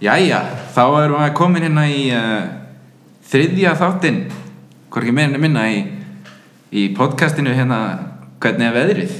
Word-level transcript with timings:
Jæja, 0.00 0.38
þá 0.72 0.84
erum 1.02 1.18
við 1.20 1.32
komin 1.36 1.64
hérna 1.66 1.82
í 1.92 2.04
uh, 2.16 2.46
þriðja 3.28 3.74
þáttinn, 3.76 4.22
hvorki 4.88 5.12
meira 5.12 5.34
en 5.34 5.42
minna 5.42 5.66
í, 5.68 5.82
í 6.72 6.86
podcastinu 6.96 7.52
hérna 7.52 7.80
Hvernig 8.40 8.70
er 8.70 8.72
veðrið? 8.72 9.10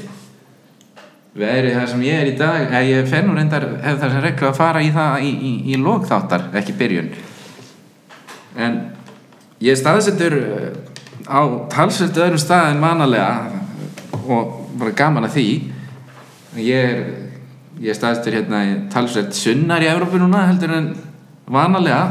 Veðrið 1.36 1.74
það 1.76 1.90
sem 1.90 2.04
ég 2.06 2.22
er 2.22 2.30
í 2.30 2.38
dag, 2.38 2.62
eða 2.70 2.80
ég 2.88 3.10
fer 3.10 3.26
nú 3.26 3.34
reyndar 3.36 3.66
hef 3.84 3.98
það 4.00 4.14
sem 4.14 4.24
reglu 4.24 4.48
að 4.48 4.56
fara 4.56 4.80
í 4.80 4.88
það 4.94 5.26
í, 5.26 5.32
í, 5.36 5.52
í 5.68 5.76
lókþáttar, 5.84 6.46
ekki 6.56 6.76
byrjun. 6.80 7.10
En 8.56 8.78
ég 9.60 9.76
staðsettur 9.76 10.38
uh, 10.40 10.70
á 11.28 11.40
talsvöldu 11.76 12.24
öðrum 12.24 12.40
stað 12.40 12.70
en 12.70 12.80
vanalega 12.80 14.22
og 14.24 14.56
bara 14.80 14.96
gaman 14.96 15.28
að 15.28 15.36
því. 15.36 15.46
Ég 16.64 16.88
er, 16.88 17.04
ég 17.80 17.96
staðsettur 17.96 18.36
hérna 18.36 18.60
í 18.66 18.74
talsvöld 18.92 19.32
sunnar 19.36 19.82
í 19.84 19.88
Európu 19.88 20.20
núna 20.20 20.44
heldur 20.50 20.74
en 20.76 20.90
vanalega. 21.50 22.02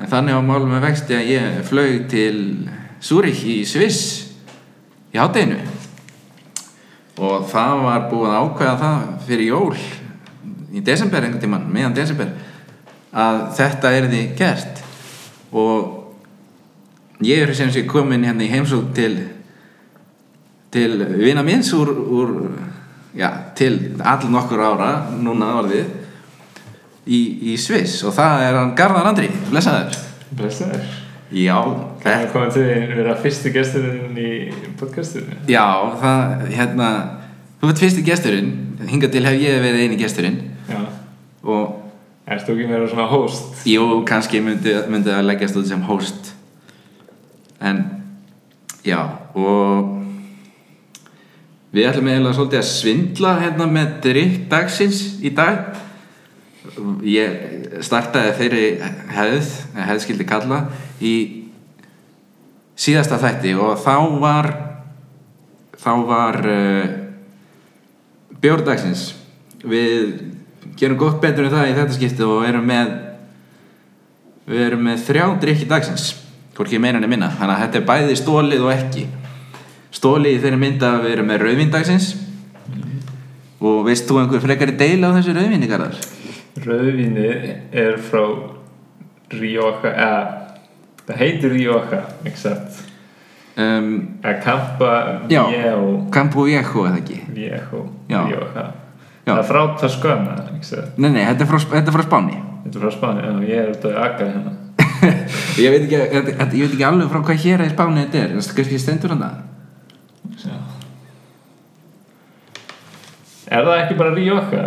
En 0.00 0.08
þannig 0.08 0.36
á 0.36 0.40
málum 0.40 0.72
með 0.72 0.86
vexti 0.86 1.16
að 1.16 1.32
ég 1.34 1.58
flög 1.68 2.06
til 2.08 2.36
Zúrich 3.04 3.44
í 3.44 3.60
Sviss 3.68 4.30
í 5.12 5.20
hátteginu 5.20 5.60
og 7.20 7.48
það 7.50 7.82
var 7.84 8.06
búið 8.08 8.30
að 8.30 8.38
ákveða 8.44 8.76
það 8.80 9.00
fyrir 9.26 9.50
jól 9.50 9.80
í 10.70 10.80
desember 10.84 11.24
einhvern 11.24 11.42
tíman, 11.42 11.66
meðan 11.68 11.96
desember 11.96 12.30
að 13.10 13.40
þetta 13.58 13.92
er 13.96 14.08
því 14.08 14.22
gert 14.38 14.82
og 15.50 17.26
ég 17.26 17.44
er 17.44 17.52
sem 17.58 17.72
sé 17.74 17.82
komin 17.88 18.24
hérna 18.24 18.46
í 18.46 18.52
heimsók 18.52 18.92
til 18.96 19.14
til 20.70 21.02
vina 21.18 21.42
minns 21.42 21.72
úr, 21.74 21.90
úr 21.90 22.30
já, 23.16 23.30
til 23.58 23.72
allir 24.04 24.30
nokkur 24.34 24.62
ára 24.62 24.90
núna 25.20 25.52
orðið 25.62 25.86
í, 27.06 27.20
í 27.52 27.56
Sviss. 27.60 28.00
Og 28.06 28.14
það 28.16 28.44
er 28.48 28.58
hann 28.60 28.74
Garðar 28.78 29.10
Andri, 29.10 29.30
blessaður. 29.50 29.96
Blessaður. 30.38 30.88
Já, 31.30 31.56
Það 32.02 32.14
er 32.16 32.30
komið 32.32 32.54
til 32.56 32.62
að 32.66 32.92
vera 32.98 33.12
fyrsti 33.22 33.50
gesturinn 33.54 34.16
í 34.18 34.30
podcastinu? 34.80 35.36
Já, 35.46 35.66
það, 36.00 36.46
hérna 36.56 36.88
Þú 37.60 37.68
ert 37.70 37.82
fyrsti 37.82 38.02
gesturinn. 38.06 38.50
Hingað 38.88 39.12
til 39.12 39.22
hef 39.28 39.34
ég 39.36 39.58
verið 39.60 39.82
eini 39.84 39.98
gesturinn. 40.00 40.38
Já. 40.70 40.80
Og, 41.44 41.76
Erst 42.30 42.46
þú 42.48 42.54
ekki 42.56 42.68
meira 42.70 42.86
svona 42.88 43.04
host? 43.10 43.60
jú, 43.68 43.84
kannski 44.08 44.40
myndi, 44.40 44.72
myndi 44.88 45.10
að 45.12 45.26
leggjast 45.28 45.58
út 45.60 45.66
sem 45.68 45.82
host. 45.84 46.30
En, 47.60 47.82
já, 48.86 49.00
og 49.36 49.99
Við 51.70 51.86
ætlum 51.86 52.08
eiginlega 52.10 52.34
svolítið 52.34 52.58
að 52.58 52.66
svindla 52.66 53.32
hérna 53.38 53.66
með 53.70 53.90
drikk 54.02 54.38
dagsins 54.50 55.02
í 55.22 55.30
dag. 55.34 55.76
Ég 57.06 57.36
startaði 57.86 58.32
þeirri 58.40 58.64
hefð, 59.14 59.52
hefð 59.76 60.02
skildi 60.02 60.26
kalla 60.26 60.64
í 60.98 61.14
síðasta 62.80 63.20
þætti 63.22 63.54
og 63.60 63.78
þá 63.84 63.94
var 64.22 64.50
þá 65.80 65.92
var 66.08 66.40
uh, 66.48 66.90
bjórdagsins 68.42 69.06
við 69.62 70.26
gerum 70.80 70.98
gott 71.00 71.20
betur 71.22 71.46
en 71.46 71.54
það 71.54 71.70
í 71.70 71.78
þetta 71.78 71.96
skipti 71.96 72.26
og 72.26 72.44
erum 72.48 72.66
með 72.68 72.92
við 74.50 74.66
erum 74.66 74.84
með 74.88 75.06
þrjá 75.06 75.24
drikki 75.44 75.70
dagsins 75.70 76.10
hvorki 76.56 76.82
meira 76.82 76.98
en 76.98 77.08
minna. 77.08 77.30
Þannig 77.30 77.54
að 77.54 77.62
þetta 77.64 77.78
er 77.78 77.88
bæði 77.88 78.16
stólið 78.18 78.66
og 78.66 78.74
ekki 78.74 79.06
stólið 79.94 80.36
í 80.36 80.40
þeirri 80.44 80.60
mynd 80.62 80.82
að 80.86 81.00
við 81.04 81.14
erum 81.16 81.30
með 81.32 81.42
rauðvindagsins 81.46 82.10
og 83.60 83.82
veist 83.88 84.06
þú 84.08 84.20
einhver 84.22 84.42
frekari 84.44 84.76
deila 84.80 85.10
á 85.12 85.16
þessu 85.18 85.34
rauðvinni 85.36 85.68
Garðar? 85.70 85.96
Rauðvíni 86.64 87.26
er 87.84 87.98
frá 88.02 88.22
Rioja 89.30 89.90
eða 89.90 90.22
það 91.06 91.20
heitir 91.24 91.56
Rioja 91.58 92.04
except 92.28 92.86
Um, 93.60 93.88
að 94.24 94.36
Campa. 94.44 94.90
Viejo 95.28 96.06
Campo 96.14 96.44
Viejo 96.46 96.84
eða 96.86 97.00
ekki? 97.00 97.16
Viejo. 97.34 97.80
Rioja 98.08 98.62
Já. 99.26 99.32
það 99.34 99.40
er 99.42 99.48
frá 99.50 99.58
Toscana 99.82 100.36
except 100.56 100.96
Nei, 101.02 101.10
nei, 101.10 101.24
þetta 101.26 101.44
er 101.44 101.48
frá, 101.50 101.58
þetta 101.74 101.90
er 101.90 101.96
frá 101.98 102.04
Spáni 102.06 102.36
þetta 102.62 102.78
er 102.78 102.84
frá 102.86 102.92
Spáni 102.94 103.24
en 103.26 103.42
ég 103.44 103.58
er 103.64 103.72
út 103.74 103.84
að 103.90 103.98
aga 104.06 104.28
hérna 104.30 104.54
ég 105.66 105.74
veit, 105.74 105.82
ekki, 105.82 105.98
þetta- 106.14 106.46
ég 106.56 106.62
veit 106.62 106.76
ekki 106.78 106.86
alveg 106.88 107.10
frá 107.12 107.20
hvað 107.26 107.42
hér 107.44 107.64
í 107.66 107.68
Spáni 107.74 108.04
þetta 108.06 108.22
er, 108.22 108.32
kannski 108.38 108.80
stendur 108.86 109.12
hann 109.16 109.26
það 109.26 109.36
er 113.50 113.66
það 113.66 113.80
ekki 113.80 113.98
bara 113.98 114.14
Rioja 114.14 114.64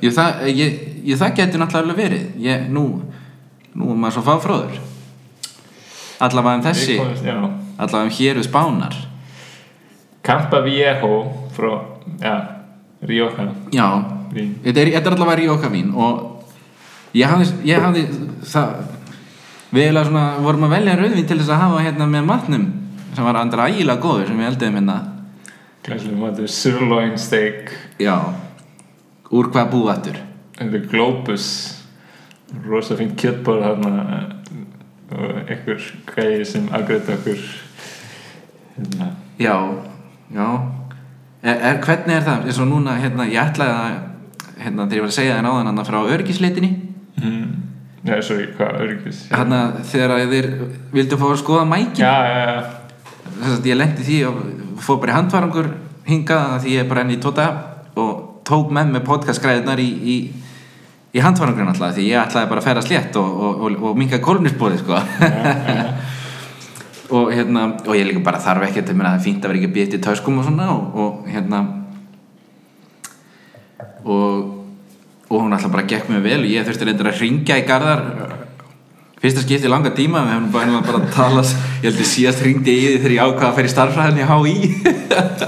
ég, 0.00 0.14
það, 0.14 0.42
ég, 0.50 0.80
ég, 1.02 1.18
það 1.20 1.36
getur 1.40 1.62
náttúrulega 1.62 1.98
verið. 1.98 2.26
Ég, 2.44 2.66
nú, 2.72 2.84
nú 3.74 3.90
er 3.92 4.00
maður 4.00 4.18
svo 4.18 4.24
fáfróður. 4.28 4.78
Allavega 6.24 6.60
um 6.60 6.64
þessi 6.64 6.98
já. 6.98 7.36
allavega 7.76 8.04
um 8.06 8.12
hér 8.18 8.38
við 8.38 8.48
Spánar. 8.48 8.98
Campa 10.24 10.62
Viejo 10.64 11.16
frá 11.56 11.72
ja, 12.22 12.36
Rioja. 13.04 13.50
Já, 13.74 13.88
þetta 14.32 14.78
er, 14.78 14.92
þetta 14.94 15.10
er 15.10 15.16
allavega 15.18 15.40
Ríoka 15.42 15.72
vín 15.72 15.90
og 15.92 16.44
ég 17.14 17.28
hafði, 17.28 17.50
ég 17.68 17.82
hafði 17.82 18.06
það 18.48 18.78
við 19.74 19.98
svona 20.06 20.24
vorum 20.42 20.68
að 20.68 20.76
velja 20.76 20.96
rauðvín 20.98 21.26
til 21.26 21.40
þess 21.40 21.50
að 21.50 21.62
hafa 21.64 21.82
hérna 21.82 22.06
með 22.10 22.28
matnum 22.28 22.64
sem 23.14 23.26
var 23.26 23.38
andra 23.38 23.68
ægilega 23.70 24.02
góður 24.02 24.30
sem 24.30 24.38
við 24.38 24.50
eldiðum 24.52 24.78
hérna 24.80 24.96
Glæslega 25.84 26.16
maður 26.16 26.48
sirloin 26.48 27.18
steak. 27.20 27.72
Já, 28.00 28.16
úr 29.30 29.50
hvað 29.52 29.72
búvættur 29.74 30.20
Þetta 30.54 30.78
er 30.78 30.86
Globus. 30.88 31.48
Rosa 32.64 32.94
fínt 32.96 33.16
kjöttból 33.18 33.58
þarna. 33.60 34.20
Og 35.14 35.50
einhver 35.50 35.82
gæði 36.14 36.46
sem 36.46 36.68
afgreita 36.72 37.16
okkur. 37.18 37.42
Hérna. 38.76 39.10
Já, 39.38 39.56
já. 40.34 40.48
Er, 41.42 41.58
er, 41.58 41.80
Hvernig 41.82 42.16
er 42.16 42.24
það? 42.24 42.46
eins 42.48 42.58
og 42.62 42.70
núna, 42.70 42.94
hérna, 43.02 43.26
ég 43.28 43.42
ætlaði 43.42 43.74
að 43.74 43.96
hérna, 44.62 44.86
þegar 44.86 44.96
ég 44.96 45.04
var 45.04 45.10
að 45.10 45.16
segja 45.18 45.36
þér 45.36 45.48
áðan 45.50 45.70
hann 45.70 45.86
frá 45.88 45.98
örgisleitinni 46.14 46.70
mm. 47.20 47.50
Já, 48.04 48.14
sorry, 48.24 48.46
hvað, 48.56 48.78
örgis 48.84 49.20
hérna, 49.32 49.60
þegar 49.90 50.14
að 50.14 50.32
þeir 50.32 50.48
vildu 50.94 51.18
fá 51.20 51.26
að 51.28 51.40
skoða 51.42 51.66
mækin. 51.68 52.00
Já, 52.00 52.14
já, 52.30 52.40
já, 52.48 53.28
þess 53.42 53.58
að 53.58 53.68
ég 53.70 53.78
lendi 53.80 54.06
því 54.08 54.18
og 54.30 54.40
fór 54.80 55.00
bara 55.02 55.12
í 55.12 55.16
handvarangur 55.18 55.68
hingað 56.08 56.54
að 56.54 56.64
því 56.64 56.74
ég 56.74 56.82
er 56.84 56.88
bara 56.90 57.04
enn 57.04 57.14
í 57.14 57.20
tóta 57.22 57.46
og 58.00 58.42
tók 58.48 58.72
með 58.74 58.90
mig 58.94 59.04
podcastgræðunar 59.06 59.80
í, 59.80 59.86
í, 60.14 60.16
í 61.14 61.22
handvarangur 61.24 61.70
alltaf 61.70 61.94
því 61.96 62.08
ég 62.10 62.20
ætlaði 62.20 62.50
bara 62.50 62.62
að 62.62 62.68
ferða 62.68 62.84
slétt 62.88 63.20
og, 63.20 63.30
og, 63.46 63.62
og, 63.68 63.78
og 63.90 64.00
minga 64.00 64.20
kólnisbóði 64.24 64.82
sko. 64.82 65.00
Og 67.14 67.28
hérna 67.30 67.66
og 67.84 67.92
ég 67.94 68.06
líka 68.08 68.22
bara 68.24 68.40
þarf 68.40 68.64
ekki 68.64 68.80
að 68.80 68.94
það 68.96 69.08
er 69.10 69.22
fínt 69.22 69.44
að 69.44 69.50
vera 69.52 69.58
ekki 69.60 69.68
að 69.68 69.74
býta 69.74 69.98
í 69.98 70.04
töskum 70.06 70.38
og 70.40 70.46
svona 70.46 70.70
og, 70.72 70.94
og 70.98 71.26
hérna 71.28 71.58
og 74.08 74.52
og 75.28 75.42
hún 75.42 75.52
alltaf 75.52 75.72
bara 75.72 75.86
gekk 75.88 76.08
mér 76.10 76.24
vel 76.24 76.40
og 76.42 76.50
ég 76.50 76.66
þurfti 76.66 76.88
reyndar 76.88 77.10
að 77.10 77.20
ringja 77.22 77.58
í 77.60 77.66
garðar 77.68 78.02
fyrsta 79.24 79.40
skipti 79.44 79.72
langa 79.72 79.90
tíma 79.96 80.20
við 80.26 80.34
hefum 80.36 80.52
bara, 80.52 80.78
bara 80.84 80.98
að 81.00 81.08
tala 81.16 81.42
ég 81.48 81.86
held 81.88 82.00
ég 82.04 82.10
síðast 82.12 82.44
ringdi 82.44 82.72
í 82.76 82.76
því 82.84 82.98
þegar 83.00 83.16
ég 83.16 83.22
ákvaða 83.24 83.48
að 83.48 83.56
fer 83.58 83.66
í 83.66 83.72
starfræðin 83.72 84.20
í 84.20 84.28
HÍ 84.28 84.54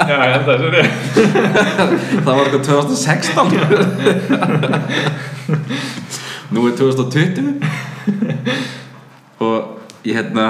já, 0.09 0.17
ég 0.17 0.33
held 0.33 0.49
að 0.49 0.49
það 0.49 0.65
er 0.67 0.89
það 2.25 2.33
var 2.33 2.45
eitthvað 2.47 2.65
2016 2.73 3.55
nú 6.57 6.61
er 6.67 6.73
2020 6.81 7.53
og 9.47 9.59
ég 10.07 10.15
hérna 10.17 10.47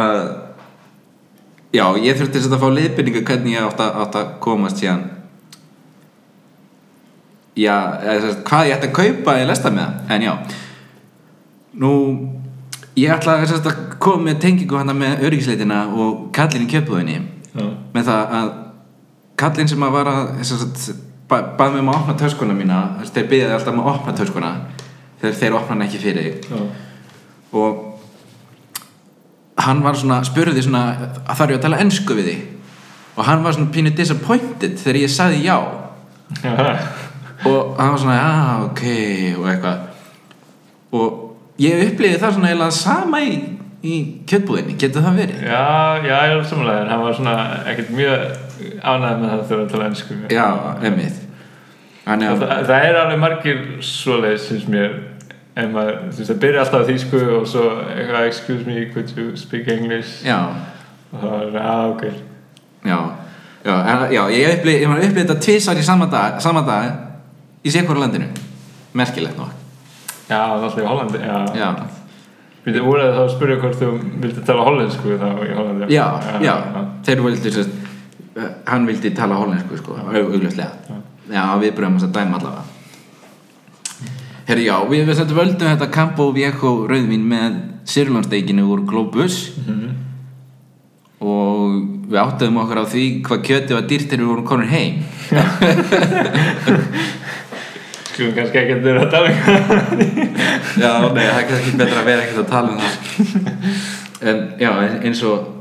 já, 1.77 1.85
ég 2.01 2.17
þurfti 2.19 2.43
að 2.47 2.63
fá 2.63 2.69
leiðbyrningu 2.73 3.23
hvernig 3.27 3.57
ég 3.57 3.67
átt 3.67 3.83
að, 3.83 4.01
átt 4.05 4.19
að 4.21 4.33
komast 4.45 4.81
síðan. 4.81 5.05
Já, 7.57 7.77
eða, 8.05 8.33
hvað 8.47 8.69
ég 8.69 8.77
ætti 8.77 8.91
að 8.91 8.97
kaupa 8.99 9.37
í 9.41 9.47
lesta 9.49 9.73
með 9.73 9.87
það, 9.87 10.11
en 10.17 10.27
já. 10.27 10.35
Nú 11.81 11.93
ég 12.97 13.13
ætla 13.13 13.41
að, 13.43 13.57
að 13.61 13.83
koma 14.03 14.31
með 14.31 14.39
tengingu 14.45 14.79
hana 14.79 14.95
með 14.97 15.27
öryggisleitina 15.29 15.83
og 15.97 16.31
kallin 16.37 16.65
í 16.65 16.71
kjöpbúðinni 16.71 17.19
Já, 17.57 17.67
með 17.95 18.09
það 18.09 18.39
að 18.39 18.55
kallinn 19.41 19.69
sem 19.69 19.85
að 19.85 19.95
var 19.99 20.11
að 20.13 20.25
ba 21.27 21.41
bað 21.59 21.75
mig 21.75 21.83
um 21.83 21.91
að 21.91 22.01
opna 22.01 22.17
töskuna 22.21 22.55
mína 22.57 22.81
þeir 23.09 23.29
byggði 23.31 23.55
alltaf 23.57 23.75
um 23.75 23.83
að 23.83 23.93
opna 23.93 24.15
töskuna 24.17 24.51
þegar 25.21 25.39
þeir 25.41 25.57
opna 25.59 25.75
hann 25.75 25.87
ekki 25.87 26.03
fyrir. 26.03 26.29
Já, 26.47 26.61
og 27.57 27.83
hann 29.67 29.83
var 29.85 29.97
svona, 29.99 30.21
spurði 30.27 30.63
svona 30.65 30.85
að 31.25 31.39
þarf 31.39 31.55
ég 31.55 31.59
að 31.59 31.65
tala 31.67 31.81
ennsku 31.83 32.17
við 32.19 32.31
þig? 32.31 32.45
Og 33.17 33.25
hann 33.25 33.45
var 33.45 33.57
svona 33.57 33.73
pínu 33.73 33.93
disappointed 33.97 34.77
þegar 34.83 35.01
ég 35.01 35.13
sagði 35.13 35.43
já 35.47 35.57
já, 36.43 36.53
og 37.49 37.79
hann 37.79 37.95
var 37.95 38.03
svona, 38.03 38.19
já, 38.21 38.33
ok 38.69 38.83
og 39.41 39.49
eitthvað. 39.53 39.87
Og 40.97 41.23
ég 41.63 41.85
upplýði 41.91 42.21
það 42.21 42.35
svona 42.37 42.51
eiginlega 42.51 42.77
sama 42.77 43.21
í, 43.25 43.37
í 43.87 43.97
kjötbúðinni, 44.29 44.77
getur 44.81 45.05
það 45.07 45.21
verið? 45.23 45.43
já, 45.47 45.65
já, 46.05 46.17
ég 46.17 46.35
er 46.37 46.45
samanlega 46.51 46.85
en 46.85 46.93
hann 46.93 47.05
var 47.07 47.19
svona 47.19 47.37
ekkert 47.73 47.93
mjög 47.97 48.27
ánægð 48.83 49.21
með 49.23 49.33
það 49.33 49.45
þegar 49.51 49.65
að 49.65 49.73
tala 49.75 49.91
ennsku 49.91 50.19
Já, 50.33 50.47
emið 50.91 51.21
það, 52.07 52.47
það 52.71 52.89
er 52.89 53.01
alveg 53.03 53.21
margir 53.25 53.61
svoleiðis 53.85 54.49
finnst 54.53 54.73
mér 54.73 54.97
en 55.57 55.73
maður, 55.73 56.01
þú 56.13 56.21
veist, 56.21 56.31
það 56.31 56.41
byrja 56.45 56.65
alltaf 56.65 56.85
á 56.85 56.89
þýsku 56.91 57.21
og 57.39 57.47
svo 57.49 57.67
eitthvað, 57.89 58.27
excuse 58.29 58.67
me, 58.69 58.87
could 58.93 59.13
you 59.17 59.37
speak 59.41 59.71
English? 59.73 60.19
Já, 60.27 60.41
og 61.13 61.23
það 61.23 61.33
var, 61.33 61.61
að, 61.63 61.87
ok. 61.95 62.05
Já. 62.87 62.99
Já, 63.67 63.75
en, 63.75 64.03
já 64.15 64.23
ég 64.31 64.59
upplýði 64.61 65.15
þetta 65.17 65.39
tvisar 65.43 65.81
í 65.81 65.87
sama 65.87 66.07
dag, 66.13 66.37
sama 66.45 66.63
dag 66.67 67.65
í 67.67 67.73
sér 67.73 67.89
landinu 67.99 68.29
merkilegt 68.97 69.41
nokk 69.41 69.66
Já, 70.27 70.41
það 70.41 70.65
alltaf 70.67 70.81
í 70.83 70.87
Hollandi 70.91 71.19
Já, 71.23 71.37
já, 71.55 71.69
Við 72.67 72.79
voru 72.83 73.03
þá 73.15 73.21
að 73.23 73.29
spyrja 73.31 73.57
hvort 73.63 73.77
þú 73.79 73.89
vildi 74.25 74.43
tala 74.47 74.63
hollensku 74.67 75.19
þá 75.21 75.27
í 75.39 75.53
Hollandi. 75.55 75.87
Já, 75.95 76.07
já, 76.43 76.55
þeir 77.07 77.21
vildi 77.23 77.53
sérst, 77.55 77.77
hann 78.67 78.89
vildi 78.89 79.13
tala 79.15 79.37
hollensku 79.39 79.79
sko, 79.79 79.99
augljóslega. 80.03 80.73
Já. 80.91 80.97
já, 81.31 81.45
við 81.63 81.77
bröðum 81.77 82.01
þess 82.01 82.09
að 82.09 82.17
dæma 82.17 82.41
allavega. 82.41 82.65
Herri, 84.49 84.67
já, 84.67 84.75
við, 84.91 85.13
völdum 85.39 85.71
þetta 85.71 85.89
Campo 85.95 86.27
Viejo 86.35 86.73
rauðvín 86.91 87.31
með 87.31 87.63
sirlónsteikinu 87.87 88.67
úr 88.75 88.83
Globus. 88.91 89.39
Mhm. 89.63 89.95
og 91.27 92.11
við 92.11 92.19
áttuðum 92.21 92.59
okkur 92.61 92.79
á 92.83 92.85
því 92.93 93.05
hvað 93.25 93.45
kjötið 93.47 93.75
var 93.79 93.87
dýrt 93.89 94.11
þegar 94.11 94.21
við 94.21 94.29
vorum 94.31 94.49
konur 94.51 94.69
heim 94.69 95.01
Skulum 98.17 98.33
kannski 98.33 98.63
ekki 98.63 98.79
að 98.79 98.87
vera 98.87 99.03
að 99.05 99.11
tala 99.13 99.29
um 99.29 99.37
Já, 100.81 100.93
nei, 101.13 101.21
það 101.21 101.41
er 101.43 101.49
kannski 101.51 101.75
betra 101.77 101.99
að 102.01 102.09
vera 102.09 102.23
ekkert 102.25 102.41
að 102.41 102.49
tala 102.55 102.69
um 102.73 102.79
það. 102.81 102.95
En 104.27 104.39
já, 104.63 104.71
eins 105.05 105.21
og 105.29 105.53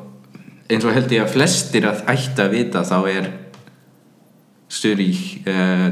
eins 0.72 0.88
og 0.88 0.96
held 0.96 1.12
ég 1.12 1.26
að 1.26 1.34
flestir 1.36 1.86
að 1.90 2.06
ætti 2.16 2.42
að 2.46 2.56
vita 2.56 2.86
þá 2.88 2.96
er 3.12 3.28
Zurich 4.72 5.44
uh, 5.52 5.90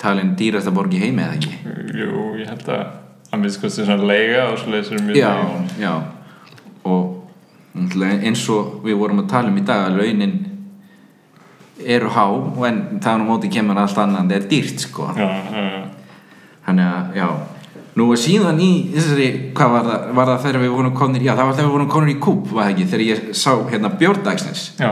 talin 0.00 0.32
dýrasta 0.38 0.72
borg 0.74 0.94
í 0.94 1.02
heimi 1.02 1.26
eða 1.26 1.36
ekki? 1.36 1.74
Jú, 1.98 2.22
ég 2.38 2.48
held 2.54 2.70
að 2.72 2.86
að 3.28 3.42
minnst 3.42 3.60
kosti 3.60 3.84
svona 3.84 4.08
leiga 4.08 4.46
og 4.52 4.60
svo 4.60 4.72
leysir 4.72 5.02
mjög 5.04 5.18
Já, 5.18 5.32
já. 5.82 5.92
Og 6.88 7.18
eins 7.76 8.44
og 8.54 8.78
við 8.86 8.96
vorum 9.02 9.20
að 9.22 9.30
tala 9.34 9.52
um 9.52 9.58
í 9.60 9.64
dag 9.66 9.90
að 9.90 9.98
launin 10.00 10.38
eru 11.84 12.10
há 12.14 12.24
en 12.68 12.80
það 13.02 13.22
á 13.22 13.28
móti 13.28 13.52
kemur 13.52 13.78
allt 13.78 13.98
annað 13.98 14.24
en 14.24 14.32
það 14.32 14.40
er 14.40 14.50
dýrt 14.50 14.84
sko 14.86 15.12
Já. 15.14 15.28
Þannig 16.66 16.88
að, 16.88 17.14
já 17.16 17.28
Nú 17.98 18.04
og 18.14 18.18
síðan 18.20 18.60
í 18.62 18.72
þessari, 18.92 19.28
hvað 19.58 19.72
var 19.72 19.86
það, 19.88 20.02
var 20.14 20.28
það 20.28 20.42
þegar 20.44 20.62
við 20.62 20.74
vorum 20.76 20.92
konir, 20.94 21.22
já 21.24 21.32
það 21.32 21.48
var 21.48 21.56
þegar 21.56 21.66
við 21.66 21.74
vorum 21.74 21.88
konir 21.90 22.10
í 22.12 22.18
kúp, 22.22 22.44
var 22.52 22.68
það 22.68 22.74
ekki, 22.74 22.84
þegar 22.92 23.02
ég 23.08 23.24
sá 23.34 23.50
hérna 23.72 23.90
bjórdagsnes. 23.98 24.60
Já, 24.78 24.90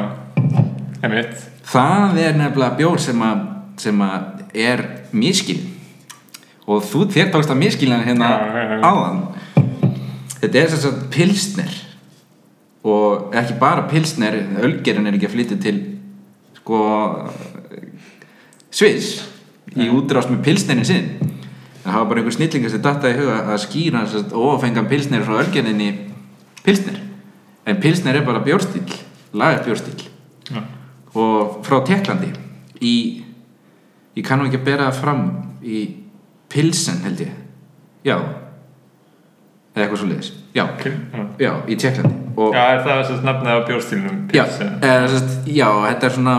einmitt 1.05 1.45
Það 1.67 2.19
er 2.23 2.37
nefnilega 2.39 2.79
bjór 2.79 3.01
sem 3.03 3.23
að, 3.27 3.41
sem 3.83 4.03
að 4.07 4.59
er 4.67 4.83
miskil. 5.15 5.59
Og 6.67 6.85
þú 6.87 7.07
þér 7.15 7.33
tókst 7.35 7.51
að 7.51 7.61
miskilina 7.63 8.03
hérna 8.07 8.31
áðan. 8.83 9.21
Þetta 10.41 10.61
er 10.61 10.71
þess 10.73 10.89
að 10.89 11.01
pilsner. 11.15 11.77
Og 12.87 13.35
ekki 13.39 13.59
bara 13.59 13.87
pilsner, 13.91 14.39
ölgerinn 14.63 15.07
er 15.11 15.19
ekki 15.19 15.29
að 15.31 15.35
flytja 15.35 15.59
til, 15.63 15.77
sko, 16.67 17.31
Sviss. 18.75 19.23
Í 19.77 19.89
útrást 19.93 20.31
með 20.33 20.45
pilsnerin 20.47 20.87
sinn. 20.89 21.09
Það 21.85 21.99
var 22.01 22.07
bara 22.11 22.23
einhver 22.23 22.35
snillingar 22.35 22.73
sem 22.73 22.83
dattaði 22.83 23.15
í 23.15 23.21
huga 23.21 23.37
að 23.53 23.61
skýra 23.63 24.03
þess 24.07 24.25
að 24.25 24.47
ofengan 24.49 24.89
pilsnir 24.91 25.23
frá 25.27 25.37
örgeninni 25.43 25.91
pilsnir 26.67 26.97
en 27.67 27.79
pilsnir 27.83 28.19
er 28.19 28.25
bara 28.27 28.43
bjórstíl 28.43 28.83
lagar 29.39 29.63
bjórstíl 29.63 30.09
Já, 30.51 30.65
og 31.15 31.61
frá 31.67 31.79
Teklandi 31.87 32.33
í 32.83 32.95
ég 34.17 34.27
kannu 34.27 34.49
ekki 34.49 34.59
að 34.59 34.67
bera 34.67 34.89
það 34.89 34.99
fram 35.05 35.23
í 35.63 35.85
pilsen 36.51 37.05
held 37.05 37.23
ég. 37.23 37.39
Já. 38.07 38.17
Eða 39.77 39.85
eitthvað 39.85 40.03
svo 40.03 40.11
leiðis 40.11 40.33
já, 40.57 40.65
já. 40.83 41.25
já, 41.45 41.53
í 41.69 41.77
Teklandi 41.81 42.23
og 42.37 42.55
Já, 42.57 42.63
er 42.75 42.83
það 42.85 43.01
þess 43.01 43.15
að 43.17 43.27
nafnið 43.31 43.53
á 43.53 43.61
bjórstílnum 43.71 44.17
já, 44.33 44.45
Pilsen, 44.45 44.73
eða, 44.85 45.11
sest, 45.13 45.37
já, 45.49 45.69
þetta 45.87 46.09
er 46.09 46.17
svona 46.17 46.37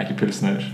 ekki 0.00 0.16
pilsnir 0.22 0.68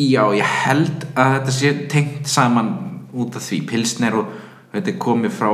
Já, 0.00 0.24
ég 0.34 0.52
held 0.64 1.04
að 1.12 1.34
þetta 1.36 1.54
sé 1.54 1.70
tengt 1.92 2.28
saman 2.30 2.70
út 3.12 3.36
af 3.36 3.44
því. 3.44 3.58
Pilsner 3.68 4.16
og 4.18 4.30
þetta 4.72 4.92
er 4.94 5.00
komið 5.02 5.34
frá 5.36 5.50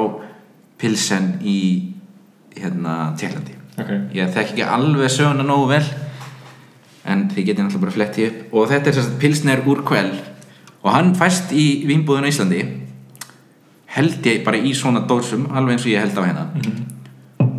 pilsen 0.78 1.32
í 1.42 1.58
hérna 2.54 3.14
Tjekklandi 3.18 3.56
Ok, 3.78 3.90
ég 4.14 4.30
þekki 4.34 4.54
ekki 4.54 4.66
alveg 4.66 5.10
söguna 5.12 5.44
nógu 5.46 5.68
vel 5.72 5.84
en 7.08 7.26
þið 7.30 7.44
getið 7.50 7.64
náttúrulega 7.64 7.84
bara 7.84 7.94
fletti 7.94 8.24
upp. 8.28 8.40
Og 8.52 8.70
þetta 8.72 8.90
er 8.90 9.10
pilsner 9.22 9.62
úr 9.70 9.82
kvel 9.86 10.10
og 10.82 10.90
hann 10.94 11.14
fæst 11.18 11.52
í 11.54 11.84
vínbúðun 11.88 12.28
Íslandi 12.30 12.62
held 13.96 14.26
ég 14.26 14.44
bara 14.44 14.60
í 14.60 14.74
svona 14.76 15.04
dósum 15.08 15.48
alveg 15.50 15.76
eins 15.76 15.86
og 15.86 15.92
ég 15.92 16.04
held 16.04 16.20
á 16.20 16.22
hérna. 16.26 16.46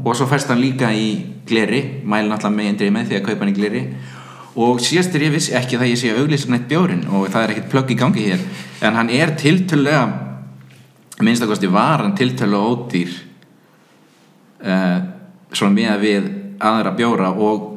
Og 0.05 0.15
svo 0.15 0.27
fæst 0.29 0.49
hann 0.51 0.61
líka 0.61 0.91
í 0.93 1.09
gleri 1.49 1.81
mæli 2.05 2.29
náttúrulega 2.29 2.55
með 2.55 2.71
eindrið 2.71 2.95
með 2.95 3.09
því 3.09 3.19
að 3.19 3.27
kaupa 3.27 3.43
hann 3.43 3.53
í 3.53 3.57
gleri. 3.57 3.83
Og 4.59 4.81
síðast 4.83 5.15
er 5.15 5.27
ég 5.27 5.33
vissi 5.33 5.55
ekki 5.57 5.79
það 5.79 5.91
ég 5.91 5.99
sé 6.01 6.11
að 6.13 6.23
auglýsa 6.23 6.51
neitt 6.51 6.67
bjórin 6.69 7.05
og 7.07 7.29
það 7.29 7.43
er 7.43 7.53
ekkert 7.53 7.71
plögg 7.73 7.93
í 7.93 7.99
gangi 7.99 8.25
hér. 8.29 8.43
En 8.85 8.97
hann 8.97 9.11
er 9.13 9.33
tiltölulega 9.39 10.27
minnstakosti 11.19 11.67
var 11.71 12.03
hann 12.03 12.15
tiltölulega 12.15 12.69
ódýr 12.73 13.15
uh, 14.63 14.99
svona 15.51 15.75
með 15.75 16.03
við 16.03 16.29
aðra 16.59 16.95
bjóra 16.95 17.31
og 17.33 17.67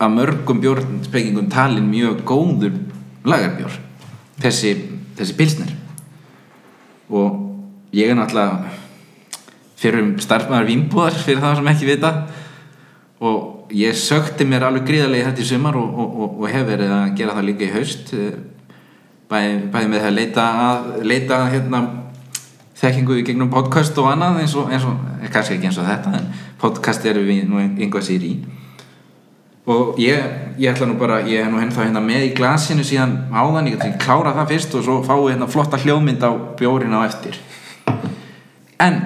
að 0.00 0.16
mörgum 0.16 0.60
bjórnspekingum 0.62 1.50
talin 1.52 1.88
mjög 1.90 2.22
góður 2.28 2.78
lagarbjór 3.26 3.74
þessi, 4.40 4.74
þessi 5.18 5.36
pilsnir 5.36 5.74
og 7.10 7.49
ég 7.96 8.10
er 8.10 8.18
náttúrulega 8.18 8.70
fyrir 9.80 10.04
um 10.04 10.12
starfmaður 10.20 10.68
vínbúðar 10.68 11.16
fyrir 11.16 11.42
það 11.42 11.56
sem 11.60 11.72
ekki 11.72 11.88
vita. 11.88 12.12
Og 13.20 13.72
ég 13.76 13.96
sökti 13.96 14.46
mér 14.48 14.66
alveg 14.68 14.86
gríðarlega 14.88 15.30
þetta 15.30 15.44
í 15.44 15.48
sumar 15.50 15.78
og, 15.80 15.88
og, 15.90 16.14
og, 16.24 16.38
og 16.40 16.52
hef 16.52 16.68
verið 16.68 16.94
að 16.96 17.16
gera 17.18 17.36
það 17.36 17.48
líka 17.48 17.66
í 17.66 17.72
haust. 17.74 18.12
Bæði, 19.30 19.56
bæði 19.72 19.90
með 19.90 20.04
það 20.04 20.10
að 20.10 20.16
leita 20.18 20.46
að 20.66 20.86
leita 21.06 21.40
hérna 21.52 21.82
þekkingu 22.80 23.18
í 23.20 23.26
gegnum 23.28 23.50
podcast 23.52 23.98
og 24.00 24.08
annað 24.10 24.40
eins 24.42 24.56
og, 24.56 24.70
eins 24.72 24.86
eh, 24.88 25.28
kannski 25.32 25.58
ekki 25.58 25.68
eins 25.68 25.78
og 25.78 25.86
þetta 25.86 26.14
en 26.16 26.30
podcast 26.60 27.04
eru 27.06 27.22
við 27.26 27.44
nú 27.48 27.60
einhvað 27.60 28.06
sér 28.08 28.24
í. 28.26 28.32
Og 29.70 30.00
ég, 30.00 30.24
ég 30.58 30.72
ætla 30.72 30.88
nú 30.88 30.96
bara 30.98 31.20
ég 31.28 31.44
er 31.44 31.52
nú 31.52 31.60
henni 31.60 31.76
þá 31.76 31.84
hérna 31.84 32.02
með 32.02 32.30
í 32.30 32.32
glasinu 32.38 32.82
síðan 32.86 33.12
áðan, 33.30 33.68
ég 33.70 34.00
klára 34.00 34.32
það 34.38 34.54
fyrst 34.54 34.74
og 34.80 34.86
svo 34.86 34.96
fáið 35.06 35.34
hérna 35.34 35.50
flotta 35.52 35.78
hljóðmynd 35.78 36.24
á 36.24 36.32
bjórin 36.58 36.96
á 36.96 37.04
eftir 37.04 37.36
en 38.80 38.98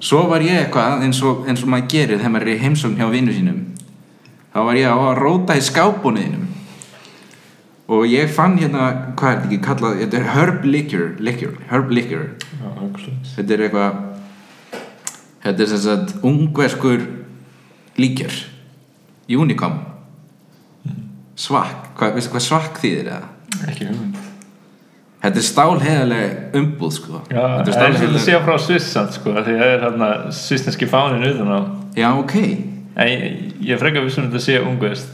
svo 0.00 0.24
var 0.30 0.44
ég 0.44 0.64
eitthvað 0.64 1.04
eins 1.06 1.22
og, 1.26 1.44
eins 1.48 1.62
og 1.64 1.70
maður 1.72 1.90
gerir 1.92 2.20
þegar 2.20 2.34
maður 2.34 2.48
er 2.48 2.54
í 2.54 2.62
heimsókn 2.64 2.98
hjá 3.00 3.08
vinnu 3.12 3.34
sínum. 3.36 3.62
Þá 4.54 4.60
var 4.68 4.80
ég 4.80 4.90
að 4.90 5.18
róta 5.20 5.56
í 5.56 5.64
skápunniðinum 5.64 6.44
og 7.86 8.02
ég 8.10 8.32
fann 8.34 8.56
hérna 8.58 8.88
hvað 9.14 9.30
er 9.30 9.36
þetta 9.36 9.46
ekki 9.46 9.58
kallað, 9.62 9.98
þetta 10.00 10.18
er 10.18 10.30
herb 10.34 10.64
liquor, 10.66 11.08
liquor 11.22 11.58
herb 11.70 11.92
liquor. 11.94 12.24
Já, 12.58 12.68
þetta 13.36 13.54
er 13.54 13.66
eitthvað 13.68 14.00
þetta 15.44 15.62
er 15.62 15.70
sem 15.70 15.84
sagt 15.84 16.16
ungverskur 16.26 17.06
líkjör. 17.96 18.40
Unicom 19.36 19.78
svakk, 21.36 21.92
hvað, 21.98 22.16
veistu 22.16 22.32
hvað 22.32 22.46
svakk 22.46 22.80
þýðir 22.82 23.10
eða? 23.12 23.28
Ekki 23.68 23.90
hugmynd 23.90 24.15
Þetta 25.22 25.40
er 25.40 25.46
stálheðaleg 25.48 26.56
umbúð 26.60 26.92
sko. 26.92 27.20
Já, 27.32 27.40
Þetta 27.40 27.64
það 27.64 27.68
er 27.68 27.72
stálheðaleg- 27.72 28.00
svolítið 28.00 28.18
að 28.20 28.24
segja 28.26 28.40
frá 28.44 28.56
Svissand 28.62 29.12
sko, 29.16 29.32
því 29.32 29.54
það 29.56 29.70
er 29.74 29.80
hérna 29.86 30.08
svissneski 30.32 30.86
fánin 30.90 31.24
utan 31.30 31.48
á. 31.50 31.60
Já, 31.96 32.08
ok. 32.18 32.34
En 32.96 33.08
ég, 33.08 33.38
ég 33.60 33.78
frekar 33.80 34.04
vissum 34.04 34.24
þetta 34.28 34.36
að 34.40 34.44
segja 34.46 34.62
ungvist 34.64 35.08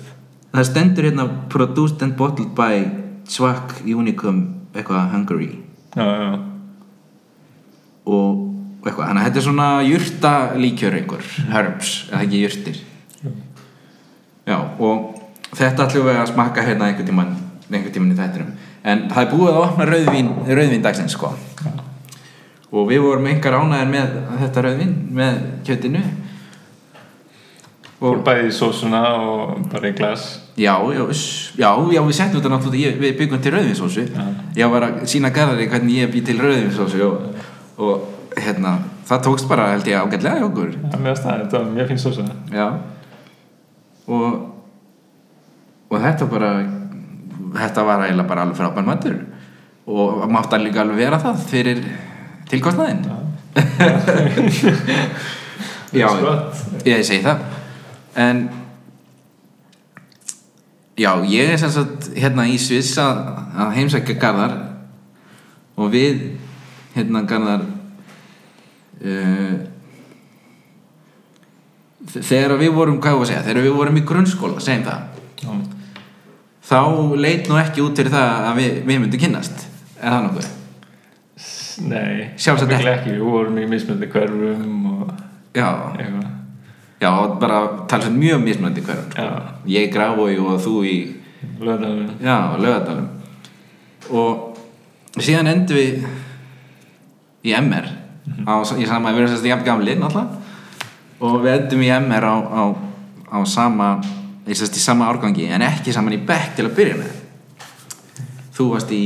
Það 0.52 0.66
stendur 0.68 1.04
hérna 1.08 1.24
Produced 1.48 2.02
and 2.02 2.16
bottled 2.16 2.50
by 2.54 2.82
Svakk 3.26 3.78
Unicum 3.88 4.42
eitthvað 4.74 5.10
Hungary. 5.14 5.48
Já, 5.96 6.04
já, 6.04 6.38
og 8.06 8.84
eitthvað, 8.84 9.06
þannig 9.08 9.22
að 9.22 9.26
þetta 9.28 9.40
er 9.40 9.46
svona 9.46 9.68
jurta 9.86 10.32
líkjör 10.58 10.96
einhver, 10.98 11.26
herbs 11.54 11.92
eða 12.10 12.22
ekki 12.26 12.40
jurtir. 12.42 12.80
Já, 14.48 14.56
og 14.82 15.22
þetta 15.54 15.86
ætlum 15.86 16.08
við 16.08 16.18
að 16.20 16.30
smakka 16.34 16.64
hérna 16.66 16.88
einhvern 16.90 17.06
tímann 17.08 17.34
einhvern 17.70 17.94
tímann 17.94 18.12
í 18.14 18.18
þættinum 18.18 18.52
en 18.84 19.06
það 19.10 19.22
er 19.22 19.30
búið 19.30 19.52
að 19.52 19.62
opna 19.62 19.86
rauðvín, 19.88 20.28
rauðvín 20.48 20.84
dagsins 20.84 21.16
sko. 21.16 21.32
Og 22.72 22.88
við 22.88 23.02
vorum 23.04 23.28
engar 23.28 23.58
ánæðir 23.60 23.90
með 23.92 24.14
þetta 24.42 24.64
rauðvín 24.66 24.92
með 25.18 25.40
kjötinu. 25.66 26.02
Og 28.02 28.22
bæði 28.26 28.48
í 28.48 28.54
sósuna 28.56 29.02
og 29.22 29.66
bara 29.70 29.92
í 29.92 29.96
glas. 29.98 30.24
Já, 30.58 30.74
já, 30.90 31.02
já, 31.60 31.68
já, 31.94 32.00
við 32.02 32.16
settum 32.18 32.40
þetta 32.40 32.50
náttúrulega, 32.52 32.96
við 33.00 33.12
byggum 33.20 33.40
til 33.40 33.52
rauðvinsósu 33.54 34.02
Já. 34.04 34.24
Ég 34.58 34.72
var 34.72 34.84
að 34.88 35.04
sína 35.08 35.30
garðari 35.32 35.68
hvernig 35.70 36.00
ég 36.02 36.10
bý 36.12 36.24
til 36.26 36.40
rauðvinsósu 36.42 37.04
og, 37.06 37.44
og 37.78 38.34
hérna, 38.36 38.74
það 39.08 39.22
tókst 39.28 39.48
bara, 39.48 39.70
held 39.76 39.88
ég, 39.88 40.02
ágætlega 40.02 40.42
hjá 40.42 40.48
okkur. 40.48 40.74
Mér 40.82 41.06
finnst 41.06 41.28
það, 41.28 41.44
þetta 41.44 41.60
var 41.60 41.70
mjög 41.76 41.92
fín 41.92 42.02
sósa. 42.02 42.26
Já. 42.52 42.66
Og 44.10 44.26
og 45.92 46.00
þetta 46.00 46.28
bara 46.30 46.52
þetta 47.56 47.84
var 47.86 48.04
eiginlega 48.06 48.28
bara 48.28 48.46
alveg 48.46 48.58
frábær 48.58 48.86
matur. 48.86 49.18
Og 49.86 50.24
mátti 50.30 50.56
hann 50.56 50.66
líka 50.66 50.82
alveg 50.84 51.00
vera 51.02 51.20
það 51.22 51.44
fyrir 51.50 51.84
tilkostnaðinn. 52.50 53.06
Já, 55.92 56.08
ég 56.88 57.04
segi 57.04 57.22
það. 57.24 57.42
En 58.22 58.44
já, 60.96 61.10
ég 61.28 61.52
er 61.52 61.60
sem 61.60 61.72
sagt 61.72 62.12
hérna 62.16 62.46
í 62.48 62.56
Sviss 62.60 62.96
að, 63.02 63.20
að 63.56 63.74
heimsækja 63.78 64.18
Garðar. 64.22 64.56
Og 65.80 65.92
við 65.92 66.24
hérna 66.94 67.24
Garðar 67.28 67.66
uh, 69.02 69.54
þegar 72.12 72.58
við 72.60 72.74
vorum, 72.76 72.98
hvað 73.00 73.18
var 73.18 73.26
að 73.26 73.30
segja 73.32 73.44
þegar 73.46 73.64
við 73.66 73.78
vorum 73.78 74.00
í 74.00 74.04
grunnskóla, 74.08 74.60
segjum 74.62 74.88
það. 74.88 75.71
Þá 76.62 76.80
leit 77.18 77.48
nú 77.50 77.58
ekki 77.60 77.84
út 77.84 77.98
fyrir 77.98 78.14
það 78.14 78.48
að 78.50 78.60
við, 78.60 78.76
við 78.86 79.02
myndum 79.04 79.22
kynnast. 79.24 79.66
Er 80.00 80.14
það 80.14 80.28
nokkuð? 80.28 80.50
Nei, 81.88 82.30
Sjálfsagt 82.36 82.76
ekki. 82.76 83.16
Við 83.16 83.26
vorum 83.26 83.58
í 83.58 83.66
mismöndi 83.70 84.08
hverfum 84.12 84.86
og 84.92 85.12
Já, 85.52 85.68
eitthvað. 85.98 86.28
Já, 87.02 87.10
bara 87.40 87.86
talsveit 87.88 88.14
mjög 88.14 88.44
mismunandi 88.44 88.82
hverjum 88.86 89.10
sko. 89.10 89.22
Já. 89.22 89.42
ég 89.66 89.88
í 89.88 89.92
Grafói 89.92 90.36
og 90.38 90.60
þú 90.62 90.74
í 90.86 90.96
Löðalinn 91.58 92.12
Já, 92.22 92.54
lögadalum 92.62 93.08
og 94.12 95.18
síðan 95.18 95.50
endum 95.50 95.78
við 95.78 96.04
í 97.42 97.54
MR 97.58 97.88
á, 98.46 98.54
í 98.78 98.86
sama, 98.86 99.10
við 99.10 99.24
erum 99.24 99.32
sérst 99.32 99.46
jafn 99.46 99.66
gamli 99.66 99.96
náttúrulega. 99.98 100.38
Og 101.22 101.36
við 101.42 101.54
endum 101.56 101.82
í 101.82 101.90
MR 101.96 102.26
á, 102.26 102.34
á, 102.38 102.62
á 103.34 103.38
sama 103.46 103.88
í 104.46 104.56
sérst 104.58 104.78
í 104.78 104.82
sama 104.82 105.08
árgangi 105.10 105.46
en 105.52 105.64
ekki 105.66 105.94
saman 105.94 106.16
í 106.16 106.22
bekk 106.26 106.56
til 106.58 106.66
að 106.68 106.76
byrja 106.78 106.98
með. 106.98 107.18
Þú 108.52 108.68
varst 108.72 108.92
í 108.94 109.04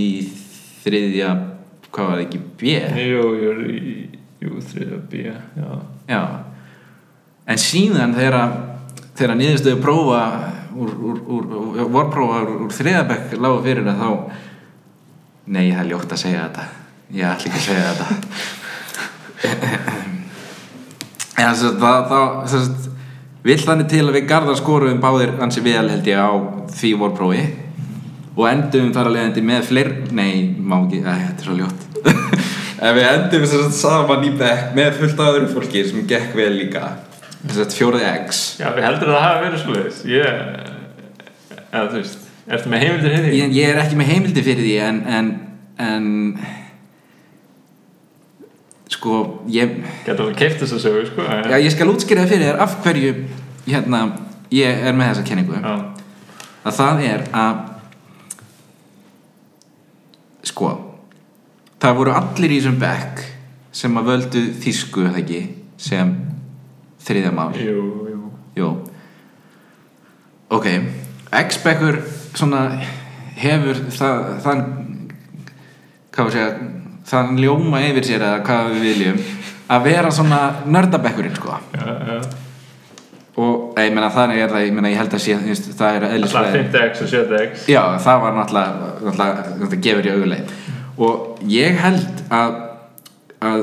þriðja 0.85 1.33
hvað 1.90 2.09
var 2.11 2.16
það 2.16 2.25
ekki, 2.26 2.40
B? 2.61 2.76
Jú, 3.00 3.26
ég 3.40 3.64
í 3.66 3.97
Jú, 4.37 4.61
þriða 4.61 4.99
B 5.11 5.23
Já, 5.25 5.71
já. 6.11 6.23
En 7.47 7.61
síðan 7.62 8.14
þegar 8.16 8.37
þegar 9.16 9.38
niðurstöðu 9.38 9.78
prófa 9.81 10.23
úr, 10.76 10.90
úr, 10.93 11.21
úr, 11.33 11.47
úr 11.57 11.88
vorprófa 11.95 12.43
úr, 12.45 12.66
úr 12.66 12.75
þriðabekk 12.75 13.37
lágu 13.40 13.62
fyrir 13.64 13.87
það 13.87 14.02
þá 14.02 14.11
nei, 15.47 15.71
það 15.71 15.81
er 15.81 15.88
ljótt 15.93 16.12
að 16.12 16.23
segja 16.25 16.43
þetta. 16.43 16.64
Ég 17.16 17.31
ætla 17.31 17.49
ekki 17.50 17.61
að 17.61 17.69
segja 17.71 17.88
þetta. 17.95 18.09
En 21.37 21.50
þess 21.52 21.66
að 21.69 21.75
það, 21.83 22.12
að 22.16 22.96
vill 23.47 23.62
þannig 23.62 23.88
til 23.93 24.03
að 24.05 24.17
við 24.19 24.29
garðar 24.31 24.59
skoruðum 24.59 25.00
báðir 25.03 25.35
ansi 25.45 25.62
vel 25.65 25.87
held 25.88 26.11
ég 26.11 26.19
á 26.21 26.31
því 26.76 26.93
vorprófi 27.00 27.45
og 28.37 28.45
endum 28.50 28.93
þar 28.93 29.09
að 29.11 29.17
leiðandi 29.17 29.45
með 29.49 29.69
fleir 29.71 29.91
nei, 30.12 30.33
má 30.59 30.76
ekki, 30.83 31.00
æ, 31.00 31.12
þetta 31.25 31.41
er 31.41 31.49
svo 31.50 31.59
ljótt. 31.62 31.87
En 32.76 32.93
við 32.93 33.07
endum 33.09 33.45
þess 33.47 33.57
að 33.57 33.71
saman 33.73 34.25
í 34.29 34.31
bekk 34.37 34.75
með 34.76 34.99
fullt 34.99 35.21
af 35.25 35.31
öðru 35.33 35.47
fólki 35.55 35.81
sem 35.88 36.03
gekk 36.11 36.35
vel 36.37 36.50
líka. 36.59 36.91
Þess 37.47 37.62
að 37.62 37.76
fjóraði 37.79 38.11
X. 38.26 38.41
Já 38.61 38.67
við 38.76 38.85
heldur 38.85 39.12
að 39.15 39.17
það 39.17 39.25
hafi 39.25 39.45
verið 39.47 39.62
svoleiðis. 39.62 40.00
Ég 40.12 40.26
Eða 41.71 41.87
þú 41.87 42.00
veist 42.03 42.26
Ertu 42.47 42.71
með 42.71 42.85
heimildir 42.85 43.15
hér 43.17 43.25
í? 43.26 43.33
ég, 43.41 43.55
ég 43.57 43.73
er 43.73 43.81
ekki 43.83 43.97
með 43.99 44.11
heimildi 44.12 44.45
fyrir 44.47 44.62
því 44.67 44.75
en, 44.87 45.00
en, 45.17 45.31
en 45.83 46.05
sko 48.90 49.21
ég, 49.50 49.81
Getur 50.07 50.28
alveg 50.28 50.38
keift 50.38 50.61
þess 50.62 50.76
að 50.76 50.83
sögu, 50.85 51.07
sko 51.11 51.26
já, 51.26 51.57
ég 51.59 51.73
skal 51.75 51.90
útskýra 51.90 52.26
fyrir 52.31 52.50
þér 52.50 52.61
af 52.62 52.76
hverju 52.85 53.14
hérna, 53.66 54.02
ég 54.55 54.85
er 54.87 54.95
með 54.95 55.12
þessa 55.12 55.25
kenningu. 55.26 55.59
Já, 55.59 55.75
að 56.66 56.76
það 56.78 57.02
er 57.07 57.25
að 57.35 57.64
sko 60.47 60.71
það 61.83 61.99
voru 61.99 62.14
allir 62.16 62.55
í 62.55 62.61
þessum 62.61 62.78
bekk 62.81 63.25
sem 63.76 63.99
að 63.99 64.12
völdu 64.12 64.45
þýsku 64.62 65.09
eða 65.09 65.21
ekki 65.23 65.40
sem 65.83 66.14
þriðja 67.07 67.33
mál. 67.35 67.50
Jú, 67.61 67.83
jú. 68.11 68.31
Jú. 68.57 68.71
Ok, 70.57 70.71
X-Beckur 71.35 71.99
svona 72.37 72.62
hefur 73.37 73.83
það, 73.93 74.23
þann 74.45 74.62
hvað 76.14 76.28
við 76.28 76.37
segja 76.37 76.50
þann 77.06 77.38
ljóma 77.40 77.82
yfir 77.86 78.08
sér 78.08 78.25
eða 78.26 78.42
hvað 78.46 78.72
við 78.75 78.88
viljum 78.90 79.22
að 79.66 79.86
vera 79.86 80.10
svona 80.14 80.40
nördabekkurinn 80.66 81.38
sko. 81.38 81.56
Já, 81.75 81.86
já. 82.06 82.18
Og 83.36 83.76
ég 83.76 83.92
meina 83.92 84.08
þannig 84.08 84.38
er 84.40 84.52
það, 84.52 84.62
ég 84.64 84.76
meina 84.76 84.90
ég 84.92 85.00
held 85.00 85.12
að 85.12 85.20
sé 85.20 85.34
veist, 85.42 85.66
það 85.76 85.96
er 85.96 86.04
Alltaf 86.06 86.14
eðlisfræði 86.16 86.60
5x 86.72 87.02
og 87.04 87.10
7x 87.10 87.66
Já, 87.68 87.80
það 88.00 88.22
var 88.22 88.38
náttúrulega, 88.38 88.86
náttúrulega 88.94 89.56
þetta 89.60 89.80
gefur 89.86 90.06
í 90.08 90.12
auguleið 90.14 90.54
og 91.06 91.42
ég 91.52 91.82
held 91.82 92.22
að, 92.32 92.54
að 93.44 93.60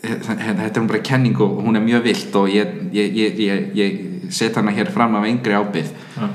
þetta 0.00 0.70
er 0.70 0.88
bara 0.94 1.02
kenning 1.04 1.42
og 1.44 1.60
hún 1.66 1.76
er 1.76 1.84
mjög 1.84 2.06
vilt 2.08 2.38
og 2.40 2.48
ég, 2.48 2.72
ég, 2.96 3.18
ég, 3.20 3.42
ég, 3.44 3.68
ég 3.76 4.32
set 4.32 4.56
hana 4.56 4.72
hér 4.72 4.88
fram 4.94 5.18
af 5.20 5.28
engri 5.28 5.58
ábyrð 5.58 5.92
Já, 6.16 6.26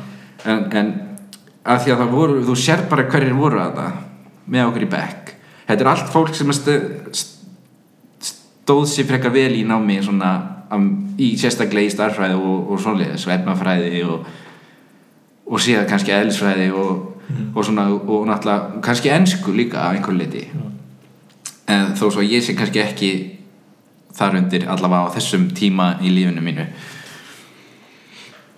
en, 0.54 0.64
en 0.70 0.94
að 1.66 1.88
því 1.88 1.96
að 1.96 2.04
það 2.04 2.16
voru, 2.20 2.40
þú 2.46 2.60
sér 2.68 2.86
bara 2.92 3.10
hverjir 3.10 3.34
voru 3.40 3.66
að 3.66 3.80
það 3.80 4.02
með 4.54 4.68
okkur 4.70 4.86
í 4.86 4.92
bekk 4.94 5.35
þetta 5.68 5.82
er 5.82 5.92
allt 5.92 6.12
fólk 6.14 6.36
sem 6.38 6.54
st 6.56 6.78
stóð 8.66 8.88
sér 8.90 9.06
frekar 9.10 9.34
vel 9.34 9.52
í 9.54 9.66
námi 9.68 10.00
svona 10.02 10.32
um, 10.74 10.88
í 11.22 11.36
sérstaklega 11.38 11.86
í 11.86 11.94
starfræði 11.94 12.38
og, 12.40 12.72
og 12.74 12.82
svoleiðis 12.82 13.28
og 13.28 13.36
efnafræði 13.36 14.02
og, 14.10 14.32
og 15.46 15.62
síðan 15.62 15.86
kannski 15.90 16.16
eðlisfræði 16.16 16.72
og, 16.74 17.04
og 17.54 17.62
svona 17.66 17.86
og 17.94 18.26
náttúrulega 18.30 18.82
kannski 18.86 19.14
ensku 19.14 19.54
líka 19.54 19.84
að 19.84 20.00
einhver 20.00 20.18
leiti 20.18 20.48
en 21.70 21.94
þó 21.98 22.08
svo 22.10 22.26
ég 22.26 22.42
sé 22.46 22.58
kannski 22.58 22.82
ekki 22.82 23.12
þar 24.16 24.40
undir 24.40 24.68
allavega 24.72 25.12
á 25.12 25.16
þessum 25.18 25.50
tíma 25.56 25.96
í 26.04 26.12
lífinu 26.14 26.44
mínu. 26.44 26.66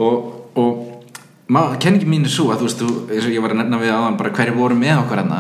Og, 0.06 0.28
og 0.54 1.48
má, 1.50 1.62
kenningi 1.82 2.10
mín 2.10 2.28
er 2.28 2.34
svo 2.34 2.52
að 2.54 2.62
þú 2.62 2.68
veist, 2.68 2.84
þú, 2.84 2.90
eins 3.10 3.26
og 3.26 3.34
ég 3.34 3.44
var 3.44 3.56
að 3.56 3.64
nefna 3.64 3.80
við 3.82 3.96
áðan 3.96 4.20
bara 4.20 4.34
hverju 4.38 4.58
voru 4.58 4.78
með 4.78 5.02
okkur 5.02 5.24
hérna 5.24 5.40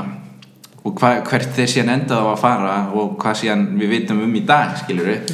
og 0.87 0.97
hva, 1.01 1.13
hvert 1.27 1.53
þeir 1.57 1.71
síðan 1.73 1.93
endaði 1.97 2.23
á 2.23 2.31
að 2.31 2.41
fara 2.41 2.73
og 2.95 3.15
hvað 3.21 3.39
síðan 3.41 3.63
við 3.79 3.93
vitum 3.95 4.23
um 4.23 4.35
í 4.39 4.43
dag 4.47 4.75
skilur 4.79 5.11
við 5.11 5.31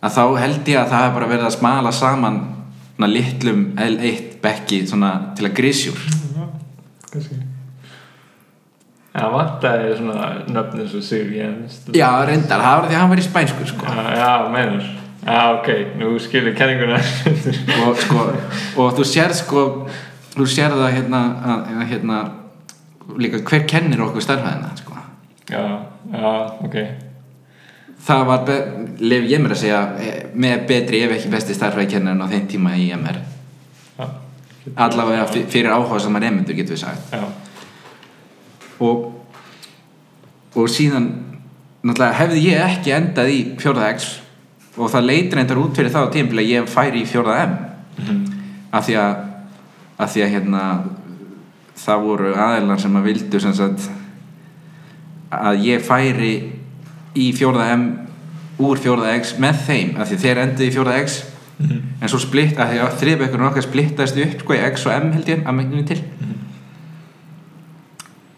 að 0.00 0.16
þá 0.16 0.22
held 0.44 0.72
ég 0.72 0.80
að 0.80 0.90
það 0.94 1.06
er 1.06 1.14
bara 1.18 1.30
verið 1.34 1.48
að 1.48 1.56
smala 1.56 1.92
saman 1.96 2.40
svona 2.94 3.12
litlum 3.14 3.62
L1 3.80 4.26
bekki 4.44 4.82
svona 4.88 5.12
til 5.36 5.48
að 5.48 5.56
grísjúr 5.60 6.02
kannski. 7.10 7.40
Já, 9.10 9.24
vantaði 9.32 9.94
svona 9.98 10.26
nöfn 10.46 10.84
eins 10.84 10.92
og 10.94 11.02
Sigur 11.02 11.32
Jens. 11.34 11.80
Já, 11.96 12.06
reyndar, 12.28 12.62
það 12.62 12.76
var 12.76 12.84
því 12.84 12.94
að 12.94 13.00
hann 13.00 13.10
var 13.10 13.20
í 13.20 13.24
spænsku 13.26 13.66
sko. 13.66 13.86
Já, 13.90 14.04
já, 14.20 14.28
meinar. 14.52 14.84
Já, 15.24 15.40
ok, 15.56 15.70
nú 15.98 16.12
skilur 16.22 16.54
kenninguna. 16.56 17.00
Og, 17.80 17.98
sko, 17.98 18.28
og 18.78 18.94
þú 18.94 19.06
sér 19.10 19.34
sko 19.34 19.64
þú 20.36 20.46
sér 20.48 20.76
það 20.78 20.94
hérna, 20.94 21.22
hérna 21.90 22.20
líka 23.18 23.40
hver 23.42 23.64
kennir 23.68 24.02
okkur 24.04 24.22
starfæðina 24.22 24.70
sko. 24.76 24.92
Já, 25.50 25.62
já, 26.12 26.32
ok. 26.64 26.76
Það 28.00 28.22
var, 28.26 28.50
lef 29.00 29.24
ég 29.28 29.40
mér 29.42 29.52
að 29.54 29.60
segja 29.60 29.80
eh, 30.00 30.20
með 30.34 30.62
betri 30.70 31.02
ef 31.04 31.10
ekki 31.18 31.28
besti 31.32 31.54
starfræðikennarinn 31.58 32.22
á 32.24 32.28
þeim 32.32 32.46
tíma 32.48 32.72
í 32.80 32.86
MR 32.96 33.18
Já, 33.98 34.06
allavega 34.86 35.26
fyr- 35.28 35.48
fyrir 35.52 35.72
áhuga 35.74 35.98
saman 36.00 36.22
reyndur 36.22 36.56
getur 36.56 36.76
við 36.76 36.80
sagt. 36.84 37.12
Já, 37.12 37.24
og, 38.80 39.10
og 40.56 40.68
síðan 40.72 41.10
náttúrulega 41.84 42.16
hefði 42.22 42.44
ég 42.46 42.64
ekki 42.64 42.94
endað 42.96 43.32
í 43.34 43.40
fjórða 43.60 43.90
X 43.96 44.08
og 44.80 44.88
það 44.92 45.06
leit 45.10 45.34
reyndar 45.36 45.60
út 45.60 45.76
fyrir 45.76 45.92
það 45.92 46.08
á 46.08 46.14
tímpil 46.14 46.40
að 46.40 46.50
ég 46.54 46.68
færi 46.70 47.02
í 47.02 47.08
fjórða 47.08 47.36
M. 47.44 47.54
Mhm. 48.00 48.20
af 48.72 48.86
því 48.86 48.94
að 49.02 49.14
af 50.00 50.12
því 50.14 50.22
að 50.24 50.30
hérna 50.36 50.60
það 51.80 52.06
voru 52.06 52.34
aðeinar 52.34 52.80
sem 52.82 52.96
að 52.98 53.08
vildu 53.08 53.40
sem 53.40 53.56
sagt 53.56 53.88
að 55.30 55.64
ég 55.64 55.84
færi 55.86 56.32
í 57.18 57.30
fjórða 57.36 57.68
M 57.76 57.84
úr 58.60 58.80
fjórða 58.80 59.14
X 59.20 59.36
með 59.40 59.62
þeim 59.66 60.00
af 60.00 60.10
því 60.10 60.18
þeir 60.24 60.42
enduðu 60.44 60.68
í 60.68 60.74
fjórða 60.74 60.96
X. 61.04 61.20
Mhm. 61.60 61.80
en 62.00 62.08
svo 62.08 62.18
splitt, 62.18 62.56
af 62.56 62.70
því 62.70 62.78
að 62.80 62.94
þriðbekkurinn 63.02 63.46
okkar 63.50 63.64
splittast 63.66 64.16
upp 64.16 64.40
sko 64.40 64.54
í 64.56 64.60
X 64.70 64.86
og 64.86 64.94
M 64.96 65.10
held 65.12 65.28
ég 65.28 65.42
að 65.44 65.56
megnum 65.58 65.84
til. 65.84 65.98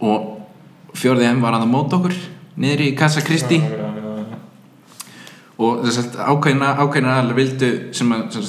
Og 0.03 0.97
fjórði 0.99 1.29
M 1.31 1.41
var 1.41 1.55
að 1.55 1.69
móta 1.71 2.01
okkur 2.01 2.17
niður 2.57 2.83
í 2.83 2.97
Casa 2.99 3.23
Kristi 3.25 3.61
já, 3.63 3.79
já, 3.79 3.87
já, 3.95 4.41
og 5.63 5.85
þess 5.87 6.01
að 6.03 6.19
ákveðina 6.27 6.73
ákveðina 6.83 7.15
aðalega 7.15 7.39
vildu 7.39 7.71
sem 7.95 8.13
að 8.13 8.41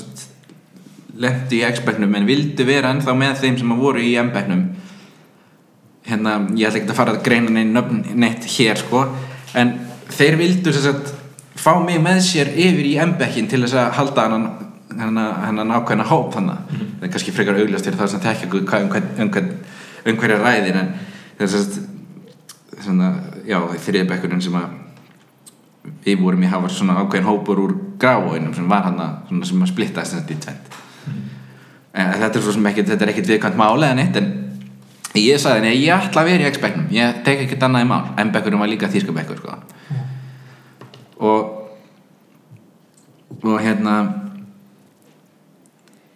lendu 1.21 1.59
í 1.59 1.61
X-bekknum 1.69 2.17
en 2.17 2.27
vildu 2.27 2.65
vera 2.67 2.91
ennþá 2.93 3.13
með 3.17 3.43
þeim 3.43 3.59
sem 3.61 3.75
að 3.75 3.83
voru 3.85 4.01
í 4.01 4.15
M-bekknum 4.17 4.63
hérna, 6.07 6.37
ég 6.57 6.67
ætla 6.67 6.81
ekki 6.81 6.91
að 6.91 6.99
fara 6.99 7.15
að 7.15 7.23
greina 7.25 7.53
neinn 7.53 7.73
nöfn 7.75 8.03
neitt 8.19 8.47
hér 8.57 8.79
sko. 8.79 9.05
En 9.55 9.77
þeir 10.11 10.37
vildu 10.41 10.73
sem 10.73 10.85
sagt 10.89 11.13
fá 11.59 11.73
mig 11.83 12.01
með 12.03 12.21
sér 12.25 12.51
yfir 12.53 12.85
í 12.89 12.97
M-bekkin 13.05 13.47
til 13.49 13.63
þess 13.63 13.77
að 13.79 13.97
halda 13.99 14.27
hann 14.27 14.47
hennan 14.99 15.73
ákveðina 15.73 16.05
hóp 16.09 16.33
þannig 16.35 16.59
það 16.69 17.07
er 17.07 17.11
kannski 17.13 17.33
frekar 17.33 17.59
augljóst 17.59 17.87
fyrir 17.87 17.99
það 17.99 18.11
sem 18.11 18.23
tekja 18.23 18.49
um 18.49 18.65
hvern, 18.69 19.09
um 19.23 19.31
hvern, 19.33 19.49
um 20.05 20.19
hverja 20.21 20.39
ræðir 20.41 20.79
en 20.81 20.93
þess 21.39 21.79
að 22.91 23.77
þriðbekkurinn 23.87 24.43
sem 24.43 24.57
að 24.59 24.79
við 26.05 26.21
vorum 26.21 26.45
í 26.45 26.51
hafa 26.51 26.71
svona 26.71 26.99
ákveðin 27.01 27.27
hópur 27.27 27.63
úr 27.63 27.75
gráinum 27.99 28.53
sem 28.55 28.69
var 28.69 28.85
hann 28.87 29.01
að 29.01 29.71
splitta 29.71 30.03
þess 30.03 30.19
að 30.19 30.35
í 30.35 30.39
tvent 30.45 30.79
en 31.93 32.13
þetta 32.21 32.39
er 32.39 32.45
svo 32.45 32.55
sem 32.55 32.71
ekkert 32.71 32.93
þetta 32.93 33.05
er 33.05 33.13
ekkert 33.13 33.31
viðkvæmt 33.33 33.59
máli 33.59 33.87
eða 33.87 33.97
neitt 33.99 34.17
en 34.17 34.31
ég 35.21 35.41
sagði 35.41 35.67
nei, 35.67 35.75
ég 35.83 35.93
ætla 35.93 36.23
að 36.23 36.29
vera 36.31 36.45
í 36.45 36.51
X-bekknum. 36.51 36.87
Ég 36.93 37.19
tek 37.25 37.43
ekkert 37.45 37.65
annað 37.67 37.85
í 37.85 37.89
mál. 37.89 38.01
M-bekkurinn 38.23 38.61
var 38.63 38.71
líka 38.71 38.89
þýskabekkur 38.89 39.41
sko. 39.41 39.57
og 41.23 41.59
og 43.43 43.59
hérna 43.59 43.93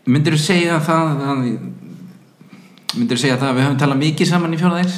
myndir 0.08 0.38
þú 0.38 0.39
segja 0.39 0.80
það 0.80 1.44
myndir 2.96 3.18
þú 3.18 3.22
segja 3.22 3.38
það 3.38 3.50
að 3.50 3.58
við 3.58 3.66
höfum 3.66 3.80
talað 3.82 4.01
mikið 4.01 4.30
saman 4.30 4.56
í 4.56 4.60
fjóraðeins 4.62 4.98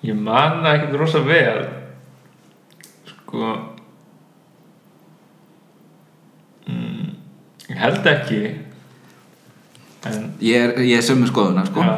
Ég 0.00 0.16
man 0.16 0.62
það 0.62 0.74
ekkert 0.74 0.96
rosa 0.96 1.20
vel. 1.26 1.64
Sko 3.08 3.48
mm, 6.64 7.10
ég 7.68 7.82
held 7.82 8.08
ekki 8.08 8.40
en 10.08 10.30
ég 10.44 10.64
er, 10.68 10.78
er 10.78 11.04
sömu 11.04 11.28
skoðuna 11.28 11.66
sko. 11.68 11.84
ja, 11.84 11.96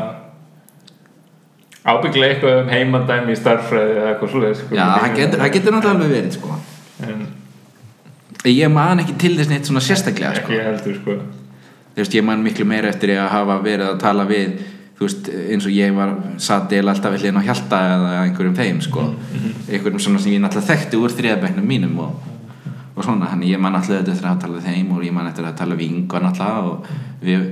ábygglega 1.84 2.34
eitthvað 2.34 2.58
um 2.62 2.72
heimandæmi 2.72 3.34
í 3.34 3.38
starffræði 3.38 3.94
eða 3.98 4.08
eitthvað 4.14 4.34
svoleiðis 4.34 4.64
sko. 4.64 4.74
já, 4.78 4.84
það 4.96 5.20
getur, 5.20 5.46
getur 5.58 5.76
náttúrulega 5.76 5.98
alveg 5.98 6.16
verið 6.16 6.34
sko. 6.38 6.58
en 7.06 7.22
ég 8.50 8.74
man 8.74 9.04
ekki 9.04 9.16
til 9.22 9.36
þess 9.38 9.52
neitt 9.52 9.70
svona 9.70 9.84
sérstaklega 9.84 10.34
sko. 10.40 10.50
ekki 10.50 10.66
heldur 10.66 10.98
sko 11.00 11.16
veist, 11.96 12.14
ég 12.14 12.24
man 12.24 12.42
miklu 12.44 12.66
meira 12.68 12.90
eftir 12.92 13.14
að 13.16 13.32
hafa 13.36 13.58
verið 13.64 13.88
að 13.90 14.02
tala 14.02 14.26
við 14.28 14.60
veist, 15.00 15.28
eins 15.28 15.66
og 15.66 15.74
ég 15.74 15.94
var 15.96 16.14
satt 16.42 16.72
eða 16.72 16.94
alltaf 16.94 17.14
við 17.14 17.24
hlýðin 17.24 17.40
á 17.42 17.48
hjalta 17.48 17.80
eða 17.94 18.12
einhverjum 18.26 18.58
þeim 18.58 18.82
sko, 18.84 19.06
einhverjum 19.68 20.02
svona 20.02 20.22
sem 20.22 20.36
ég 20.36 20.42
náttúrulega 20.42 20.70
þekkti 20.70 21.00
úr 21.00 21.16
þriðabæknum 21.16 21.66
mínum 21.66 21.98
og, 22.04 22.28
og 22.94 23.02
svona, 23.02 23.32
hann 23.32 23.42
ég 23.46 23.60
man 23.60 23.76
alltaf 23.78 23.98
eftir 23.98 24.28
að 24.28 24.40
tala 24.44 24.60
við 24.60 24.70
þeim 24.70 24.94
og 24.94 25.04
ég 25.06 25.16
man 25.16 25.28
eftir 25.30 25.48
að 25.48 25.58
tala 25.58 25.78
við 25.78 25.96
yngvar 25.98 26.26
náttúrulega 26.28 26.70
og 26.70 27.26
við, 27.26 27.48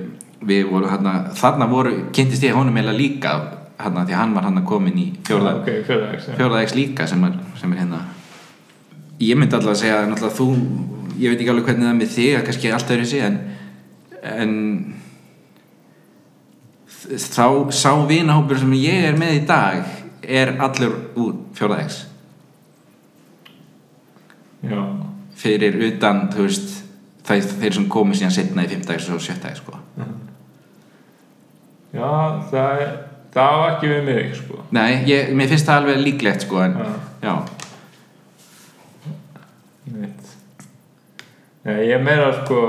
við 0.46 0.68
voru 0.70 0.88
þarna, 0.90 1.14
þarna 1.36 1.66
voru, 1.70 1.96
kynntist 2.16 2.44
ég 2.46 2.56
honum 2.56 2.78
eða 2.80 2.94
líka 2.96 3.34
þarna 3.80 4.06
því 4.08 4.16
hann 4.16 4.34
var 4.36 4.46
hann 4.48 4.62
komin 4.68 4.98
í 5.00 5.06
fjórða, 5.26 5.54
ok, 5.60 5.68
fjórða 5.88 6.08
fjórða 6.38 6.62
X 6.66 6.74
líka 6.76 7.06
sem 7.08 7.24
er, 7.28 7.36
sem 7.60 7.72
er 7.72 7.82
hérna. 7.82 8.00
Ég 9.20 9.36
myndi 9.36 9.56
alltaf 9.56 9.74
að 9.74 9.82
segja 9.82 10.00
náttúrulega 10.08 10.36
þú, 10.38 10.48
ég 11.20 11.32
veit 11.32 11.40
ekki 11.40 11.52
alveg 11.52 11.68
hvernig 11.68 11.86
það 11.86 11.92
er 11.92 12.00
með 12.00 12.14
þig 12.16 12.36
að 12.36 12.46
kannski 12.48 12.74
allt 12.76 12.92
öðru 12.96 13.08
sig 13.10 13.24
en, 13.26 13.36
en 14.20 14.54
þá 17.10 17.46
sá 17.76 17.92
vinahópur 18.08 18.60
sem 18.60 18.76
ég 18.80 19.08
er 19.10 19.18
með 19.20 19.36
í 19.40 19.42
dag 19.48 19.84
er 20.20 20.54
allur 20.62 20.96
úr 21.18 21.34
já, 24.60 24.80
fyrir 25.40 25.80
utan, 25.88 26.26
þú 26.32 26.46
veist 26.46 26.76
þeir 27.30 27.76
sem 27.76 27.88
komu 27.92 28.16
síðan 28.16 28.34
setna 28.34 28.66
í 28.66 28.80
X 28.80 29.08
og 29.12 29.22
sjötta 29.22 29.52
X 29.52 29.62
sko. 29.62 29.79
Já 31.94 32.10
það 32.50 32.82
er 32.84 32.92
það 33.34 33.54
á 33.54 33.58
ekki 33.70 33.90
við 33.92 34.04
mig 34.10 34.34
sko. 34.38 34.60
Nei, 34.74 34.90
ég, 35.10 35.32
mér 35.38 35.48
finnst 35.52 35.66
það 35.68 35.80
alveg 35.82 36.02
líklegt 36.04 36.46
sko, 36.46 36.62
en, 36.66 36.76
já, 36.78 36.90
já, 37.28 37.34
Já, 41.64 41.74
ég 41.84 42.00
meira 42.00 42.30
sko 42.40 42.60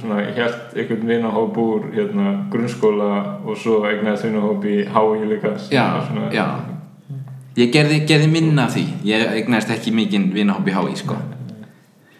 svona, 0.00 0.22
ég 0.24 0.38
held 0.40 0.76
einhvern 0.80 1.08
vinahóp 1.10 1.58
úr 1.60 1.90
hérna, 1.92 2.30
grunnskóla 2.52 3.08
og 3.44 3.58
svo 3.60 3.82
eignaðist 3.84 4.24
vinahóp 4.24 4.64
í 4.64 4.78
HÍ 4.88 5.26
líka 5.28 5.52
Já, 5.68 5.84
svona, 6.06 6.30
já. 6.32 6.46
ég 7.60 7.68
gerði, 7.74 7.98
gerði 8.08 8.30
minna 8.32 8.64
því. 8.72 8.86
Ég 9.04 9.26
eignast 9.34 9.68
ekki 9.74 9.92
mikinn 9.92 10.30
vinahóp 10.32 10.68
í 10.68 10.72
hái 10.72 10.96
sko. 10.96 11.18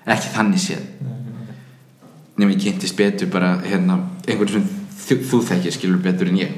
ekki 0.04 0.28
þannig 0.34 0.60
séð. 0.60 0.84
Nema 2.36 2.52
ég 2.52 2.62
kynntist 2.66 2.96
betur 3.00 3.32
bara 3.32 3.54
hérna, 3.64 3.98
einhvern 4.28 4.52
sem 4.58 4.68
þú, 5.06 5.18
þú 5.30 5.40
þekkir 5.50 5.76
skilur 5.76 6.02
betur 6.04 6.30
en 6.30 6.40
ég. 6.40 6.54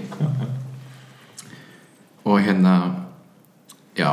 Og 2.23 2.39
hérna 2.43 2.75
já, 3.99 4.11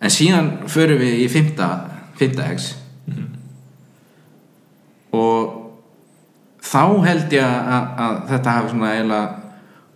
en 0.00 0.14
síðan 0.14 0.52
förum 0.70 1.00
við 1.02 1.24
í 1.24 1.28
fymta, 1.32 1.70
fymta 2.18 2.46
X. 2.54 2.72
Og 5.16 5.54
þá 6.62 6.82
held 7.06 7.32
ég 7.34 7.44
að, 7.44 7.92
að 8.04 8.16
þetta 8.32 8.56
hafi 8.58 8.72
svona 8.74 8.94
eiginlega 8.94 9.28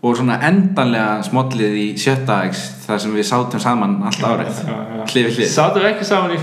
og 0.03 0.16
svona 0.18 0.38
endanlega 0.49 1.21
smollið 1.23 1.77
í 1.79 1.85
sjötta 2.01 2.40
X 2.49 2.62
þar 2.87 3.03
sem 3.05 3.12
við 3.14 3.27
sátum 3.29 3.62
saman 3.62 4.01
allt 4.09 4.25
árið. 4.27 4.62
við 5.29 5.37
hlið. 5.37 5.53
Sátum 5.53 5.85
við 5.85 5.90
ekki 5.92 6.09
saman 6.09 6.35
í 6.35 6.40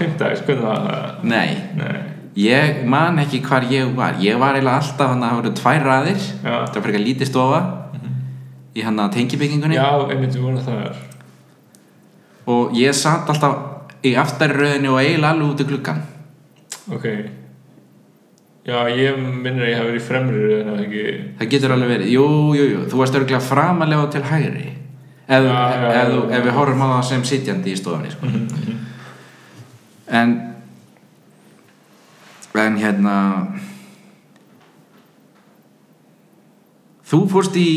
var 0.64 0.86
það? 0.86 1.18
nei, 1.28 1.50
Nei, 1.76 1.98
ég 2.40 2.82
man 2.90 3.20
ekki 3.22 3.44
hvar 3.46 3.68
ég 3.72 3.94
var. 3.98 4.18
Ég 4.24 4.40
var 4.40 4.58
eiginlega 4.58 4.82
alltaf 4.82 5.14
hann 5.14 5.24
að 5.24 5.30
það 5.30 5.42
voru 5.42 5.54
tvær 5.60 5.86
raðir. 5.92 6.26
Já, 6.40 6.56
það 6.56 6.80
var 6.80 6.88
fyrir 6.90 7.06
lítið 7.06 7.32
stofa. 7.34 7.62
Í 8.78 8.86
hann 8.86 9.02
að 9.02 9.16
tengibyggingunni. 9.18 9.80
Já, 9.80 9.90
einmitt 10.08 10.36
við 10.38 10.46
vorum 10.46 10.64
það 10.64 11.08
og 12.50 12.78
ég 12.78 12.96
satt 12.98 13.30
alltaf 13.30 14.00
í 14.06 14.16
aftari 14.18 14.56
röðinu 14.58 14.96
og 14.96 15.02
eiginlega 15.04 15.34
alveg 15.36 15.52
út 15.52 15.62
í 15.64 15.68
gluggan 15.70 16.02
Ok. 16.90 17.06
Já, 18.66 18.78
ég 18.90 19.18
minnir 19.18 19.66
að 19.66 19.70
ég 19.70 19.78
hafi 19.78 19.90
verið 19.92 20.00
í 20.00 20.06
fremri 20.08 20.40
röðin 20.42 20.72
að 20.72 20.80
ekki? 20.84 21.04
Það 21.38 21.52
getur 21.52 21.74
alveg 21.76 21.92
verið, 21.94 22.10
jú, 22.16 22.26
jú, 22.58 22.66
jú. 22.70 22.80
Þú 22.90 23.02
varst 23.02 23.18
örgulega 23.20 23.42
framalega 23.46 24.08
til 24.14 24.22
hægri. 24.26 24.66
Ef, 25.30 25.46
já, 25.46 25.54
já, 25.54 25.92
ef, 25.92 26.10
já. 26.10 26.24
ef 26.40 26.48
við 26.48 26.58
horfum 26.58 26.82
á 26.82 26.88
það 26.90 27.04
sem 27.12 27.26
sitjandi 27.30 27.74
í 27.74 27.78
stofunni 27.78 28.14
sko. 28.14 28.32
en 30.20 30.34
en 32.58 32.78
hérna 32.82 33.16
þú 37.10 37.20
fórst 37.30 37.58
í 37.60 37.70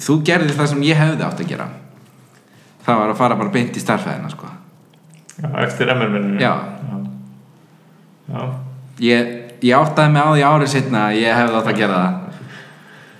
þú 0.00 0.16
gerðir 0.24 0.56
það 0.56 0.70
sem 0.72 0.86
ég 0.88 1.00
hefði 1.00 1.26
átt 1.26 1.42
að 1.42 1.50
gera. 1.52 1.66
Það 2.84 2.94
var 3.02 3.10
að 3.12 3.20
fara 3.20 3.38
bara 3.40 3.54
beint 3.54 3.76
í 3.76 3.82
starfæðina 3.82 4.30
sko. 4.32 4.46
Já, 5.40 5.48
eftir 5.64 5.86
MR-minninu 5.94 6.40
já, 6.42 6.52
Já, 8.30 8.42
ég, 9.02 9.30
ég 9.64 9.74
áttaði 9.74 10.10
mig 10.14 10.22
á 10.22 10.30
því 10.30 10.42
árið 10.46 10.72
setna 10.74 10.98
að 11.08 11.20
ég 11.20 11.38
hefði 11.38 11.56
átt 11.60 11.70
að 11.70 11.80
gera 11.80 12.02
það. 12.02 12.14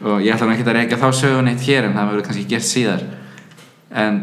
Og 0.00 0.16
ég 0.24 0.34
ætla 0.34 0.52
ekki 0.54 0.66
að 0.66 0.76
reyka 0.78 1.00
þá 1.00 1.08
sögun 1.16 1.50
eitt 1.50 1.66
hér 1.66 1.82
en 1.88 1.96
það 1.96 2.10
verður 2.12 2.26
kannski 2.28 2.48
gert 2.48 2.68
síðar. 2.68 3.02
En 3.90 4.14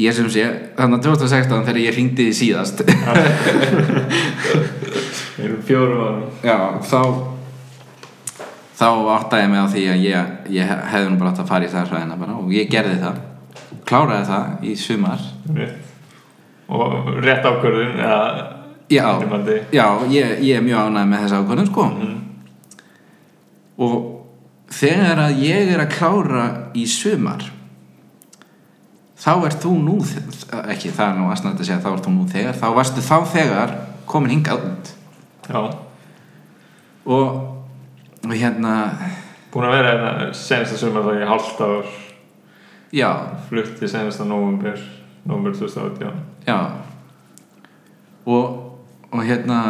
ég 0.00 0.10
sem 0.16 0.28
sé 0.32 0.44
þannig 0.76 0.96
að 1.00 1.06
2016 1.08 1.66
þegar 1.66 1.82
ég 1.82 1.96
hringdi 1.96 2.22
því 2.28 2.34
síðast 2.36 2.76
við 5.36 5.46
erum 5.48 5.62
fjórum 5.68 6.04
árum 6.06 6.26
já, 6.42 6.56
þá 6.90 7.00
þá 8.76 8.88
áttaði 9.16 9.42
ég 9.42 9.52
mig 9.52 9.62
á 9.64 9.68
því 9.72 9.86
að 9.92 10.04
ég, 10.04 10.34
ég 10.56 10.74
hefði 10.92 11.12
nú 11.12 11.20
bara 11.20 11.32
átt 11.32 11.44
að 11.44 11.50
fara 11.52 11.68
í 11.68 11.72
starfræðina 11.72 12.18
bara 12.20 12.36
og 12.36 12.52
ég 12.52 12.68
gerði 12.72 12.98
það. 13.00 13.22
Kláraði 13.88 14.26
það 14.28 14.66
í 14.68 14.74
sumar. 14.76 15.22
Rétt. 15.56 15.94
Og 16.66 17.08
rétt 17.24 17.46
ákvörðun 17.46 18.00
eða 18.02 18.20
já, 18.90 19.06
já 19.72 19.86
ég, 20.10 20.38
ég 20.42 20.56
er 20.56 20.62
mjög 20.62 20.78
ánægð 20.78 21.10
með 21.10 21.24
þessa 21.24 21.40
ákvörðun 21.42 21.70
sko. 21.70 21.86
Mm. 21.90 22.22
og 23.76 23.96
þegar 24.72 25.20
að 25.26 25.40
ég 25.44 25.72
er 25.74 25.82
að 25.82 25.92
klára 25.94 26.44
í 26.74 26.86
sumar 26.88 27.44
þá 29.20 29.32
ert 29.46 29.60
þú 29.62 29.72
nú 29.82 29.96
ekki 30.72 30.92
það 30.94 31.08
er 31.08 31.18
nú 31.18 31.30
aðsnætt 31.30 31.60
að 31.60 31.68
segja 31.68 31.82
þá 31.82 31.90
ert 31.92 32.06
þú 32.06 32.14
nú 32.14 32.28
þegar 32.30 32.60
þá 32.60 32.66
varstu 32.78 33.04
þá 33.04 33.16
þegar 33.34 33.74
komin 34.08 34.36
hingað 34.36 34.64
út 34.70 34.95
og, 35.54 35.74
og 37.06 38.32
hérna 38.34 38.74
búin 39.52 39.68
að 39.68 39.76
vera 39.78 39.92
hérna 39.92 40.34
senasta 40.36 40.78
sumar 40.80 41.06
það 41.06 41.22
í 41.22 41.28
hálft 41.30 41.62
ár 41.64 41.92
já, 42.96 43.10
flutti 43.48 43.88
senasta 43.88 44.26
nóvumber 44.26 44.80
nóvumber 45.26 45.54
2018 45.56 46.12
já. 46.46 46.58
Og, 48.26 48.46
og 49.12 49.22
hérna 49.22 49.60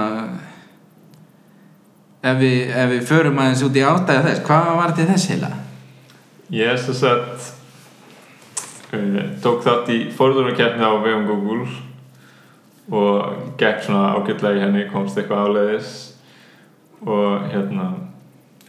ef 2.25 2.39
við, 2.41 2.73
ef 2.73 2.91
við 2.95 3.05
förum 3.11 3.43
aðeins 3.43 3.65
út 3.67 3.77
í 3.77 3.85
átæða 3.85 4.25
þess 4.31 4.47
hvað 4.47 4.73
var 4.81 4.97
til 4.97 5.09
þess 5.11 5.31
heila? 5.33 5.53
Ég 6.55 6.73
er 6.73 6.81
svo 6.81 6.95
sett 6.97 7.53
tók 9.43 9.65
þátt 9.67 9.91
í 9.93 9.99
forðunarkeppni 10.15 10.87
á 10.87 10.93
vegum 11.03 11.27
Google 11.29 11.67
og 12.91 13.57
gekk 13.59 13.83
svona 13.87 14.13
ágætlega 14.15 14.59
í 14.59 14.63
henni 14.63 14.85
komst 14.93 15.19
eitthvað 15.19 15.49
áleiðis. 15.49 15.95
Og 17.07 17.49
hérna 17.53 17.91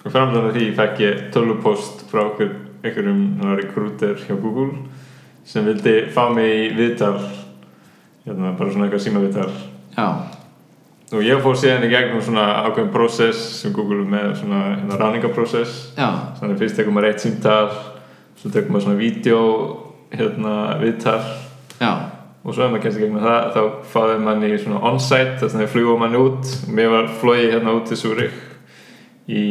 og 0.04 0.14
framlega 0.14 0.54
því 0.56 0.70
fekk 0.78 1.04
ég 1.04 1.22
tölupost 1.36 2.06
frá 2.12 2.24
einhverjum 2.28 3.22
rekrúter 3.58 4.18
hjá 4.24 4.36
Google 4.40 4.86
sem 5.48 5.66
vildi 5.68 6.08
fá 6.14 6.28
mig 6.34 6.54
í 6.54 6.66
viðtal 6.78 7.20
hérna 8.28 8.54
bara 8.58 8.72
svona 8.72 8.88
eitthvað 8.88 9.06
símaviðtal. 9.06 9.52
Já, 9.98 10.08
og 11.14 11.24
ég 11.24 11.42
fór 11.44 11.58
síðan 11.60 11.88
í 11.88 11.92
gegnum 11.92 12.24
svona 12.24 12.46
ákveðin 12.68 12.92
prósess 12.94 13.46
sem 13.62 13.74
Google 13.76 14.04
er 14.04 14.12
með 14.12 14.34
svona 14.42 14.64
hérna 14.74 15.00
ráningaprocess 15.00 15.80
já, 15.96 16.10
þannig 16.40 16.60
fyrst 16.62 16.80
tekum 16.80 16.98
maður 16.98 17.14
eitt 17.14 17.24
símtal 17.24 17.72
svo 18.38 18.52
tekum 18.52 18.76
maður 18.76 18.90
svona 18.90 19.02
vídeo 19.02 19.42
hérna 20.12 20.54
viðtal. 20.84 21.20
Já 21.80 22.17
og 22.48 22.56
svo 22.56 22.64
ef 22.64 22.72
maður 22.72 22.84
kemst 22.86 23.00
í 23.00 23.04
gegnum 23.04 23.24
það 23.26 23.48
þá 23.54 23.62
fáði 23.92 24.20
mann 24.24 24.46
í 24.48 24.54
svona 24.56 24.84
on-site 24.88 25.34
þess 25.42 25.52
að 25.52 25.64
það 25.66 25.74
flugum 25.74 26.00
mann 26.00 26.16
út. 26.16 26.52
Mér 26.72 26.94
var 26.94 27.10
flóið 27.20 27.50
hérna 27.52 27.74
út 27.76 27.90
til 27.92 27.98
Súrik 28.00 28.38
í 29.28 29.44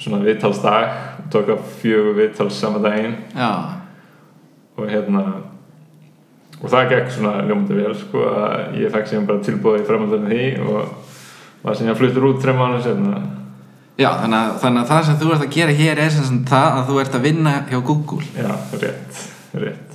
svona 0.00 0.22
viðtalsdag 0.24 0.94
og 1.20 1.28
tók 1.32 1.52
að 1.52 1.66
fjögur 1.82 2.16
viðtals 2.16 2.56
sama 2.60 2.80
daginn. 2.84 3.18
Já, 3.36 3.52
og 4.76 4.88
hérna 4.88 5.26
og 6.56 6.72
það 6.72 6.92
gekk 6.92 7.10
svona 7.12 7.42
ljómandi 7.44 7.76
vel 7.76 7.94
sko 8.00 8.24
að 8.30 8.78
ég 8.80 8.92
fekk 8.94 9.10
síðan 9.10 9.28
bara 9.28 9.44
tilbúið 9.44 9.82
í 9.82 9.88
framhaldinu 9.88 10.30
því 10.30 10.46
og 10.64 11.66
var 11.66 11.76
síðan 11.76 11.98
fluttur 11.98 12.28
út 12.30 12.40
þreim 12.40 12.60
mánu 12.62 12.80
senna 12.84 13.20
já 14.00 14.08
þannig, 14.22 14.38
að, 14.38 14.54
þannig 14.62 14.82
að 14.82 14.92
það 14.92 15.02
sem 15.08 15.18
þú 15.20 15.32
ert 15.34 15.44
að 15.46 15.56
gera 15.56 15.76
hér 15.80 16.02
er 16.04 16.14
sem 16.14 16.40
það 16.48 16.68
að 16.70 16.88
þú 16.88 17.00
ert 17.02 17.18
að 17.18 17.26
vinna 17.28 17.54
hjá 17.68 17.78
Google. 17.90 18.30
Já, 18.36 18.52
rétt, 18.80 19.20
rétt 19.56 19.85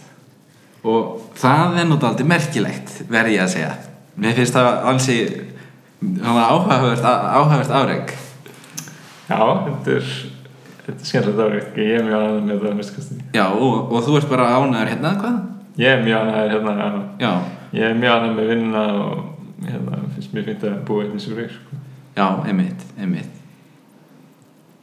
og 0.84 1.32
það 1.38 1.80
er 1.80 1.90
náttúrulega 1.90 2.28
merkilegt 2.32 2.94
verði 3.10 3.38
ég 3.38 3.46
að 3.46 3.56
segja 3.56 3.72
mér 4.22 4.38
finnst 4.38 4.58
það 4.58 4.92
ansi 4.92 5.18
áhugavert, 6.02 7.04
áhugavert 7.06 7.74
áreg 7.78 8.14
já, 9.30 9.42
þetta 9.66 9.98
er 9.98 10.08
þetta 10.82 10.96
er 10.98 11.10
skemmtilegt 11.10 11.44
árið, 11.46 11.68
ég 11.78 12.00
er 12.00 12.08
mjög 12.08 12.24
ánægð 12.26 12.48
með 12.48 12.64
það 12.66 12.80
mistkasti. 12.80 13.20
já 13.36 13.46
og, 13.48 13.92
og 13.92 14.08
þú 14.08 14.18
ert 14.20 14.32
bara 14.32 14.48
ánæður 14.58 14.94
hérna 14.96 15.14
hvað? 15.22 15.38
ég 15.82 15.92
er 15.92 16.02
mjög 16.08 16.26
ánægð 16.26 16.56
hérna 16.56 17.04
já. 17.22 17.32
ég 17.78 17.86
er 17.90 18.02
mjög 18.02 18.16
ánægð 18.18 18.40
með 18.40 18.52
vinnuna 18.54 18.88
og 19.04 19.68
hérna, 19.68 20.02
finnst 20.16 20.34
mér 20.34 20.50
fint 20.50 20.68
að 20.68 20.82
búa 20.90 21.06
í 21.06 21.22
Súrik 21.22 21.54
sko. 21.54 21.80
já, 22.18 22.28
einmitt, 22.50 22.86
einmitt 22.98 23.40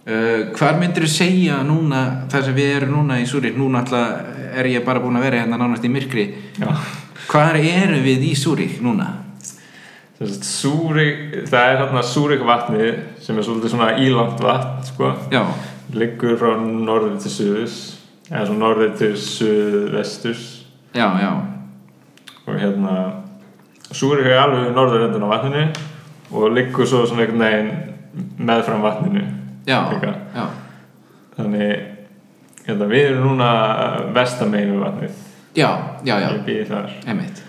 uh, 0.06 0.48
hvar 0.54 0.78
myndir 0.78 1.08
þú 1.08 1.12
segja 1.18 1.60
núna 1.66 2.04
þar 2.30 2.46
sem 2.46 2.58
við 2.62 2.74
erum 2.76 2.94
núna 3.00 3.18
í 3.18 3.26
Súrik 3.26 3.58
núna 3.58 3.82
alltaf 3.82 4.27
er 4.54 4.68
ég 4.70 4.84
bara 4.86 5.02
búin 5.02 5.18
að 5.18 5.28
vera 5.28 5.42
hérna 5.42 5.58
nánast 5.60 5.84
í 5.84 5.90
myrkri. 5.92 6.26
Já. 6.58 6.70
Hvar 7.28 7.58
erum 7.60 8.04
við 8.04 8.30
í 8.30 8.34
Súrik 8.38 8.78
núna? 8.84 9.08
Súrik, 10.18 11.44
það 11.46 11.66
er 11.72 11.76
hérna 11.82 12.02
Súrik 12.02 12.40
vatni 12.46 12.86
sem 13.22 13.36
er 13.38 13.46
svolítið 13.46 13.74
svona 13.74 13.92
ílangt 14.02 14.40
vatn 14.42 14.86
sko. 14.88 15.12
liggur 15.94 16.34
frá 16.40 16.56
norður 16.60 17.18
til 17.22 17.30
suðus 17.32 17.76
eða 18.28 18.46
svona 18.46 18.64
norður 18.64 18.96
til 18.98 19.12
suðvesturs. 19.16 20.48
Já, 20.96 21.06
já. 21.20 21.30
Og 22.46 22.58
hérna 22.58 22.96
Súrik 23.92 24.26
er 24.26 24.42
alveg 24.42 24.74
norður 24.76 25.06
endun 25.06 25.28
á 25.28 25.32
vatninu 25.32 25.62
og 26.32 26.50
liggur 26.52 26.88
svo 26.88 27.06
svona 27.06 27.24
einhvern 27.24 27.44
veginn 27.44 28.34
meðfram 28.36 28.82
vatninu. 28.82 29.22
Já, 29.68 29.78
já, 30.34 30.44
þannig 31.36 31.97
hérna, 32.68 32.88
við 32.92 33.10
erum 33.10 33.32
núna 33.32 33.50
vestamegin 34.14 34.76
við 34.76 34.84
vatnið 34.84 35.24
já, 35.58 35.70
já, 36.04 36.16
já, 36.20 36.30
ég 36.32 36.42
býði 36.46 36.64
þar. 36.68 36.96
Einmitt. 37.06 37.44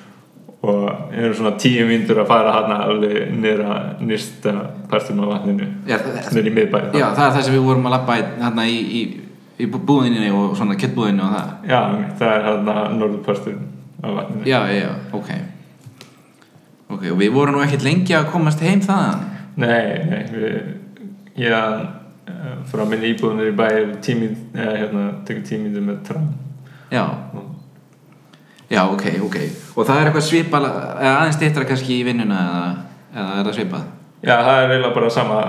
Og 0.60 1.14
erum 1.16 1.36
svona 1.38 1.54
tíu 1.62 1.86
myndur 1.88 2.20
að 2.20 2.30
fara 2.34 2.56
hérna 2.58 2.80
alveg 2.90 3.30
nýra 3.32 3.78
nýrsta 4.04 4.54
partum 4.92 5.22
af 5.24 5.34
vatninu. 5.36 5.68
Já, 5.88 5.98
það, 6.04 6.32
nýr 6.36 6.50
í 6.50 6.56
miðbæði 6.58 7.00
já, 7.00 7.06
það 7.06 7.26
er 7.26 7.36
það 7.38 7.46
sem 7.48 7.56
við 7.56 7.68
vorum 7.70 7.88
að 7.88 7.96
labba 7.96 8.18
í, 8.20 8.26
hérna 8.42 8.66
í, 8.68 8.80
í, 9.00 9.04
í 9.60 9.70
búðinni 9.76 10.34
og 10.36 10.58
svona 10.60 10.76
kettbúðinni 10.80 11.24
og 11.24 11.38
það. 11.38 11.54
Já, 11.70 11.80
það 12.20 12.34
er 12.34 12.44
hérna 12.50 12.76
norðurpartur 12.98 13.62
af 14.02 14.20
vatninu. 14.20 14.44
já, 14.50 14.60
já, 14.74 14.92
ok. 15.16 15.32
Ok, 16.90 17.06
og 17.14 17.18
við 17.22 17.32
vorum 17.36 17.56
nú 17.56 17.64
ekkert 17.64 17.86
lengi 17.86 18.18
að 18.18 18.32
komast 18.34 18.64
heim 18.66 18.82
þaðan? 18.84 19.26
Nei, 19.60 19.84
nei, 20.10 20.22
við, 20.34 20.54
ég 21.40 21.56
uh, 21.56 21.84
frá 22.70 22.86
minn 22.90 23.06
íbúðunir 23.12 23.52
í 23.52 23.56
bæir 23.58 23.96
tímið, 24.06 24.36
eða 24.56 24.76
hérna, 24.84 25.06
tekur 25.28 25.48
tímið 25.50 25.80
með 25.86 26.04
tram. 26.08 26.28
já 26.92 27.06
já, 28.70 28.84
ok, 28.86 29.06
ok 29.26 29.38
og 29.76 29.88
það 29.88 30.00
er 30.00 30.10
eitthvað 30.10 30.28
svipað 30.28 30.68
eða 30.70 31.16
aðeins 31.16 31.40
dittra 31.42 31.66
kannski 31.70 31.98
í 32.00 32.06
vinnuna 32.06 32.42
eða, 32.44 32.68
eða 33.16 33.40
er 33.40 33.50
það 33.50 33.58
svipað? 33.58 33.88
Já, 34.20 34.36
það 34.44 34.62
er 34.62 34.72
eiginlega 34.74 34.96
bara 34.98 35.10
sama, 35.16 35.42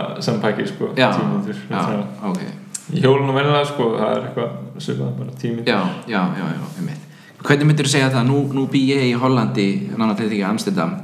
pakki, 0.43 0.66
sko, 0.71 0.90
já, 0.95 1.09
tímið 1.16 1.47
með 1.47 1.62
já, 1.75 2.03
ok. 2.29 2.43
Í 2.90 3.01
hjólunum 3.03 3.35
vennilega, 3.35 3.64
sko, 3.66 3.88
það 3.99 4.12
er 4.14 4.29
eitthvað 4.29 4.83
svipað, 4.85 5.09
bara 5.19 5.38
tímið. 5.40 5.71
já, 5.71 5.81
já, 6.07 6.21
já, 6.38 6.45
já, 6.55 6.69
einmitt. 6.79 7.09
Hvernig 7.40 7.66
myndir 7.66 7.88
þú 7.88 7.93
segja 7.97 8.12
það, 8.14 8.29
nú, 8.29 8.38
nú 8.55 8.66
bý 8.71 8.85
ég 8.93 9.09
í 9.09 9.16
Hollandi 9.19 9.66
nána 9.99 10.14
til 10.14 10.29
því 10.31 10.43
Amsterdam 10.47 10.95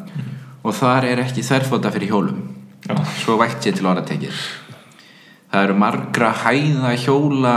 og 0.62 0.76
þar 0.76 1.08
er 1.10 1.24
ekki 1.24 1.42
þverfóta 1.46 1.90
fyrir 1.94 2.12
hjólum. 2.12 2.38
Já, 2.86 2.94
svo 3.24 3.34
vægt 3.40 3.66
sér 3.66 3.74
til 3.74 3.90
orðatekir 3.90 4.44
það 5.56 5.64
eru 5.64 5.76
margra 5.80 6.30
hæða 6.44 6.92
hjóla 7.00 7.56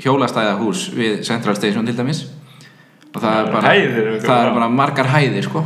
hjólastæðahús 0.00 0.88
við 0.96 1.20
Central 1.28 1.54
Station 1.58 1.86
til 1.86 1.94
dæmis 1.96 2.24
og 3.14 3.20
það 3.22 3.30
er 3.30 3.30
Það 3.30 3.40
eru 3.40 3.52
bara, 3.54 3.74
hæðir, 3.74 4.10
það 4.24 4.40
gömum 4.40 4.58
bara 4.58 4.68
margar 4.74 5.10
hæðir 5.10 5.46
sko. 5.46 5.62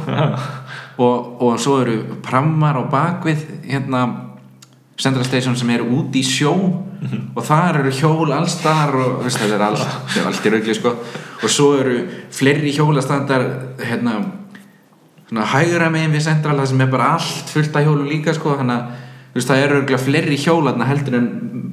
og, 1.04 1.42
og 1.44 1.58
svo 1.60 1.80
eru 1.84 1.96
prammar 2.24 2.78
á 2.80 2.82
bakvið 2.90 3.44
hérna 3.68 4.04
Central 5.00 5.26
Station 5.26 5.56
sem 5.58 5.70
eru 5.74 5.88
út 5.98 6.14
í 6.16 6.22
sjó 6.26 6.54
og 6.54 7.42
þar 7.44 7.82
eru 7.82 7.92
hjól 7.92 8.32
allstar 8.32 8.94
og 8.96 9.24
veist, 9.24 9.40
þetta 9.40 9.58
er 9.58 9.64
allt, 9.66 9.88
er 10.16 10.28
allt 10.30 10.46
í 10.46 10.52
raugli 10.54 10.76
sko. 10.78 10.94
og 11.42 11.52
svo 11.52 11.74
eru 11.80 11.98
fleiri 12.32 12.72
hjólastandar 12.72 13.44
hérna 13.82 14.20
hægra 15.50 15.90
megin 15.92 16.14
við 16.14 16.28
Central 16.28 16.56
það 16.60 16.70
sem 16.70 16.84
er 16.84 16.92
bara 16.92 17.10
allt 17.16 17.50
fullt 17.52 17.76
af 17.76 17.84
hjólum 17.84 18.08
líka 18.08 18.32
sko. 18.36 18.56
þannig 18.60 18.76
að 18.76 19.03
veist, 19.34 19.48
það 19.48 19.62
eru 19.64 19.76
örgulega 19.80 20.04
fleiri 20.04 20.36
hjólarna 20.40 20.88
heldur 20.88 21.14
en 21.18 21.28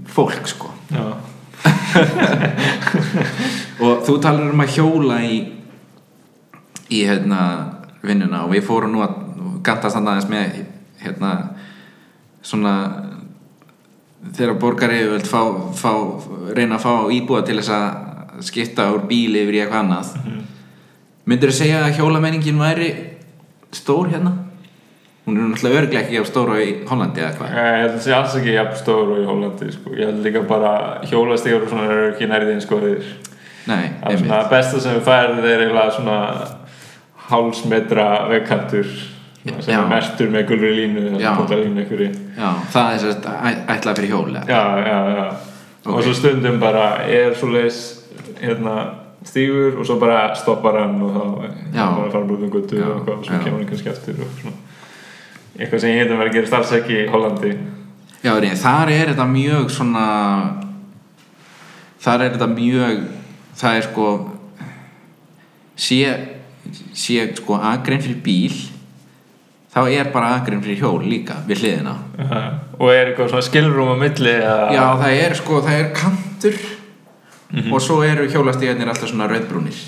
fólk 0.10 0.48
sko. 0.50 0.68
og 3.84 3.94
þú 4.08 4.14
talar 4.24 4.52
um 4.52 4.64
að 4.64 4.74
hjóla 4.78 5.18
í 5.28 5.30
í 6.92 7.00
hérna 7.08 7.42
vinnuna 8.04 8.46
og 8.46 8.52
við 8.56 8.64
fórum 8.68 8.92
nú 8.96 9.00
að 9.06 9.14
gantast 9.66 9.96
hann 9.98 10.10
aðeins 10.10 10.30
með 10.32 10.48
hérna 11.02 11.32
svona 12.42 12.74
þegar 14.36 14.60
borgari 14.62 15.02
vilt 15.10 15.30
fá, 15.30 15.42
fá, 15.78 15.94
reyna 16.56 16.78
að 16.78 16.86
fá 16.86 16.94
íbúa 17.14 17.42
til 17.46 17.58
þess 17.60 17.72
að 17.76 17.88
skipta 18.46 18.92
úr 18.94 19.04
bíli 19.10 19.44
yfir 19.44 19.58
í 19.58 19.62
eitthvað 19.64 19.84
annað 19.86 20.08
myndur 21.30 21.52
þú 21.52 21.56
segja 21.62 21.80
að 21.86 21.98
hjólamenningin 22.00 22.62
væri 22.62 22.90
stór 23.76 24.06
hérna? 24.12 24.32
Hún 25.26 25.38
er 25.38 25.50
náttúrulega 25.52 25.82
örglega 25.82 26.02
ekki 26.06 26.22
á 26.22 26.26
stóru 26.26 26.56
í 26.62 26.70
Hollandi 26.90 27.22
eða 27.22 27.36
hvað? 27.38 27.52
Ég 27.58 27.76
held 27.82 27.92
að 27.92 27.98
það 27.98 28.06
sé 28.08 28.16
alls 28.18 28.38
ekki 28.40 28.56
jafn 28.56 28.80
stór 28.80 29.12
og 29.16 29.20
í 29.22 29.28
Hollandi, 29.30 29.72
sko. 29.76 29.94
Ég 29.98 30.10
held 30.10 30.24
líka 30.26 30.42
bara 30.50 30.72
hjólastíður 31.10 31.68
og 31.68 31.74
svona 31.74 31.92
eru 31.92 32.08
ekki 32.14 32.30
nærið 32.32 32.54
eins 32.56 32.70
góðir. 32.70 33.12
nei, 33.70 33.92
Það 34.02 34.18
svona 34.24 34.42
besta 34.50 34.80
sem 34.82 34.96
við 34.98 35.04
færið 35.06 35.46
er 35.46 35.64
eiginlega 35.68 35.92
svona 35.98 36.18
hálsmetra 37.32 38.08
vegkantur 38.32 38.88
svona 39.42 39.62
sem 39.66 39.78
er 39.78 39.88
mertur 39.90 40.32
með 40.34 40.48
gulri 40.52 40.72
línu 40.78 41.04
línu 41.06 41.80
já, 42.38 42.50
það 42.74 42.96
er 42.96 43.00
sérst 43.06 43.28
ætlað 43.76 44.00
fyrir 44.00 44.12
hjóla 44.14 44.44
já, 44.48 44.64
já, 44.86 44.98
já. 45.16 45.24
Ok. 45.82 45.94
og 45.96 46.04
svo 46.06 46.14
stundum 46.18 46.60
bara 46.62 46.86
er 47.10 47.34
svo 47.38 47.50
leis 47.54 47.80
hérna 48.42 48.76
stígur 49.26 49.80
og 49.80 49.86
svo 49.86 49.98
bara 50.02 50.36
stoppar 50.38 50.82
hann 50.82 51.02
og 51.06 51.14
þá 51.14 51.22
er 51.22 51.74
bara 51.74 52.06
að 52.06 52.12
fara 52.14 52.26
út 52.26 52.46
um 52.46 52.54
guttu 52.54 52.82
og 52.82 52.92
eitthvað 53.00 53.18
og 53.18 53.26
svo 53.26 53.38
já. 53.38 53.44
kemur 53.46 53.60
hann 53.60 53.72
kannski 53.72 53.94
aftur 53.94 54.22
og 54.26 54.36
svona 54.42 54.61
eitthvað 55.58 55.84
sem 55.84 55.94
ég 55.94 56.02
heitum 56.02 56.18
að 56.18 56.24
vera 56.24 56.32
að 56.32 56.38
gera 56.40 56.80
ekki 56.80 56.98
í 56.98 57.08
Hollandi. 57.12 57.54
Já, 58.22 58.36
reynd, 58.38 58.60
þar 58.62 58.92
er 58.94 59.12
þetta 59.12 59.26
mjög 59.32 59.72
svona 59.74 60.06
þar 62.02 62.26
er 62.26 62.36
þetta 62.36 62.50
mjög 62.52 63.00
það 63.62 63.78
er 63.78 63.88
sko 63.88 64.10
sé, 65.76 66.12
sé 66.94 67.26
sko 67.38 67.58
agrein 67.58 68.04
fyrir 68.04 68.22
bíl 68.22 68.60
þá 69.72 69.82
er 69.88 70.12
bara 70.14 70.36
agrein 70.38 70.62
fyrir 70.62 70.84
hjól 70.84 71.02
líka 71.08 71.40
við 71.48 71.64
hliðina. 71.64 71.96
Uh, 72.20 72.46
og 72.78 72.94
er 72.94 73.12
eitthvað 73.12 73.34
svona 73.34 73.48
skilrúm 73.48 73.96
á 73.96 73.98
milli 74.04 74.36
að, 74.38 74.68
Já, 74.76 74.86
það 75.02 75.18
er 75.24 75.38
sko, 75.40 75.64
það 75.66 75.80
er 75.80 75.90
kantur 75.98 76.62
og 77.72 77.82
svo 77.84 77.98
eru 78.08 78.30
hjólastíðarnir 78.32 78.94
alltaf 78.94 79.12
svona 79.12 79.28
rauðbrúnir. 79.32 79.82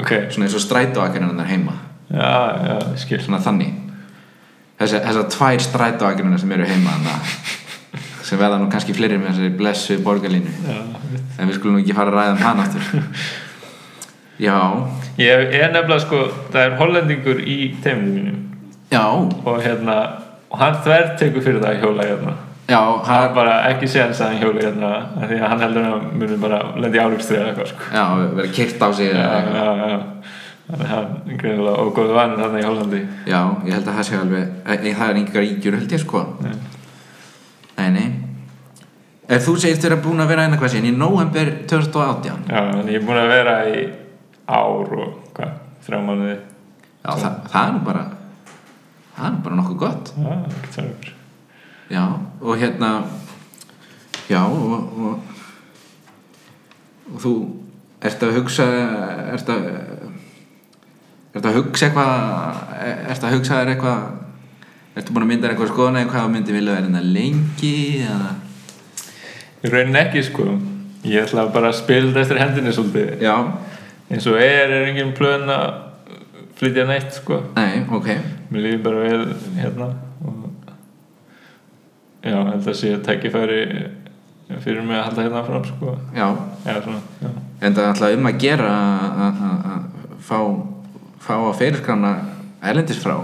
Ok, 0.00 0.10
svona 0.32 0.48
eins 0.48 0.56
og 0.56 0.64
strætóakrinnar 0.64 1.48
heima. 1.48 1.78
Já, 2.12 2.32
já, 2.66 2.76
skil. 3.00 3.20
Svona 3.22 3.40
þannig 3.44 3.81
Þessar 4.82 5.28
tvær 5.30 5.62
strætóakrinnar 5.66 6.40
sem 6.42 6.52
eru 6.56 6.66
heima 6.66 6.96
sem 8.22 8.38
verða 8.40 8.58
nú 8.62 8.68
kannski 8.72 8.94
fleiri 8.96 9.18
með 9.20 9.32
þessari 9.34 9.54
blessu 9.58 9.96
borgarlínu. 10.02 10.52
Já, 10.64 10.78
en 11.38 11.48
við 11.50 11.56
skulum 11.58 11.80
ekki 11.82 11.94
fara 11.96 12.12
að 12.12 12.16
ræða 12.16 12.36
um 12.36 12.44
hann 12.46 12.62
aftur. 12.64 13.02
Já, 14.46 14.56
Ég 15.20 15.52
er 15.58 15.68
nefnilega 15.74 16.00
sko, 16.06 16.22
það 16.54 16.62
er 16.64 16.78
hollendingur 16.80 17.42
í 17.44 17.56
teiminu 17.84 18.14
mínum. 18.14 18.38
Já. 18.92 19.04
Og 19.44 19.58
hérna, 19.62 19.96
og 20.48 20.58
hann 20.62 20.78
þvert 20.84 21.12
tekur 21.20 21.44
fyrir 21.44 21.60
það 21.62 21.74
að 21.76 21.84
hjóla 21.84 22.06
hérna. 22.08 22.32
já, 22.72 22.78
Hann 22.80 23.18
hann, 23.18 23.34
bara 23.36 23.54
ekki 23.68 23.88
séðan 23.90 24.14
að 24.16 24.22
hann 24.30 24.40
hjóla 24.40 24.62
hérna, 24.64 24.92
því 25.28 25.38
að 25.38 25.48
hann 25.52 25.64
heldur 25.66 25.88
að 25.90 26.06
muni 26.22 26.38
bara 26.40 26.60
lendi 26.80 27.00
álugstrið 27.02 27.40
eða 27.40 27.50
eitthvað 27.52 27.70
sko. 27.72 27.88
já, 27.92 28.04
verið 28.38 28.54
kyrt 28.56 28.82
á 28.82 28.88
sig 28.96 29.10
Já, 29.12 29.26
já, 29.52 29.66
já. 29.92 29.98
Þannig 30.72 30.86
að 30.88 30.92
hann 30.92 31.08
er 31.28 31.36
greinilega 31.42 31.82
ógóðu 31.84 32.14
vann 32.16 32.36
þarna 32.38 32.60
í 32.62 32.64
Hollandi. 32.64 33.00
já, 33.28 33.40
ég 33.66 33.74
held 33.76 33.88
að 33.90 33.96
það 33.98 34.06
sé 34.08 34.16
alveg 34.16 34.44
nei, 34.82 34.92
það 34.96 35.10
er 35.10 35.18
yngar 35.20 35.44
ígjur 35.48 35.74
held 35.76 35.92
ég 35.92 36.00
sko 36.00 36.22
Nei. 36.40 37.90
nei, 37.92 38.06
ef 39.36 39.44
þú 39.46 39.54
segist 39.60 39.84
þér 39.84 39.96
að 39.98 40.02
búin 40.06 40.22
að 40.24 40.30
vera 40.32 40.46
einna 40.46 40.56
hvað 40.60 40.72
síðan 40.72 40.88
í 40.88 40.94
november 40.96 41.50
2018 41.68 42.48
Já, 42.48 42.62
en 42.80 42.88
ég 42.88 42.96
er 43.02 43.04
búin 43.04 43.20
að 43.20 43.32
vera 43.34 43.56
í 43.68 43.82
ár 44.48 44.94
og 44.96 45.12
hvað, 45.36 45.52
þrjá 45.84 46.00
mánuði. 46.08 46.36
já 47.04 47.10
það, 47.20 47.36
það 47.52 47.66
er 47.68 47.72
nú 47.76 47.82
bara 47.90 48.04
það 49.16 49.26
er 49.28 49.34
nú 49.36 49.42
bara 49.44 49.58
nokkuð 49.60 49.78
gott 49.84 50.12
Já, 50.16 50.30
ekkert 50.48 50.78
sérfur 50.78 51.12
já, 51.92 52.04
og 52.40 52.62
hérna 52.64 52.90
já, 54.32 54.40
og, 54.40 54.72
og 54.96 55.28
og 57.12 57.20
þú 57.20 57.32
ert 58.08 58.22
að 58.24 58.36
hugsa 58.38 58.64
ert 59.34 59.50
að 59.52 59.66
ert 61.34 61.46
að 61.48 61.56
hugsa 61.60 61.86
eitthvað 61.88 63.10
ert 63.12 63.24
að 63.24 63.34
hugsa 63.36 63.60
þér 63.60 63.70
eitthvað 63.74 64.00
ertu 65.00 65.14
búin 65.16 65.24
að 65.24 65.30
mynda 65.32 65.46
þér 65.46 65.54
eitthvað 65.54 65.70
skoðan 65.72 66.00
eitthvað 66.02 66.26
að 66.26 66.32
myndi 66.34 66.52
vilja 66.56 66.74
vera 66.76 66.86
hérna 66.86 67.02
lengi 67.14 67.74
eða? 68.04 68.32
Í 69.62 69.70
rauninni 69.72 70.00
ekki 70.02 70.22
sko. 70.26 70.46
Ég 71.06 71.24
ætla 71.24 71.46
bara 71.54 71.70
að 71.72 71.78
spila 71.80 72.10
þetta 72.10 72.20
eftir 72.24 72.40
hendinni 72.42 72.72
svolítið. 72.74 73.22
Já, 73.22 73.36
eins 74.10 74.26
og 74.30 74.36
er 74.42 74.70
er 74.74 74.88
engin 74.90 75.12
plön 75.16 75.48
að 75.50 75.68
flytja 76.58 76.84
neitt 76.86 77.14
sko. 77.16 77.38
Nei, 77.56 77.80
ok. 77.90 78.08
Mér 78.52 78.66
líður 78.66 78.82
bara 78.84 79.04
vel 79.06 79.24
hérna 79.56 79.88
og 80.26 80.34
já, 82.22 82.36
held 82.50 82.68
að 82.68 82.76
sé 82.78 82.92
tækifæri 83.06 83.60
fyrir 84.62 84.82
mig 84.84 84.98
að 84.98 85.06
halda 85.08 85.24
hérna 85.26 85.44
fram 85.46 85.64
sko. 85.66 85.96
Já, 86.14 86.28
Já, 86.66 86.76
svona, 86.84 87.00
já. 87.22 87.30
En 87.62 87.74
það 87.74 87.82
er 87.82 87.90
alltaf 87.94 88.16
um 88.18 88.26
að 88.30 88.38
gera 88.42 88.70
að- 88.76 89.18
að 89.22 89.66
að 89.72 89.82
fá 90.28 90.38
fá 91.22 91.34
að 91.38 91.58
fyrirskrána 91.60 92.12
erlendis 92.62 93.00
frá 93.02 93.16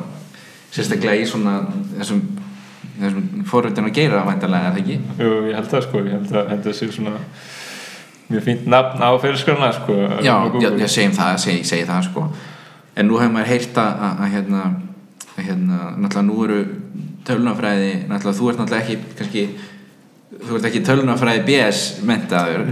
sérstaklega 0.75 1.23
í 1.23 1.29
svona 1.29 1.61
þessum, 1.97 2.21
þessum 2.99 3.47
fórhundin 3.49 3.89
að 3.89 3.97
gera 3.99 4.25
væntalega, 4.27 4.71
er 4.71 4.77
það 4.77 4.83
ekki? 4.83 4.99
Jú, 5.23 5.31
ég 5.49 5.57
held 5.59 5.71
það 5.73 5.87
sko, 5.87 6.03
ég 6.05 6.17
held 6.17 6.35
að 6.35 6.51
þetta 6.53 6.75
sé 6.77 6.91
svona 6.93 7.15
mjög 8.29 8.45
fínt 8.45 8.69
nafn 8.69 9.01
á 9.01 9.11
fyrirskrana 9.23 9.71
sko 9.73 9.97
Já, 10.25 10.35
ég 10.53 10.93
segjum 10.93 11.17
það, 11.17 11.39
segi, 11.45 11.65
segi 11.69 11.89
það 11.89 12.05
sko. 12.11 12.27
En 12.99 13.09
nú 13.09 13.17
hefur 13.21 13.33
maður 13.33 13.53
heyrt 13.55 13.81
að, 13.81 14.05
að, 14.05 14.21
að 14.25 14.35
hérna, 14.35 14.63
hérna, 15.39 15.81
náttúrulega 16.03 16.27
nú 16.29 16.39
eru 16.45 16.61
tölunafræði, 17.29 17.93
náttúrulega 18.11 18.39
þú 18.41 18.51
ert 18.51 18.63
náttúrulega 18.63 18.85
ekki 18.85 19.19
kannski, 19.21 19.45
þú 20.43 20.59
ert 20.59 20.69
ekki 20.69 20.85
tölunafræði 20.85 21.45
BS 21.49 21.85
mentaður 22.09 22.67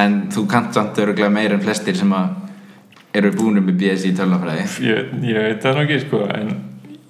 en 0.00 0.18
þú 0.32 0.46
kannt 0.50 0.78
samt 0.78 1.02
öruglega 1.02 1.32
meira 1.32 1.58
en 1.58 1.64
flestir 1.64 1.98
sem 1.98 2.16
að 2.16 2.41
eru 3.18 3.32
búinum 3.36 3.66
með 3.68 3.78
BS 3.82 4.06
í 4.08 4.14
tölunafræði 4.16 4.66
ég, 4.86 5.12
ég 5.28 5.46
veit 5.48 5.64
það 5.64 5.78
nú 5.78 5.84
ekki 5.86 6.00
sko 6.06 6.22
en 6.32 6.52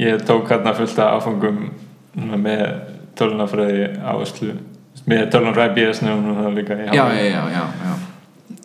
ég 0.03 0.25
tók 0.29 0.51
hérna 0.51 0.75
fullt 0.77 1.03
af 1.03 1.19
áfangum 1.21 1.65
með 2.43 2.65
tölunafræði 3.19 3.91
áherslu 4.03 4.57
með 5.09 5.29
tölunafræði 5.35 5.77
BS-nefnum 5.79 6.33
og 6.35 6.43
það 6.43 6.59
líka 6.59 6.81
Já, 6.83 7.05
já, 7.17 7.29
já, 7.29 7.63
já, 7.87 7.95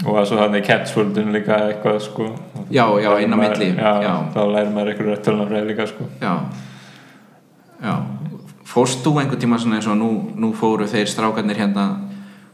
og 0.05 0.13
það 0.13 0.27
svo 0.29 0.39
þannig 0.41 0.65
Capsworldun 0.67 1.33
líka 1.33 1.57
eitthvað 1.71 1.99
sko. 2.05 2.27
Já, 2.69 2.85
já, 3.01 3.09
inn 3.23 3.33
á 3.33 3.37
milli, 3.39 3.69
þá 3.77 4.41
lærir 4.51 4.73
maður 4.75 4.91
eitthvað 4.93 5.23
tölunafræði 5.25 5.71
líka 5.71 5.87
sko. 5.89 6.07
Já, 6.21 6.33
já. 7.81 7.95
Fórst 8.67 9.01
þú 9.05 9.15
einhvern 9.21 9.41
tíma 9.41 9.57
svona 9.61 9.79
eins 9.79 9.87
og 9.89 9.97
nú, 9.97 10.11
nú 10.37 10.51
fóru 10.57 10.85
þeir 10.89 11.09
strákarnir 11.09 11.57
hérna 11.57 11.87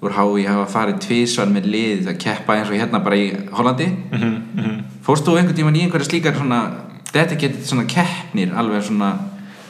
úr 0.03 0.15
hái 0.17 0.45
hafa 0.47 0.65
farið 0.71 1.03
tvísvar 1.07 1.51
með 1.51 1.69
liðið 1.73 2.09
að 2.11 2.21
keppa 2.23 2.57
eins 2.57 2.71
og 2.71 2.77
hérna 2.77 3.03
bara 3.03 3.15
í 3.19 3.27
Hollandi. 3.51 3.87
Mm 4.11 4.19
-hmm. 4.19 4.81
Fórst 5.03 5.25
þú 5.25 5.37
einhvern 5.37 5.55
tíma 5.55 5.71
í 5.71 5.83
einhverja 5.83 6.09
slíkar 6.09 6.35
svona 6.35 6.71
dedicated 7.13 7.65
svona 7.65 7.85
keppnir 7.87 8.53
alveg 8.57 8.83
svona, 8.83 9.17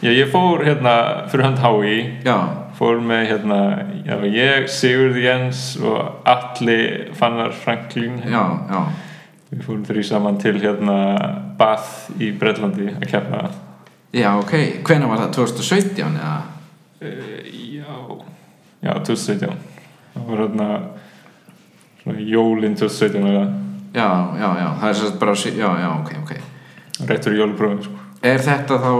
Já, 0.04 0.12
ég 0.12 0.32
fór 0.32 0.66
hérna 0.66 1.30
fyrir 1.32 1.46
hönd 1.46 1.60
HÍ 1.64 2.24
já, 2.26 2.38
fór 2.76 3.00
með 3.00 3.22
hérna 3.30 3.60
ég, 4.28 4.68
Sigurð 4.68 5.16
Jens 5.16 5.78
og 5.80 6.28
Atli 6.28 7.08
Fannar 7.16 7.54
Franklín 7.56 8.18
já, 8.20 8.44
já. 8.68 8.82
Við 9.54 9.62
fórum 9.64 9.86
þrý 9.86 10.04
saman 10.04 10.40
til 10.42 10.58
hérna 10.60 10.98
Bath 11.58 12.12
í 12.20 12.34
Breitlandi 12.36 12.90
að 12.90 13.06
keppa. 13.12 13.44
Já, 14.12 14.34
ok, 14.42 14.82
hvenær 14.84 15.14
var 15.14 15.24
það? 15.24 15.36
2017 15.38 16.20
eða? 16.20 16.36
uh, 17.00 17.08
já. 17.78 17.94
Já, 18.84 18.94
2017 19.08 19.73
það 20.14 20.30
var 20.30 20.44
hérna 20.44 20.70
svona 22.04 22.20
jólin 22.34 22.76
2017 22.80 23.30
eða 23.34 23.46
Já, 23.94 24.10
já, 24.40 24.48
já, 24.58 24.68
það 24.82 24.88
er 24.90 24.96
svo 24.98 25.10
bara, 25.22 25.34
já, 25.46 25.70
já, 25.84 25.90
ok, 26.00 26.12
ok 26.24 26.32
rétt 27.10 27.26
fyrir 27.28 27.40
jóluprófum 27.44 27.82
sko. 27.84 28.00
Er 28.26 28.42
þetta 28.42 28.78
þá 28.82 28.94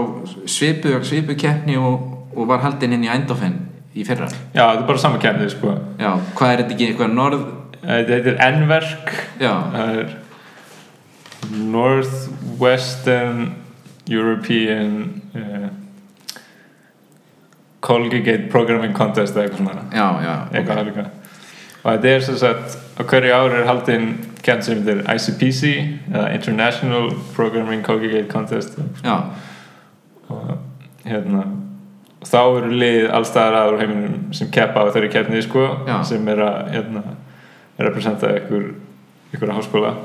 svipu, 0.50 0.92
svipu 1.02 1.34
keppni 1.38 1.74
og, 1.80 2.28
og 2.36 2.46
var 2.50 2.62
haldin 2.62 2.94
inn 2.94 3.06
í 3.06 3.10
Eindhoven 3.10 3.56
í 3.94 4.04
fyrra? 4.06 4.28
já, 4.54 4.62
þetta 4.62 4.82
er 4.82 4.86
bara 4.86 5.02
sama 5.02 5.18
kemnið 5.22 5.50
sko. 5.56 5.74
Já, 5.98 6.12
hvað 6.38 6.52
er 6.52 6.62
þetta 6.62 6.74
ekki 6.76 6.88
eitthvað 6.90 7.14
norð? 7.16 7.44
þetta 7.84 8.14
heitir 8.16 8.36
N-verk 8.48 9.12
Já, 9.42 9.52
það 9.74 9.98
er 10.00 10.08
Northwestern 11.74 13.40
European 14.08 15.22
uh, 15.36 15.68
Colgate 17.84 18.48
Programming 18.52 18.94
Contest 18.96 19.36
eða 19.36 19.48
eitthvað 19.48 19.60
svona. 19.60 19.82
Já, 19.92 20.06
já, 20.24 20.34
eitthvað 20.52 20.80
okay. 20.80 20.86
líka. 20.90 21.04
Og 21.84 21.90
þetta 21.90 22.12
er 22.14 22.24
sem 22.24 22.38
sagt 22.40 22.78
á 22.96 23.02
hverju 23.04 23.34
ári 23.36 23.58
er 23.58 23.68
haldinn 23.68 24.06
kent 24.44 24.64
sem 24.64 24.80
þetta 24.80 24.94
er 25.02 25.18
ICPC 25.18 25.74
eða 26.14 26.30
International 26.32 27.10
Programming 27.36 27.84
Colgate 27.84 28.24
Contest. 28.32 28.78
Já, 29.04 29.18
og 30.32 30.56
hérna 31.04 31.44
og 32.24 32.30
þá 32.30 32.40
eru 32.40 32.72
lið 32.80 33.10
allstaðar 33.12 33.58
aður 33.60 33.80
heiminum 33.82 34.20
sem 34.32 34.48
keppa 34.52 34.88
á 34.88 34.92
þeirri 34.94 35.12
keppni 35.12 35.44
sko 35.44 35.66
Já. 35.84 35.98
sem 36.08 36.28
er 36.32 36.40
að 36.40 36.70
hérna, 36.72 37.02
representa 37.76 38.32
ykkur 38.40 38.70
ykkur 39.34 39.52
háskóla. 39.58 39.96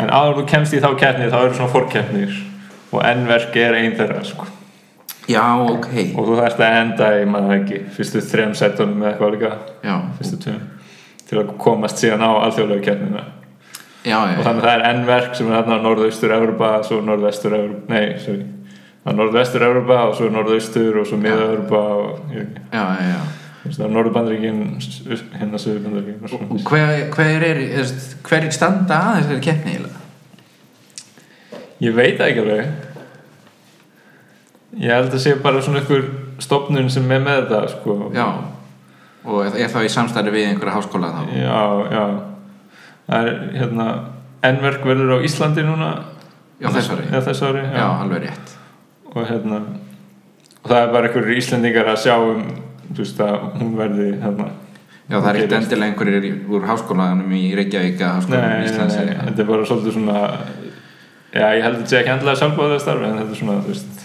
En 0.00 0.10
áður 0.10 0.40
þú 0.40 0.48
kemst 0.50 0.74
í 0.74 0.82
þá 0.82 0.90
keppni 0.98 1.30
þá 1.30 1.42
eru 1.44 1.54
svona 1.54 1.70
fórkeppnir 1.70 2.40
og 2.90 3.04
N-verk 3.04 3.60
er 3.62 3.78
einn 3.78 3.94
þeirra 3.94 4.24
sko 4.26 4.56
já, 5.28 5.44
ok. 5.60 5.90
Og 6.14 6.28
þú 6.28 6.38
þarfst 6.38 6.62
að 6.64 6.76
enda 6.80 7.10
í 7.18 7.26
maður 7.28 7.56
ekki 7.58 7.80
fyrstu 7.96 8.22
þrem 8.24 8.54
setunum 8.58 9.02
með 9.02 9.10
eitthvað 9.10 9.34
líka. 9.36 9.50
Já, 9.84 9.96
fyrstu 10.18 10.38
tveim. 10.44 10.62
Til 11.30 11.40
að 11.42 11.52
komast 11.62 12.00
síðan 12.02 12.24
á 12.24 12.30
alþjóðlega 12.46 12.86
keppnina. 12.88 13.26
Já, 14.00 14.16
já, 14.16 14.38
og 14.38 14.46
þannig 14.46 14.62
að 14.62 14.66
það 14.66 14.76
er 14.76 14.86
N-verk 14.94 15.34
sem 15.36 15.50
er 15.50 15.58
hérna 15.58 15.76
norðaustur 15.84 16.32
Európa 16.32 16.70
svo 16.88 17.02
norðvestur 17.04 17.56
Európa 17.58 17.92
nei, 17.92 18.16
sorry. 18.22 18.46
Það 19.00 19.12
er 19.12 19.18
norðvestur 19.18 19.66
Európa 19.66 19.98
og 20.08 20.16
svo 20.16 20.30
norðaustur 20.32 21.02
og 21.02 21.06
svo 21.10 21.20
miða 21.20 21.44
Európa 21.50 21.82
og 21.98 22.32
ég 22.32 22.40
veit 22.40 22.56
ekki. 22.56 22.64
Já, 22.72 22.84
já, 22.96 23.12
já. 23.12 23.20
Norðurbandaríkin 23.60 24.60
hérna 25.36 25.58
söðurbandaríkin 25.60 26.24
og 26.24 26.62
hver, 26.64 27.10
hver 27.12 27.44
er, 27.44 27.58
hver 28.24 28.46
er 28.46 28.54
standa 28.56 29.02
að 29.10 29.18
þessari 29.20 29.42
keppni 29.44 29.74
ég 31.84 31.96
veit 31.96 32.20
ekki 32.20 32.40
alveg 32.42 32.89
ég 34.78 34.90
held 34.94 35.12
að 35.14 35.18
sé 35.24 35.34
bara 35.42 35.60
svona 35.62 35.80
ykkur 35.82 36.04
stopnun 36.40 36.90
sem 36.90 37.10
er 37.10 37.20
með 37.24 37.40
þetta 37.42 37.60
sko. 37.74 37.96
Já, 38.14 38.26
og 39.24 39.42
er, 39.46 39.56
er 39.64 39.68
það 39.72 39.84
í 39.88 39.92
samstarfi 39.96 40.30
við 40.36 40.48
einhverja 40.52 40.76
háskóla 40.78 41.10
þá? 41.16 41.22
já, 41.36 41.60
já. 41.90 42.04
Það 43.10 43.26
er 43.26 43.38
hérna 43.58 43.86
N-verk 44.46 44.84
verður 44.86 45.18
á 45.20 45.24
Íslandi 45.26 45.62
núna. 45.66 45.90
Já, 46.60 46.68
þess 46.70 46.90
ári. 46.94 47.04
já, 47.10 47.20
þess 47.24 47.42
ári 47.48 47.62
Já, 47.74 47.86
alveg 48.04 48.22
rétt. 48.28 48.54
Og 49.10 49.26
hérna 49.26 49.60
og 50.60 50.68
það 50.68 50.80
er 50.84 50.90
bara 50.92 51.08
einhverjir 51.08 51.38
íslendingar 51.40 51.88
að 51.88 52.02
sjá 52.02 52.14
um 52.20 52.42
þú 52.90 52.98
veist 53.00 53.20
að 53.24 53.36
hún 53.60 53.70
verði 53.78 54.08
hérna 54.20 54.48
Já, 55.10 55.16
það 55.16 55.28
er 55.30 55.38
ekkert 55.40 55.54
endilega 55.56 55.86
einhverjir 55.90 56.26
úr 56.52 56.66
háskólanum 56.68 57.32
í 57.34 57.40
Reykjavík 57.56 57.96
nei, 57.98 58.10
háskólanum 58.12 58.52
í 58.52 58.58
nei, 58.60 58.68
Íslands 58.68 58.96
nei, 58.98 59.06
eða- 59.08 59.24
þetta 59.30 59.40
er 59.44 59.48
bara 59.48 59.64
svolítið 59.70 59.96
svona 59.96 60.18
já, 61.32 61.46
ég 61.56 61.62
held 61.64 61.74
að 61.74 61.80
þetta 61.80 61.90
sé 61.94 61.98
ekki 62.02 62.12
endilega 62.14 62.40
sjálfbáðið 62.42 62.82
starfi 62.84 63.08
en 63.08 63.18
þetta 63.22 63.32
er 63.34 63.40
svona, 63.40 63.56
þú 63.64 63.72
veist 63.72 64.04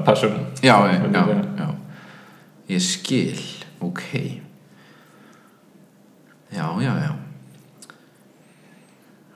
passion 0.00 0.32
Já, 0.62 0.76
Hvernig 0.80 1.14
já, 1.14 1.36
já. 1.58 1.68
Ég 2.68 2.80
skil, 2.80 3.38
ok. 3.80 4.02
Já, 6.52 6.66
já, 6.80 6.92
já. 7.02 7.12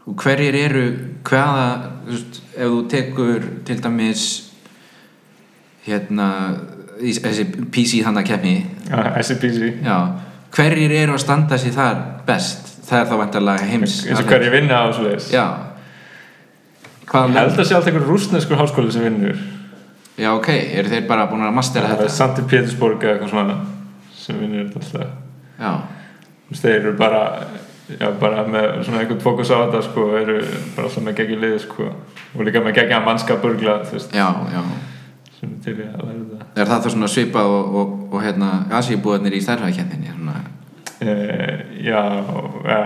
Og 0.06 0.14
hverjir 0.22 0.54
eru 0.54 0.84
hvaða, 1.26 1.90
þú 2.06 2.12
veist, 2.14 2.40
ef 2.54 2.70
þú 2.70 2.82
tekur 2.88 3.46
til 3.66 3.82
dæmis 3.82 4.26
hérna 5.86 6.28
þessi 7.00 7.44
PC 7.72 8.00
þannig 8.04 8.22
að 8.22 8.28
kefni 8.30 8.54
já, 9.84 9.96
hverjir 10.54 10.94
eru 11.02 11.16
að 11.16 11.24
standa 11.24 11.58
sér 11.60 11.74
þar 11.76 12.00
best? 12.28 12.72
Það 12.86 13.00
er 13.00 13.08
þá 13.10 13.16
vantarlega 13.18 13.66
heims 13.66 13.96
eins 14.06 14.20
og 14.22 14.30
hver 14.30 14.46
ég 14.46 14.54
vinna 14.54 14.78
á 14.78 14.94
svo 14.94 15.08
leiðis 15.08 15.32
Já. 15.34 15.46
Hvaða 17.06 17.32
ég 17.32 17.38
held 17.40 17.58
að 17.58 17.66
sé 17.66 17.74
alltaf 17.74 17.90
einhver 17.90 18.06
rúsneskur 18.06 18.60
háskóli 18.60 18.94
sem 18.94 19.04
vinnur 19.06 19.40
Já, 20.16 20.30
ok, 20.32 20.48
eru 20.80 20.88
þeir 20.88 21.06
bara 21.08 21.26
búin 21.28 21.44
að 21.44 21.54
mastera 21.58 21.90
það 21.90 21.98
er 21.98 22.02
þetta? 22.06 22.16
Santi 22.16 22.44
Pétursborg 22.48 23.02
eða 23.04 23.14
eitthvað 23.16 23.32
svona 23.34 23.56
sem 24.16 24.38
vinnur 24.40 24.66
þetta 24.70 24.80
alltaf. 24.80 25.14
Já, 25.60 25.72
Þú 26.46 26.54
veist, 26.54 26.62
þeir 26.62 26.76
eru 26.78 26.92
bara 26.98 27.22
já, 27.90 28.10
bara 28.20 28.44
með 28.46 28.66
svona 28.86 29.00
einhvern 29.02 29.22
fókus 29.22 29.50
á 29.50 29.56
þetta 29.64 29.80
sko, 29.86 30.04
eru 30.18 30.36
bara 30.76 30.88
alltaf 30.88 31.04
með 31.04 31.16
geggjum 31.20 31.42
liði 31.44 31.62
sko, 31.64 31.88
og 32.34 32.44
líka 32.46 32.62
með 32.64 32.76
geggja 32.80 33.00
mannskap 33.04 33.42
burgla 33.42 33.80
þú 33.86 33.98
veist, 33.98 34.14
já, 34.14 34.26
já. 34.54 34.62
Sem 35.36 35.52
er 35.52 35.62
til 35.64 35.74
í 35.76 35.84
að 35.84 36.00
læra 36.00 36.18
þetta. 36.18 36.46
Er 36.56 36.70
það 36.70 36.84
þá 36.86 36.90
svona 36.94 37.10
svipað 37.12 37.54
og, 37.58 37.74
og, 37.80 37.94
og 38.14 38.22
hérna 38.24 38.50
asíbúðarnir 38.78 39.36
í 39.36 39.42
stærðfæðkenninni 39.44 40.14
svona, 40.14 40.36
e, 41.02 41.16
já, 41.84 42.00
já. 42.64 42.80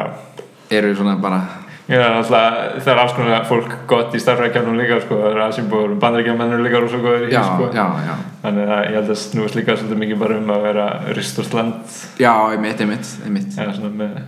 Eru 0.81 0.95
svona 0.99 1.15
bara 1.23 1.41
Já, 1.89 2.05
alltaf, 2.07 2.59
það 2.85 2.93
er 2.93 3.01
alls 3.03 3.15
konar 3.17 3.47
fólk 3.49 3.73
gott 3.91 4.13
í 4.15 4.21
starfrækjafnum 4.23 4.77
líka, 4.79 5.01
sko, 5.03 5.17
það 5.23 5.33
er 5.33 5.41
aðsýmbúður, 5.47 5.97
bandaríkjafnir 6.05 6.63
líka 6.67 6.83
rosa 6.85 7.01
góður 7.03 7.25
í, 7.27 7.33
já, 7.33 7.41
sko. 7.49 7.71
já, 7.75 7.87
já 8.07 8.13
Þannig 8.45 8.75
að 8.77 8.85
ég 8.85 8.99
held 8.99 9.11
að 9.15 9.19
snúast 9.25 9.59
líka 9.59 9.77
svolítið 9.77 10.03
mikið 10.05 10.21
bara 10.23 10.37
um 10.41 10.53
að 10.55 10.69
vera 10.69 10.85
ristust 11.17 11.57
land, 11.57 11.99
já, 12.21 12.31
einmitt, 12.53 12.85
einmitt, 12.85 13.11
einmitt, 13.25 13.59
eða 13.59 13.75
svona 13.75 13.91
með 14.05 14.21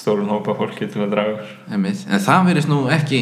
stórun 0.00 0.30
hópa 0.32 0.54
fólki 0.56 0.88
til 0.88 1.02
að 1.04 1.12
draga 1.14 1.48
einmitt. 1.72 2.04
en 2.08 2.22
það 2.24 2.46
verðist 2.48 2.70
nú 2.70 2.78
ekki 2.92 3.20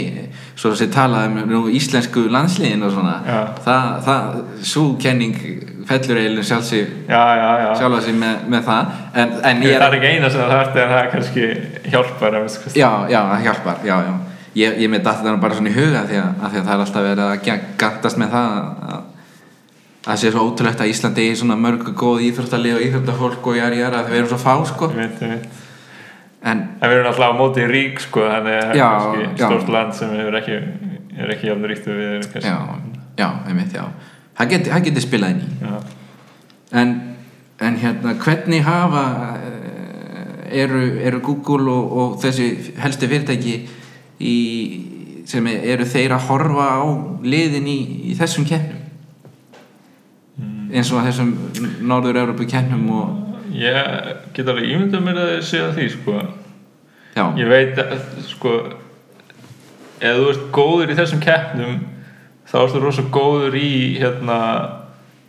svo 0.52 0.72
að 0.72 0.78
sé 0.82 0.88
talað 0.94 1.26
um 1.30 1.38
nú 1.50 1.62
íslensku 1.74 2.26
landsliðin 2.30 2.86
og 2.86 2.94
svona 2.94 3.16
Já. 3.26 3.38
það, 3.64 3.88
það, 4.06 4.38
svo 4.72 4.84
kenning 5.02 5.40
fellur 5.88 6.20
eiginlega 6.20 6.46
sjálf 6.46 6.72
já. 7.08 7.68
sjálfa 7.80 8.00
sig 8.04 8.16
með, 8.18 8.40
með 8.52 8.64
það 8.66 8.96
en, 9.22 9.36
en 9.50 9.62
ég 9.64 9.76
Það 9.78 9.84
er 9.84 9.86
er 9.86 9.98
ekki 9.98 10.10
eina 10.14 10.30
sem 10.32 10.40
það 10.42 10.54
þarf 10.54 10.80
en 10.82 10.90
það 10.94 11.12
kannski 11.12 11.46
hjálpar 11.92 12.40
já, 12.76 12.90
já, 13.08 13.20
það 13.32 13.46
hjálpar 13.46 13.86
já, 13.88 13.94
já. 14.08 14.14
ég, 14.62 14.80
ég 14.84 14.90
með 14.92 15.06
datt 15.06 15.22
það 15.24 15.38
bara 15.44 15.60
svona 15.60 15.72
í 15.72 15.76
huga 15.78 16.02
því 16.08 16.18
að, 16.22 16.34
að, 16.34 16.50
því 16.50 16.60
að 16.60 16.66
það 16.66 16.74
er 16.74 16.82
alltaf 16.84 17.06
verið 17.08 17.24
að 17.28 17.62
gantast 17.84 18.20
með 18.20 18.34
það 18.34 18.58
að 18.88 19.06
það 20.08 20.20
sé 20.22 20.32
svo 20.32 20.44
ótrúlegt 20.48 20.82
að 20.84 20.92
Íslandi 20.92 21.24
eigi 21.24 21.40
svona 21.40 21.56
mörg 21.60 21.88
góð 21.98 22.22
íþróttalið 22.28 22.76
og 22.76 22.84
íþróttafólk 22.86 23.48
og 23.50 23.58
jæri 23.58 23.80
jæri 23.82 23.98
að 23.98 24.12
við 24.12 24.20
erum 24.20 24.30
svo 24.30 24.38
fá 24.40 24.52
sko 24.68 24.90
Ég 24.92 25.00
veit, 25.00 25.24
ég 25.24 25.32
veit. 25.34 25.64
en 26.44 26.62
En 26.78 26.92
við 26.92 26.98
erum 27.00 27.10
alltaf 27.10 27.34
á 27.34 27.40
móti 27.40 27.66
rík, 27.68 28.00
sko, 28.04 28.24
þannig 28.28 28.60
að 28.60 28.78
það 28.78 29.18
er 29.24 29.34
stórt 29.42 29.72
land 29.74 29.96
sem 29.98 30.14
er 30.22 30.38
ekki, 30.40 30.60
er 31.18 31.34
ekki 31.34 31.50
jafn 31.50 31.68
ríkt 31.68 31.90
og 31.90 31.98
við 31.98 32.46
já, 32.46 32.56
já, 33.18 33.28
einmitt, 33.50 33.74
já 33.76 33.84
það 34.38 34.50
geti, 34.54 34.70
það 34.72 34.86
geti 34.88 35.04
spilað 35.04 35.34
inn 35.34 35.42
í 35.44 35.48
Já. 35.62 35.76
en, 36.82 36.94
en 37.68 37.78
hérna 37.82 38.14
hvernig 38.22 38.64
hafa 38.66 39.04
eh, 39.36 40.62
eru, 40.62 40.82
eru 41.10 41.20
Google 41.26 41.70
og, 41.72 41.92
og 42.02 42.18
þessi 42.22 42.48
helstu 42.80 43.10
fyrirtæki 43.10 43.56
í, 44.18 44.36
sem 45.28 45.46
eru 45.52 45.84
þeir 45.88 46.16
að 46.16 46.28
horfa 46.30 46.68
á 46.80 46.84
liðin 47.22 47.68
í, 47.68 47.78
í 48.12 48.18
þessum 48.18 48.46
kennum 48.48 48.84
eins 50.68 50.90
og 50.92 51.04
þessum 51.06 51.32
Norður-Európu 51.88 52.46
kennum 52.50 52.90
og 52.92 53.24
Ég 53.58 54.08
get 54.36 54.48
alveg 54.48 54.68
ímyndað 54.68 55.04
mér 55.06 55.18
að 55.22 55.30
séu 55.48 55.70
því, 55.72 55.86
sko. 55.94 56.18
já, 57.16 57.22
Ég 57.40 57.48
veit 57.48 57.78
að, 57.80 57.94
sko, 58.28 58.52
ef 59.98 60.18
þú 60.18 60.26
ert 60.32 60.42
góður 60.54 60.92
í 60.92 60.98
þessum 60.98 61.22
keppnum, 61.24 61.78
þá 62.48 62.56
ertu 62.64 62.80
rosa 62.82 63.02
góður 63.12 63.56
í, 63.58 63.98
hérna, 64.00 64.38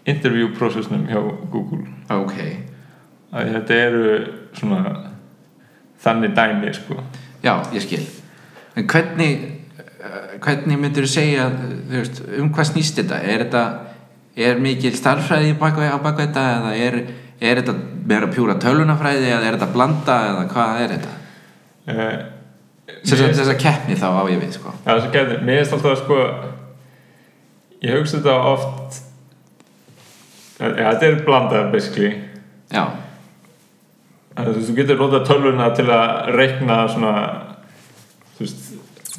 interview 0.10 0.49
processnum 0.58 1.05
hjá 1.10 1.19
Google. 1.51 1.86
ok. 2.10 2.36
Að 3.29 3.51
þetta 3.53 3.75
eru 3.86 4.05
svona 4.58 4.79
þannig 6.01 6.32
dæmi, 6.34 6.71
sko. 6.73 6.95
já, 7.43 7.53
ég 7.75 7.84
skil. 7.84 8.05
En 8.75 8.88
hvernig 8.88 9.43
eh, 9.99 10.39
hvernig 10.41 10.79
myndur 10.79 11.05
þú 11.05 11.12
segja 11.12 11.49
veist, 11.91 12.21
um 12.39 12.49
hvað 12.55 12.69
snýst 12.71 12.97
þetta? 13.01 13.19
Er 13.21 13.43
þetta 13.43 13.63
er 14.39 14.60
mikil 14.63 14.93
starffræði 14.95 15.53
bak 15.60 15.75
við- 15.77 15.91
á 15.93 15.97
bak 16.01 16.17
við 16.17 16.27
þetta 16.29 16.43
eða 16.55 16.73
er, 16.88 16.97
er 17.41 17.62
þetta 17.62 17.75
meira 18.10 18.27
pjúra 18.32 18.55
tölvunafræði 18.62 19.27
eða 19.29 19.45
er 19.49 19.58
þetta 19.58 19.73
blanda 19.73 20.17
eða 20.29 20.45
hvað 20.53 20.82
er 20.86 20.93
þetta? 20.95 21.15
Uh, 21.89 22.15
þess 23.03 23.19
að 23.19 23.34
þess 23.36 23.51
að 23.53 23.60
keppni 23.62 23.95
þá 23.99 24.08
á 24.10 24.23
ég 24.32 24.39
við 24.41 24.55
sko. 24.55 24.73
Já, 24.86 24.89
það 24.93 25.01
sem 25.03 25.12
getur, 25.17 25.41
mér 25.43 25.60
finnst 25.62 25.75
alltaf 25.77 25.91
að 25.91 26.01
sko 26.05 26.19
ég 27.85 27.99
hugsa 27.99 28.19
þetta 28.19 28.35
oft. 28.53 28.97
Ja, 30.59 30.89
þetta 30.91 31.07
er 31.07 31.21
blandað 31.27 31.69
basically. 31.73 32.11
Já, 32.69 32.83
þú, 34.35 34.55
þú 34.67 34.75
getur 34.77 34.99
notað 34.99 35.29
tölvuna 35.29 35.69
til 35.77 35.87
að 35.93 36.33
reikna 36.35 36.79
svona 36.91 37.13
veist, 38.39 38.67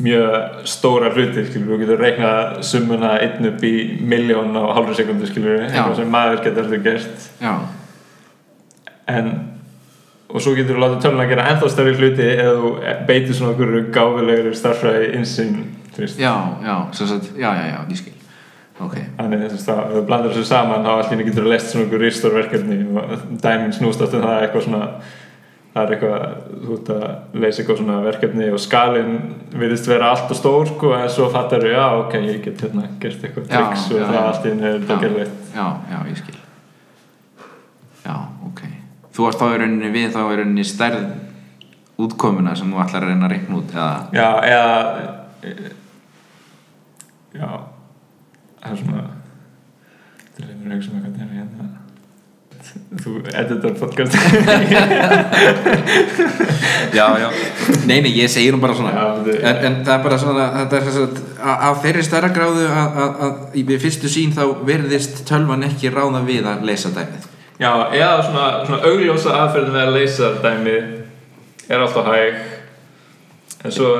mjög 0.01 0.67
stóra 0.71 1.11
hluti 1.13 1.45
skilur, 1.49 1.75
þú 1.75 1.81
getur 1.83 2.05
reiknað 2.05 2.61
summuna 2.69 3.15
einn 3.25 3.51
upp 3.51 3.65
í 3.67 3.75
miljón 4.01 4.57
á 4.57 4.65
hálfur 4.77 4.97
sekundu 4.97 5.29
eitthvað 5.29 5.97
sem 5.99 6.13
maður 6.13 6.45
getur 6.47 6.67
alltaf 6.67 6.85
gert. 6.85 7.31
Já, 7.41 7.55
en 9.11 9.33
og 10.31 10.43
svo 10.43 10.55
getur 10.55 10.77
þú 10.77 10.85
látið 10.85 11.03
tölvuna 11.05 11.27
að 11.27 11.33
gera 11.33 11.49
ennþá 11.51 11.73
stærri 11.73 11.97
hluti 11.99 12.31
eða 12.31 12.55
þú 12.61 12.71
beitir 13.09 13.37
svona 13.37 13.55
okkur 13.57 13.77
gáfilegri 13.95 14.55
starfræði 14.57 15.13
insinn 15.19 15.61
já, 15.99 16.33
já, 16.63 16.77
já, 16.95 17.19
já, 17.35 17.51
já, 17.73 17.81
ég 17.91 17.99
skil 17.99 18.20
ok, 18.81 18.99
Þannig 19.19 19.47
að 19.47 19.57
þú 19.95 20.05
blandar 20.09 20.35
þessu 20.35 20.45
saman 20.51 20.87
þá 20.87 20.93
allir 20.97 21.25
getur 21.29 21.47
þú 21.47 21.55
lest 21.55 21.73
svona 21.73 21.87
einhver 21.87 22.05
ristur 22.05 22.37
verkefni 22.37 22.79
og 22.97 23.27
dæminn 23.43 23.75
snúst 23.77 24.05
aftur 24.05 24.25
það 24.25 24.37
er 24.37 24.47
eitthvað 24.47 24.67
svona 24.69 24.85
það 25.71 25.83
er 25.85 25.93
eitthvað, 25.95 26.23
þú 26.65 26.77
ert 26.77 26.89
að 26.97 27.41
leysa 27.45 27.63
eitthvað 27.63 27.81
svona 27.81 27.99
verkefni 28.03 28.51
og 28.51 28.61
skalinn 28.65 29.17
virðist 29.55 29.87
vera 29.91 30.11
allt 30.11 30.33
og 30.35 30.39
stór 30.41 30.71
sko 30.73 30.93
en 30.97 31.13
svo 31.15 31.29
fattar 31.31 31.63
þú, 31.63 31.71
já 31.77 31.85
ok, 32.01 32.17
ég 32.27 32.41
get 32.47 32.65
hérna 32.67 32.89
gert 33.03 33.27
eitthvað 33.29 33.47
triks 33.53 33.87
og 33.93 34.01
já, 34.01 34.07
það 34.11 34.49
henni 34.49 34.71
er 34.73 34.81
Já. 34.83 34.95
gerðið 35.05 35.31
já, 35.55 35.67
já, 35.93 35.99
ég 36.11 36.19
skil. 36.25 36.39
Já, 38.01 38.15
ok. 38.49 38.63
Þú 39.15 39.27
varst 39.27 39.43
í 39.45 39.59
rauninni 39.61 39.93
við 39.95 40.15
þá 40.15 40.21
rauninni 40.41 40.65
stærð 40.67 41.05
útkomuna 42.01 42.57
sem 42.59 42.71
þú 42.73 42.81
ætlar 42.83 43.05
að 43.05 43.13
reyna 43.13 43.29
að 43.29 43.35
reikna 43.35 43.59
út 43.61 43.75
eða, 43.77 43.91
Já, 44.17 44.29
eða 44.51 44.75
já 47.37 47.49
það 48.61 48.71
er 48.73 48.79
svona 48.85 49.03
þetta 50.31 50.41
er 50.41 50.51
einhver 50.55 50.75
hugsa 50.77 50.91
með 50.95 51.01
hvað 51.05 51.15
það 51.17 51.25
er 51.27 51.33
hérna. 51.41 51.67
Þú 53.01 53.11
editar 53.41 53.73
podcast. 53.81 54.15
Já, 56.91 57.05
já, 57.23 57.29
nei, 57.87 58.01
nei, 58.03 58.11
ég 58.19 58.29
segir 58.31 58.53
nú 58.55 58.59
bara 58.63 58.75
svona. 58.75 58.91
Já, 58.91 59.05
þetta- 59.25 59.43
en, 59.47 59.57
en 59.69 59.75
það 59.87 59.93
er 59.95 60.03
bara 60.05 60.19
svona 60.19 60.47
er 60.65 60.89
að 61.71 61.81
þeirri 61.85 62.03
stærra 62.07 62.31
gráðu 62.35 62.65
að, 62.67 62.99
að, 63.05 63.13
að 63.27 63.35
í 63.55 63.63
við 63.69 63.79
fyrstu 63.85 64.11
sín 64.11 64.33
þá 64.35 64.43
verðist 64.67 65.23
tölvan 65.29 65.63
ekki 65.69 65.93
ráða 65.95 66.21
við 66.27 66.49
að 66.51 66.65
leysa 66.67 66.91
dæmið. 66.95 67.29
Já, 67.61 67.71
eða 67.95 68.23
svona, 68.27 68.47
svona 68.67 68.83
augljósa 68.91 69.37
aðferðin 69.45 69.75
við 69.77 69.83
að 69.85 69.95
leysa 69.99 70.31
dæmi 70.45 70.77
er 71.71 71.85
alltaf 71.85 72.11
hæg. 72.11 72.35
En 73.65 73.75
svo 73.77 73.91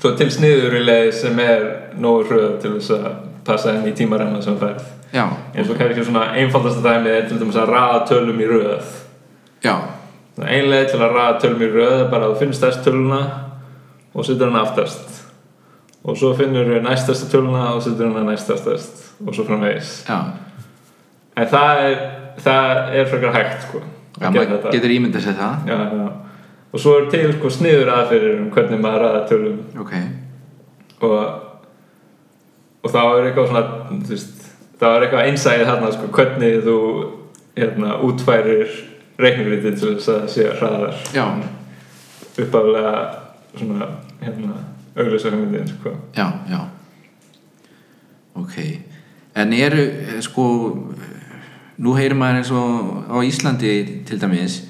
svo 0.00 0.14
til 0.16 0.30
sniður 0.32 0.78
í 0.80 0.84
leið 0.86 1.10
sem 1.18 1.42
er 1.44 1.66
nógu 2.00 2.24
hröð 2.30 2.56
til 2.62 2.74
þess 2.78 2.96
að 2.96 3.12
passa 3.44 3.74
inn 3.76 3.86
í 3.88 3.94
tímarenna 3.96 4.40
sem 4.44 4.56
færð 4.60 4.82
já, 5.12 5.26
eins 5.54 5.70
og 5.70 5.78
kannski 5.78 6.04
svona 6.04 6.24
einfaldasta 6.38 6.82
dæmi 6.84 7.10
er 7.10 7.28
til 7.28 7.38
dæmis 7.40 7.58
að 7.58 7.72
raða 7.74 8.02
tölum 8.08 8.40
í 8.40 8.48
röð. 8.48 8.92
Já, 9.64 9.74
ein 10.40 10.68
leið 10.70 10.92
til 10.92 11.00
að 11.00 11.16
raða 11.16 11.38
tölum 11.42 11.64
í 11.66 11.70
röð 11.72 11.96
er 12.04 12.12
bara 12.12 12.28
að 12.28 12.34
þú 12.34 12.42
finnur 12.44 12.58
stærst 12.60 12.84
töluna 12.86 13.20
og 14.14 14.26
setur 14.26 14.50
hana 14.50 14.64
aftast. 14.66 15.18
Og 16.00 16.16
svo 16.16 16.32
finnur 16.38 16.68
þú 16.68 16.80
næstasta 16.86 17.28
töluna 17.32 17.66
og 17.74 17.82
setur 17.84 18.12
hana 18.12 18.24
næstastast 18.30 19.04
og 19.26 19.34
svo 19.34 19.44
framvegis. 19.48 19.92
Já. 20.08 20.20
En 21.36 21.50
það 21.50 21.84
er 21.84 22.00
það 22.40 22.96
er 22.96 23.08
frekar 23.10 23.34
hægt 23.36 23.64
sko 23.68 23.82
Já, 24.20 24.28
maður 24.30 24.70
getur 24.72 24.92
ímyndið 24.92 25.26
sér 25.26 25.36
það. 25.38 25.68
Já, 25.68 25.76
já. 25.90 26.08
Og 26.72 26.80
svo 26.80 26.96
er 26.98 27.08
til 27.10 27.32
sko 27.34 27.50
sniður 27.50 27.92
aðferðir 27.94 28.40
um 28.40 28.50
hvernig 28.54 28.82
maður 28.82 29.06
ræða 29.06 29.22
tölum. 29.30 29.62
Ok, 29.82 29.94
og 31.00 31.16
og 32.80 32.92
þá 32.92 33.00
er 33.04 33.26
eitthvað 33.28 33.48
svona 33.50 33.64
veist, 34.08 34.44
þá 34.80 34.86
er 34.90 35.06
eitthvað 35.06 35.30
einsæðið 35.30 35.70
þarna 35.70 35.92
sko, 35.96 36.10
hvernig 36.16 36.60
þú 36.64 36.76
hérna, 37.58 37.96
útfærir 38.06 38.76
reikningrítið 39.20 39.80
til 39.80 39.94
þess 39.98 40.12
að 40.14 40.28
sé 40.32 40.46
hraðar. 40.56 41.00
Já, 41.12 41.24
uppaflega 42.40 42.94
svona 43.58 43.90
hérna 44.22 44.62
auglösa 44.96 45.30
hugmyndin 45.30 45.68
sko. 45.68 45.96
já, 46.16 46.32
já. 46.48 46.60
Ok. 48.34 48.56
En 49.34 49.52
eru 49.52 49.82
eh, 49.82 50.20
sko 50.20 50.44
nú 51.78 51.94
heyrir 51.96 52.16
maður 52.16 52.40
eins 52.40 52.50
og 52.50 53.04
á 53.08 53.16
Íslandi 53.24 54.04
til 54.06 54.20
dæmis 54.20 54.69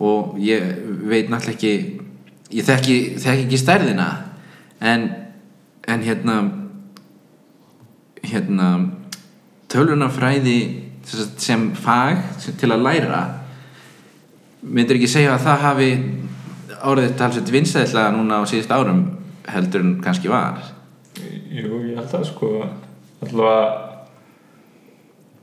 og 0.00 0.36
ég 0.42 0.64
veit 1.08 1.30
náttúrulega 1.32 1.56
ekki 1.56 2.56
ég 2.56 2.66
þekki, 2.66 2.96
þekki 3.22 3.46
ekki 3.46 3.60
stærðina. 3.60 4.10
En 4.80 5.08
en 5.86 6.02
hérna 6.02 6.36
hérna 8.26 8.68
tölvunarfræði 9.70 10.58
sem 11.38 11.68
fag 11.78 12.22
sem, 12.42 12.56
til 12.58 12.72
að 12.74 12.82
læra 12.82 13.22
myndir 14.66 14.98
ekki 14.98 15.10
segja 15.10 15.36
að 15.36 15.44
það 15.46 15.64
hafi 15.66 15.90
orðið 16.86 17.14
talsveit 17.20 17.52
vinsæðislega 17.54 18.14
núna 18.16 18.40
á 18.42 18.44
síðust 18.50 18.74
árum 18.74 19.04
heldur 19.46 19.84
en 19.84 19.92
kannski 20.02 20.30
var. 20.30 20.58
Jú, 21.16 21.78
ég 21.86 21.94
held 22.00 22.14
að 22.18 22.24
sko. 22.26 22.48
Allavega 23.22 23.86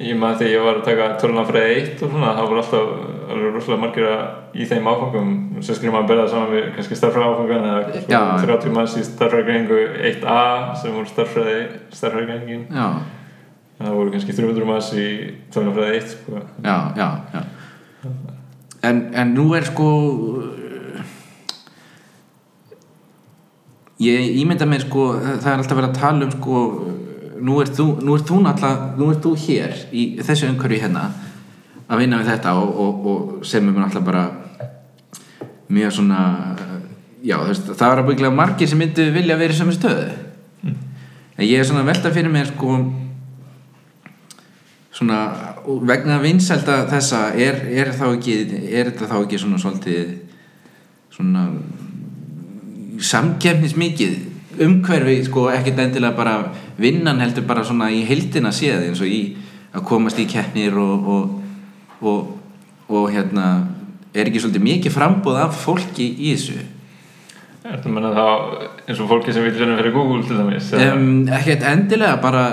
ég 0.04 0.20
maður 0.20 0.42
þegar 0.42 0.52
ég 0.52 0.66
var 0.68 0.80
að 0.80 0.88
taka 0.90 1.08
tölunafræði 1.22 1.78
1 1.86 2.04
og 2.04 2.12
svona, 2.12 2.34
það 2.36 2.50
voru 2.50 2.64
alltaf 2.64 2.86
alveg 3.32 3.56
rosalega 3.56 3.82
margir 3.82 4.08
að 4.10 4.60
í 4.60 4.68
þeim 4.70 4.88
áfangum 4.92 5.34
sem 5.64 5.78
skrifum 5.78 6.00
að 6.00 6.08
berða 6.12 6.28
saman 6.32 6.54
við 6.54 6.70
kannski 6.78 6.98
starffræði 7.00 7.30
áfangan 7.32 7.68
eða 7.70 8.04
sko, 8.04 8.22
30 8.46 8.76
manns 8.78 8.96
í 9.00 9.04
starffræðigreiningu 9.08 9.80
1A 10.12 10.40
sem 10.82 10.96
voru 10.98 11.12
starffræði 11.12 11.60
starffræðigreiningin 11.94 12.66
já, 12.70 12.88
en 13.80 13.88
það 13.88 14.00
voru 14.00 14.16
kannski 14.16 14.38
300 14.40 14.70
manns 14.70 14.92
í 14.96 15.08
tölunafræði 15.54 16.02
1 16.02 16.12
sko. 16.16 16.44
já, 16.66 16.78
já, 17.00 17.10
já. 17.34 17.44
En, 18.84 19.06
en 19.16 19.34
nú 19.38 19.48
er 19.56 19.70
sko 19.70 19.90
ég 24.04 24.38
ímynda 24.42 24.68
mér 24.68 24.84
sko 24.88 25.14
það 25.22 25.52
er 25.54 25.62
alltaf 25.62 25.80
verið 25.80 25.90
að 25.92 26.00
tala 26.02 26.28
um 26.28 26.34
sko 26.34 26.64
nú 27.44 27.60
ert 27.64 27.76
þú, 27.78 27.86
nú 28.04 28.16
ert 28.18 28.30
þú 28.30 28.40
náttúrulega 28.44 28.90
nú 29.00 29.12
ert 29.12 29.24
þú 29.24 29.34
hér 29.46 29.78
í 29.92 30.04
þessu 30.24 30.50
umhverju 30.52 30.82
hérna 30.84 31.06
að 31.94 32.02
vinna 32.02 32.20
við 32.22 32.32
þetta 32.34 32.56
og, 32.60 32.74
og, 32.84 33.08
og 33.12 33.46
sem 33.48 33.64
er 33.68 33.76
mér 33.76 33.86
náttúrulega 33.86 34.10
bara 34.10 34.26
mjög 35.74 35.96
svona 36.00 36.20
já 37.24 37.38
veist 37.46 37.70
það 37.72 37.88
var 37.94 38.02
að 38.02 38.10
byggja 38.12 38.34
margir 38.36 38.70
sem 38.70 38.82
myndu 38.82 39.08
vilja 39.16 39.40
vera 39.40 39.56
í 39.56 39.58
sömu 39.58 39.76
stöðu. 39.76 40.12
En 41.34 41.48
ég 41.48 41.60
er 41.60 41.66
svona 41.66 41.82
að 41.86 41.94
velta 41.94 42.12
fyrir 42.14 42.34
mér 42.34 42.52
sko 42.52 42.78
svona 44.94 45.20
vegna 45.88 46.20
vinsælda 46.22 46.84
þessa 46.92 47.30
er, 47.40 47.64
er 47.72 47.94
þá 47.96 48.06
ekki 48.12 48.36
er 48.68 48.92
þetta 48.92 49.10
þá 49.10 49.16
ekki 49.22 49.40
svona 49.42 49.62
svolítið 49.62 50.12
svona 51.14 51.48
samkefnis 53.04 53.78
mikið 53.80 54.62
umhverfi 54.64 55.16
sko 55.26 55.48
ekkert 55.54 55.82
endilega 55.82 56.18
bara 56.18 56.36
vinnan 56.78 57.22
heldur 57.24 57.48
bara 57.48 57.64
svona 57.66 57.90
í 57.94 58.04
heildina 58.06 58.52
séð 58.54 58.90
eins 58.90 59.02
og 59.02 59.10
í 59.10 59.24
að 59.74 59.88
komast 59.90 60.20
í 60.22 60.28
keppnir 60.30 60.78
og 60.78 61.08
og, 61.16 61.40
og, 62.04 62.38
og 62.90 63.10
hérna 63.14 63.48
er 64.14 64.30
ekki 64.30 64.42
svolítið 64.44 64.66
mikið 64.68 64.94
frambóð 64.94 65.40
af 65.48 65.58
fólki 65.64 66.06
í 66.20 66.34
þessu 66.36 66.60
að 67.64 67.86
menna 67.90 68.10
þá 68.12 68.26
eins 68.90 69.00
og 69.00 69.08
fólki 69.10 69.34
sem 69.34 69.44
vil 69.46 69.54
vinna 69.56 69.78
fyrir 69.80 69.94
Google 69.96 70.24
til 70.28 70.38
dæmis? 70.38 70.72
um, 70.76 71.28
ekkert 71.32 71.64
endilega 71.64 72.18
bara, 72.22 72.44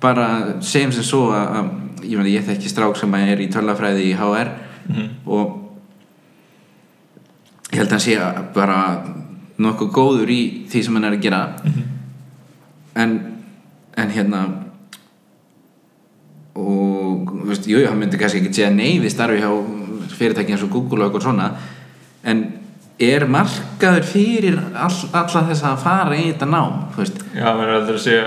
bara 0.00 0.28
segjum 0.62 0.92
sem 0.94 1.02
svo 1.06 1.26
að, 1.34 1.58
að 1.58 2.06
ég, 2.12 2.28
ég 2.36 2.46
þekki 2.46 2.70
strák 2.70 2.96
sem 3.00 3.14
er 3.18 3.42
í 3.42 3.50
tölafræði 3.52 4.10
í 4.12 4.14
HR 4.18 4.52
Mhm. 4.84 5.04
og 5.26 5.60
ég 7.72 7.78
held 7.80 7.88
að 7.88 7.94
hann 7.96 8.02
sé 8.04 8.16
að 8.20 8.40
bara 8.54 8.78
nokkuð 9.64 9.88
góður 9.96 10.28
í 10.34 10.40
því 10.68 10.82
sem 10.84 10.94
hann 10.98 11.06
er 11.08 11.14
að 11.16 11.22
gera 11.24 11.38
en, 12.94 13.14
en 13.96 14.10
hérna 14.12 14.42
og 16.54 17.30
þú 17.30 17.48
veist, 17.48 17.66
jú, 17.70 17.80
hann 17.88 17.98
myndi 17.98 18.20
kannski 18.20 18.42
ekki 18.42 18.54
segja 18.54 18.70
nei 18.74 19.00
við 19.02 19.14
starfi 19.14 19.40
hjá 19.42 19.50
fyrirtæki 20.14 20.54
eins 20.54 20.62
og 20.66 20.70
Google 20.74 21.02
og 21.02 21.08
eitthvað 21.08 21.26
svona. 21.26 21.48
En 22.24 22.44
er 23.02 23.26
markaður 23.26 24.06
fyrir 24.06 24.58
all, 24.60 24.98
alla 25.10 25.44
þess 25.48 25.66
að 25.66 25.80
fara 25.82 26.16
í 26.16 26.28
þetta 26.28 26.46
nám 26.46 26.84
þú 26.94 27.02
veist, 27.02 27.22
Já, 27.34 27.48
menn 27.58 27.72
heldur 27.72 27.98
að 27.98 28.04
sé 28.04 28.18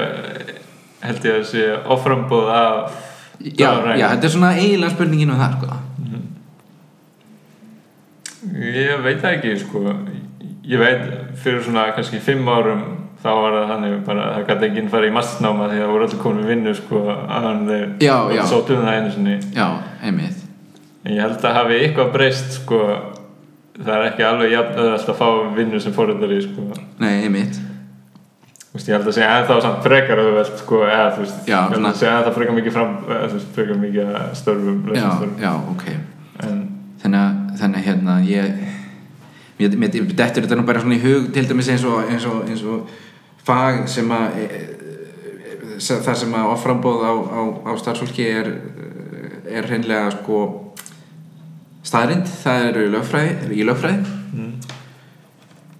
held 1.07 1.27
ég 1.29 1.37
að 1.37 1.45
sé 1.47 1.65
offrambóð 1.95 2.49
af 2.51 2.97
já, 3.39 3.69
já, 3.95 4.07
þetta 4.11 4.27
er 4.27 4.33
svona 4.33 4.53
eiginlega 4.57 4.95
spurningin 4.95 5.31
um 5.31 5.39
það 5.39 5.57
sko. 5.57 5.83
Ég 8.57 9.03
veit 9.03 9.19
það 9.21 9.33
ekki, 9.37 9.53
sko. 9.61 9.81
Ég 10.67 10.81
veit 10.81 11.03
fyrir 11.39 11.63
svona 11.63 11.89
kannski 11.95 12.19
fimm 12.23 12.47
árum 12.49 12.83
þá 13.23 13.29
var 13.33 13.55
það 13.57 13.69
þannig 13.73 13.95
bara 14.07 14.25
að 14.25 14.33
það 14.35 14.49
gæti 14.49 14.67
enginn 14.69 14.89
fara 14.93 15.07
í 15.07 15.13
massnáma 15.15 15.69
því 15.69 15.77
að 15.77 15.83
það 15.83 15.93
voru 15.93 16.07
allir 16.07 16.23
komin 16.23 16.43
við 16.43 16.51
vinnu 16.53 16.73
sko 16.77 17.03
að 17.11 17.61
þeir 17.71 18.49
sótum 18.49 18.83
það 18.83 18.97
einu 18.97 19.13
sinni. 19.15 19.37
Já, 19.55 19.67
einmitt. 20.05 20.43
En 21.03 21.15
ég 21.15 21.23
held 21.23 21.47
að 21.47 21.57
hafi 21.57 21.79
eitthvað 21.81 22.11
breyst 22.13 22.59
sko 22.59 22.81
það 23.77 23.95
er 23.95 24.05
ekki 24.11 24.25
alveg 24.25 24.53
jafn 24.53 24.79
öðvöld 24.83 25.09
að 25.13 25.17
fá 25.17 25.27
vinnu 25.57 25.81
sem 25.81 25.95
fóröldari 25.95 26.39
sko. 26.45 26.67
Nei, 27.01 27.11
einmitt. 27.25 27.59
Þú 28.67 28.77
veist, 28.77 28.89
ég 28.89 28.97
held 28.97 29.09
að 29.09 29.15
segja 29.17 29.35
ennþá 29.39 29.57
samt 29.63 29.85
frekar 29.85 30.21
auðvelt 30.21 30.57
sko, 30.61 30.81
eða 30.85 31.05
þú 31.15 31.23
veist, 31.23 31.37
Já, 31.47 31.57
ég 31.57 31.75
held 31.75 31.89
að 31.89 31.99
segja 32.01 32.15
ennþá 32.19 32.33
frekar 32.35 32.57
mikið 32.57 32.75
fram, 32.75 32.95
eða 33.07 33.29
veist, 33.33 33.51
frekar 33.55 33.79
mikið 33.81 34.09
að 34.19 34.33
störfum, 34.37 34.81
já, 34.93 35.07
já, 35.41 35.51
ok. 35.73 35.85
En, 36.45 36.59
þannig 37.01 37.23
að, 37.23 37.63
að 37.69 37.79
hérna 37.87 38.17
ég 38.27 38.65
mér 39.57 39.89
dettur 40.13 40.45
þetta 40.45 40.57
nú 40.59 40.67
bara 40.67 40.83
svona 40.83 40.97
í 40.99 41.01
hug 41.01 41.31
til 41.33 41.45
dæmis 41.49 41.71
eins 41.73 41.85
og, 41.89 42.03
eins 42.11 42.27
og, 42.29 42.43
eins 42.45 42.61
og 42.67 42.91
fag 43.47 43.85
sem 43.91 44.11
að 44.11 44.37
e, 44.37 44.45
e, 44.45 45.79
se- 45.79 45.99
það 46.03 46.19
sem 46.21 46.33
að 46.37 46.51
offrambóð 46.53 47.03
á, 47.07 47.13
á, 47.15 47.41
á 47.67 47.71
starfsfólki 47.79 48.27
er 48.27 48.51
er 49.47 49.63
hreinlega 49.69 50.09
sko 50.17 50.37
staðrind, 51.87 52.27
það 52.43 52.65
eru 52.67 52.81
lögfræði 52.91 53.55
í 53.55 53.63
lögfræði. 53.63 54.15
Mm, 54.35 54.49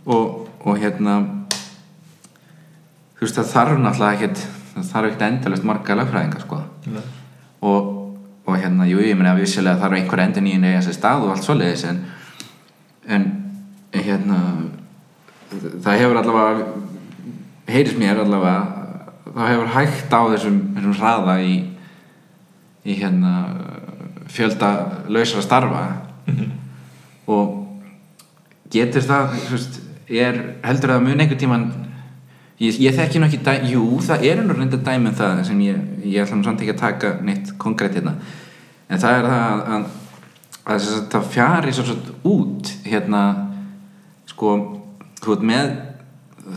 og, 0.08 0.46
og 0.64 0.78
hérna 0.80 1.18
þú 3.18 3.26
veist 3.26 3.40
það 3.42 3.52
þarf 3.52 3.82
náttúrulega 3.84 4.16
ekkert 4.16 4.44
það 4.78 4.90
þarf 4.94 5.10
ekkert 5.10 5.26
endalist 5.28 5.68
marga 5.68 5.98
lögfræðinga 6.00 6.42
sko. 6.46 6.62
Ne, 6.94 7.04
og, 7.66 7.92
og 8.48 8.56
hérna, 8.62 8.88
jú, 8.88 9.02
ég 9.04 9.18
meina 9.20 9.36
vissilega 9.36 9.82
þarf 9.82 9.98
einhver 10.00 10.22
endur 10.24 10.46
nýjum 10.46 10.68
eiga 10.70 10.84
sér 10.86 10.96
stað 10.96 11.26
og 11.28 11.34
allt 11.36 11.44
svoleiðis 11.48 11.84
en, 11.92 12.00
en 13.10 13.28
hérna 13.98 14.40
það 15.84 16.00
hefur 16.06 16.22
allavega 16.22 16.68
heyrist 17.68 18.00
mér 18.00 18.22
allavega 18.24 18.78
það 19.38 19.52
hefur 19.52 19.74
hægt 19.76 20.14
á 20.14 20.22
þessum, 20.34 20.60
þessum 20.76 20.96
hraða 20.98 21.36
í, 21.44 21.56
í 22.88 22.96
hérna 22.98 23.34
fjölda 24.32 24.72
lausra 25.12 25.44
starfa. 25.46 25.84
Mhm, 26.28 26.52
og 27.28 27.54
getur 28.74 29.04
það 29.04 29.36
veist, 29.52 29.80
er, 30.10 30.40
heldur 30.64 30.96
það 30.96 31.06
mun 31.06 31.22
einhvern 31.22 31.40
tíman 31.40 31.68
ég, 32.60 32.80
ég 32.82 32.96
þekki 32.98 33.22
nú 33.22 33.28
ekki 33.28 33.44
dæ, 33.46 33.54
jú, 33.72 33.86
það 34.04 34.26
er 34.28 34.44
nú 34.44 34.56
reynda 34.56 34.80
dæmi 34.84 35.12
um 35.12 35.16
það 35.16 35.44
sem 35.48 35.62
ég, 35.68 35.80
ég 36.04 36.24
ætla 36.24 36.40
nú 36.40 36.48
samt 36.48 36.64
ekki 36.64 36.76
að 36.76 36.84
taka 36.84 37.14
neitt 37.24 37.54
konkrétt 37.62 38.00
hérna. 38.00 38.18
En 38.88 39.02
það 39.02 39.20
er 39.20 39.30
það 39.30 39.74
að 40.68 40.88
það 41.12 41.30
fjari 41.32 41.76
svo 41.76 41.86
svo 41.88 41.98
út 42.28 42.72
hérna 42.88 43.22
sko, 44.28 44.56
þú 45.22 45.36
veit 45.36 45.46
með 45.48 45.70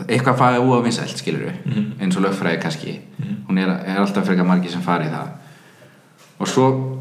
eitthvað 0.07 0.37
fæði 0.39 0.59
úavinsælt 0.65 1.17
skilur 1.17 1.45
við 1.47 1.55
Mhm. 1.65 1.91
eins 2.01 2.17
og 2.17 2.23
lögfræði 2.23 2.61
kannski. 2.61 2.99
Hún 3.49 3.57
er, 3.59 3.69
er 3.85 3.97
alltaf 3.99 4.25
frekar 4.25 4.45
margir 4.45 4.71
sem 4.71 4.81
fari 4.81 5.05
í 5.05 5.11
það. 5.11 5.27
Og 6.39 6.47
svo 6.47 6.97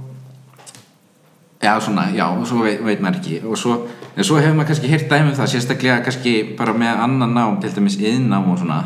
já 1.63 1.81
svona, 1.81 2.09
já, 2.15 2.25
og 2.39 2.47
svo 2.47 2.63
veit, 2.65 2.81
veit 2.85 3.01
maður 3.01 3.19
ekki. 3.21 3.41
Og 3.45 3.57
svo, 3.59 3.87
en 4.17 4.25
svo 4.25 4.37
hefur 4.41 4.55
maður 4.57 4.67
kannski 4.73 4.89
heyrt 4.89 5.09
dæmi 5.11 5.29
um 5.31 5.37
það 5.37 5.51
sérstaklega 5.55 6.03
kannski 6.05 6.57
bara 6.57 6.73
með 6.73 7.03
annan 7.05 7.35
nám 7.35 7.61
til 7.61 7.71
dæmis 7.71 7.97
yðnám 8.01 8.49
og 8.53 8.59
svona 8.59 8.85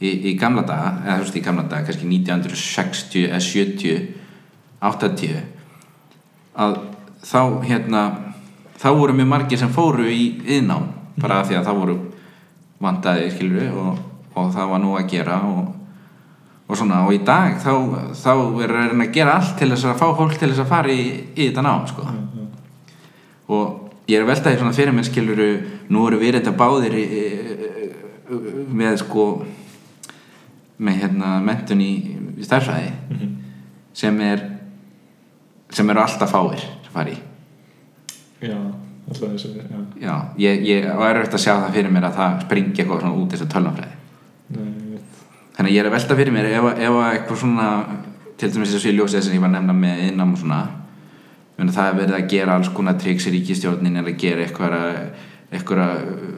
í, 0.00 0.10
í 0.32 0.34
gamla 0.38 0.62
daga, 0.62 0.92
eða 1.06 1.16
þú 1.18 1.24
veist 1.24 1.36
í 1.36 1.44
gamla 1.44 1.62
daga 1.68 1.84
kannski 1.86 2.06
1960 2.06 3.28
eða 3.30 3.40
70 3.40 4.08
80 4.82 5.42
að 6.56 6.78
þá 7.24 7.40
hérna 7.64 8.02
þá 8.78 8.88
voru 8.98 9.14
mjög 9.16 9.26
margir 9.28 9.58
sem 9.58 9.68
fóru 9.72 10.04
í 10.04 10.42
yðnám 10.44 10.90
bara 11.20 11.40
af 11.40 11.48
því 11.48 11.56
að 11.56 11.64
það 11.70 11.78
voru 11.80 11.96
vandaði 12.82 13.30
skilur 13.32 13.78
og, 13.80 14.02
og 14.34 14.52
það 14.54 14.70
var 14.72 14.82
nú 14.82 14.94
að 14.98 15.08
gera 15.12 15.38
og, 15.46 15.70
og 16.66 16.78
svona 16.78 17.04
og 17.06 17.14
í 17.14 17.22
dag 17.26 17.58
þá, 17.62 17.72
þá 18.18 18.32
er 18.64 18.76
að 18.82 19.06
gera 19.14 19.38
allt 19.38 19.56
til 19.60 19.70
þess 19.72 19.88
að 19.90 20.00
fá 20.02 20.06
fólk 20.18 20.36
til 20.38 20.50
þess 20.50 20.64
að 20.64 20.72
fara 20.72 20.92
í, 20.92 21.08
í 21.36 21.48
þetta 21.48 21.64
nám 21.64 21.88
sko. 21.90 22.06
Og 23.54 24.06
ég 24.08 24.18
er 24.18 24.24
að 24.24 24.30
velta 24.32 24.50
því 24.50 24.60
svona 24.60 24.76
fyrir 24.76 24.96
mér 24.96 25.08
skiluru 25.08 25.50
nú 25.92 26.06
eru 26.08 26.20
við 26.20 26.38
þetta 26.38 26.56
báðir 26.58 26.96
í, 26.98 27.04
með 28.74 28.98
sko 29.04 29.28
með 30.84 31.00
hérna 31.02 31.36
mentun 31.44 31.82
í, 31.84 31.92
í 32.34 32.44
starfræði 32.44 32.90
mhm. 33.14 33.34
sem 33.94 34.20
er 34.24 34.42
sem 35.74 35.90
eru 35.90 36.02
alltaf 36.02 36.32
fáir 36.32 36.60
sem 36.60 36.92
fari 36.94 37.14
já, 38.42 38.58
þessu 39.08 39.50
já, 39.58 39.80
já, 40.00 40.14
ég, 40.40 40.62
ég 40.68 40.86
er 40.88 41.20
eftir 41.20 41.38
að 41.38 41.44
sjá 41.44 41.52
það 41.52 41.74
fyrir 41.76 41.92
mér 41.92 42.08
að 42.08 42.16
það 42.20 42.38
springi 42.46 42.80
eitthvað 42.80 43.02
svona 43.02 43.18
út 43.20 43.34
þessu 43.34 43.48
veit. 43.54 43.90
Þannig 45.54 45.70
að 45.70 45.74
ég 45.74 45.82
er 45.82 45.88
að 45.88 45.94
velta 45.94 46.16
fyrir 46.18 46.34
mér 46.34 46.48
ef, 46.50 46.70
ef 46.72 46.96
að 47.00 47.10
eitthvað 47.10 47.42
svona 47.42 47.68
til 48.40 48.50
dæmis 48.54 48.72
þessu 48.74 48.90
í 48.90 48.96
ljósið 48.96 49.26
sem 49.26 49.36
ég 49.36 49.44
var 49.44 49.52
að 49.52 49.58
nefna 49.58 49.76
með 49.78 50.02
innám 50.08 50.32
og 50.34 50.40
svona 50.40 50.62
það 51.74 51.86
er 51.90 52.00
verið 52.00 52.16
að 52.16 52.32
gera 52.32 52.56
alls 52.58 52.72
konar 52.74 52.96
triks 52.98 53.28
í 53.28 53.34
ríkistjórnin 53.36 54.00
er 54.00 54.08
að 54.08 54.18
gera 54.18 54.42
eitthvað 54.42 54.74
eitthvað 55.54 55.92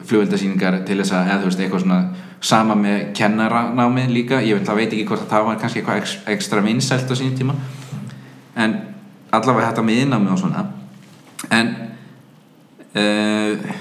flugveldasýningar 0.05 0.81
til 0.85 0.99
þess 0.99 1.15
að 1.15 1.31
eða 1.31 1.39
þú 1.41 1.49
veist 1.49 1.61
eitthvað 1.63 1.83
svona 1.83 1.99
sama 2.39 2.75
með 2.77 2.99
kennaranámi 3.17 4.05
líka. 4.11 4.41
Ég 4.45 4.59
veit, 4.59 4.69
veit 4.77 4.91
ekki 4.91 5.07
hvort 5.09 5.25
að 5.25 5.31
það 5.31 5.47
var 5.47 5.59
kannski 5.61 5.81
eitthvað 5.81 6.33
ekstra 6.35 6.63
vinsælt 6.65 7.09
á 7.09 7.15
sínum 7.17 7.37
tíma. 7.37 7.55
En 8.57 8.75
allavega 9.33 9.71
þetta 9.71 9.85
með 9.87 10.01
innnámi 10.03 10.31
og 10.33 10.41
svona. 10.41 10.65
En 11.49 11.73
uh, 12.97 13.75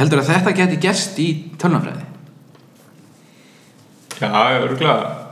heldur 0.00 0.22
að 0.22 0.30
þetta 0.32 0.56
geti 0.62 0.80
gerst 0.82 1.20
í 1.22 1.28
tölnafræði 1.60 2.08
já, 4.22 4.32
örgulega 4.62 5.22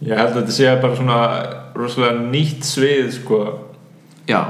ég 0.00 0.16
held 0.16 0.32
að 0.32 0.40
þetta 0.40 0.56
sé 0.56 0.74
bara 0.80 0.96
svona 0.96 1.20
rosalega 1.76 2.24
nýtt 2.30 2.66
svið 2.66 3.12
sko. 3.18 3.40
Já, 4.28 4.40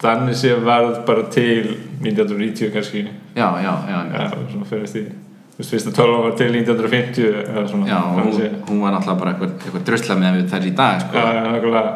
þannig 0.00 0.38
sé 0.40 0.54
varð 0.64 1.02
bara 1.08 1.26
til 1.32 1.74
1990 2.00 2.72
kannski. 2.74 3.04
Já, 3.36 3.48
já, 3.62 3.72
já, 3.90 3.98
já. 4.14 4.30
Svona 4.50 4.68
fyrir 4.68 4.88
því 4.90 5.04
Þú 5.50 5.60
veist, 5.60 5.72
fyrsta 5.74 5.90
tölvan 5.92 6.22
var 6.24 6.36
til 6.40 6.54
1950 6.56 7.26
eða 7.42 7.62
svona 7.68 7.88
Já, 7.90 7.98
hún, 8.16 8.54
hún 8.70 8.78
var 8.80 8.94
náttúrulega 8.94 9.20
bara 9.20 9.32
eitthvað, 9.34 9.50
eitthvað 9.60 9.82
drusla 9.90 10.14
með 10.16 10.38
við 10.38 10.46
þær 10.54 10.64
í 10.64 10.70
dag 10.78 11.02
sko. 11.02 11.18
Já, 11.18 11.26
já, 11.36 11.42
nákvæmlega. 11.44 11.92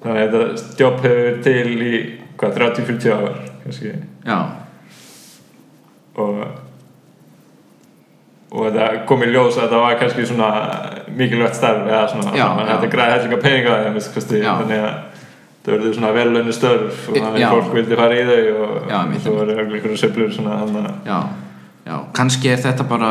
Þannig 0.00 0.22
að 0.22 0.36
þetta 0.36 0.78
jobb 0.80 1.04
hefur 1.04 1.36
til 1.44 1.74
í 1.76 2.00
hvað, 2.36 2.56
30-40 2.60 3.12
ár 3.16 3.42
kannski. 3.64 3.96
Já, 4.26 4.38
og 6.16 6.46
og 8.56 8.68
þetta 8.70 9.04
kom 9.08 9.24
í 9.26 9.28
ljós 9.32 9.58
að 9.58 9.72
það 9.72 9.82
var 9.82 9.98
kannski 10.00 10.26
svona 10.28 10.48
mikilvægt 11.18 11.58
starf 11.58 11.88
eða 11.88 12.04
svona, 12.12 12.34
Já, 12.36 12.44
svona 12.46 12.66
þetta 12.70 12.90
græði 12.92 13.16
hellinga 13.16 13.38
peninga 13.42 13.78
þannig 14.60 14.84
að 14.86 14.92
það 15.66 15.72
verður 15.74 15.96
svona 15.96 16.12
velunni 16.14 16.54
störf 16.54 17.08
og 17.10 17.16
þannig 17.18 17.42
að 17.42 17.56
fólk 17.56 17.74
vildi 17.74 17.98
fara 17.98 18.20
í 18.20 18.26
þau 18.28 18.60
og, 18.66 18.76
svo 19.24 19.34
var 19.34 19.50
einhverju 19.56 19.98
söflur 19.98 20.30
svona 20.36 20.60
já, 21.06 21.18
já, 21.88 21.96
kannski 22.14 22.52
er 22.52 22.62
þetta 22.62 22.86
bara 22.86 23.10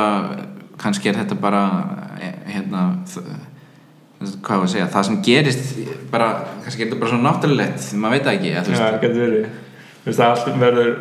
kannski 0.79 1.11
er 1.11 1.19
þetta 1.19 1.37
bara 1.41 1.65
eh, 2.21 2.37
hérna 2.55 2.87
hvað 4.45 4.61
var 4.61 4.67
að 4.67 4.71
segja, 4.73 4.87
það 4.93 5.07
sem 5.09 5.19
gerist 5.25 5.75
bara, 6.11 6.29
kannski 6.63 6.83
er 6.83 6.89
þetta 6.89 7.01
bara 7.01 7.11
svo 7.11 7.19
náttúrulegt 7.23 7.89
maður 8.01 8.15
veit 8.15 8.31
ekki, 8.33 8.53
að 8.55 8.71
veist. 8.71 8.81
Það 8.81 9.19
verið. 9.19 9.45
Þú 10.05 10.11
veist, 10.11 10.23
allt 10.25 10.59
verður 10.61 10.91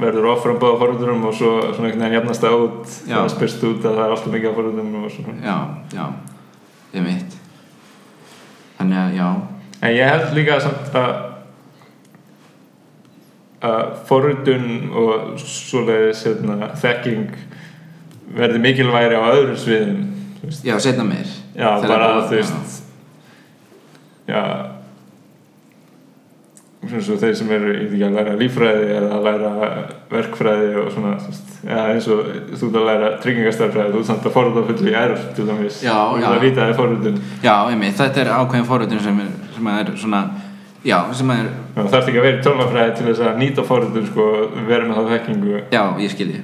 verður 0.00 0.30
ofram 0.32 0.60
báða 0.60 0.78
foröldurum 0.80 1.26
og 1.28 1.34
svo 1.36 1.50
svona 1.74 1.90
einhvern 1.90 2.04
veginn 2.06 2.16
jafnast 2.16 2.44
það 2.44 2.62
út 2.64 2.92
Já. 3.04 3.16
það 3.18 3.32
spyrst 3.34 3.64
út 3.68 3.82
að 3.84 3.98
það 3.98 4.04
er 4.04 4.14
alltaf 4.14 4.34
mikið 4.34 4.50
af 4.50 4.60
foröldurum 4.60 4.94
og 5.00 5.10
svona. 5.12 5.34
Já, 5.44 5.56
já, 5.98 6.06
ég 6.94 7.08
veit 7.08 7.36
þannig 8.78 9.02
að, 9.02 9.18
já. 9.18 9.28
En 9.80 9.96
ég 9.96 10.14
held 10.14 10.38
líka 10.38 10.60
samt 10.64 10.96
að 10.96 11.10
að 13.60 13.90
foröldun 14.08 14.70
og 14.96 15.34
svoleiðis 15.40 16.22
hérna, 16.24 16.70
þekking 16.80 17.34
verði 18.36 18.62
mikilværi 18.64 19.18
á 19.20 19.22
öðrum 19.34 19.58
sviðum 19.60 20.06
já, 20.64 20.78
setna 20.80 21.04
meir 21.04 21.28
Já, 21.54 21.70
bara 21.80 21.88
bara- 21.88 22.28
þú 22.28 22.36
veist 22.36 22.82
Já. 24.30 24.42
Svona 26.80 27.02
svo 27.04 27.16
þeir 27.20 27.34
sem 27.36 27.50
eru 27.52 27.72
veit 27.74 27.90
ekki 27.92 28.04
að 28.06 28.14
læra 28.16 28.34
líffræði 28.40 28.84
eða 28.96 29.08
að 29.18 29.24
læra 29.26 29.48
verkfræði 30.10 30.68
og 30.80 30.86
svona 30.94 31.10
já, 31.20 31.80
eins 31.92 32.06
og 32.08 32.30
þú 32.56 32.70
að 32.72 32.86
læra 32.88 33.10
tryggingastarfræði 33.20 33.92
þú 33.98 34.04
samt 34.08 34.24
að 34.30 34.32
forða 34.32 34.62
fullu 34.70 34.88
í 34.88 34.94
erf 34.96 35.26
til 35.36 35.44
dæmis. 35.50 35.82
Já, 35.84 35.92
og 35.98 36.22
það 36.24 36.38
vita 36.46 36.62
það 36.62 36.70
er 36.72 36.78
forðun 36.78 37.18
já, 37.44 37.52
einmitt, 37.74 37.98
þetta 38.00 38.22
er 38.24 38.32
ákveðin 38.38 38.68
forröndin 38.70 39.02
sem 39.04 39.20
sem 39.58 39.68
er 39.74 39.92
svona 40.00 40.22
já, 40.88 40.96
sem 41.20 41.30
er, 41.36 41.50
það 41.76 41.90
þarf 41.92 42.08
ekki 42.08 42.22
að 42.22 42.26
vera 42.30 42.38
í 42.40 42.44
tölvafræði 42.48 42.96
til 42.96 43.08
þess 43.10 43.24
að 43.28 43.38
nýta 43.44 43.66
forðun 43.68 44.06
sko, 44.08 44.28
vera 44.70 44.88
með 44.88 44.96
það 45.02 45.12
þekkingu. 45.18 45.60
Já, 45.76 45.82
ég 46.00 46.14
skilji 46.16 46.40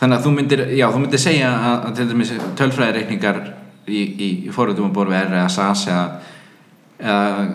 þannig 0.00 0.16
að 0.18 0.24
þú 0.26 0.32
myndir, 0.40 0.64
já, 0.74 0.88
þú 0.90 1.04
myndir 1.04 1.22
segja 1.22 1.52
að, 1.54 1.76
að 1.86 1.94
til 2.00 2.08
dæmis 2.10 2.34
tölfræðireikningar 2.58 3.44
í, 3.88 4.00
í, 4.00 4.28
í 4.48 4.52
forröndum 4.54 4.88
að 4.90 4.96
borða 4.98 5.20
R 5.26 5.34
eða 5.40 5.48
SAS 5.52 5.86
eða 5.88 6.04
eða, 6.98 7.46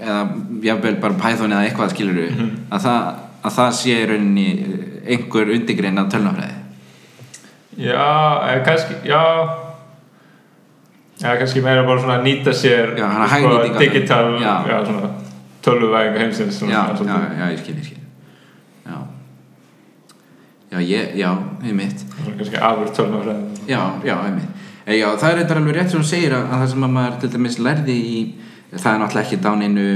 eða 0.00 0.20
jafnvel 0.64 0.96
bara 1.02 1.18
Python 1.20 1.52
eða 1.52 1.66
eitthvað 1.68 1.92
skilur 1.94 2.20
að, 2.24 2.78
það, 2.86 3.00
að 3.44 3.56
það 3.58 3.72
sé 3.80 3.96
í 3.98 4.06
rauninni 4.10 4.46
einhver 5.04 5.50
undirgrein 5.56 6.00
af 6.00 6.08
tölnafræði 6.14 6.62
já, 7.84 8.06
eða 8.52 8.64
kannski 8.68 9.00
já. 9.10 9.22
Já, 11.20 11.36
kannski 11.38 11.60
meira 11.62 11.84
bara 11.86 12.00
svona 12.02 12.16
að 12.18 12.24
nýta 12.26 12.52
sér 12.52 12.96
Já, 12.98 13.06
þeim. 13.30 13.76
digital 13.78 14.32
Já. 14.42 14.54
já, 14.66 14.78
svona 14.88 15.10
tölvuvæðing 15.64 16.16
heimsins 16.18 16.58
svona, 16.58 16.72
já, 16.74 16.96
svolítið. 16.96 17.14
já, 17.14 17.38
já, 17.38 17.50
ég 17.52 17.60
skil, 17.62 17.74
ég 17.78 17.84
skil. 17.86 18.00
Já. 18.84 18.96
Já, 20.74 20.78
ég, 20.82 21.14
já, 21.20 21.30
ég 21.68 21.76
mitt 21.78 22.02
Svona 22.16 22.34
kannski 22.40 22.56
afur 22.70 22.90
tölvafræði 22.98 23.70
já, 23.70 23.80
já, 24.04 24.16
ég 24.26 24.34
mitt 24.40 24.63
já, 24.86 25.06
það 25.16 25.30
er 25.30 25.38
eitthvað 25.42 25.60
alveg 25.62 25.76
rétt 25.78 25.90
sem 25.94 26.00
hún 26.02 26.08
segir 26.08 26.34
að, 26.36 26.44
að 26.50 26.60
það 26.64 26.68
sem 26.74 26.84
að 26.88 26.94
maður 26.98 27.16
til 27.22 27.32
dæmis 27.34 27.58
lærði 27.64 27.94
í 27.94 28.18
það 28.74 28.90
er 28.92 29.00
náttúrulega 29.04 29.24
ekki 29.24 29.38
á 29.46 29.52
neinu, 29.60 29.86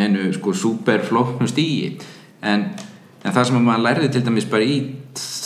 neinu 0.00 0.26
sko 0.34 0.54
superflóknu 0.56 1.48
stígi 1.50 1.90
en, 2.42 2.64
en 3.24 3.32
það 3.36 3.44
sem 3.50 3.58
að 3.60 3.66
maður 3.68 3.84
lærði 3.88 4.08
til 4.14 4.24
dæmis 4.26 4.48
bara 4.50 4.64
í 4.68 4.78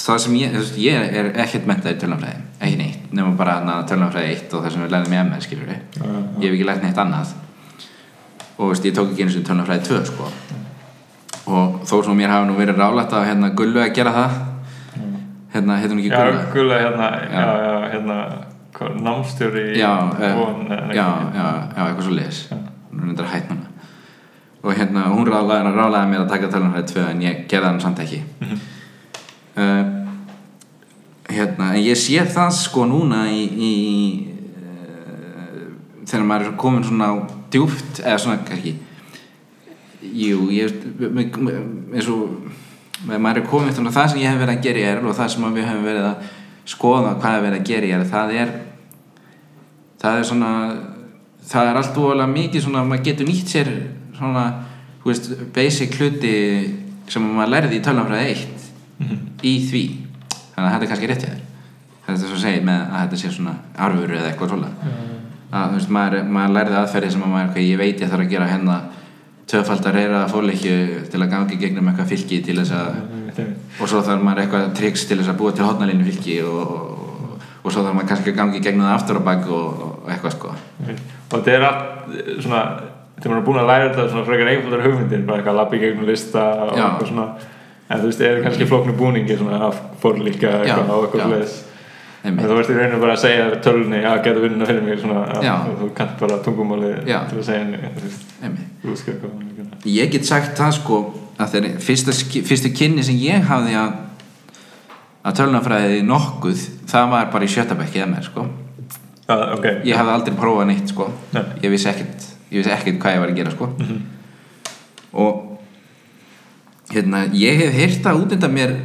það 0.08 0.22
sem 0.24 0.36
ég, 0.40 0.54
ég 0.80 1.18
er 1.20 1.32
ekkert 1.44 1.66
mentað 1.68 1.96
í 1.96 2.00
tölnafræði, 2.04 2.44
ekki 2.64 2.78
neitt 2.80 3.12
nema 3.18 3.34
bara 3.36 3.58
tölnafræði 3.88 4.30
1 4.38 4.54
og 4.56 4.64
það 4.64 4.72
sem 4.74 4.84
við 4.86 4.94
lærðum 4.94 5.16
í 5.16 5.20
MS 5.24 5.44
skilur 5.48 5.68
við, 5.68 5.82
Já, 5.98 6.04
já. 6.06 6.22
ég 6.38 6.46
hef 6.46 6.54
ekki 6.56 6.68
lært 6.68 6.84
neitt 6.86 7.00
annað. 7.02 7.34
Og 8.58 8.72
veist, 8.72 8.86
ég 8.88 8.94
tók 8.96 9.12
ekki 9.12 9.24
einu 9.26 9.32
sinni 9.34 9.46
tölnafræði 9.46 9.84
2 9.88 9.98
sko. 10.08 10.28
Og 11.48 11.76
þó 11.88 11.94
sem 12.04 12.16
mér 12.18 12.32
hafa 12.32 12.48
nú 12.48 12.56
verið 12.58 12.80
rálætt 12.80 13.12
að 13.16 13.26
hérna 13.30 13.50
Gullu 13.56 13.80
að 13.84 13.92
gera 13.96 14.12
það. 14.16 14.38
Hérna, 15.52 15.76
gulla? 16.52 16.78
Hérna, 16.82 17.06
Já. 17.28 17.38
já, 17.38 17.52
já, 17.64 17.76
hérna, 17.92 18.16
hvað, 18.28 18.47
námstjóri 19.02 19.64
já, 19.78 19.92
von, 20.38 20.66
ekki- 20.70 20.96
já, 20.96 21.06
já, 21.34 21.46
já, 21.76 21.86
eitthvað 21.86 22.04
svo 22.06 22.14
leis 22.14 22.40
hún 22.52 23.00
er 23.00 23.06
reyndar 23.08 23.26
hætt 23.32 23.48
núna. 23.50 23.66
Og 24.62 24.74
hérna, 24.74 25.04
hún 25.14 25.26
rálaði, 25.28 25.70
rálaði 25.76 26.10
mér 26.10 26.22
að 26.24 26.30
taka 26.32 26.48
tölunarhæði 26.50 26.88
tvö 26.92 27.04
en 27.10 27.20
ég 27.22 27.44
gerði 27.50 27.68
hann 27.68 27.80
samt 27.80 27.98
ekki. 28.02 28.22
Mhm. 28.40 28.58
uh, 29.58 29.84
hérna, 31.30 31.72
en 31.74 31.82
ég 31.84 31.96
sé 31.98 32.24
það 32.26 32.50
sko 32.56 32.86
núna 32.90 33.24
í, 33.30 33.42
í 33.68 33.72
uh, 34.58 36.04
þegar 36.06 36.26
maður 36.26 36.50
er 36.52 36.56
komin 36.56 36.84
svona 36.84 37.10
á 37.12 37.14
djúpt, 37.52 38.00
eða 38.02 38.18
svona 38.18 38.38
ekki. 38.56 38.74
Jú, 40.02 40.48
ég 40.54 40.74
eins 41.94 42.08
og 42.10 42.48
maður 43.06 43.42
er 43.42 43.46
komin 43.50 43.74
þannig 43.74 43.92
að 43.92 43.98
það 44.00 44.10
sem 44.12 44.20
ég 44.22 44.32
hef 44.32 44.40
verið 44.42 44.56
að 44.56 44.62
gera 44.66 44.78
í 44.82 44.86
er 44.90 45.04
og 45.04 45.14
það 45.18 45.30
sem 45.34 45.44
að 45.46 45.58
við 45.58 45.68
hefum 45.68 45.86
verið 45.86 46.08
að 46.08 46.32
skoða 46.68 47.14
hvað 47.22 47.36
er 47.38 47.44
verið 47.46 47.60
að 47.60 47.68
gera 47.70 47.86
í 47.88 47.92
er 47.96 48.04
það 48.10 48.34
er 48.42 48.52
það 50.02 50.18
er 50.18 50.26
svona 50.30 50.50
það 51.48 51.70
er 51.70 51.78
allt 51.80 51.96
óalega 51.98 52.32
mikið 52.32 52.64
svona 52.66 52.84
maður 52.84 53.04
getur 53.08 53.26
nýtt 53.30 53.48
sér 53.54 53.70
svona 54.18 54.44
veist, 55.04 55.30
basic 55.54 55.94
hluti 55.98 56.32
sem 57.08 57.22
maður 57.24 57.52
lærði 57.54 57.78
í 57.80 57.84
tölnafræði 57.86 58.30
1 58.34 58.46
Mhm. 58.98 59.18
í 59.46 59.52
því. 59.70 59.80
Þannig 60.56 60.64
að 60.66 60.72
þetta 60.74 60.82
er 60.84 60.88
kannski 60.90 61.06
rétt 61.08 61.22
hjá 61.22 61.28
þér. 61.30 61.42
Þetta 62.06 62.12
er 62.18 62.28
svo 62.28 62.34
að 62.34 62.42
segja 62.42 62.62
með 62.66 62.80
að 62.90 63.02
þetta 63.04 63.18
sé 63.20 63.28
svona 63.30 63.52
arfur 63.78 64.10
eða 64.16 64.30
eitthvað 64.32 64.48
svona 64.48 64.70
að 65.52 65.68
þú 65.70 65.74
veist, 65.78 65.88
maður, 65.96 66.24
maður 66.34 66.54
lærði 66.56 66.74
aðferði 66.80 67.10
sem 67.12 67.22
að 67.22 67.28
maður, 67.32 67.52
hvað 67.54 67.68
ég 67.68 67.78
veit 67.78 68.00
ég 68.02 68.10
þarf 68.10 68.24
að 68.24 68.30
gera 68.32 68.48
hérna. 68.50 68.78
Tvöfaldar 69.48 69.94
reyra 69.94 70.24
fórleikju 70.28 71.08
til 71.10 71.20
að 71.22 71.30
gangi 71.30 71.56
gegnum 71.62 71.86
eitthvað 71.88 72.10
fylki 72.10 72.42
til 72.44 72.56
þess 72.58 72.72
að 72.76 72.88
Einmitt, 72.98 73.38
einmitt. 73.38 73.80
og 73.80 73.88
svo 73.88 74.02
þarf 74.02 74.20
maður 74.26 74.42
eitthvað 74.42 74.74
triks 74.76 75.04
til 75.08 75.16
þess 75.22 75.30
að 75.32 75.38
búa 75.38 75.52
til 75.56 75.64
hotnalínu 75.64 76.04
fylki 76.04 76.42
og, 76.42 76.58
og, 76.58 76.97
og 77.68 77.74
svo 77.74 77.84
þarf 77.84 77.98
maður 77.98 78.10
kannski 78.12 78.32
að 78.32 78.40
gangi 78.40 78.62
gegnum 78.64 78.88
það 78.88 78.96
aftur 78.96 79.20
á 79.20 79.22
bak 79.28 79.46
og, 79.58 79.84
og 79.84 80.10
eitthvað 80.14 80.34
sko. 80.34 80.54
Og 80.88 81.30
þetta 81.36 81.54
er 81.54 81.68
allt 81.68 82.18
svona 82.40 82.64
þegar 83.18 83.30
maður 83.30 83.38
er 83.38 83.46
búin 83.50 83.62
að 83.62 83.70
læra 83.72 83.88
þetta 83.92 84.08
svona 84.14 84.26
frekar 84.28 84.52
einfaldar 84.54 84.84
hugmyndir 84.86 85.24
bara 85.28 85.42
eitthvað 85.42 85.60
lappi 85.60 85.80
gegnum 85.84 86.08
lista 86.08 86.44
og 86.66 86.74
Já. 86.74 86.84
eitthvað 86.88 87.12
svona. 87.12 87.30
En 87.88 88.02
þú 88.02 88.10
veist, 88.10 88.20
er 88.20 88.42
kannski 88.44 88.66
flóknu 88.68 88.92
búningi 88.98 89.36
svona 89.38 89.62
af 89.70 89.78
forlíka 90.02 90.50
eitthvað 90.60 90.94
og 90.96 91.06
eitthvað 91.06 91.34
leðis 91.36 91.56
en 92.26 92.38
þú 92.40 92.56
veist 92.58 92.72
í 92.72 92.76
rauninu 92.76 92.98
bara 93.02 93.14
að 93.14 93.22
segja 93.22 93.46
tölunni 93.62 94.00
já, 94.02 94.10
getur 94.24 94.42
vinnuna 94.42 94.66
fyrir 94.68 94.82
mig 94.84 94.98
svona 95.00 95.22
að 95.38 95.70
þú 95.78 95.88
kannt 95.96 96.18
bara 96.20 96.40
tungumáli 96.42 96.90
Já. 97.06 97.20
til 97.30 97.38
að 97.38 97.46
segja 97.46 97.62
henni 97.62 97.78
að 98.42 99.88
ég 99.88 100.10
get 100.12 100.26
sagt 100.26 100.58
það 100.58 100.74
sko 100.80 100.98
að 101.38 101.54
þegar 101.54 101.78
fyrsta, 101.86 102.14
fyrstu 102.50 102.72
kynni 102.74 103.04
sem 103.06 103.18
ég 103.22 103.46
hafði 103.46 103.76
að 103.78 103.94
að 105.26 105.38
tölnafræði 105.40 106.02
nokkuð 106.06 106.64
það 106.88 107.10
var 107.12 107.30
bara 107.32 107.46
í 107.46 107.52
sjötabækki 107.52 108.02
eða 108.02 108.10
mér 108.12 108.26
sko. 108.28 108.46
Ah, 109.28 109.52
ok. 109.56 109.66
Ég 109.84 109.98
hafði 109.98 110.14
aldrei 110.14 110.36
prófað 110.38 110.70
neitt 110.70 110.92
sko. 110.92 111.08
Nei. 111.34 111.44
ég 111.62 111.72
vissi 111.74 111.90
ekkert 111.90 112.28
ég 112.48 112.62
vissi 112.62 112.72
ekkert 112.72 113.00
hvað 113.02 113.16
ég 113.16 113.24
var 113.24 113.32
að 113.32 113.40
gera 113.42 113.54
sko. 113.54 113.70
Mhm. 113.78 113.98
og 115.12 115.58
hérna 116.92 117.24
ég 117.32 117.58
hef 117.62 117.74
heyrt 117.74 118.04
það 118.04 118.22
út 118.22 118.32
undan 118.36 118.54
mér 118.54 118.76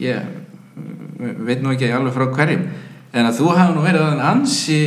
ég 0.00 0.20
mm, 0.76 1.44
veit 1.44 1.62
nú 1.62 1.72
ekki 1.74 1.90
alveg 1.92 2.14
frá 2.14 2.26
hverjum 2.36 2.64
en 3.12 3.26
að 3.26 3.40
þú 3.40 3.50
hafa 3.56 3.74
nú 3.74 3.84
verið 3.84 4.06
að 4.06 4.24
ansi 4.30 4.80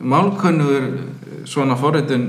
málkunnugur 0.00 0.88
svona 1.48 1.76
forritun 1.76 2.28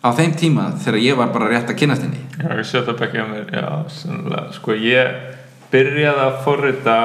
á 0.00 0.08
þeim 0.16 0.32
tíma 0.36 0.70
þegar 0.80 1.00
ég 1.04 1.18
var 1.18 1.32
bara 1.32 1.50
rétt 1.50 1.70
að 1.70 1.78
kynast 1.82 2.04
henni. 2.04 2.20
Já, 2.40 2.56
ég 2.56 2.66
setja 2.66 2.92
upp 2.94 3.02
ekki 3.04 3.20
að 3.20 3.32
mér, 3.34 3.50
já, 3.52 4.48
sko 4.56 4.76
ég 4.76 5.39
byrjaði 5.70 6.26
að 6.26 6.38
forrita 6.44 6.98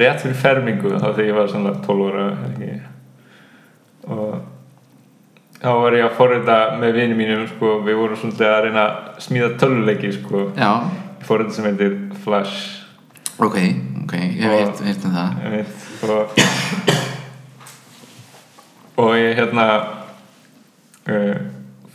rétt 0.00 0.22
fyrir 0.22 0.38
fermingu 0.38 0.94
þá 0.96 1.08
þegar 1.10 1.26
ég 1.26 1.36
var 1.38 1.50
sannlega 1.50 1.84
12 1.86 2.08
ára 2.10 2.26
og 4.10 4.34
þá 5.60 5.70
var 5.76 5.96
ég 5.96 6.06
að 6.06 6.16
forrita 6.16 6.58
með 6.80 6.96
vini 6.96 7.16
mínum, 7.18 7.44
sko, 7.50 7.66
við 7.84 7.98
vorum 8.00 8.20
svolítið 8.20 8.48
að 8.48 8.60
reyna 8.66 8.84
að 8.86 8.92
smíða 9.26 9.50
töluleiki, 9.60 10.12
sko. 10.16 10.46
Forrita 11.26 11.52
sem 11.56 11.68
heitir 11.68 11.96
Flash. 12.24 12.56
Ok, 13.40 13.56
ok 14.04 14.14
ég 14.16 14.40
heyrt 14.40 15.04
um 15.08 15.14
það. 15.14 15.30
ég 15.44 15.50
veit, 15.54 15.74
og 16.08 16.26
og 19.00 19.14
ég 19.16 19.36
hérna 19.38 19.66
uh, 21.08 21.36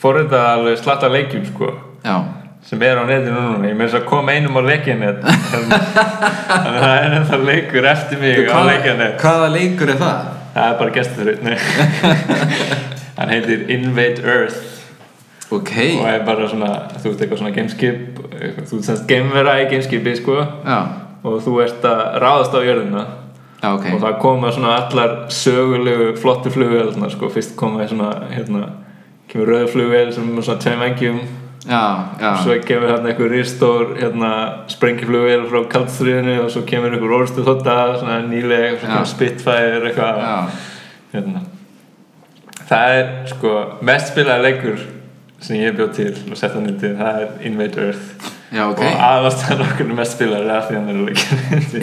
forritaði 0.02 0.48
alveg 0.54 0.80
slatta 0.82 1.10
leikjum, 1.10 1.46
sko. 1.50 1.68
Já, 2.06 2.18
sem 2.66 2.82
er 2.82 2.98
á 2.98 3.04
netinu 3.06 3.38
núna. 3.38 3.70
Ég 3.70 3.76
með 3.78 3.92
þess 3.92 4.00
að 4.00 4.08
koma 4.10 4.34
einum 4.34 4.58
á 4.58 4.62
leikjanet. 4.66 5.26
Þannig 5.52 6.70
að 6.70 6.80
það 6.82 6.96
er 6.96 7.18
ennþá 7.20 7.42
leikur 7.46 7.90
eftir 7.92 8.22
mig 8.22 8.40
á 8.42 8.46
hvaða, 8.50 8.70
leikjanet. 8.72 9.20
hvaða 9.22 9.50
leikur 9.54 9.92
er 9.94 10.00
það? 10.02 10.32
það 10.56 10.72
er 10.72 10.80
bara 10.80 10.96
gestur. 10.96 11.30
Hann 13.20 13.32
heitir 13.32 13.68
Invade 13.76 14.26
Earth. 14.26 14.64
Ok, 15.54 15.76
og 16.02 16.08
er 16.10 16.24
bara 16.26 16.48
svona, 16.50 16.72
þú 16.98 17.12
veist 17.12 17.22
eitthvað 17.22 17.42
svona 17.44 17.54
gameskip 17.54 18.18
þú 18.66 18.80
veist 18.80 18.88
semst 18.90 19.06
gamevera 19.08 19.60
í 19.62 19.68
gameskipi 19.70 20.16
sko. 20.18 20.40
Og 21.26 21.38
þú 21.46 21.60
ert 21.62 21.86
að 21.86 22.04
ráðast 22.24 22.58
á 22.58 22.66
jörðina. 22.66 23.06
Já, 23.62 23.70
ok. 23.76 23.86
Og 23.94 24.02
það 24.02 24.18
koma 24.26 24.52
svona 24.54 24.74
allar 24.82 25.14
sögulegu 25.34 26.12
flottu 26.18 26.52
flugvélarnar 26.54 27.14
sko, 27.14 27.30
fyrst 27.34 27.54
koma 27.58 27.86
svona 27.90 28.12
hérna, 28.34 28.68
kemur 29.30 29.54
rauð 29.54 29.72
flugvél 29.74 30.12
sem 30.14 30.34
er 30.34 30.46
svona 30.46 30.62
tveim 30.66 30.84
vengjum 30.84 31.22
Já, 31.66 32.10
já. 32.22 32.32
Svo 32.44 32.54
kemur 32.62 32.90
hérna 32.92 33.10
einhver 33.10 33.32
ristór 33.32 33.96
hérna, 33.98 34.32
sprengiflugvél 34.70 35.48
frá 35.50 35.64
kaldstríðinu 35.72 36.36
og 36.44 36.52
svo 36.54 36.62
kemur 36.68 36.94
einhver 36.94 37.14
orðstu 37.18 37.46
þotta 37.46 37.78
svona 38.00 38.20
nýleg, 38.28 38.76
svo 38.80 38.86
Já. 38.90 38.92
kemur 38.94 39.10
Spitfire 39.10 39.80
eitthvað. 39.90 40.20
Já, 40.22 40.36
hérna. 41.16 41.42
það 42.70 42.94
er 43.00 43.10
sko 43.34 43.54
mest 43.86 44.12
spilaði 44.14 44.46
leikur 44.46 44.84
sem 45.46 45.58
ég 45.62 45.76
bjóð 45.78 45.92
til 45.98 46.12
og 46.32 46.38
sett 46.38 46.54
hann 46.54 46.70
undir, 46.70 46.94
það 47.00 47.22
er 47.24 47.48
Invade 47.50 47.82
Earth. 47.88 48.32
Já, 48.54 48.64
ok. 48.70 48.84
Og 48.86 49.02
aðastæðan 49.10 49.66
okkur 49.66 49.90
mest 49.98 50.16
spilaði 50.20 50.46
er 50.46 50.54
að 50.56 50.68
því 50.70 50.76
hann 50.78 50.90
er 50.90 51.00
leikur 51.10 51.82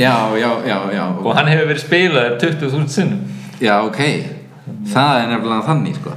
og 1.27 1.35
hann 1.37 1.51
hefur 1.51 1.73
verið 1.73 1.83
spilaði 1.83 2.39
20.000 2.47 2.95
sinnum. 2.95 3.27
Já, 3.63 3.75
ok. 3.83 4.01
Það 4.93 5.19
er 5.19 5.29
nefnilega 5.33 5.67
þannig, 5.67 5.99
sko 5.99 6.15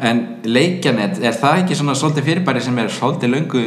En 0.00 0.18
leikjanett, 0.44 1.18
er 1.24 1.32
það 1.32 1.62
ekki 1.62 1.76
svona 1.78 1.94
svolítið 1.96 2.26
fyrirbæri 2.30 2.60
sem 2.60 2.78
er 2.82 2.88
svolítið 2.92 3.30
löngu 3.32 3.62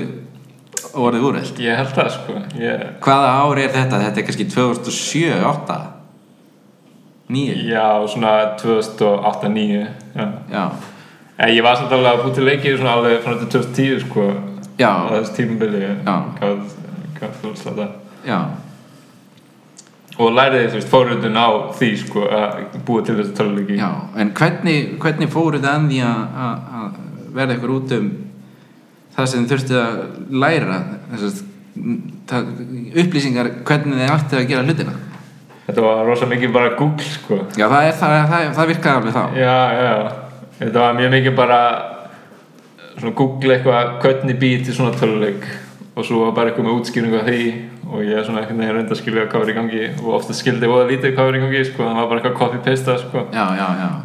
orðið 0.94 1.24
úreld? 1.30 1.60
ég 1.62 1.78
held 1.80 1.94
það 1.96 2.10
sko 2.16 2.36
ég, 2.62 2.84
Hvaða 3.02 3.32
ár 3.42 3.58
er 3.64 3.72
þetta? 3.74 4.00
Þetta 4.04 4.22
er 4.22 4.28
kannski 4.28 4.46
2007, 4.50 5.40
8 5.50 5.80
9 7.30 7.58
já, 7.70 8.08
svona 8.10 8.32
2008-2009 8.58 9.88
já. 10.16 10.28
Já, 10.52 10.64
En 11.40 11.50
ég 11.56 11.64
var 11.64 11.76
samt 11.80 11.92
alveg 11.96 12.12
að 12.12 12.24
búið 12.24 12.34
til 12.36 12.46
leikið 12.50 12.78
svona 12.80 12.94
alveg 12.98 13.22
frá 13.24 13.34
þetta 13.38 13.52
2010 13.54 14.00
sko 14.06 14.24
Já. 14.80 14.90
á 14.92 15.12
þessu 15.14 15.36
tímabili 15.38 15.82
Já. 15.86 16.16
gáð, 16.40 16.58
gáð 17.20 17.38
fólks 17.44 17.62
þetta 17.68 17.86
já, 18.28 18.40
og 20.20 20.34
læriði 20.36 20.72
þú 20.72 20.80
veist 20.80 20.92
fórhundun 20.92 21.38
á 21.40 21.48
því 21.80 21.90
sko 22.04 22.26
að 22.28 22.58
búa 22.88 23.04
til 23.08 23.16
þessu 23.20 23.36
töluleiki 23.38 23.78
já 23.80 23.90
En 24.20 24.34
hvernig, 24.36 24.98
hvernig 25.00 25.32
fóruð 25.32 25.64
það 25.64 25.78
að 25.78 25.92
því 25.92 26.02
að 26.08 26.98
verða 27.38 27.56
ykkur 27.56 27.76
út 27.76 27.94
um 28.00 28.10
það 29.16 29.30
sem 29.32 29.46
þið 29.46 29.54
þurftið 29.54 29.80
að 29.84 30.02
læra? 30.44 30.80
Þessast 31.14 31.46
upplýsingar 33.00 33.52
hvernig 33.68 34.02
þið 34.02 34.12
ættið 34.16 34.42
að 34.42 34.50
gera 34.50 34.66
hlutina? 34.68 34.98
Þetta 35.70 35.86
var 35.86 36.04
rosa 36.08 36.26
mikið 36.26 36.54
bara 36.54 36.74
Google 36.74 37.06
sko. 37.06 37.38
Já, 37.54 37.68
það, 37.70 37.84
er, 37.86 37.96
það, 38.00 38.14
það, 38.32 38.46
það 38.58 38.70
virkaði 38.72 39.00
alveg 39.00 39.14
þá. 39.14 39.24
Já, 39.38 39.58
já, 39.78 39.92
þetta 40.58 40.84
var 40.84 40.96
mjög 40.98 41.12
mikið 41.14 41.36
bara 41.38 41.60
svona 42.96 43.16
Google 43.20 43.56
eitthvað 43.56 43.92
hvernig 44.04 44.40
býð 44.42 44.64
til 44.66 44.78
svona 44.80 44.98
töluleik 44.98 45.46
og 45.94 46.08
svo 46.08 46.24
var 46.24 46.34
bara 46.38 46.52
eitthvað 46.52 46.70
með 46.70 46.80
útskýringu 46.80 47.20
af 47.20 47.30
því 47.30 47.44
og 47.90 48.04
ég 48.06 48.14
er 48.20 48.26
svona 48.26 48.44
einhvern 48.44 48.60
veginn 48.62 48.76
reynd 48.78 48.92
að 48.94 49.00
skilja 49.00 49.26
hvað 49.32 49.44
var 49.44 49.50
í 49.50 49.56
gangi. 49.58 49.82
Og 50.04 50.16
ofta 50.20 50.36
skildi 50.38 50.68
ég 50.68 50.72
voða 50.72 50.88
lítið 50.92 51.16
hvað 51.16 51.30
var 51.30 51.38
í 51.38 51.42
gangi 51.44 51.62
sko, 51.66 51.84
það 51.88 51.98
var 52.00 52.10
bara 52.12 52.20
eitthvað 52.22 52.38
copy-pasta 52.38 52.96
sko. 53.02 53.24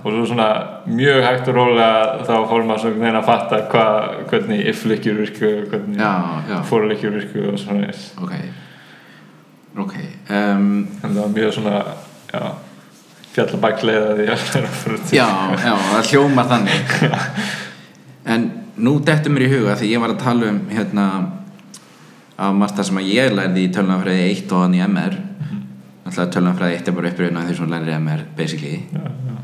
Og 0.01 0.07
svo 0.15 0.27
svona 0.31 0.49
mjög 0.89 1.21
hægt 1.27 1.51
og 1.53 1.59
rólega 1.59 1.91
þá 2.25 2.35
fór 2.51 2.67
maður 2.69 2.83
svona 2.87 3.13
að 3.21 3.29
fatta 3.29 3.61
hva, 3.75 3.87
hvernig 4.33 4.65
if-leikjur 4.73 5.21
virku 5.21 5.53
hvernig 5.73 6.01
for-leikjur 6.71 7.19
virku 7.19 7.47
og 7.53 7.61
svona 7.61 7.93
Ok. 8.25 8.35
Ok 9.85 9.95
um, 10.31 10.67
en 11.03 11.11
það 11.11 11.21
var 11.21 11.33
mjög 11.35 11.55
svona 11.59 11.79
já, 12.31 12.43
fjallabækleða 13.35 14.13
því 14.19 14.29
að 14.33 14.45
vera 14.55 14.75
fyrir 14.81 15.01
Já, 15.13 15.29
já, 15.61 15.73
það 15.93 16.13
hljómar 16.13 16.51
þannig. 16.55 16.99
En 18.25 18.45
nú 18.81 18.95
dettur 19.05 19.35
mér 19.35 19.45
í 19.45 19.49
huga 19.53 19.75
því 19.77 19.89
ég 19.93 20.01
var 20.01 20.15
að 20.15 20.23
tala 20.23 20.47
um 20.49 20.61
hérna 20.73 21.03
á 22.39 22.47
master 22.53 22.85
sem 22.85 22.97
að 22.99 23.11
ég 23.15 23.33
lærði 23.35 23.65
í 23.69 23.73
tölunafræði 23.75 24.25
1 24.33 24.53
og 24.53 24.63
hann 24.65 24.75
í 24.75 24.83
MR 24.89 25.15
Alltaf 26.05 26.29
tölunafræði 26.35 26.77
1 26.81 26.89
er 26.91 26.97
bara 26.99 27.11
uppröðin 27.11 27.39
af 27.41 27.47
því 27.49 27.55
sem 27.57 27.71
lærði 27.73 27.93
í 27.95 27.99
MR 27.99 28.25
basically. 28.37 28.81
Já, 28.93 29.01
já. 29.05 29.37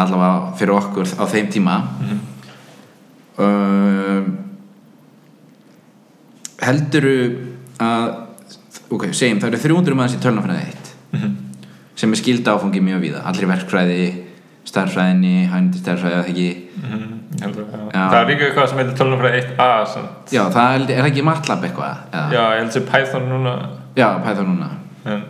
Allavega 0.00 0.52
fyrir 0.58 0.74
okkur 0.74 1.06
á 1.18 1.24
þeim 1.30 1.50
tíma. 1.54 1.76
Mhm. 2.00 2.18
um, 3.38 4.36
Helduru 6.60 7.14
að 7.80 8.08
ok, 8.92 9.06
segjum 9.16 9.38
það 9.40 9.48
eru 9.54 9.60
300 9.62 9.96
manns 9.96 10.16
í 10.16 10.20
tölunafræði 10.22 10.66
1 10.74 10.90
Mhm. 11.12 11.30
sem 11.96 12.12
er 12.12 12.16
skilda 12.16 12.52
áfangi 12.56 12.80
mjög 12.80 13.00
víða. 13.04 13.22
Allir 13.26 13.44
í 13.46 13.50
verkfræði, 13.50 14.24
starffræðinni 14.64 15.48
hænandi 15.50 15.78
starffræði, 15.78 16.14
eða 16.14 16.28
ekki. 16.28 16.48
Mhm, 16.82 17.20
ég 17.40 17.54
það 18.12 18.20
er 18.20 18.28
líka 18.30 18.46
eitthvað 18.46 18.68
sem 18.70 18.80
heitir 18.80 18.96
tölunafræði 19.00 19.40
1a 19.42 19.68
samt. 19.94 20.32
já, 20.34 20.42
það 20.54 20.76
er, 20.76 20.84
er 20.96 21.08
ekki 21.10 21.24
MATLAB 21.26 21.66
eitthvað 21.68 21.92
eða? 22.12 22.24
já, 22.34 22.40
ég 22.54 22.60
held 22.62 22.72
sem 22.76 22.86
Python 22.90 23.26
núna. 23.30 23.54
Já, 23.98 24.06
Python 24.24 24.48
núna. 24.52 24.68
En 25.10 25.20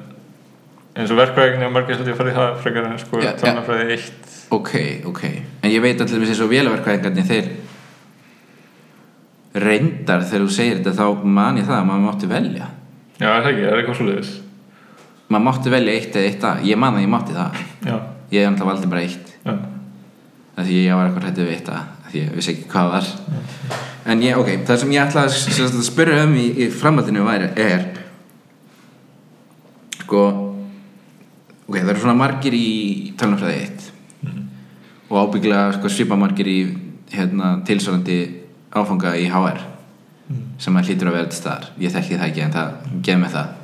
eins 1.00 1.12
og 1.14 1.20
verkvæðinni 1.20 1.66
og 1.68 1.72
margir 1.76 1.96
held 1.96 2.10
ég 2.10 2.14
að 2.16 2.20
fara 2.20 2.32
í 2.32 2.36
það 2.36 2.60
frekar 2.64 2.86
en 2.90 3.00
sko 3.00 3.22
Já, 3.22 3.30
tölunafræði 3.40 3.96
1 3.96 4.36
ok, 4.58 4.72
ok. 5.12 5.22
En 5.62 5.70
ég 5.70 5.82
veit 5.84 6.00
allir 6.02 6.22
með 6.22 6.32
þessu 6.34 6.50
vélaverkfræðingarnir 6.50 7.28
þeir 7.30 7.50
reyndar 9.64 10.22
þegar 10.26 10.44
þú 10.46 10.52
segir 10.54 10.78
þetta 10.78 10.94
þá 10.98 11.24
man 11.26 11.58
ég 11.58 11.66
það 11.66 11.78
að 11.80 11.88
maður 11.88 12.06
mátti 12.06 12.30
velja. 12.30 12.70
Já, 13.20 13.26
er 13.30 13.42
það 13.44 13.50
ekki, 13.52 13.64
það 13.64 13.72
er 13.72 13.80
eitthvað 13.82 13.98
svo 14.00 14.08
leiðis 14.10 14.32
maður 15.30 15.46
mátti 15.46 15.70
velja 15.70 15.94
eitt 15.94 16.16
eða 16.18 16.28
eitt 16.30 16.46
að 16.48 16.64
ég 16.66 16.80
man 16.80 16.96
að 16.98 17.04
ég 17.04 17.10
mátti 17.12 17.36
það. 17.36 17.58
Já, 17.86 17.96
ég 18.34 18.42
er 18.42 18.48
alltaf 18.50 18.66
valdi 18.70 18.90
bara 18.90 19.02
eitt. 19.06 19.32
Já, 19.46 19.52
því 20.60 20.78
ég 20.82 20.98
var 20.98 21.06
eitthvað 21.06 21.26
hrættið 21.28 21.46
við 21.46 21.54
eitt 21.56 21.70
að 21.70 21.99
því 22.10 22.24
ég 22.24 22.36
vissi 22.36 22.54
ekki 22.54 22.68
hvað 22.72 22.92
var. 22.94 23.10
En 24.10 24.22
ég, 24.24 24.36
ok, 24.38 24.52
það 24.66 24.82
sem 24.82 24.92
ég 24.94 25.04
ætla 25.04 25.26
að, 25.28 25.82
spyrja 25.86 26.24
um 26.26 26.36
í, 26.40 26.46
í 26.64 26.68
framhaldinu 26.74 27.26
væri 27.26 27.50
er 27.60 27.88
sko 30.00 30.22
ok, 31.70 31.76
það 31.76 31.92
eru 31.92 32.02
svona 32.02 32.18
margir 32.18 32.56
í 32.56 32.68
tölnumfræði 33.20 33.60
1 33.68 33.88
og 35.10 35.16
ábygglega 35.22 35.76
sko, 35.76 35.90
svipa 35.90 36.18
margir 36.18 36.50
í 36.50 36.58
hérna, 37.14 37.58
tilsvarandi 37.66 38.18
áfanga 38.74 39.14
í 39.18 39.26
HR 39.30 39.62
sem 40.62 40.76
að 40.78 40.90
hlýtur 40.90 41.10
að 41.10 41.16
vera 41.18 41.30
til 41.30 41.38
staðar. 41.40 41.70
Ég 41.82 41.94
þekki 41.94 42.18
það 42.18 42.28
ekki 42.28 42.44
en 42.44 42.54
það 42.54 42.74
gef 43.06 43.18
með 43.18 43.32
það. 43.36 43.56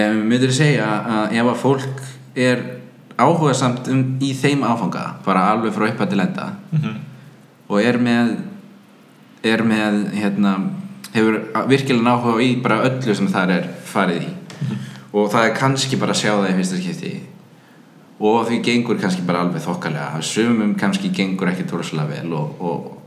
Um, 0.00 0.18
myndir 0.30 0.52
segja 0.54 0.88
að 1.00 1.36
ef 1.40 1.48
að 1.50 1.60
fólk 1.62 2.02
er 2.38 2.60
áhuga 3.20 3.54
samt 3.56 3.88
um, 3.92 4.04
í 4.22 4.32
þeim 4.36 4.64
áfanga 4.66 5.06
bara 5.24 5.48
alveg 5.52 5.74
frá 5.76 5.88
upphætt 5.90 6.14
til 6.14 6.20
enda. 6.26 6.52
Mhm. 6.72 6.98
og 7.70 7.82
er 7.82 7.98
með 8.02 8.36
er 9.46 9.62
með 9.62 9.98
hérna 10.18 10.56
hefur 11.14 11.40
virkilega 11.70 12.14
áhuga 12.14 12.42
í 12.44 12.54
bara 12.62 12.82
öllu 12.86 13.14
sem 13.14 13.28
það 13.30 13.56
er 13.56 13.68
farið 13.84 14.22
í. 14.28 14.32
Og 15.12 15.30
það 15.32 15.48
er 15.48 15.56
kannski 15.56 15.98
bara 15.98 16.14
að 16.14 16.20
sjá 16.22 16.32
það 16.36 16.50
í 16.50 16.56
fyrsta 16.58 16.78
skipti. 16.78 17.12
Og 18.20 18.44
því 18.46 18.60
gengur 18.62 18.98
kannski 19.00 19.24
bara 19.26 19.40
alveg 19.42 19.64
þokkalega. 19.64 20.20
Sumum 20.22 20.74
kannski 20.78 21.10
gengur 21.14 21.50
ekki 21.50 21.64
tórslega 21.70 22.06
vel 22.10 22.34
og, 22.36 22.60
og 22.60 23.00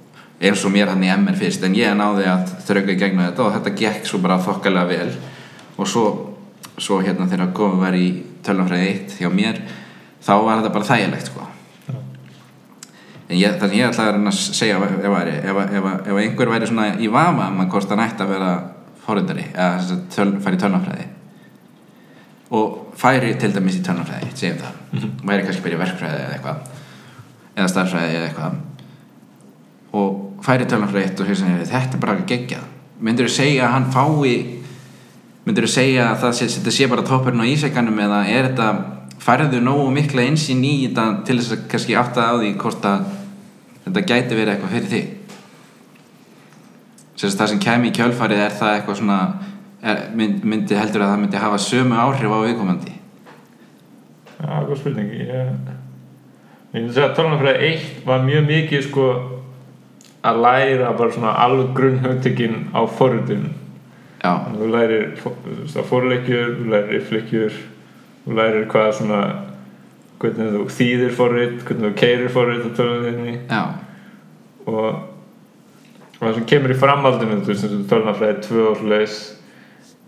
eins 0.43 0.63
og 0.65 0.73
mér 0.73 0.89
hann 0.91 1.05
í 1.05 1.11
MR 1.13 1.37
fyrst 1.39 1.63
en 1.63 1.77
ég 1.77 1.93
náði 1.95 2.25
að 2.27 2.49
þrauka 2.67 2.91
í 2.91 2.99
gegnum 2.99 3.27
þetta 3.27 3.45
og 3.45 3.53
þetta 3.55 3.75
gekk 3.79 4.09
svo 4.09 4.19
bara 4.23 4.41
þokkalega 4.43 4.89
vel. 4.89 5.13
Og 5.77 5.87
svo, 5.89 6.05
svo 6.77 6.99
hérna 7.03 7.29
þegar 7.29 7.53
komið 7.55 7.85
var 7.85 7.97
í 7.97 8.07
tölunfræði 8.43 8.89
1 8.89 9.15
hjá 9.21 9.29
mér 9.31 9.61
þá 10.23 10.33
var 10.43 10.61
þetta 10.61 10.73
bara 10.75 10.89
þægilegt 10.89 11.31
sko. 11.31 11.47
En 13.23 13.39
ég, 13.39 13.57
þannig 13.59 13.79
ég 13.79 13.89
ætla 13.89 14.05
að 14.05 14.15
reyna 14.17 14.31
að 14.33 14.39
segja 14.59 14.77
ef, 14.77 14.95
ef, 14.99 15.17
ef, 15.33 15.59
ef, 15.63 15.89
ef 16.11 16.21
einhver 16.21 16.51
væri 16.51 16.69
svona 16.69 16.87
í 16.99 17.09
vama 17.11 17.49
um 17.49 17.61
að 17.63 17.69
hvort 17.73 17.93
hann 17.93 18.03
ætti 18.03 18.25
að 18.25 18.33
vera 18.35 18.51
forundari 19.03 19.45
eða 19.51 19.83
sem 19.87 20.01
töl, 20.13 20.29
færi 20.43 20.59
í 20.59 20.61
tölunfræði 20.61 21.07
og 22.53 22.97
færi 22.99 23.33
til 23.41 23.51
dæmis 23.55 23.79
í 23.79 23.83
tölunfræði 23.85 24.29
segjum 24.37 24.59
það, 24.61 25.07
væri 25.23 25.47
kannski 25.47 25.73
í 25.73 25.79
verkfræði 25.79 26.19
eða 26.19 26.35
eitthvað 26.37 26.67
eða 27.53 27.69
starffræði 27.71 28.17
eða 28.17 28.27
eitthvað. 28.29 28.59
Og 29.93 30.43
færi 30.45 30.67
tölunfræði 30.69 31.07
eitt 31.07 31.23
og 31.23 31.29
hérna, 31.29 31.67
þetta 31.69 31.97
er 31.97 32.03
bara 32.03 32.27
geggjað. 32.29 32.67
Myndur 33.03 33.29
þú 33.29 33.35
segja 33.35 33.67
að 33.67 33.73
hann 33.77 33.89
fái 33.93 34.35
myndur 35.43 35.67
þú 35.67 35.73
segja 35.73 36.09
að 36.11 36.21
það 36.23 36.35
sé, 36.37 36.49
þetta 36.57 36.73
sé 36.73 36.89
bara 36.91 37.05
toppurinn 37.07 37.43
á 37.43 37.51
ísækanum 37.51 37.99
eða 38.05 38.19
er 38.31 38.49
þetta 38.49 38.67
færðu 39.23 39.59
nógu 39.63 39.89
mikla 39.95 40.25
einsinn 40.27 40.63
í 40.67 40.73
þetta 40.87 41.05
til 41.27 41.37
þess 41.39 41.53
að 41.55 41.65
kannski 41.71 41.95
átta 41.99 42.25
á 42.27 42.33
því 42.39 42.49
hvort 42.61 42.87
að 42.89 43.05
þetta 43.85 44.03
gæti 44.09 44.37
verið 44.39 44.53
eitthvað 44.55 44.73
fyrir 44.75 44.89
þig. 44.93 45.11
Sérst, 47.19 47.37
það 47.39 47.51
sem 47.53 47.61
kemi 47.63 47.91
í 47.91 47.95
kjölfarið 47.95 48.41
er 48.47 48.55
það 48.57 48.73
eitthvað 48.77 48.97
svona 48.99 49.19
er, 49.83 50.01
mynd, 50.17 50.43
myndi 50.49 50.75
heldur 50.79 51.03
að 51.05 51.13
það 51.13 51.21
myndi 51.23 51.41
hafa 51.43 51.59
sömu 51.61 51.99
áhrif 52.03 52.33
á 52.35 52.39
viðkomandi. 52.47 52.93
Já, 54.43 54.49
góð 54.67 54.77
spurning. 54.81 55.11
Ég, 55.19 55.51
myndi 56.73 56.95
segja 56.95 57.09
að 57.11 57.15
tölunafræði 57.19 57.69
1 57.69 57.85
var 58.07 58.25
mjög 58.27 58.47
mikið 58.49 58.85
sko 58.89 59.05
að 60.23 60.39
læra 60.43 60.93
bara 60.97 61.11
svona 61.13 61.35
alveg 61.43 61.73
grunnhugtökin 61.77 62.57
á 62.75 62.81
að 64.49 64.57
þú 64.61 64.67
lærir 64.71 65.05
fó- 65.19 65.35
þú 65.43 65.67
að 65.83 65.87
lærir 66.71 66.93
if-leikjur 66.99 67.55
þú 67.55 67.72
lærir 68.27 68.67
hvað 68.71 68.91
svona 68.99 69.21
hvernig 70.23 70.53
þú 70.53 70.65
þýðir 70.71 71.15
forrit 71.17 71.63
hvernig 71.67 71.89
þú 71.89 71.95
keirir 71.99 72.31
forrit 72.31 72.63
á 72.63 72.69
tölunafræðinni 72.77 73.33
já, 73.49 73.63
og, 74.65 74.85
og 74.87 76.19
það 76.21 76.35
sem 76.37 76.49
kemur 76.53 76.73
í 76.73 76.79
framhaldinu 76.79 77.39
þú 77.41 77.51
veist, 77.51 77.65
eins 77.67 77.79
og 77.79 77.87
tölunafræði 77.91 78.37
2 78.47 78.67
og 78.69 78.77
svoleiðis 78.79 79.17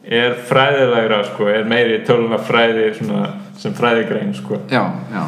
er 0.05 0.35
fræðilegra 0.47 1.23
sko, 1.25 1.49
er 1.49 1.65
meiri 1.67 2.03
töluna 2.05 2.37
fræði 2.37 2.91
svona, 2.93 3.31
sem 3.57 3.73
fræðigrein 3.73 4.35
sko. 4.37 4.59
Já, 4.69 4.83
já, 5.09 5.23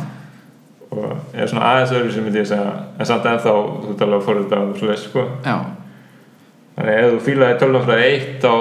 og 0.94 1.08
er 1.34 1.50
svona 1.50 1.72
aðeins 1.72 1.96
öðru 1.98 2.14
sem 2.14 2.28
ég 2.30 2.46
segja 2.48 2.76
en 2.96 3.10
samt 3.10 3.26
ennþá 3.28 3.54
þú 3.54 3.94
ert 3.94 4.04
alveg 4.06 4.20
að 4.22 4.28
forrita 4.30 4.60
og 4.64 4.78
svo 4.78 4.92
veist 4.92 5.10
sko 5.10 5.26
þannig 5.44 6.92
að 6.94 7.00
ef 7.02 7.10
þú 7.12 7.24
fílaði 7.26 7.58
tölunafræði 7.64 8.12
1 8.14 8.38
þá 8.46 8.54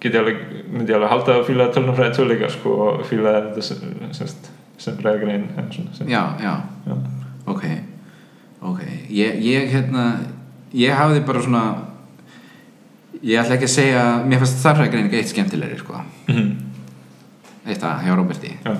get 0.00 0.14
ég 0.14 0.20
alveg, 0.20 0.36
myndi 0.72 0.94
alveg 0.94 1.10
halda 1.10 1.36
að 1.42 1.72
tölunafræði 1.74 2.14
2 2.20 2.26
líka 2.30 2.50
sko 2.54 2.74
og 2.86 3.06
fílaði 3.08 3.40
þetta 3.48 3.62
sem, 3.62 3.78
sem, 4.12 4.28
sem, 4.78 4.98
já, 6.08 6.22
já, 6.42 6.52
já. 6.86 6.96
ok, 7.46 7.64
ok, 8.62 8.80
ég, 9.10 9.40
ég 9.42 9.70
hérna, 9.72 10.04
ég 10.74 10.94
hafði 10.94 11.24
bara 11.26 11.42
svona, 11.42 11.62
ég 13.22 13.40
ætla 13.42 13.56
ekki 13.58 13.66
að 13.66 13.74
segja, 13.74 14.04
mér 14.28 14.38
fannst 14.44 14.62
þarfræðgreining 14.62 15.16
eitt 15.18 15.32
skemmtilegri, 15.32 15.78
sko, 15.82 16.02
Mhm. 16.28 16.52
eitt 17.68 17.82
að 17.82 18.04
hjá 18.06 18.14
Róberti. 18.16 18.52
Já, 18.64 18.76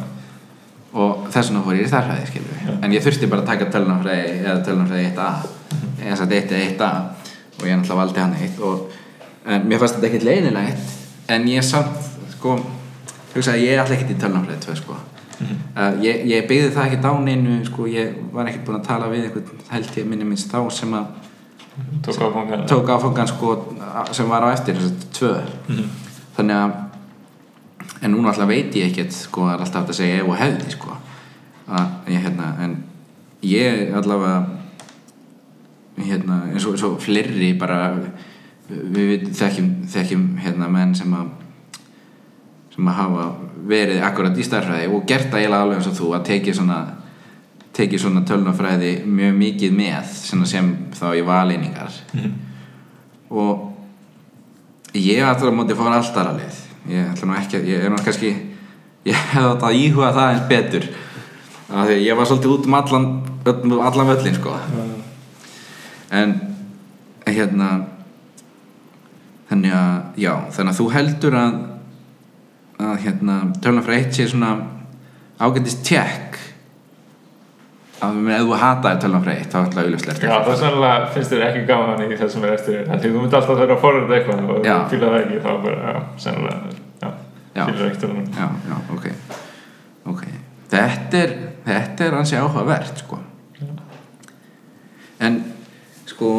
og 0.95 1.27
þess 1.33 1.51
vegna 1.51 1.63
fór 1.67 1.77
ég 1.77 1.85
í 1.87 1.91
þarfræði, 1.91 2.27
skilur 2.31 2.63
Já. 2.65 2.77
en 2.85 2.93
ég 2.95 3.03
þurfti 3.05 3.29
bara 3.29 3.43
að 3.43 3.47
taka 3.51 3.67
tölunafræði 3.75 4.31
eða 4.45 4.63
tölunafræði 4.65 5.11
1A 5.11 5.27
eða 5.99 6.15
þess 6.15 6.23
að 6.25 6.33
1 6.39 6.55
eða 6.55 6.71
1A 6.71 6.93
og 7.59 7.67
ég 7.67 7.75
náttúrulega 7.77 7.99
valdi 8.01 8.21
hann 8.21 8.35
eitt. 8.39 8.61
Og 8.61 8.91
en 9.47 9.67
mér 9.69 9.79
fannst 9.83 9.99
þetta 9.99 10.07
ekkert 10.09 10.25
leinilegt 10.25 10.95
en 11.29 11.47
ég 11.49 11.65
samt, 11.67 11.95
sko 12.37 12.57
hugsaði 13.35 13.69
ég 13.69 13.83
ætla 13.83 13.97
ekkert 13.97 14.15
í 14.15 14.19
tölunafræði 14.23 14.61
2, 14.67 14.77
sko. 14.83 14.99
Uh, 15.39 15.95
ég, 16.03 16.25
ég 16.27 16.47
byggði 16.51 16.75
það 16.75 16.89
ekkert 16.89 17.07
á 17.07 17.13
neinu, 17.23 17.61
sko, 17.69 17.87
ég 17.91 18.17
var 18.35 18.49
ekkert 18.51 18.67
búinn 18.67 18.81
að 18.81 18.89
tala 18.89 19.11
við 19.13 19.29
einhvern 19.29 19.65
held 19.71 19.99
ég 20.01 20.09
minni 20.11 20.27
minnst 20.27 20.51
þá 20.51 20.61
sem 20.75 20.97
að 20.99 21.07
tók 22.67 22.89
áfangan 22.91 23.29
sko 23.31 23.55
sem 24.13 24.29
var 24.29 24.43
á 24.43 24.49
eftir 24.53 24.77
tvö. 25.13 25.35
Mhm. 25.69 25.89
þannig 26.37 26.55
að 26.55 26.73
en 28.03 28.13
núna 28.15 28.29
alltaf 28.31 28.49
veit 28.49 28.75
ég 28.75 28.91
ekkert 28.91 29.13
sko 29.13 29.47
það 29.47 29.55
er 29.55 29.65
alltaf 29.65 29.89
að 29.89 29.99
segja 29.99 30.21
ef 30.23 30.29
og 30.29 30.37
hefði 30.39 30.71
sko. 30.71 30.97
Að 31.69 32.13
ég 32.13 32.23
hérna 32.23 32.49
en 32.63 32.77
ég 33.43 33.95
allavega 33.95 34.47
hérna 35.99 36.43
eins 36.53 36.67
og, 36.67 36.73
eins 36.73 36.83
og 36.87 37.01
fleiri 37.03 37.53
bara 37.59 37.97
við, 38.69 39.03
við 39.03 39.29
þekkjum, 39.39 39.69
þekkjum 39.93 40.25
hérna 40.45 40.71
menn 40.73 40.95
sem 40.97 41.13
að 41.17 41.29
sem 42.75 42.89
að 42.89 42.99
hafa 43.01 43.25
verið 43.69 44.05
akkurat 44.07 44.39
í 44.39 44.45
starfræði 44.47 44.91
og 44.95 45.07
gert 45.09 45.33
það 45.33 45.41
eiginlega 45.41 45.65
alveg 45.67 45.81
eins 45.81 45.91
og 45.91 45.97
þú 45.99 46.11
að 46.15 46.27
tekið 46.29 46.59
svona 46.61 46.79
tekið 47.79 48.03
svona 48.03 48.23
tölunafræði 48.27 48.93
mjög 49.07 49.35
mikið 49.39 49.75
með 49.79 50.13
sem, 50.19 50.45
sem 50.51 50.71
þá 50.99 51.09
í 51.15 51.25
valeiningar. 51.27 51.99
Mhm. 52.15 52.37
og 53.29 54.95
ég 54.97 55.21
ætla 55.21 55.51
að 55.51 55.59
móti 55.59 55.75
að 55.75 55.83
fara 55.83 55.99
alltaf 55.99 56.31
að 56.31 56.39
leið 56.41 56.61
ég 56.89 57.11
ætla 57.13 57.29
nú 57.29 57.37
ekki 57.37 57.59
að, 57.59 57.67
ég 57.69 57.85
er 57.85 57.93
nú 57.93 57.99
kannski 58.01 58.31
ég 59.09 59.27
hefði 59.33 59.51
átt 59.51 59.67
að 59.69 59.81
íhuga 59.83 60.15
það 60.17 60.33
eins 60.33 60.49
betur 60.49 60.89
af 61.69 61.91
því 61.91 61.99
ég 62.07 62.17
var 62.17 62.31
svolítið 62.31 62.55
út 62.55 62.67
um 62.67 62.79
allan 62.79 63.07
allan 63.85 64.09
völlin 64.09 64.35
sko. 64.35 64.55
En 66.11 66.35
hérna 67.27 67.69
þannig 69.49 69.75
að 69.79 70.21
já, 70.25 70.33
þannig 70.57 70.73
að 70.73 70.81
þú 70.81 70.89
heldur 70.97 71.39
að 71.39 71.59
að 72.79 72.99
hérna 73.05 73.39
tölunafræði 73.65 74.05
eitt 74.05 74.19
sé 74.19 74.29
svona 74.31 74.53
ágæntist 75.43 75.83
tjekk 75.87 76.39
að 78.07 78.19
ef 78.37 78.45
þú 78.47 78.59
hataði 78.63 79.03
tölunafræði 79.05 79.43
eitt 79.43 79.55
þá 79.55 79.59
ætla 79.65 79.83
að 79.83 79.89
auðvitað 79.89 80.23
Já, 80.23 80.35
það 80.47 80.61
sannlega 80.63 81.11
finnst 81.15 81.35
þér 81.35 81.45
ekki 81.49 81.65
gaman 81.73 82.05
í 82.05 82.19
þessum 82.21 82.47
er 82.47 82.55
eftir 82.55 82.85
því 82.87 83.11
þú 83.11 83.23
myndi 83.25 83.39
alltaf 83.41 83.59
þurfa 83.59 83.77
að 83.79 83.83
forrita 83.83 84.19
eitthvað 84.19 84.45
og 84.45 84.63
þú 84.93 85.03
það 85.03 85.19
ekki 85.23 85.43
þá 85.43 85.51
bara, 85.65 85.93
já, 85.95 86.01
sannlega 86.27 86.77
fílar 87.59 87.87
ekki 87.89 88.03
tölunum 88.05 88.31
já, 88.39 88.49
já, 88.69 88.77
ok. 88.95 89.07
Ok, 90.09 90.25
þetta 90.71 91.23
er 91.25 91.35
þetta 91.69 92.07
er 92.07 92.17
ansi 92.19 92.39
áhugavert 92.39 93.03
sko. 93.03 93.19
En 95.21 95.41
sko 96.09 96.31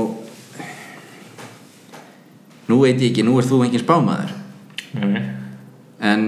nú 2.69 2.79
veit 2.83 2.99
ég 3.01 3.11
ekki, 3.11 3.25
nú 3.27 3.37
er 3.39 3.47
þú 3.49 3.63
engin 3.65 3.83
spámaður 3.83 4.35
Nei, 4.99 5.21
en 6.09 6.21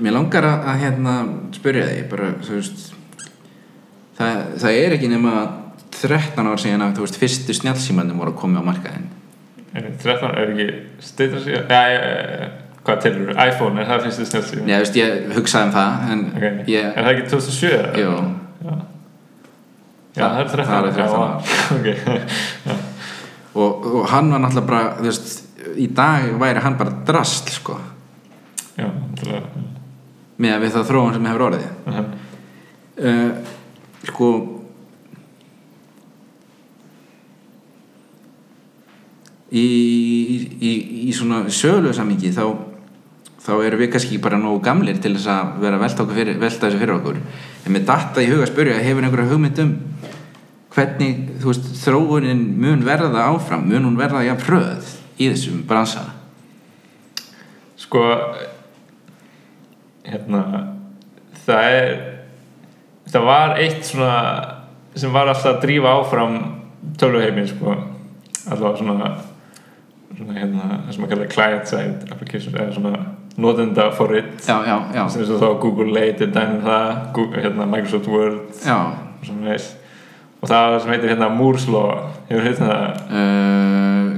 mér 0.00 0.14
langar 0.16 0.46
að, 0.48 0.66
að 0.72 0.82
hérna 0.84 1.14
spyrja 1.56 1.88
þig 1.90 2.06
bara, 2.12 2.30
veist 2.46 2.84
það, 4.16 4.42
það 4.62 4.78
er 4.84 4.96
ekki 4.96 5.10
nema 5.12 5.34
13 5.96 6.48
ár 6.52 6.60
síðan 6.60 6.84
að 6.86 7.02
veist 7.04 7.18
fyrstu 7.20 7.56
snjálfsímannum 7.56 8.20
voru 8.20 8.32
að 8.34 8.40
koma 8.40 8.62
á 8.64 8.68
markaðinn 8.68 9.10
er 9.76 9.90
13 10.00 10.30
er 10.40 10.52
ekki 10.54 10.68
steytra 11.04 11.42
síðan 11.44 11.72
já, 11.72 12.48
hvað 12.86 13.00
telur 13.04 13.30
þú? 13.32 13.36
iPhone, 13.50 13.80
er 13.82 13.88
það 13.90 14.04
fyrstu 14.06 14.26
snjátt 14.30 14.48
síðan? 14.50 14.68
Já, 14.72 14.78
veist, 14.84 14.98
ég 15.00 15.08
hugsaði 15.36 15.68
um 15.68 15.74
það 15.76 16.10
en 16.14 16.24
Ok, 16.32 16.44
ég, 16.72 16.90
er 16.92 17.08
það 17.08 17.12
ekki 17.12 17.30
2007? 17.34 17.72
eða? 17.76 17.90
jú, 18.00 18.12
Já, 18.66 18.74
já 20.16 20.24
það 20.24 20.38
er 20.40 20.52
13 20.52 20.68
Það 20.70 20.78
er 20.78 20.94
13 20.96 21.02
Já, 21.02 21.08
ár. 21.16 21.40
Já, 22.66 22.78
og, 23.56 23.86
og 23.90 24.06
hann 24.12 24.30
var 24.32 24.40
náttúrulega 24.44 24.68
bara 24.70 24.84
þú 25.00 25.08
veist, 25.10 25.28
í 25.74 25.88
dag 25.94 26.28
væri 26.40 26.62
hann 26.64 26.78
bara 26.78 26.94
drasl 27.06 27.50
sko, 27.54 27.78
já, 28.76 28.90
með 30.36 30.54
að 30.54 30.62
við 30.66 30.76
það 30.76 30.90
þróun 30.90 31.16
sem 31.16 31.30
hefur 31.30 31.46
orðið. 31.48 31.66
Mhm. 31.86 32.12
uh, 33.06 33.54
sko 34.06 34.30
í, 39.50 39.66
í, 40.60 40.72
í 41.08 41.12
svona 41.16 41.44
sögulegu 41.50 41.96
samingi 41.96 42.32
þá 42.34 42.44
þá 43.46 43.52
erum 43.62 43.78
við 43.78 43.92
kannski 43.94 44.18
bara 44.18 44.38
nógu 44.40 44.58
gamlir 44.64 44.98
til 44.98 45.14
þess 45.14 45.30
að 45.30 45.58
vera 45.62 45.78
að 45.78 45.84
velta, 45.84 46.06
fyrir, 46.16 46.38
velta 46.42 46.66
þessu 46.66 46.80
fyrir 46.80 46.96
okkur. 46.96 47.20
En 47.62 47.74
með 47.74 47.84
datta 47.86 48.22
í 48.24 48.30
huga 48.30 48.42
að 48.42 48.50
spyrja 48.50 48.80
hefur 48.82 49.06
einhverja 49.06 49.30
hugmynd 49.30 49.60
um 49.62 49.74
hvernig 50.76 51.20
veist, 51.44 51.68
þróunin 51.80 52.42
mun 52.60 52.82
verða 52.84 53.28
áfram? 53.30 53.64
Mun 53.70 53.86
hún 53.86 53.98
verða 54.00 54.24
jafn 54.26 54.46
hröð 54.48 54.90
í 55.18 55.30
þessum 55.30 55.62
bransa? 55.68 56.04
Sko 57.80 58.02
hérna 60.06 60.42
það 61.46 61.70
er 61.76 61.94
það 63.12 63.28
var 63.28 63.56
eitt 63.62 63.86
svona 63.86 64.20
sem 64.96 65.12
var 65.12 65.30
alltaf 65.30 65.54
að 65.54 65.62
drífa 65.66 65.94
áfram 66.00 66.36
tölvuheimin 67.00 67.48
sko. 67.50 67.76
Allavega 68.46 68.78
svona 68.80 69.10
svona 70.16 70.36
hérna 70.38 70.80
sem 70.94 71.04
að 71.04 71.12
kalla 71.12 71.30
client 71.30 71.70
side 71.70 72.10
applications 72.12 72.54
eða 72.54 72.74
svona 72.74 73.00
notenda 73.36 73.90
já, 74.94 75.02
sem 75.12 75.22
er 75.22 75.32
þá 75.42 75.48
Google 75.60 75.90
Late 75.92 76.28
það 76.64 76.86
Google, 77.16 77.42
hérna 77.44 77.66
Microsoft 77.68 78.08
Word 78.08 78.38
og 80.40 80.48
það 80.48 80.70
það 80.70 80.78
sem 80.82 80.94
heitir 80.94 81.12
hérna 81.12 81.28
Moore's 81.32 81.66
Law. 81.68 82.06
Hefur 82.30 82.46
það? 82.70 83.02
Uh, 83.10 84.08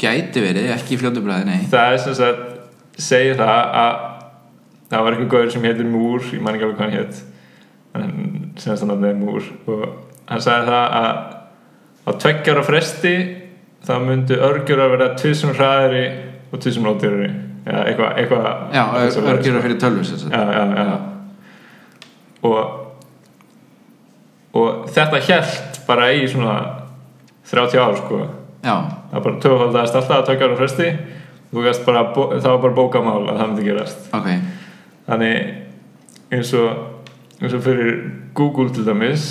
gæti 0.00 0.42
verið, 0.44 0.70
ekki 0.74 0.96
í 0.96 1.00
fljótu 1.00 1.22
bræði, 1.24 1.44
nei 1.48 1.70
það 1.70 1.92
er 1.94 2.02
sem 2.04 2.18
sagt 2.18 3.00
segir 3.00 3.38
það 3.40 3.78
að 3.82 3.96
það 4.90 5.02
var 5.06 5.16
eitthvað 5.16 5.32
gaur 5.34 5.50
sem 5.54 5.66
heitir 5.66 5.88
Múr 5.90 6.28
ég 6.32 6.44
man 6.44 6.54
ekki 6.56 6.68
alveg 6.68 6.78
hvað 6.78 6.86
hann 6.86 6.98
hétt 7.00 7.16
en 7.96 8.12
senast 8.60 8.86
hann 8.86 9.04
er 9.04 9.18
Múr 9.18 9.50
og 9.66 9.84
hann 10.30 10.44
sagði 10.44 10.70
það 10.70 10.86
að 11.00 11.10
á 12.06 12.10
tveggjara 12.22 12.64
fresti 12.66 13.14
þá 13.86 13.94
myndu 14.02 14.38
örgjur 14.42 14.82
að 14.82 14.92
vera 14.96 15.12
tvisum 15.18 15.54
hraðari 15.56 16.06
og 16.52 16.62
eitthvað 17.66 18.18
eitthvað 18.20 18.48
Já, 18.74 18.82
eitthvað 19.00 19.30
örgjur 19.32 19.62
fyrir 19.64 19.78
tölvur 19.82 20.06
sem 20.06 20.18
sagt. 20.18 20.32
já, 20.32 20.42
já, 20.54 20.64
já. 20.86 20.96
og 22.46 22.58
og 24.56 24.86
þetta 24.94 25.20
hjælt 25.26 25.80
bara 25.86 26.12
í 26.14 26.26
svona 26.30 26.56
30 27.50 27.82
ár 27.82 27.96
sko 27.98 28.20
það 28.66 29.22
bara 29.28 29.40
töfaldast 29.44 29.96
alltaf 29.98 30.18
að 30.18 30.26
tökja 30.30 30.48
ára 30.50 30.58
fresti. 30.60 30.90
Bara, 31.56 32.04
það 32.12 32.50
var 32.50 32.60
bara 32.64 32.76
bókamál 32.76 33.22
að 33.22 33.38
það 33.38 33.50
myndi 33.50 33.66
gerast. 33.68 34.06
Ok. 34.16 34.28
Þannig 35.06 36.34
eins 36.34 36.52
og 36.58 36.70
eins 37.40 37.54
og 37.54 37.62
fyrir 37.62 37.92
Google 38.36 38.72
til 38.74 38.86
dæmis 38.86 39.26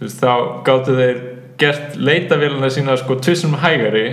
veist, 0.00 0.22
þá 0.22 0.62
gáttu 0.66 0.94
þeir 0.96 1.20
gert 1.60 1.98
leitavélina 1.98 2.70
sína 2.72 2.96
sko 2.98 3.18
tvisum 3.22 3.58
hægari. 3.62 4.06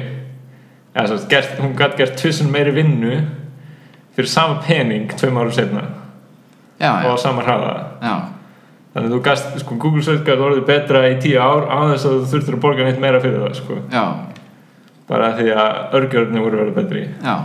Eða 0.91 1.07
svo, 1.07 1.22
gert, 1.32 1.55
hún 1.61 1.78
gætt 1.80 1.95
gert 1.97 2.17
tvisum 2.19 2.51
meiri 2.51 2.74
vinnu 2.76 3.22
fyrir 4.11 4.28
sama 4.28 4.59
pening 4.65 5.07
tveim 5.15 5.38
árum 5.39 5.53
setna 5.55 5.86
Já, 6.82 7.05
og 7.05 7.13
á 7.13 7.17
sama 7.22 7.45
hraða. 7.45 7.74
Já, 8.01 8.15
þannig 8.92 9.08
að 9.08 9.16
þú 9.16 9.22
gæst, 9.28 9.50
sko, 9.64 9.78
Google 9.80 10.04
Search 10.06 10.26
gætt 10.28 10.44
orðið 10.44 10.68
betra 10.68 11.06
í 11.10 11.18
tíu 11.24 11.39
ár 11.39 11.68
á 11.72 11.80
þess 11.94 12.08
að 12.10 12.18
þú 12.18 12.30
þurftir 12.34 12.58
að 12.58 12.64
borga 12.66 12.88
neitt 12.88 13.02
meira 13.04 13.24
fyrir 13.24 13.44
það 13.46 13.58
sko. 13.62 13.80
já, 13.92 14.04
bara 15.12 15.34
því 15.39 15.50
að 15.56 15.98
örgjörni 16.00 16.44
voru 16.44 16.62
verið 16.62 16.78
betri. 16.80 17.04
Já, 17.24 17.36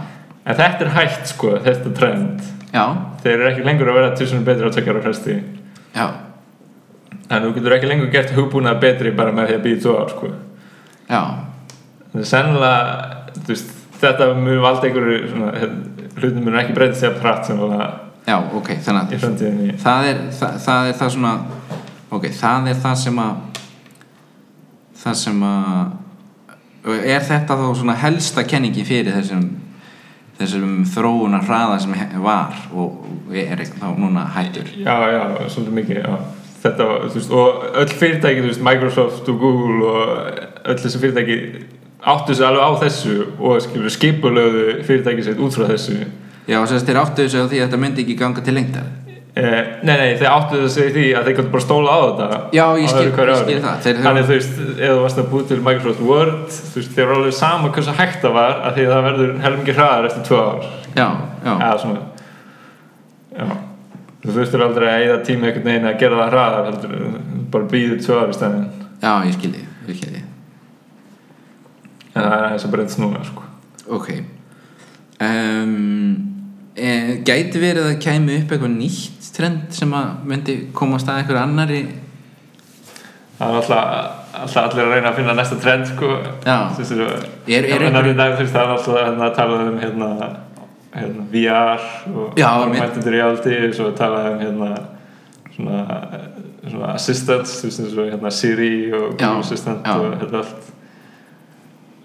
en 0.45 0.61
þetta 0.61 0.87
er 0.87 0.95
hægt 0.99 1.33
sko, 1.33 1.57
þetta 1.65 1.95
trend. 1.99 2.47
Já, 2.75 2.85
þeir 3.23 3.35
eru 3.37 3.51
ekki 3.53 3.67
lengur 3.67 3.91
að 3.91 4.01
vera 4.01 4.15
tusunum 4.19 4.47
betri 4.47 4.69
á 4.69 4.75
tökjar 4.75 4.99
á 4.99 5.07
fresti. 5.07 5.37
Já, 5.97 6.07
en 7.31 7.47
þú 7.47 7.53
getur 7.57 7.77
ekki 7.77 7.91
lengur 7.91 8.11
gert 8.13 8.35
hugbúnað 8.37 8.81
betri 8.83 9.13
bara 9.17 9.35
með 9.35 9.51
því 9.51 9.59
að 9.59 9.65
býða 9.67 9.83
tvo 9.83 9.95
ár 10.01 10.13
sko. 10.15 10.33
já, 11.07 11.21
þannig 12.11 12.25
að 12.25 12.31
sennilega 12.31 13.45
veist, 13.49 13.73
þetta 14.01 14.29
mjög 14.39 14.65
valda 14.67 14.89
einhverju 14.89 15.31
svona, 15.31 15.53
hérna, 15.61 16.11
hlutin 16.17 16.45
mun 16.45 16.59
ekki 16.61 16.77
breytast 16.77 17.03
sér 17.03 17.19
hratt 17.23 17.49
sem 17.49 17.61
var 17.61 18.06
já, 18.27 18.37
ok, 18.59 18.73
þannig 18.87 19.15
að 19.17 19.77
það 19.83 20.09
er 20.11 20.25
það, 20.39 20.59
það 20.67 20.89
er 20.91 20.99
það 21.03 21.13
svona 21.17 21.35
ok, 22.17 22.27
það 22.41 22.73
er 22.73 22.83
það 22.87 22.99
sem 23.05 23.23
að 23.27 23.63
það 25.03 25.21
sem 25.23 25.47
að 25.51 25.95
er 27.07 27.25
þetta 27.27 27.59
þá 27.59 27.69
svona 27.81 27.97
helsta 27.99 28.45
kenningi 28.47 28.85
fyrir 28.87 29.17
þessum 29.17 29.47
þessum 30.37 30.83
þróunar 30.93 31.47
hraða 31.47 31.79
sem 31.83 31.95
var 32.23 32.59
og 32.77 33.33
er 33.33 33.63
þá 33.73 33.87
núna 33.97 34.27
hættur 34.35 34.69
Já, 34.77 34.97
já, 35.15 35.23
svolítið 35.49 35.79
mikið 35.81 36.03
já. 36.03 36.19
Þetta 36.67 36.87
þú 37.07 37.15
veist, 37.15 37.33
og 37.37 37.65
öll 37.79 37.95
fyrirtæki, 37.95 38.43
þú 38.43 38.51
veist, 38.51 38.63
Microsoft 38.67 39.29
og 39.31 39.41
Google 39.41 39.89
og 39.89 40.39
öll 40.67 40.79
þessi 40.83 41.01
fyrirtæki 41.03 41.39
áttu 42.07 42.37
sig 42.37 42.47
alveg 42.47 42.63
á 42.63 42.71
þessu 42.83 43.17
og 43.39 43.61
skilur 43.65 43.93
skipulögðu 43.93 44.65
fyrirtæki 44.87 45.27
sitt 45.27 45.43
út 45.43 45.57
frá 45.57 45.69
þessu 45.71 46.01
já, 46.47 46.57
og 46.61 46.69
þess 46.69 46.83
að 46.83 46.87
þeir 46.91 47.01
áttu 47.03 47.25
þessu 47.27 47.43
á 47.43 47.47
því 47.51 47.59
að 47.61 47.67
þetta 47.67 47.81
myndi 47.85 48.03
ekki 48.07 48.17
ganga 48.21 48.41
til 48.47 48.55
lengdar. 48.55 48.87
Eh, 49.37 49.65
Nei, 49.85 49.97
nei, 50.01 50.13
þeir 50.17 50.31
áttu 50.33 50.61
þessu 50.63 50.85
í 50.87 50.93
því 50.95 51.03
að 51.19 51.27
þeir 51.27 51.35
gætu 51.37 51.51
bara 51.53 51.65
stóla 51.67 51.93
á 51.93 51.99
þetta 52.09 52.27
Já, 52.57 52.65
ég 52.81 52.89
skil- 52.89 53.11
ég 53.11 53.41
skil 53.43 53.61
það. 53.61 53.81
Þeir- 53.85 53.99
Þannig, 54.07 54.25
þú 54.25 54.33
veist, 54.33 54.55
ef 54.81 54.93
þú 54.95 55.03
varst 55.03 55.19
að 55.21 55.27
búið 55.33 55.49
til 55.51 55.59
Microsoft 55.67 56.01
Word 56.01 56.47
þú 56.49 56.79
veist, 56.81 56.93
þeir 56.97 57.03
eru 57.05 57.17
alveg 57.19 57.35
sama 57.37 57.69
hversu 57.69 57.93
hægt 57.99 58.23
það 58.23 58.33
var 58.33 58.55
að 58.65 58.75
því 58.79 58.87
að 58.87 58.93
það 58.95 59.05
verður 59.09 59.35
helmingi 59.45 59.75
hraðar 59.77 60.07
eftir 60.09 60.23
tvö 60.31 60.39
ár. 60.41 60.65
Já, 60.97 61.09
já, 61.45 61.53
eða 61.53 61.81
svona. 61.83 62.01
Já. 63.37 63.47
þú 64.25 64.33
þurftir 64.39 64.63
aldrei 64.65 64.89
að 64.89 65.03
eyða 65.05 65.19
tíma 65.27 65.47
einhvern 65.51 65.69
veginn 65.69 65.91
að 65.91 65.99
gera 66.01 66.17
það 66.23 66.31
hraðar 66.33 66.65
heldur, 66.71 67.21
bara 67.53 67.65
býður 67.71 68.01
tvö 68.07 68.17
ári 68.25 68.35
stæðin 68.35 68.65
já, 69.03 69.13
ég 69.29 69.37
skilji 69.37 69.61
ég 69.87 69.99
skilji, 70.01 70.23
en 72.17 72.23
það 72.23 72.33
er 72.41 72.49
þess 72.57 72.65
að 72.67 72.73
breytast 72.73 72.99
núna 73.05 73.21
sko. 73.29 73.43
ok. 73.93 74.09
Um, 75.21 76.36
e, 76.77 76.89
gæti 77.25 77.61
verið 77.63 77.87
að 77.91 78.01
kæmi 78.05 78.37
upp 78.43 78.53
eitthvað 78.53 78.75
nýtt 78.77 79.31
trend 79.37 79.73
sem 79.77 79.93
að 79.97 80.25
myndi 80.29 80.57
komast 80.77 81.09
að 81.09 81.23
einhver 81.23 81.41
annari 81.43 81.81
það 83.39 83.49
er 83.51 83.57
alltaf, 83.61 83.87
alltaf 84.41 84.63
allir 84.71 84.85
að 84.87 84.93
reyna 84.95 85.11
að 85.11 85.17
finna 85.21 85.35
næsta 85.37 85.59
trend 85.61 85.87
sko. 85.91 86.11
Þú- 86.79 87.01
Er- 87.49 87.65
er 87.65 87.85
einhver- 87.85 88.13
einhver... 88.13 88.47
það, 88.47 88.63
er 88.63 88.75
alltaf 88.77 89.01
hérna, 89.01 89.27
að 89.31 89.35
tala 89.37 89.59
um 89.67 89.79
hérna, 89.83 90.11
hérna, 90.97 91.27
VR 91.33 91.85
og 92.15 92.39
augmented 92.63 93.11
reality 93.13 93.57
og 93.69 93.75
svo 93.77 93.91
tala 93.99 94.23
um 94.33 94.39
hérna, 94.41 94.71
svona, 95.57 95.83
svona 96.65 96.95
assistants 96.95 97.59
og 97.99 98.09
hérna, 98.09 98.31
Siri 98.31 98.93
og 98.93 99.13
Google 99.19 99.39
Assistant 99.45 99.85
já. 99.87 99.95
og 100.01 100.17
þetta 100.23 100.41
allt 100.45 100.73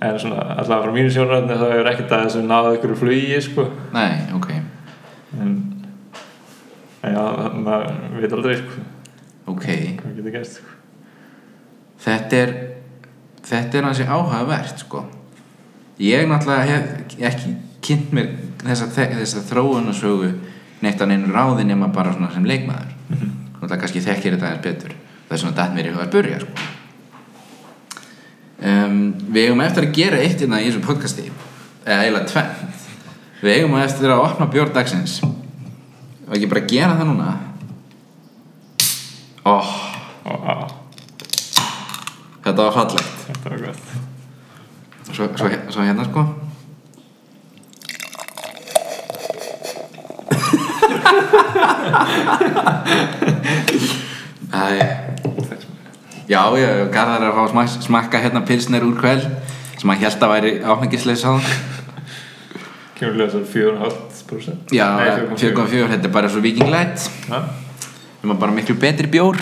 en 0.01 0.19
svona 0.19 0.43
allavega 0.57 0.83
frá 0.87 0.93
mínu 0.95 1.09
sjónræðinu 1.13 1.55
þá 1.61 1.65
hefur 1.71 1.89
ekkert 1.91 2.11
að 2.17 2.21
þessu 2.25 2.39
náðu 2.49 2.75
ykkur 2.77 2.95
flugi 2.97 3.41
sko. 3.45 3.65
nei, 3.93 4.11
ok, 4.35 4.47
en 7.01 7.15
já, 7.15 7.23
maður 7.55 8.21
veit 8.21 8.35
aldrei 8.37 8.59
sko, 8.59 8.83
ok. 9.53 9.65
Hvað 10.01 10.19
getur 10.19 10.35
gæst 10.35 10.59
sko. 10.59 10.77
þetta 12.05 12.43
er 12.43 12.53
þetta 13.45 13.77
er 13.77 13.87
hansi 13.89 14.07
áhugavert 14.07 14.85
sko. 14.85 15.05
Ég 16.01 16.27
náttúrulega 16.29 16.65
hef 16.65 17.15
ekki 17.29 17.55
kynnt 17.85 18.13
mér 18.15 18.31
þessa, 18.63 18.89
þessa 18.93 19.43
þróunarsögu 19.49 20.31
neitt 20.81 21.01
að 21.01 21.11
neinu 21.11 21.33
ráði 21.33 21.65
nema 21.69 21.91
bara 21.93 22.13
svona 22.15 22.31
sem 22.33 22.45
leikmaður. 22.47 22.93
Náttúrulega 23.11 23.81
kannski 23.83 24.03
þekkir 24.05 24.37
þetta 24.37 24.49
aðeins 24.49 24.65
betur. 24.65 24.95
Það 25.27 25.35
er 25.35 25.43
svona 25.43 25.57
datt 25.57 25.75
mér 25.75 25.89
í 25.89 25.95
huga 25.95 26.07
að 26.07 26.15
börja 26.15 26.39
sko. 26.43 26.69
um, 28.71 28.97
við 29.33 29.43
eigum 29.45 29.65
eftir 29.65 29.87
að 29.87 29.95
gera 29.97 30.21
eitt 30.21 30.41
hérna 30.41 30.61
í 30.61 30.69
þessu 30.69 30.85
podcasti. 30.85 31.29
Eða 31.85 32.01
eiginlega 32.05 32.31
tvennt. 32.33 32.87
Við 33.41 33.55
eigum 33.57 33.77
eftir 33.81 34.13
að 34.13 34.25
opna 34.25 34.49
bjórn 34.53 34.73
dagsins 34.75 35.19
og 36.31 36.37
ekki 36.37 36.47
bara 36.47 36.61
gera 36.71 36.93
það 36.95 37.09
núna? 37.09 37.31
Oh, 39.51 39.71
á, 40.23 40.55
þetta 42.45 42.55
var 42.61 42.75
fallegt. 42.77 43.25
Þetta 43.27 43.51
var 43.51 43.63
gott. 43.65 43.91
Svo, 45.11 45.27
svo, 45.35 45.49
svo 45.75 45.83
hérna 45.83 46.05
sko. 46.07 46.23
Já, 56.31 56.47
já, 56.55 56.69
Garðar 56.93 57.25
er 57.25 57.31
að 57.31 57.35
fá 57.35 57.45
smak- 57.51 57.83
smakka 57.83 58.21
hérna 58.23 58.41
pilsner 58.47 58.83
úr 58.87 58.95
kvel 58.99 59.19
sem 59.81 59.89
að 59.91 60.03
held 60.05 60.23
að 60.23 60.31
væri 60.31 60.51
áfengisleis 60.63 61.23
á. 61.27 61.33
Kemur 62.95 63.17
lega 63.19 63.31
svo 63.33 63.43
4,5% 64.31 64.71
Já, 64.75 64.87
Nei, 64.97 65.35
4.4, 65.35 65.87
þetta 65.95 66.07
er 66.07 66.13
bara 66.13 66.29
svo 66.31 66.41
Viking 66.43 66.71
Light. 66.71 67.09
Ja. 67.29 67.43
sem 68.21 68.31
er 68.31 68.37
bara 68.37 68.53
miklu 68.53 68.75
betri 68.79 69.07
bjór. 69.11 69.37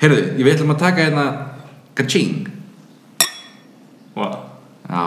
Heyrðu, 0.00 0.20
ég 0.38 0.44
veit 0.46 0.60
um 0.62 0.70
að 0.74 0.82
taka 0.84 1.02
hérna 1.08 1.24
Kaching. 1.98 2.48
Vá. 4.14 4.28
Já. 4.88 5.04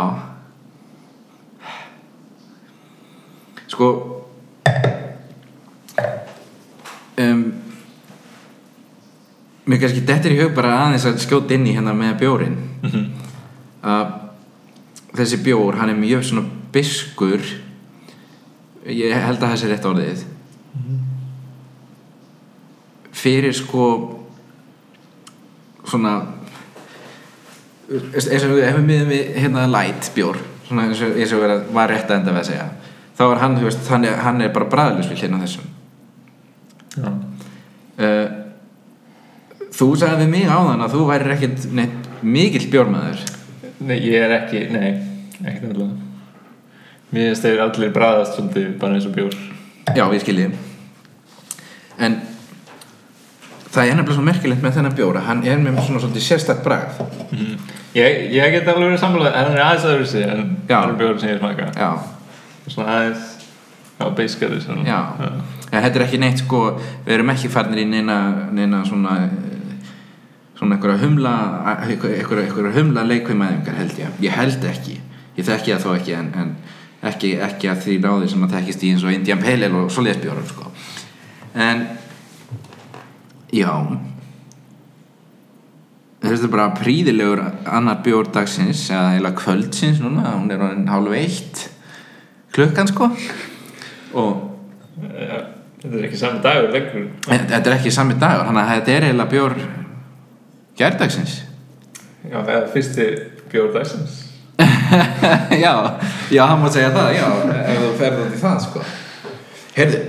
Sko 3.67 3.87
um, 7.17 7.41
Mér 9.67 9.81
kannski 9.81 10.03
dettur 10.07 10.31
í 10.31 10.39
hug 10.39 10.53
bara 10.55 10.75
aðeins 10.85 11.05
að 11.09 11.19
skjóta 11.23 11.55
inn 11.57 11.67
í 11.67 11.73
hérna 11.75 11.91
með 11.95 12.13
bjórin 12.21 12.55
að 13.87 14.13
þessi 15.17 15.39
bjór, 15.43 15.75
hann 15.79 15.91
er 15.91 15.99
mjög 15.99 16.23
svona 16.29 16.45
biskur 16.73 17.43
ég 18.93 19.13
held 19.13 19.41
að 19.41 19.51
það 19.51 19.59
sé 19.61 19.69
rétt 19.71 19.87
orðið. 19.89 20.25
Fyrir 23.17 23.55
sko 23.55 23.85
svona 25.87 26.13
eins 27.87 28.43
og 28.43 28.57
við 28.57 28.65
hefum 28.67 28.87
miðum 28.87 29.11
við 29.11 29.37
hérna 29.39 29.63
light 29.71 30.09
bjór 30.15 30.39
svona 30.67 30.89
eins 30.89 31.01
og, 31.31 31.39
vera, 31.39 31.61
var 31.71 31.91
rétt 31.91 32.09
að 32.11 32.19
enda 32.19 32.33
við 32.35 32.41
að 32.41 32.49
segja 32.49 32.65
þá 33.17 33.23
er 33.27 33.41
hann, 33.41 33.55
þú 33.57 33.69
veist, 33.69 33.87
hann 33.89 34.05
er, 34.05 34.17
hann 34.25 34.43
er 34.43 34.51
bara 34.53 34.69
bræðlust 34.69 35.13
við 35.13 35.23
hérna 35.23 35.39
þessum. 35.41 35.69
Já. 36.97 37.07
uh, 38.03 38.27
þú 39.73 39.87
sagði 39.97 40.25
við 40.25 40.33
mig 40.35 40.51
áðan 40.51 40.83
að 40.85 40.97
þú 40.97 41.05
værir 41.09 41.33
ekkit 41.37 41.69
neitt 41.77 42.11
mikill 42.21 42.67
bjórmaður. 42.73 43.23
Nei, 43.87 43.97
ég 44.01 44.27
er 44.27 44.35
ekki, 44.41 44.67
nei, 44.73 44.91
ekkert 45.43 45.71
allavega 45.71 46.06
Mér 47.11 47.29
finnst 47.29 47.45
þeir 47.45 47.61
allir 47.63 47.93
bræðast 47.95 48.35
svolítið 48.35 48.73
bara 48.81 48.97
eins 48.97 49.07
og 49.07 49.13
bjór. 49.15 49.37
Já, 49.95 50.03
ég 50.11 50.23
skilji 50.25 50.49
en 51.97 52.19
það 53.73 53.89
er 53.89 53.97
nefnilega 53.97 54.17
svo 54.17 54.25
merkilegt 54.25 54.63
með 54.63 54.77
þennan 54.77 54.95
bjór 54.97 55.17
að 55.19 55.25
hann 55.29 55.41
er 55.45 55.57
með 55.61 55.79
svona 55.85 56.01
svolítið 56.03 56.25
sérstætt 56.27 56.61
bragð. 56.65 57.01
Ég, 57.97 58.27
ég 58.35 58.53
get 58.53 58.69
alveg 58.69 58.91
verið 58.91 59.01
sammála 59.01 59.31
en 59.31 59.49
hann 59.49 59.57
er 59.57 59.65
aðeins 59.65 60.13
sig 60.13 60.25
en 60.27 60.45
það 60.69 60.91
er 60.91 60.95
bjór 61.01 61.19
sem 61.21 61.33
ég 61.33 61.41
smaka 61.41 61.69
já, 61.73 61.89
Svona 62.67 62.95
aðeins, 62.97 63.27
beiskari 64.17 64.61
svona. 64.61 64.85
Já. 64.85 64.99
En 65.71 65.83
þetta 65.83 65.99
er 65.99 66.05
ekki 66.05 66.21
neitt 66.21 66.43
sko 66.43 66.63
við 66.77 67.13
erum 67.17 67.33
ekki 67.33 67.51
farnir 67.51 67.81
í 67.81 67.87
neina, 67.89 68.17
neina 68.53 68.83
svona 68.87 69.17
svona 70.57 70.77
einhverja 70.77 71.01
humla 71.03 71.33
einhverja, 71.83 72.23
einhverja 72.23 72.73
humla 72.77 73.05
leikvimæðingar 73.07 73.77
held 73.81 73.99
ég. 74.01 74.15
Ég 74.25 74.37
held 74.37 74.69
ekki, 74.69 74.99
ég 75.37 75.47
þekki 75.47 75.75
það 75.75 75.85
þó 75.85 75.91
ekki 75.97 76.17
en, 76.17 76.31
en 76.37 76.55
ekki, 77.05 77.35
ekki 77.43 77.69
að 77.71 77.81
því 77.85 77.95
ráði 78.03 78.29
sem 78.31 78.45
að 78.45 78.53
þekkist 78.57 78.83
í 78.83 78.91
eins 78.93 79.05
og 79.05 79.13
Indian 79.13 79.41
Pale 79.41 79.69
Ale 79.69 79.81
og 79.83 79.91
svoleiðsbjórar 79.93 80.47
sko. 80.49 80.71
En 81.57 81.83
já. 83.53 83.71
Þetta 86.17 86.47
er 86.47 86.51
bara 86.51 86.73
príðilegur 86.77 87.43
annar 87.69 88.01
bjór 88.05 88.31
dagsins 88.33 88.87
eða 88.89 89.13
heila 89.15 89.33
kvöldsins 89.37 90.01
núna 90.01 90.33
hún 90.33 90.49
er 90.51 90.63
orðin 90.65 90.89
hálf 90.89 91.13
eitt 91.15 91.63
klukkan 92.55 92.89
sko. 92.89 93.11
Og 94.17 94.43
Þetta 95.77 95.93
er 95.93 96.05
ekki 96.07 96.17
sami 96.17 96.39
dagur 96.41 96.71
lengur. 96.73 97.03
Þetta 97.27 97.59
er 97.61 97.73
ekki 97.75 97.91
sami 97.93 98.15
dagur, 98.17 98.47
þannig 98.47 98.63
að 98.63 98.71
þetta 98.71 98.93
er 98.95 99.05
eiginlega 99.05 99.29
bjór 99.29 99.53
gærdagsins. 100.79 101.35
Já, 102.25 102.39
það 102.39 102.55
er 102.55 102.71
fyrsti 102.73 103.05
bjór 103.51 103.69
dagsins 103.75 104.26
já, 105.63 105.99
já, 106.31 106.45
hann 106.45 106.61
má 106.61 106.69
segja 106.71 106.89
það, 106.93 107.11
já, 107.13 107.27
ef 107.61 107.81
þú 107.81 107.89
ferði 107.99 108.23
út 108.23 108.33
í 108.33 108.39
það, 108.41 108.57
sko. 108.65 108.83
Heyrðu, 109.77 109.99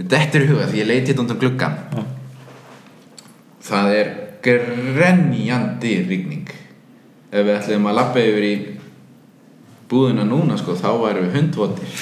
þetta 0.00 0.38
er 0.38 0.44
í 0.44 0.48
huga 0.50 0.66
því 0.70 0.80
ég 0.80 0.88
leiti 0.88 1.12
þetta 1.12 1.22
undan 1.24 1.40
gluggan. 1.42 1.76
Já. 1.92 2.02
Það 3.62 3.94
er 4.00 4.12
grenjandi 4.42 5.92
rigning. 6.08 6.50
Ef 7.32 7.46
við 7.46 7.54
ætlum 7.54 7.86
að 7.88 7.98
labba 8.00 8.24
yfir 8.26 8.48
í 8.48 8.54
búðina 9.92 10.26
núna, 10.26 10.58
sko, 10.58 10.74
þá 10.78 10.90
værum 11.04 11.28
við 11.28 11.38
hundvotir. 11.38 11.94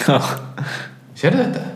Sérðu 1.21 1.45
þetta? 1.45 1.67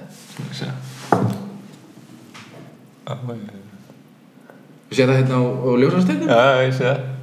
Sér 4.95 5.11
það 5.11 5.19
hérna 5.19 5.37
á, 5.37 5.45
á 5.45 5.71
ljósastegum? 5.83 6.31
Já, 6.31 6.65
ég 6.65 6.73
sé 6.73 6.87
það 6.87 7.14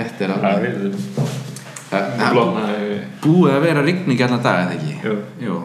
Þetta 0.00 0.26
er 0.26 0.34
alveg... 0.36 0.80
við 1.90 3.04
búið 3.24 3.54
að 3.54 3.62
vera 3.66 3.84
rigning 3.84 4.20
allan 4.24 4.42
dag 4.44 4.64
eða 4.64 4.76
ekki? 4.78 5.14
Jú. 5.44 5.60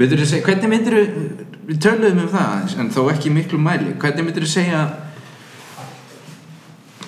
Segja, 0.00 0.44
hvernig 0.46 0.70
myndir 0.72 0.96
við 1.68 1.78
töluðum 1.82 2.24
um 2.24 2.32
það 2.32 2.76
en 2.80 2.92
þó 2.94 3.00
ekki 3.12 3.32
miklu 3.34 3.60
mæli. 3.60 3.94
Hvernig 4.00 4.28
myndir 4.28 4.46
þú 4.46 4.52
segja 4.54 4.84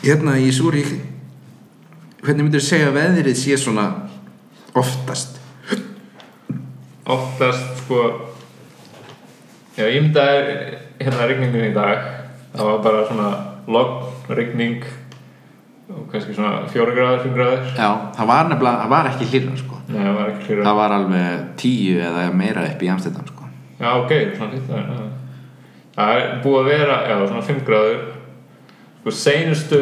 hérna 0.02 0.34
í 0.42 0.50
Súri 0.54 0.82
hvernig 2.22 2.46
myndir 2.46 2.62
þú 2.62 2.66
segja 2.66 2.88
að 2.90 2.96
veðrið 2.98 3.38
sé 3.38 3.58
svona 3.58 3.86
oftast? 4.78 5.38
Oftast 7.10 7.82
sko 7.82 8.02
já, 9.76 9.86
ég 9.86 10.02
myndi 10.04 10.22
að 10.22 10.40
hérna 11.02 11.28
rigningun 11.30 11.70
í 11.70 11.74
dag 11.74 12.04
það 12.52 12.68
var 12.68 12.82
bara 12.84 13.06
svona 13.08 13.30
logn 13.66 14.36
rigning 14.38 14.84
og 15.96 16.06
kannski 16.12 16.34
svona 16.36 16.66
fjóra 16.72 16.94
gráður, 16.96 17.22
fimm 17.24 17.34
gráður. 17.36 17.66
Já, 17.76 17.88
það 18.16 18.30
var 18.32 18.48
nefnilega, 18.50 18.82
það 18.82 18.92
var 18.94 19.10
ekki 19.12 19.28
hlýra 19.32 19.56
sko. 19.60 19.80
nei, 19.88 19.98
það 20.02 20.14
var 20.18 20.30
ekki 20.32 20.48
hlýra 20.48 20.64
það 20.68 20.78
var 20.80 20.94
alveg 20.98 21.42
tíu 21.62 21.98
eða 22.08 22.24
meira 22.42 22.64
upp 22.68 22.82
í 22.82 22.90
Amsterdam 22.92 23.26
sko. 23.28 23.50
já, 23.80 23.88
ok, 23.98 24.14
svona 24.36 24.50
hlýtt 24.52 24.70
það 24.70 24.78
er 24.78 25.10
það 25.96 26.16
er 26.16 26.30
búið 26.44 26.58
að 26.62 26.70
vera, 26.72 26.96
já, 27.10 27.16
svona 27.26 27.44
fimm 27.50 27.62
gráður. 27.68 28.02
Sko, 29.02 29.14
seinustu 29.18 29.80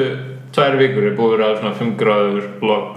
tvær 0.54 0.76
vikur 0.80 1.06
er 1.06 1.16
búið 1.18 1.34
að 1.34 1.38
vera 1.38 1.60
svona 1.60 1.78
fimm 1.78 1.94
gráður 2.00 2.48
logn 2.64 2.96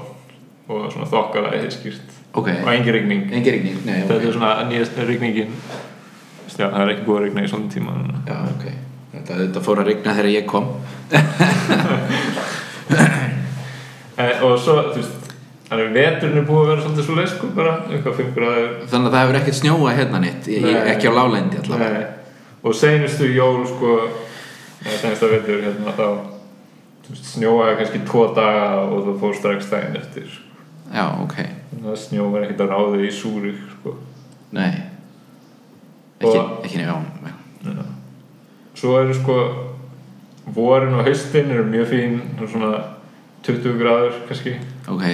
og 0.74 0.88
svona 0.94 1.10
þokkalega 1.12 1.60
heiðskýrt. 1.62 2.20
Ok, 2.34 2.48
og 2.64 2.70
engin 2.74 2.96
rigning. 2.96 3.28
Engin 3.30 3.54
rigning 3.60 3.84
Nei, 3.86 4.00
þetta 4.02 4.16
ok 4.18 4.30
er 4.30 4.38
svona 4.40 4.54
nýjast 4.72 4.98
rigningin. 5.06 5.54
Já, 6.54 6.66
það 6.70 6.82
er 6.84 6.92
ekki 6.94 7.06
búið 7.08 7.20
að 7.20 7.24
rigna 7.28 7.44
í 7.44 7.52
svona 7.52 7.70
tíma. 7.74 7.94
Já, 8.30 8.40
ok. 8.50 8.66
Þetta, 9.14 9.36
þetta 9.44 9.62
fór 9.62 9.82
að 9.84 9.90
rigna 9.92 10.14
þegar 10.18 10.32
ég 10.34 10.48
kom 10.50 10.72
og 14.46 14.58
svo, 14.62 14.76
þú 14.94 15.00
veist 15.00 15.32
þannig 15.70 15.88
að 15.88 15.96
veturinn 15.98 16.38
er 16.42 16.46
búið 16.48 16.62
að 16.64 16.70
vera 16.70 16.84
svolítið 16.84 17.08
svo 17.08 17.16
leið 17.18 17.32
sko 17.32 17.50
bara, 17.58 17.74
eitthvað 17.90 18.20
5 18.20 18.34
gráður 18.36 18.70
Þannig 18.92 19.08
að 19.10 19.16
það 19.16 19.24
hefur 19.24 19.40
ekkert 19.40 19.60
snjóa 19.60 19.96
hérna 19.98 20.20
nýtt. 20.24 20.50
Ekki 20.94 21.10
á 21.10 21.14
lálendi 21.18 21.62
allavega 21.64 21.98
Nei. 21.98 22.06
og 22.64 22.78
seinustu 22.78 23.30
jól 23.34 23.64
sko 23.72 23.96
eða 24.84 24.98
seinustu 25.02 25.32
vetur 25.32 25.66
hérna 25.66 25.96
þá 25.98 26.06
veist, 27.10 27.28
snjóaði 27.34 27.76
kannski 27.82 28.04
tvo 28.08 28.26
daga 28.38 28.66
og 28.86 28.98
það 29.08 29.20
fór 29.24 29.38
strax 29.40 29.70
daginn 29.72 30.00
eftir 30.00 30.30
sko. 30.30 30.64
Já, 30.94 31.06
ok 31.24 31.38
þannig 31.74 31.90
að 31.96 32.02
snjóaði 32.04 32.44
ekkert 32.46 32.66
að 32.68 32.74
ráði 32.76 33.08
í 33.08 33.14
súri 33.18 33.54
sko. 33.80 33.96
Nei 34.54 34.74
Ekki, 36.24 36.40
ekki 36.64 36.78
nefn, 36.80 37.32
Já. 37.68 37.84
svo 38.80 38.94
eru 39.02 39.16
sko 39.18 39.34
vorin 40.46 40.98
og 40.98 41.06
haustin 41.08 41.52
eru 41.52 41.64
mjög 41.70 41.88
fín 41.92 42.20
svona 42.52 42.74
20 43.44 43.78
gráður 43.80 44.18
kannski. 44.28 44.58
Ok. 44.88 45.06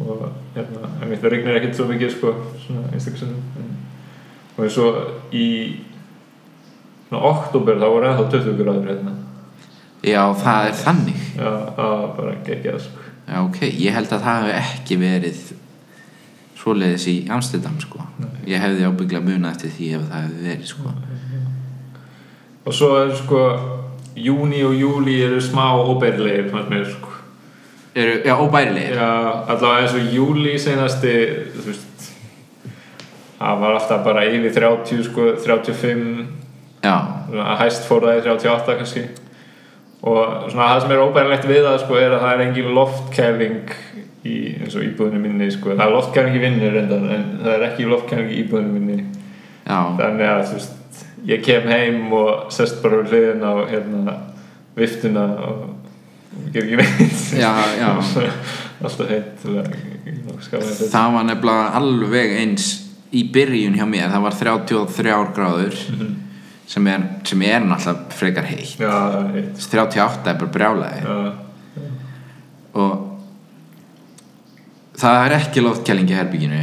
Og 0.00 0.26
hérna, 0.54 0.90
það 1.10 1.28
rignir 1.32 1.58
ekkert 1.58 1.76
svo 1.76 1.86
mikið 1.90 2.12
sko, 2.14 2.34
svona 2.64 2.88
einstaklega 2.94 3.36
og 4.56 4.64
eins 4.64 4.76
og 4.80 5.34
í 5.36 5.48
svona 7.08 7.22
oktober 7.30 7.80
þá 7.80 7.86
voru 7.88 8.08
ennþá 8.10 8.26
20 8.36 8.58
gráður 8.60 8.90
hérna. 8.92 9.16
Já, 10.00 10.22
það 10.40 10.66
er 10.66 10.76
þannig. 10.80 11.24
Já, 11.36 11.50
það 11.76 11.94
var 11.94 12.12
bara 12.16 12.36
geggjað 12.46 12.78
sko. 12.86 13.08
Já, 13.30 13.36
ok, 13.44 13.58
ég 13.68 13.96
held 13.96 14.12
að 14.14 14.24
það 14.24 14.38
hefur 14.40 14.54
ekki 14.60 15.00
verið 15.00 15.42
svoleiðis 16.60 17.06
í 17.08 17.16
Amsterdam, 17.32 17.76
sko. 17.80 18.04
Ég 18.48 18.60
hefði 18.60 18.88
ábyggla 18.88 19.20
munað 19.24 19.54
eftir 19.54 19.74
því 19.76 19.90
ef 19.96 20.08
það 20.08 20.24
hefði 20.24 20.48
verið, 20.48 20.66
sko. 20.72 20.94
Og 22.60 22.76
svo 22.76 22.90
er 23.00 23.12
sko 23.16 23.44
júni 24.16 24.64
og 24.66 24.74
júli 24.74 25.20
eru 25.24 25.40
smá 25.40 25.72
óbærilegir 25.76 26.50
sko. 26.90 27.08
Eru, 27.94 28.20
já, 28.24 28.34
óbærilegir. 28.34 28.96
Já, 28.96 29.44
allavega 29.46 29.80
eins 29.82 29.94
og 29.94 30.12
júli 30.14 30.58
senasti 30.58 31.14
þú 31.54 31.66
veist 31.66 32.10
það 33.40 33.62
var 33.64 33.78
alltaf 33.78 34.04
bara 34.04 34.26
yfir 34.28 34.52
30 34.52 35.02
sko, 35.08 35.32
35 35.40 36.40
Já, 36.80 36.96
að 37.28 37.58
hæst 37.60 37.84
fór 37.88 38.06
það 38.06 38.18
í 38.18 38.22
38 38.24 38.76
kannski. 38.78 39.02
Og 40.00 40.48
svona 40.48 40.70
það 40.70 40.82
sem 40.82 40.92
er 40.94 41.02
óbærilegt 41.04 41.48
við 41.48 41.66
það 41.66 41.80
sko 41.82 41.98
er 42.00 42.14
að 42.16 42.22
það 42.24 42.34
er 42.34 42.44
engin 42.46 42.74
loftkæling 42.76 43.74
í 44.30 44.36
eins 44.56 44.76
og 44.76 44.84
íbúðinu 44.86 45.20
minni 45.20 45.50
sko. 45.52 45.74
Það 45.74 45.86
er 45.86 45.96
loftkæling 45.96 46.38
í 46.38 46.44
reyndan 46.46 47.08
en 47.12 47.26
það 47.42 47.52
er 47.56 47.66
ekki 47.68 47.88
loftkæling 47.88 48.30
í 48.32 48.38
íbúðinu 48.44 48.76
minni. 48.78 49.00
Já, 49.66 49.76
þannig 50.00 50.26
að 50.30 50.44
þú 50.48 50.56
veist 50.56 50.79
ég 51.28 51.44
kem 51.44 51.68
heim 51.68 52.12
og 52.16 52.50
sest 52.54 52.80
bara 52.82 53.02
við 53.02 53.12
hliðin 53.12 53.44
á 53.44 53.54
hérna 53.70 54.16
viftuna 54.78 55.26
og 55.48 55.58
ger 56.54 56.64
ekki 56.64 56.78
neitt 56.80 57.24
já, 57.36 57.50
já. 57.76 57.90
Alltaf 58.80 59.10
heitt 59.10 59.42
Það 60.90 61.12
var 61.14 61.26
nefnilega 61.28 61.66
alveg 61.76 62.36
eins 62.40 62.70
í 63.12 63.26
byrjun 63.34 63.76
hjá 63.76 63.84
mér, 63.90 64.08
það 64.12 64.24
var 64.24 64.36
33 64.38 65.16
gráður 65.36 65.76
sem 66.70 66.86
er, 66.86 67.06
sem 67.26 67.42
er 67.42 67.64
náttúrulega 67.66 68.14
frekar 68.14 68.46
heitt. 68.46 68.76
Já, 68.78 69.26
heitt. 69.34 69.58
38 69.58 70.30
er 70.30 70.36
bara 70.38 70.52
brjálæði. 70.54 71.00
Já, 71.02 71.16
og 72.78 72.92
það 75.00 75.24
er 75.24 75.34
ekki 75.40 75.64
loftkæling 75.64 76.12
í 76.12 76.16
herbygginu 76.18 76.60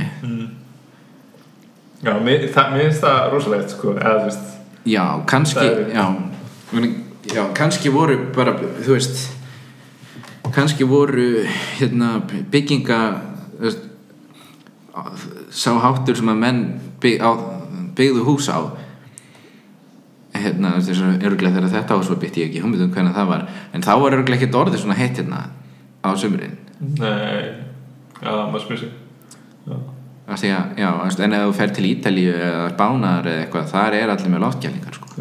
já 2.04 2.14
mér, 2.24 2.48
það, 2.54 2.72
mér 2.74 2.86
finnst 2.86 3.04
það 3.06 3.32
rosalegt 3.34 3.74
sko 3.74 3.96
eða 3.98 4.20
þú 4.20 4.30
veist 4.30 4.54
Já, 4.88 5.04
kannski 5.28 5.66
já, 5.92 6.06
já, 7.34 7.42
kannski 7.58 7.92
voru 7.92 8.16
bara, 8.36 8.54
þú 8.86 8.94
veist 8.96 9.26
kannski 10.56 10.88
voru 10.88 11.44
hérna, 11.78 12.22
bygginga 12.52 13.00
veist, 13.60 13.84
sá 15.52 15.74
háttur 15.84 16.18
sem 16.18 16.30
að 16.32 16.40
menn 16.42 16.62
bygg, 17.04 17.20
á, 17.22 17.32
byggðu 17.98 18.24
hús 18.26 18.48
á 18.50 18.60
hérna, 20.38 20.78
þess 20.78 21.02
að 21.04 21.26
örglega 21.28 21.58
þegar 21.58 21.74
þetta 21.76 21.98
ás 21.98 22.12
var 22.14 22.22
byggt 22.22 22.40
ég 22.42 22.50
ekki 22.52 22.64
hummiðum 22.64 22.94
hvernig 22.94 23.18
það 23.18 23.32
var 23.34 23.46
en 23.74 23.86
þá 23.86 23.92
var 24.04 24.18
örglega 24.20 24.40
ekkert 24.40 24.60
orðið 24.62 24.84
svona 24.84 24.98
heitt 25.00 25.20
hérna 25.20 25.44
á 26.06 26.10
sömurinn 26.16 26.56
Nei, 26.78 27.58
já, 28.22 28.32
maður 28.32 28.64
spyrir 28.64 28.84
sig 28.86 28.96
að, 30.28 30.78
já, 30.78 30.92
en 31.24 31.34
ef 31.38 31.44
þú 31.46 31.56
fer 31.56 31.74
til 31.76 31.88
Ítalíu 31.88 32.36
eða 32.36 32.70
Spánar 32.74 33.28
eða 33.32 33.44
eitthvað, 33.46 33.68
þar 33.72 33.98
er 33.98 34.14
allir 34.14 34.34
með 34.34 34.44
loftkælingar 34.44 34.98
sko. 34.98 35.12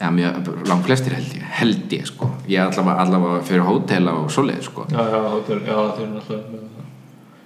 já, 0.00 0.08
mjög, 0.10 0.52
langt 0.68 0.86
flestir 0.88 1.14
held 1.14 1.34
ég, 1.38 1.44
held 1.60 1.92
ég 1.94 2.06
sko. 2.10 2.30
Ég 2.50 2.64
allavega, 2.64 2.96
allavega 3.04 3.42
fyrir 3.46 3.66
hótel 3.68 4.10
og 4.10 4.30
svoleið 4.34 4.62
sko. 4.66 4.86
Já, 4.90 5.00
já, 5.14 5.20
hótel, 5.36 5.60
já, 5.62 5.76
þeir 5.96 6.06
eru 6.06 6.14
náttúrulega 6.16 6.72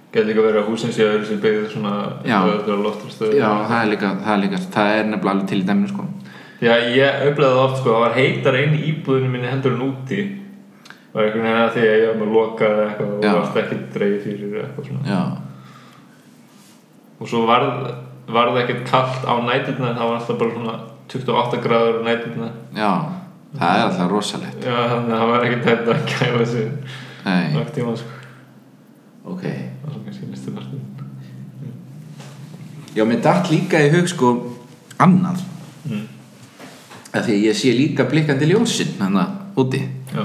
Gæti 0.08 0.24
líka 0.24 0.40
verið 0.40 0.62
að 0.62 0.68
húsin 0.70 0.92
sé 0.96 1.04
að 1.04 1.10
öðru 1.18 1.26
sér 1.28 1.40
byggðið 1.42 1.72
svona 1.74 1.90
Já. 2.24 2.38
Já, 3.36 3.48
það 3.68 3.80
er 3.82 3.90
líka, 3.90 4.12
það 4.24 4.30
er 4.32 4.40
líka, 4.46 4.60
það 4.72 4.92
er 4.94 5.02
nefnilega 5.10 5.34
alveg 5.34 5.48
til 5.50 5.58
í 5.58 5.66
dæminu 5.68 5.90
sko. 5.90 6.06
Já, 6.64 6.72
ég 6.96 7.36
það 7.36 7.60
oft 7.60 7.82
sko, 7.82 7.92
það 7.92 8.04
var 8.06 8.16
heitar 8.16 8.56
inn 8.62 8.78
í 8.78 8.80
íbúðinu 8.88 9.28
minni 9.34 9.50
heldur 9.52 9.76
en 9.76 9.84
úti 9.84 10.22
var 11.12 11.26
einhvern 11.26 11.44
veginn 11.44 11.60
að 11.60 11.76
því 11.76 11.84
að 11.84 11.98
ég 11.98 12.08
var 12.08 12.18
með 12.22 12.32
lokað 12.36 12.80
eitthvað 12.84 13.12
og 13.12 13.28
varst 13.28 13.60
ekki 13.62 13.78
dreigð 13.94 14.24
fyrir 14.24 14.56
eitthvað 14.62 14.88
svona 14.88 15.12
Já, 15.12 15.20
og 17.18 17.30
svo 17.30 17.44
varð, 17.48 17.88
varð 18.28 18.60
ekkert 18.62 18.84
kallt 18.90 19.24
á 19.26 19.34
næturna 19.42 19.94
það 19.96 20.04
var 20.10 20.18
alltaf 20.18 20.38
bara 20.38 20.54
svona 20.56 20.76
28 21.08 21.62
gráður 21.64 21.98
á 21.98 22.02
næturna 22.08 22.50
já, 22.76 22.92
það 23.58 23.72
er 23.78 23.86
alltaf 23.86 24.12
rosalegt. 24.12 24.60
Já, 24.64 24.76
þannig 24.92 25.14
að 25.14 25.18
það 25.22 25.32
var 25.32 25.48
ekkert 25.48 25.70
hægt 25.70 25.88
að 25.94 26.04
kæfa 26.12 26.44
nokk 27.56 27.74
tíma 27.76 27.96
sko 27.96 28.14
ok. 29.32 29.42
það 29.42 29.90
var 29.94 30.04
kannski 30.04 30.30
næstu 30.30 30.54
partin 30.56 30.86
Já, 32.96 33.04
mér 33.06 33.20
datt 33.22 33.50
líka 33.52 33.78
í 33.84 33.90
hug 33.92 34.08
sko 34.10 34.28
annað. 34.98 35.42
mm. 35.86 36.06
Af 37.14 37.24
því 37.24 37.34
að 37.36 37.44
ég 37.46 37.56
sé 37.56 37.72
líka 37.76 38.04
blikkandi 38.08 38.48
ljósinn 38.50 38.96
hann 38.98 39.18
úti. 39.58 39.80
Já, 40.12 40.24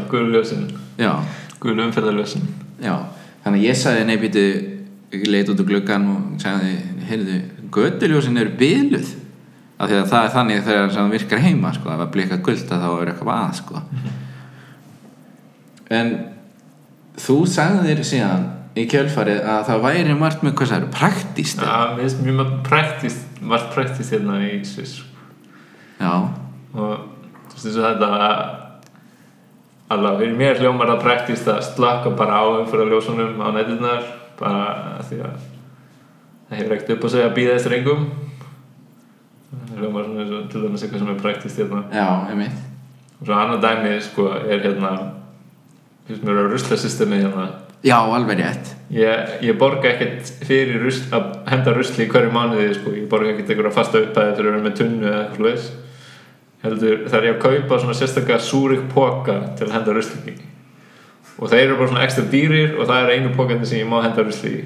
Gulu 1.59 1.83
umferðarljósin 1.85 2.47
já. 2.81 2.95
Þannig 3.43 3.59
að 3.61 3.67
ég 3.67 3.77
sagði, 3.77 4.05
nei, 4.07 4.17
býtu, 4.19 4.43
ég 5.13 5.27
leit 5.29 5.51
út 5.51 5.61
úr 5.61 5.69
gluggan 5.69 6.07
og 6.11 6.41
sagði, 6.41 6.73
heyrðu, 7.09 7.37
göttuljósin 7.73 8.41
eru 8.41 8.55
byluð. 8.59 9.13
Af 9.81 9.89
því 9.89 9.97
að 9.99 10.09
það 10.11 10.25
er 10.25 10.33
þannig 10.33 10.65
þegar 10.67 10.91
það 10.95 11.13
virkar 11.17 11.43
heima, 11.43 11.73
sko, 11.75 11.91
að 11.93 12.03
blika 12.13 12.39
gulda 12.45 12.79
þá 12.79 12.89
er 12.91 13.11
eitthvað 13.11 13.33
að, 13.35 13.53
sko. 13.59 13.81
En 15.93 16.11
þú 17.19 17.37
sagði 17.49 17.87
þér 17.89 18.03
síðan 18.07 18.45
í 18.79 18.87
kjölfarið 18.89 19.43
að 19.53 19.65
það 19.67 19.83
væri 19.83 20.15
margt 20.17 20.45
með 20.45 20.55
hvað 20.57 20.71
það 20.71 20.79
eru 20.79 20.93
praktíst. 20.95 21.65
Finnst 21.99 22.23
mjög 22.23 22.39
mjög 22.39 22.53
praktist 22.65 23.33
margt 23.43 23.73
praktist 23.73 24.13
hérna 24.13 24.39
í 24.45 24.59
Sviss 24.67 25.01
Já, 25.99 26.13
og 26.73 26.93
þú 27.53 27.59
veist 27.59 27.79
þetta 27.79 28.09
fyrir 30.17 30.35
mér 30.39 30.59
hljómar 30.61 30.89
það 30.93 31.03
praktist 31.03 31.49
að 31.51 31.61
slaka 31.67 32.13
bara 32.17 32.41
á 32.41 32.43
umfyrir 32.63 32.91
ljósunum 32.91 33.41
á 33.43 33.47
nætturnar 33.53 34.07
bara 34.43 34.99
því 35.07 35.19
að 35.23 35.49
það 36.49 36.59
hefur 36.59 36.75
ekkert 36.75 36.93
upp 36.97 37.07
á 37.07 37.09
sig 37.13 37.25
að 37.25 37.35
býða 37.39 37.57
eftir 37.57 37.75
engum. 37.79 38.05
Það 39.53 39.81
hljómar 39.81 40.07
svona 40.07 40.45
til 40.51 40.63
dæmis 40.63 40.85
eitthvað 40.85 41.03
sem 41.03 41.11
er 41.13 41.19
praktist 41.23 41.59
hérna. 41.61 41.83
Já, 41.93 42.07
einmitt. 42.29 42.63
og 43.19 43.27
svo 43.27 43.35
annað 43.39 43.61
dæmi 43.63 43.93
sko 44.03 44.29
er 44.37 44.63
hérna 44.63 44.93
finnst 46.07 46.25
mér 46.27 46.41
að 46.43 46.49
rusla 46.51 46.77
systemi 46.77 47.21
hérna. 47.21 47.47
Já, 47.83 47.97
alveg 47.99 48.39
rétt. 48.39 48.73
Ég, 48.95 49.31
ég 49.43 49.57
borga 49.59 49.89
ekkert 49.89 50.29
fyrir 50.47 50.79
rusl, 50.85 51.09
að 51.15 51.31
henda 51.51 51.73
rusli 51.75 52.05
í 52.05 52.11
hverju 52.11 52.31
mánuði 52.31 52.75
sko. 52.77 52.93
ég 52.95 53.09
borga 53.11 53.33
ekkert 53.33 53.51
einhverja 53.51 53.75
fasta 53.75 54.03
uppæði 54.03 54.35
til 54.35 54.43
að 54.45 54.49
vera 54.51 54.63
með 54.63 54.77
tunnu 54.79 55.09
eða 55.09 55.23
eitthvað 55.25 55.71
heldur 56.63 57.01
þar 57.11 57.27
ég 57.27 57.35
að 57.35 57.41
kaupa 57.43 57.79
svona 57.81 57.95
sérstaklega 57.97 58.39
súrik 58.39 58.83
póka 58.93 59.35
til 59.57 59.67
að 59.67 59.73
henda 59.75 59.95
rusli 59.97 60.31
í 60.31 60.35
og 61.39 61.49
þeir 61.49 61.65
eru 61.65 61.77
bara 61.79 61.91
svona 61.91 62.05
ekstra 62.05 62.25
dýrir 62.31 62.77
og 62.77 62.87
það 62.89 63.03
er 63.03 63.13
einu 63.17 63.33
pókandi 63.37 63.69
sem 63.69 63.81
ég 63.81 63.89
má 63.89 63.99
henda 64.03 64.25
rusli 64.25 64.53
í 64.53 64.63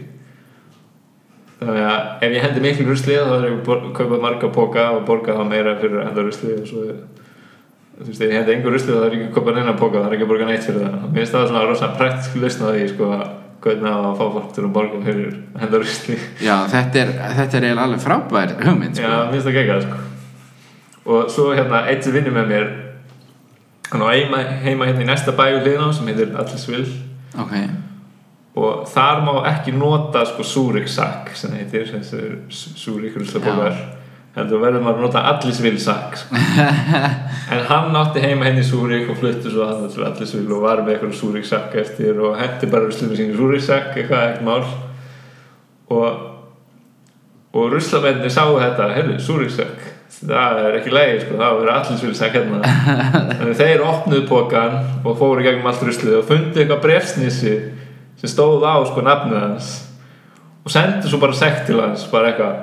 þannig 1.57 1.85
að 1.89 2.25
ef 2.27 2.35
ég 2.35 2.43
hendi 2.45 2.63
miklu 2.63 2.87
rusli 2.91 3.15
þá 3.17 3.31
er 3.37 3.47
ég 3.47 3.69
að 3.73 3.87
kaupa 3.97 4.19
marga 4.21 4.49
póka 4.53 4.89
og 4.97 5.05
borga 5.07 5.37
það 5.39 5.49
meira 5.53 5.77
fyrir 5.81 6.01
að 6.01 6.09
henda 6.11 6.25
rusli 6.27 6.53
og 6.57 6.67
svo 6.69 6.83
þú 7.97 8.05
veist, 8.11 8.21
ef 8.21 8.27
ég 8.27 8.35
hendi 8.37 8.53
engur 8.53 8.75
rusli 8.75 8.93
þá 8.93 8.99
er 9.07 9.15
ég 9.15 9.23
ekki 9.23 9.29
að 9.31 9.37
kaupa 9.39 9.55
neina 9.55 9.75
póka 9.79 10.03
er 10.03 10.15
ekki 10.17 10.27
að 10.27 10.31
borga 10.33 10.49
neitt 10.51 10.67
fyrir 10.67 10.83
það 10.85 11.07
mér 11.07 11.17
finnst 11.21 11.37
það 11.37 11.47
svona 11.51 11.63
rosa 11.71 11.91
praktisk 11.97 12.37
lausna 12.43 12.73
því 12.75 12.89
sko, 12.91 13.11
hvernig 13.65 13.89
að 13.93 14.09
fá 14.19 14.25
fólk 14.35 14.51
til 14.53 14.65
að 14.67 14.73
borga 14.75 15.01
fyrir 15.07 15.31
að 15.55 15.63
henda 15.63 15.81
rusli 15.81 16.19
Já, 16.45 16.55
þetta 16.75 17.01
er, 17.01 17.15
þetta 17.39 17.57
er 17.57 17.69
eiginlega 17.69 17.87
alveg 17.87 18.03
frábær 18.05 18.53
hugmynd 18.67 19.01
Já, 19.01 19.07
sko. 19.07 19.15
mér 19.17 19.33
finnst 19.33 19.49
það 19.49 19.57
geggjað 19.57 19.87
sko. 19.87 20.03
og 21.15 21.31
svo 21.33 21.47
hérna 21.57 21.81
eitt 21.89 22.05
sem 22.05 22.13
vinnur 22.13 22.37
með 22.37 22.53
mér 22.53 22.69
hann 23.91 24.05
á 24.05 24.07
heima, 24.11 24.43
heima 24.63 24.87
hérna 24.89 25.05
í 25.05 25.09
næsta 25.09 25.35
bæju 25.37 25.63
liðná 25.65 25.91
sem 25.95 26.09
heitir 26.11 26.33
Allisvill 26.37 26.87
Ok, 27.37 27.53
og 28.57 28.87
þar 28.89 29.21
má 29.25 29.33
ekki 29.51 29.75
nota 29.75 30.23
sko 30.25 30.45
súriksak 30.47 31.35
sem 31.37 31.53
heitir 31.57 31.85
þessi 31.91 32.73
súrik 32.81 33.17
ruslapókar 33.19 33.77
heldur 34.37 34.61
verður 34.61 34.83
maður 34.85 34.99
að 34.99 35.05
nota 35.07 35.23
Allisvill 35.31 35.79
sak 35.81 36.17
sko. 36.21 36.37
en 37.53 37.63
hann 37.71 37.95
átti 37.97 38.21
heima 38.21 38.45
henni 38.45 38.61
í 38.61 38.67
súrik 38.67 39.09
og 39.09 39.17
fluttu 39.21 39.51
svo 39.53 39.65
að 39.65 39.87
til 39.95 40.05
Allisvill 40.05 40.51
og 40.53 40.65
var 40.65 40.83
með 40.83 40.95
eitthvað 40.95 41.15
súriksak 41.21 41.77
eftir 41.81 42.21
og 42.21 42.37
hendi 42.37 42.69
bara 42.69 42.85
ruslinu 42.85 43.17
sín 43.17 43.33
súriksak 43.37 43.95
eitthvað 43.95 44.25
ekkert 44.27 44.47
mál. 44.47 44.65
Og 45.93 46.25
og 47.57 47.71
ruslamenni 47.73 48.29
sáu 48.29 48.57
þetta 48.59 48.91
heyrðu, 48.93 49.17
súriksak 49.23 49.85
það 50.17 50.61
er 50.63 50.77
ekki 50.79 50.93
leiði 50.93 51.17
sko, 51.23 51.35
það 51.39 51.57
var 51.59 51.71
allir 51.73 51.99
svilsak 52.01 52.37
hérna. 52.37 52.61
Þannig 53.39 53.59
þeir 53.59 53.83
opnuðu 53.85 54.23
pókan 54.29 54.77
og 55.03 55.17
fóru 55.19 55.43
gegnum 55.45 55.67
allt 55.69 55.83
ruslið 55.85 56.21
og 56.21 56.29
fundu 56.29 56.61
eitthvað 56.61 56.85
brefsnissi 56.85 57.57
sem 58.17 58.31
stóð 58.31 58.65
á 58.65 58.81
sko 58.89 59.03
nafnið 59.05 59.37
hans 59.43 59.73
og 60.65 60.73
sendu 60.73 61.09
svo 61.09 61.19
bara 61.21 61.37
sekt 61.37 61.67
til 61.69 61.77
hans 61.79 62.07
bara 62.11 62.31
eitthvað 62.31 62.55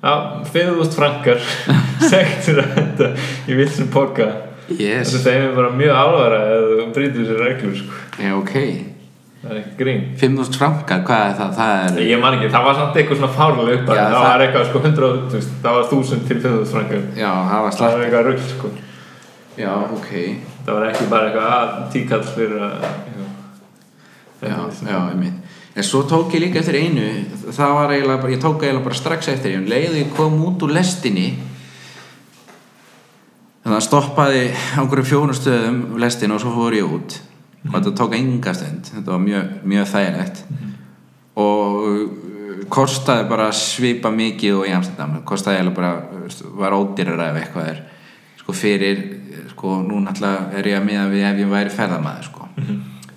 já, 0.00 0.14
5000 0.52 0.94
frankar. 0.96 1.42
Sekt 2.10 2.48
að 2.54 2.70
þetta 2.78 3.10
í 3.44 3.58
vilsum 3.58 3.90
póka 3.92 4.30
yes. 4.72 5.10
Þessi 5.10 5.20
þeim 5.26 5.42
er 5.50 5.58
bara 5.58 5.74
mjög 5.76 5.98
alvara 5.98 6.40
eða 6.46 6.70
þú 6.70 6.86
brýtur 6.96 7.20
þessi 7.26 7.42
reglur 7.42 7.76
sko. 7.82 8.00
Já, 8.16 8.32
ok 8.38 8.56
það 9.40 9.50
er 9.54 9.58
ekki 9.62 9.76
grín. 9.80 10.00
5.000 10.20 10.58
frankar, 10.60 11.02
hvað 11.08 11.24
er 11.30 11.34
það? 11.40 11.52
Það 11.60 11.98
er 12.00 12.02
ég 12.10 12.20
man 12.20 12.36
ekki, 12.36 12.50
það 12.52 12.64
var 12.68 12.74
samt 12.80 12.96
eitthvað 13.00 13.20
svona 13.20 13.32
fárlega 13.38 13.76
upp 13.78 13.86
það, 13.88 14.00
það- 14.00 14.24
var 14.28 14.44
eitthvað 14.46 14.66
sko 14.70 14.82
100, 14.84 15.10
þú 15.30 15.38
veist, 15.38 15.52
það 15.62 15.78
var 15.78 15.84
1000 15.90 16.26
til 16.28 16.40
5000 16.40 16.72
frankar. 16.74 17.04
Já, 17.16 17.30
það 17.50 17.62
var 17.66 17.76
það 17.80 17.94
var 17.96 18.04
eitthvað 18.06 18.26
rugg 18.30 18.42
sko. 18.54 18.72
Já, 19.60 19.72
ok. 19.96 20.10
Það 20.64 20.74
var 20.76 20.86
ekki 20.90 21.08
bara 21.10 21.30
eitthvað 21.30 21.54
að 21.56 21.92
tíkall 21.92 22.26
fyrir 22.34 22.66
að 22.68 22.84
Já, 24.40 24.56
já, 24.88 24.98
einmitt. 25.10 25.34
En 25.76 25.84
svo 25.84 26.00
tók 26.08 26.32
ég 26.34 26.40
líka 26.40 26.58
eftir 26.58 26.74
einu 26.80 27.04
Það 27.52 27.74
var 27.76 27.90
eiginlega 27.92 28.20
bara, 28.22 28.32
ég 28.32 28.40
tók 28.42 28.62
eiginlega 28.64 28.84
bara 28.84 28.96
strax 28.98 29.28
eftir 29.28 29.52
Ég 29.52 29.68
leiði 29.68 30.00
ég 30.04 30.14
kom 30.16 30.38
út 30.48 30.62
úr 30.64 30.72
lestinni. 30.72 31.34
Þannig 33.64 33.76
að 33.76 33.84
stoppaði 33.84 34.44
á 34.50 34.80
einhverjum 34.80 35.08
fjórum 35.10 35.36
stöðum 35.36 35.80
lestin 36.00 36.32
og 36.32 36.40
svo 36.40 36.54
fór 36.56 36.72
ég 36.78 36.88
út 36.96 37.18
og 37.68 37.76
þetta 37.76 37.94
tók 37.98 38.16
enga 38.16 38.54
stund. 38.56 38.90
Þetta 38.94 39.12
var 39.12 39.22
mjög, 39.24 39.54
mjög 39.72 39.88
þægilegt. 39.92 40.42
Og 41.40 41.80
uh, 41.86 42.66
kostaði 42.72 43.26
bara 43.30 43.48
svipa 43.56 44.12
mikið 44.14 44.58
og 44.58 44.68
í 44.68 44.74
Amsterdam. 44.76 45.18
Kostaði 45.28 45.74
bara, 45.76 45.94
var 46.60 46.76
ódýrara 46.76 47.30
ef 47.32 47.40
eitthvað 47.42 47.72
er 47.74 47.82
sko 48.40 48.54
fyrir, 48.56 49.02
sko 49.52 49.80
nú 49.84 50.00
náttúrulega 50.04 50.58
er 50.58 50.70
ég 50.70 50.78
að 50.78 50.86
miða 50.86 51.08
við 51.12 51.26
ef 51.28 51.42
ég 51.42 51.50
væri 51.50 51.74
ferðamaður 51.74 52.30
sko 52.30 52.46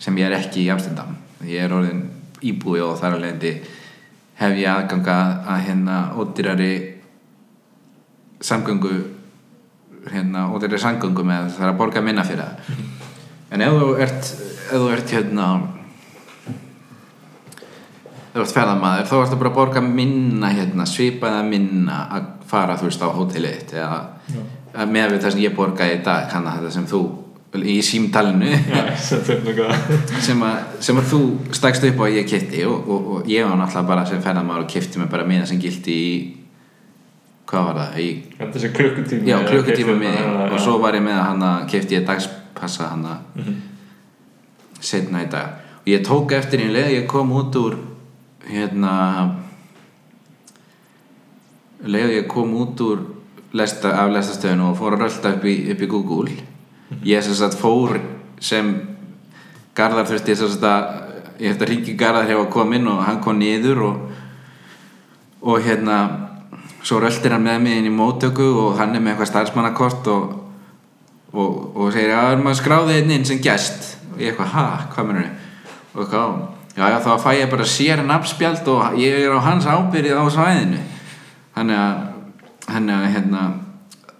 sem 0.04 0.18
ég 0.20 0.28
er 0.28 0.36
ekki 0.36 0.66
í 0.66 0.72
Amsterdam. 0.74 1.16
Ég 1.48 1.64
er 1.64 1.74
orðin 1.74 2.04
íbúi 2.44 2.82
og 2.84 2.98
þar 3.00 3.18
að 3.18 3.24
leiðandi 3.24 3.54
hef 4.40 4.58
ég 4.60 4.70
aðganga 4.70 5.18
að 5.54 5.62
hérna 5.68 6.00
ódýrari 6.20 6.74
samgöngu 8.44 8.94
hérna 10.12 10.50
ódýrari 10.52 10.82
samgöngu 10.84 11.24
með 11.28 11.54
það 11.56 11.70
að 11.70 11.80
borga 11.80 12.04
minna 12.04 12.26
fyrir 12.28 12.44
það 12.44 12.82
en 13.52 13.66
ef 13.66 13.80
þú 13.80 13.90
ert 14.06 14.30
ef 14.30 14.74
þú 14.74 14.92
ert 14.94 15.16
hérna 15.18 15.48
ef 18.34 18.38
þú 18.38 18.46
ert 18.46 18.56
ferðamaður 18.58 19.10
þá 19.10 19.16
ertu 19.20 19.42
bara 19.42 19.52
að 19.52 19.58
borga 19.60 19.84
minna 19.86 20.54
hérna, 20.54 20.88
svipaða 20.90 21.44
minna 21.48 22.06
að 22.18 22.30
fara 22.50 22.78
þú 22.80 22.90
veist 22.90 23.04
á 23.06 23.10
hótelið 23.14 23.60
þitt 23.60 23.76
eða 23.82 24.88
með 24.90 25.16
við 25.16 25.20
það 25.26 25.36
sem 25.36 25.44
ég 25.44 25.58
borgaði 25.58 26.00
í 26.00 26.06
dag 26.06 26.32
kannar 26.32 26.62
þetta 26.62 26.74
sem 26.78 26.88
þú 26.90 27.04
í 27.54 27.76
símtalinu. 27.86 28.50
Sem, 30.26 30.40
að, 30.42 30.56
sem 30.82 30.98
að 30.98 31.10
þú 31.12 31.20
stakst 31.54 31.84
upp 31.86 32.00
á 32.02 32.04
að 32.08 32.16
ég 32.18 32.30
kipti 32.30 32.64
og, 32.66 32.88
og, 32.90 33.10
og 33.14 33.28
ég 33.30 33.46
var 33.46 33.60
náttúrulega 33.60 33.90
bara 33.92 34.06
sem 34.10 34.22
ferðamaður 34.24 34.64
og 34.64 34.72
kipti 34.72 35.02
mig 35.02 35.10
bara 35.12 35.26
miða 35.28 35.46
sem 35.50 35.60
gildi 35.62 35.94
í 35.94 36.14
hvað 37.50 37.68
var 37.68 37.80
það? 37.82 38.00
Í, 38.02 38.08
klukkutími 38.80 39.30
já, 39.30 39.38
klukkutíma 39.46 39.98
miði 40.00 40.24
og 40.48 40.58
svo 40.64 40.80
var 40.82 40.98
ég 40.98 41.06
með 41.06 41.20
hann 41.20 41.46
að 41.46 41.68
kipti 41.74 42.00
ég 42.00 42.08
dagspassa 42.54 42.90
hann 42.90 43.06
að 43.06 43.18
Mhm. 43.36 43.62
setna 44.80 45.24
í 45.24 45.30
dag. 45.30 45.48
Og 45.82 45.88
ég 45.88 46.06
tók 46.06 46.32
eftir 46.32 46.60
einn 46.60 46.74
leið 46.74 47.02
ég 47.02 47.08
kom 47.08 47.32
út 47.32 47.56
úr 47.56 47.78
hérna 48.48 49.36
leið 51.86 52.10
ég 52.24 52.28
kom 52.28 52.54
út 52.54 52.80
úr 52.82 53.00
lesta, 53.54 53.92
af 53.92 54.10
lestastöðinu 54.12 54.72
og 54.72 54.78
fór 54.78 54.94
að 54.98 55.02
rölda 55.04 55.34
upp 55.36 55.44
í, 55.46 55.72
upp 55.72 55.82
í 55.82 55.88
Google. 55.88 56.32
Ég 57.04 57.22
sem 57.24 57.34
sagt 57.34 57.56
fór 57.60 58.00
sem 58.40 58.88
Garðar 59.76 60.06
þurfti 60.06 60.36
sem 60.36 60.48
sagt 60.50 60.62
að 60.64 61.40
ég 61.40 61.50
eftir 61.52 61.66
að 61.68 61.70
ringi 61.70 61.98
Garðar 61.98 62.28
hefur 62.28 62.50
kominn 62.52 62.88
og 62.88 63.04
hann 63.04 63.22
kom 63.22 63.40
niður 63.40 63.82
og 63.82 64.10
og 65.44 65.60
hérna 65.60 66.30
svo 66.84 67.00
röltir 67.02 67.32
hann 67.32 67.44
með 67.44 67.62
mig 67.62 67.78
inn 67.78 67.86
í 67.90 67.96
móttöku 67.96 68.46
og 68.56 68.78
hann 68.78 68.96
er 68.96 69.02
með 69.02 69.14
eitthvað 69.18 69.28
starfsmannakort 69.32 70.08
og, 70.08 70.43
og, 71.34 71.74
og 71.76 71.90
segir 71.94 72.14
að 72.16 72.44
maður 72.44 72.60
skráði 72.62 73.00
einn 73.00 73.14
inn 73.18 73.26
sem 73.28 73.42
gest. 73.44 73.90
Og 74.14 74.22
ég 74.22 74.32
eitthvað, 74.32 74.54
ha, 74.54 74.66
hvað 74.94 75.10
mennur 75.10 75.30
og 75.94 76.04
eitthvað, 76.04 76.38
já, 76.78 76.86
já, 76.94 76.98
þá 77.06 77.12
fæ 77.24 77.30
ég 77.40 77.52
bara 77.52 77.68
sér 77.70 78.06
nafnspjald 78.06 78.72
og 78.74 78.98
ég 79.02 79.20
er 79.26 79.36
á 79.36 79.46
hans 79.46 79.68
ábyrðið 79.70 80.22
á 80.22 80.26
svæðinu. 80.38 80.80
Þannig 81.58 81.82
að, 81.82 82.00
þannig 82.70 82.96
að 82.96 83.12
hérna, 83.18 83.44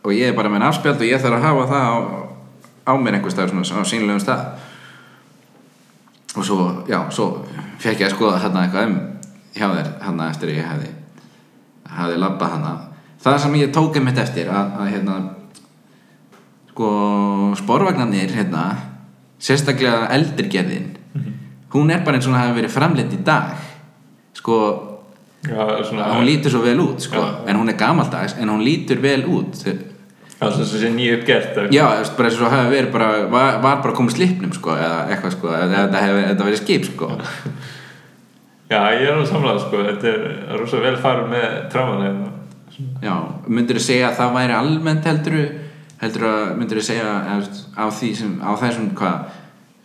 og 0.04 0.14
ég 0.14 0.30
er 0.30 0.38
bara 0.38 0.52
með 0.54 0.66
nafnspjald 0.66 1.02
og 1.02 1.10
ég 1.10 1.24
þarf 1.24 1.40
að 1.40 1.48
hafa 1.48 1.70
það 1.72 1.88
á, 1.90 1.98
á 2.90 2.94
mér 2.98 3.18
einhver 3.20 3.34
stað 3.34 3.54
svona, 3.54 3.86
á 3.86 3.90
sínlegum 3.90 4.22
stað. 4.22 4.46
Og 6.34 6.46
svo, 6.46 6.60
já, 6.90 7.00
svo 7.14 7.30
fekk 7.82 8.02
ég 8.02 8.10
að 8.10 8.16
skoða 8.16 8.42
hérna 8.42 8.66
eitthvað 8.66 8.90
um 8.90 9.02
hjá 9.54 9.68
þér 9.70 9.90
hérna 10.02 10.30
eftir 10.34 10.54
ég 10.54 10.68
hefði 10.68 10.90
hefði 11.94 12.20
labbað 12.22 12.56
hana 12.56 12.74
það 13.24 13.40
sem 13.44 13.58
ég 13.60 13.74
tók 13.76 13.98
einmitt 14.00 14.22
eftir 14.22 14.50
að, 14.52 14.72
að 14.82 14.92
hérna 14.96 15.18
sko 16.74 16.90
sporvagnarnir 17.62 18.34
hérna 18.34 18.66
sérstaklega 19.44 20.10
eldrigerðin 20.18 20.92
hún 21.74 21.90
er 21.92 22.04
bara 22.06 22.18
eins 22.18 22.28
og 22.28 22.34
hún 22.34 22.40
hafi 22.40 22.58
verið 22.60 22.74
framleitt 22.74 23.14
í 23.16 23.22
dag. 23.26 23.56
Sko 24.38 24.58
já, 25.48 25.64
svona 25.88 26.12
hún 26.14 26.28
lítur 26.28 26.54
svo 26.54 26.62
vel 26.64 26.80
út 26.84 27.02
sko. 27.02 27.22
Já. 27.22 27.50
en 27.50 27.58
hún 27.58 27.70
er 27.70 27.78
gamaldags 27.78 28.38
en 28.38 28.50
hún 28.50 28.64
lítur 28.64 29.02
vel 29.02 29.26
út. 29.26 29.58
Svona 29.58 30.66
sem 30.66 30.80
sé 30.80 30.90
nýju 30.92 31.20
uppgert 31.20 31.72
já, 31.72 31.86
bara 32.18 32.30
eins 32.30 32.42
og 32.42 32.52
hafi 32.52 32.70
verið 32.76 32.92
bara 32.92 33.10
var, 33.32 33.62
var 33.64 33.82
bara 33.82 33.96
komið 33.96 34.18
slipnum 34.18 34.54
sko 34.54 34.76
eða 34.76 35.08
eitthvað 35.10 35.38
sko 35.38 35.54
eða 35.56 35.86
þetta 35.88 36.04
hefði 36.06 36.44
verið 36.44 36.62
skip 36.62 36.88
sko. 36.92 37.10
Já, 38.70 38.80
ég 38.98 39.08
er 39.08 39.14
alveg 39.14 39.28
samlega 39.30 39.60
sko 39.66 39.84
þetta 39.90 40.14
er 40.14 40.58
rosa 40.60 40.80
vel 40.82 40.96
farið 40.98 41.34
með 41.34 41.50
tráman 41.74 42.06
hérna. 42.06 42.30
Já, 43.04 43.16
myndir 43.48 43.78
þú 43.78 43.86
segja 43.86 44.10
að 44.10 44.18
það 44.18 44.38
væri 44.38 44.54
almennt 44.58 45.06
heldur 45.06 45.36
heldur 46.04 46.28
að 46.30 46.44
myndir 46.60 46.80
þú 46.80 46.86
segja 46.90 47.10
á 47.74 47.86
sem, 47.92 48.36
á 48.44 48.52
þessum 48.60 48.92
hvað 48.98 49.40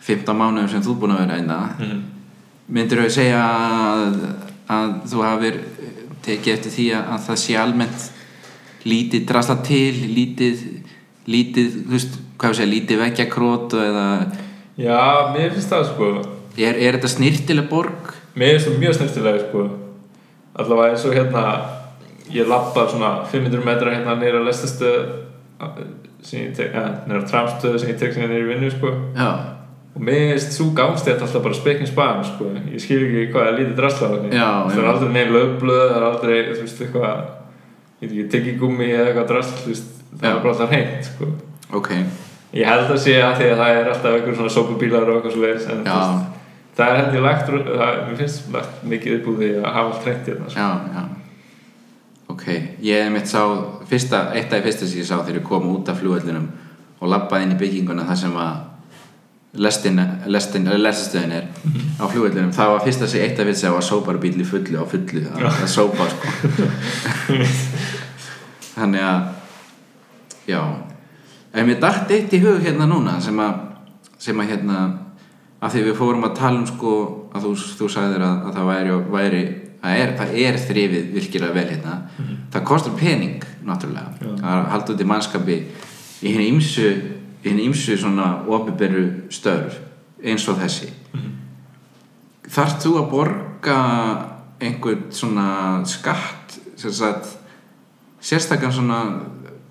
15 0.09 0.37
mánuðum 0.39 0.69
sem 0.71 0.83
þú 0.85 0.95
búin 0.99 1.15
að 1.15 1.21
vera 1.25 1.39
einna 1.39 1.59
Mhm. 1.79 1.99
myndir 2.69 3.01
þú 3.03 3.09
segja 3.09 3.41
að, 3.43 4.17
að 4.69 4.93
þú 5.11 5.23
hafir 5.25 5.59
tekið 6.25 6.53
eftir 6.53 6.71
því 6.75 6.87
að, 6.95 7.03
að 7.15 7.27
það 7.27 7.39
sé 7.43 7.57
almennt 7.57 8.09
lítið 8.85 9.25
drasla 9.27 9.55
til 9.63 9.95
lítið, 10.15 10.61
lítið 11.27 11.73
þú 11.87 11.95
veist, 11.95 12.19
hvað 12.39 12.55
segja, 12.55 12.71
lítið 12.73 13.01
vekja 13.03 13.25
krót 13.31 13.73
eða 13.73 14.05
já, 14.79 14.99
mér 15.33 15.51
finnst 15.55 15.71
það 15.73 15.89
sko 15.91 16.11
er, 16.59 16.75
er 16.75 16.97
þetta 16.97 17.11
snirtileg 17.15 17.69
borg? 17.71 18.13
mér 18.35 18.55
finnst 18.55 18.69
það 18.69 18.79
mjög 18.83 18.97
snirtilega 18.99 19.43
sko 19.47 19.65
allavega 20.59 20.93
eins 20.93 21.05
og 21.07 21.15
hérna 21.17 21.43
ég 22.31 22.47
lappa 22.47 22.85
svona 22.91 23.25
500 23.31 23.65
metra 23.65 23.93
hérna 23.95 24.15
nýra 24.19 24.43
lestastöð 24.45 25.27
sem 26.25 26.43
ég 26.47 26.55
tek, 26.57 26.73
eða 26.73 27.07
nýra 27.07 27.23
tramstöð 27.29 27.79
sem 27.79 27.93
ég 27.93 27.99
tek 27.99 28.13
sem 28.13 28.25
ég 28.25 28.31
nýra 28.31 28.45
í 28.45 28.51
vinnu 28.53 28.71
sko 28.73 28.93
og 29.99 30.05
finnst 30.05 30.55
svo 30.55 30.69
gangstétt 30.75 31.21
alltaf 31.21 31.43
bara 31.43 31.57
spekkin 31.57 31.87
span 31.87 32.23
sko. 32.23 32.51
ég 32.71 32.79
skil 32.81 33.01
ekki 33.03 33.25
hvað 33.33 33.47
er 33.49 33.57
lítið 33.57 33.75
drasla 33.79 34.09
henni. 34.13 34.31
Það 34.31 34.77
er 34.77 34.89
aldrei 34.93 35.11
neinn 35.15 35.33
lögblöð 35.33 35.85
það 35.89 35.97
er 35.97 36.07
aldrei, 36.09 36.39
þú 36.53 36.63
veist, 36.63 36.81
eitthvað 36.85 37.21
ég 37.99 38.07
veit 38.07 38.09
ekki, 38.09 38.25
tyggigúmi 38.35 38.89
eða 38.93 39.05
eitthvað 39.09 39.29
drasl 39.33 39.55
þú 39.59 39.71
veist, 39.73 39.93
það 40.15 40.29
er 40.31 40.41
bara 40.43 40.53
alltaf 40.53 40.73
hreint 40.73 41.09
sko. 41.09 41.31
ok. 41.79 41.93
Ég 42.59 42.65
held 42.65 42.89
að 42.89 43.01
sé 43.03 43.15
að 43.21 43.35
því 43.39 43.47
að 43.53 43.61
það 43.61 43.79
er 43.79 43.93
alltaf 43.93 44.17
einhver 44.17 44.37
svona 44.39 44.53
sópubílar 44.55 45.09
og 45.09 45.17
eitthvað 45.19 45.35
svo 45.35 45.45
leiðis 45.45 45.69
en 45.69 45.83
það 46.79 46.95
er 46.95 47.15
ég 47.17 47.25
lagt 47.25 47.49
það, 47.49 48.03
mér 48.07 48.19
finnst 48.23 48.51
lagt 48.55 48.83
mikið 48.93 49.17
upp 49.19 49.31
úr 49.33 49.41
því 49.41 49.49
að 49.59 49.71
hafa 49.75 49.89
allt 49.89 50.07
hreint 50.07 50.29
hérna 50.31 50.53
sko. 50.53 50.59
já, 50.59 50.69
já 50.95 51.18
ok, 52.39 52.47
ég 52.79 53.11
mitt 53.11 53.27
sá 53.27 53.43
fyrsta, 53.89 54.29
eitt 54.33 54.53
af 54.53 54.61
því 54.61 54.65
fyrsta 54.69 54.87
sem 54.87 55.01
ég 55.01 55.07
sá 55.07 55.17
þegar 55.19 55.41
ég 55.41 55.47
kom 55.47 55.67
út 55.73 55.91
af 55.91 55.99
flugvellinum 55.99 56.47
og 56.99 57.11
labbaði 57.11 57.47
inn 57.47 57.55
í 57.55 57.59
bygginguna 57.59 58.05
þar 58.07 58.19
sem 58.21 58.37
að 58.39 59.59
lestin, 59.59 59.99
lestin, 60.31 60.69
lestastöðin 60.79 61.35
er 61.35 61.49
á 61.99 62.05
flugvellinum, 62.07 62.53
það 62.55 62.73
var 62.73 62.85
fyrsta 62.85 63.09
sem 63.11 63.25
eitt 63.25 63.39
af 63.39 63.49
því 63.49 63.55
sem 63.59 63.75
var 63.75 63.85
sóparbíl 63.85 64.35
í 64.39 64.47
fullu 64.47 64.79
á 64.79 64.85
fullu 64.87 65.25
að, 65.27 65.47
að 65.49 65.67
sópa 65.73 66.07
sko. 66.13 66.33
Þannig 68.79 69.03
að 69.03 70.47
já. 70.47 70.61
En 71.51 71.67
mér 71.67 71.81
dætt 71.81 72.13
eitt 72.15 72.35
í 72.37 72.43
hug 72.45 72.61
hérna 72.63 72.87
núna 72.87 73.17
sem 73.23 73.39
að 73.43 73.65
sem 74.19 74.39
að 74.39 74.53
hérna 74.53 74.83
að 75.59 75.73
því 75.73 75.87
við 75.89 75.97
fórum 75.99 76.27
að 76.27 76.37
tala 76.39 76.61
um 76.61 76.67
sko 76.67 76.93
að 77.35 77.47
þú, 77.47 77.55
þú 77.79 77.89
sagðir 77.91 78.23
að, 78.23 78.45
að 78.47 78.55
það 78.57 78.69
væri, 78.69 78.95
væri 79.15 79.41
að 79.79 80.01
er, 80.01 80.13
það 80.19 80.33
er 80.43 80.59
þrifið 80.67 81.11
virkilega 81.15 81.55
vel 81.55 81.67
hérna. 81.69 81.95
Það 82.51 82.65
kostar 82.67 82.97
pening 82.99 83.45
náttúrulega 83.65 84.15
Já. 84.19 84.31
að 84.43 84.65
halda 84.73 84.93
út 84.93 85.03
í 85.03 85.07
mannskapi 85.07 85.57
í 86.19 86.33
henni 86.33 86.49
ýmsu 86.53 86.87
í 86.89 87.47
henni 87.47 87.67
ýmsu 87.69 87.97
svona 87.99 88.31
opiberu 88.47 89.05
störf 89.31 89.79
eins 90.23 90.47
og 90.51 90.59
þessi. 90.59 90.91
Þarft 92.49 92.83
þú 92.83 92.95
að 92.99 93.11
borga 93.13 93.79
einhvern 94.59 95.05
svona 95.15 95.49
skatt 95.87 96.57
sem 96.79 96.91
sagt 96.91 97.35
sérstakann 98.19 98.73
svona 98.73 99.03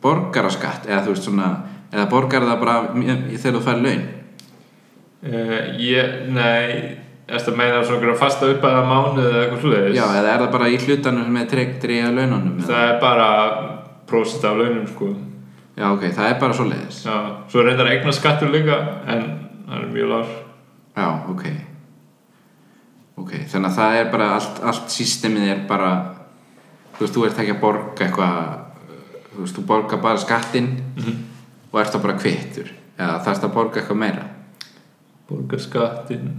borgaraskatt 0.03 0.87
eða 0.89 1.03
þú 1.05 1.13
veist 1.13 1.27
svona 1.27 1.51
eða 1.93 2.07
borgar 2.13 2.47
það 2.47 2.63
bara 2.63 2.79
þegar 2.95 3.59
þú 3.59 3.63
fær 3.67 3.83
laun? 3.83 4.07
Uh, 5.19 5.61
ég, 5.83 6.19
nei 6.31 7.08
eftir 7.29 7.53
að 7.53 7.59
meina 7.61 7.81
svona 7.85 8.15
fasta 8.17 8.49
upp 8.49 8.65
að 8.65 8.79
mánuð 8.89 9.27
eða 9.29 9.41
eitthvað 9.43 9.65
sluðis 9.65 9.97
já 9.99 10.05
eða 10.07 10.33
er 10.33 10.43
það 10.43 10.53
bara 10.55 10.69
í 10.73 10.79
hlutanum 10.85 11.33
með 11.35 11.49
tregdri 11.53 11.99
að 12.01 12.15
laununum 12.19 12.55
eða? 12.63 12.69
það 12.71 12.85
er 12.89 13.01
bara 13.03 13.29
prósent 14.09 14.45
af 14.49 14.57
launum 14.57 14.87
sko. 14.89 15.09
Já 15.79 15.87
ok, 15.93 16.05
það 16.17 16.29
er 16.33 16.39
bara 16.41 16.57
svo 16.59 16.65
leiðis 16.67 17.01
já, 17.05 17.17
svo 17.53 17.65
reyndar 17.67 17.91
eignar 17.93 18.17
skattur 18.17 18.51
líka 18.51 18.79
en 19.07 19.27
það 19.69 19.83
er 19.83 19.91
mjög 19.93 20.09
lár. 20.15 20.31
Já 20.99 21.09
ok. 21.35 21.45
Ok, 23.19 23.35
þannig 23.51 23.69
að 23.69 23.77
það 23.77 23.99
er 23.99 24.11
bara 24.15 24.31
allt, 24.39 24.63
allt 24.73 24.95
systemið 24.95 25.53
er 25.53 25.63
bara 25.69 25.93
þú 26.97 27.05
veist, 27.05 27.15
þú 27.15 27.27
ert 27.29 27.43
ekki 27.45 27.55
að 27.55 27.63
borga 27.63 28.07
eitthvað 28.09 28.41
þú 29.29 29.41
veist, 29.45 29.59
þú 29.59 29.65
borga 29.69 30.01
bara 30.03 30.23
skattinn 30.25 30.73
og 31.69 31.81
ert 31.83 31.93
það 31.93 32.05
bara 32.07 32.19
kvittur. 32.25 32.73
Eða 32.99 33.21
þarfst 33.27 33.47
að 33.47 33.55
borga 33.55 33.83
eitthvað 33.83 34.01
meira? 34.03 34.25
Borga 35.29 35.61
skattin 35.63 36.31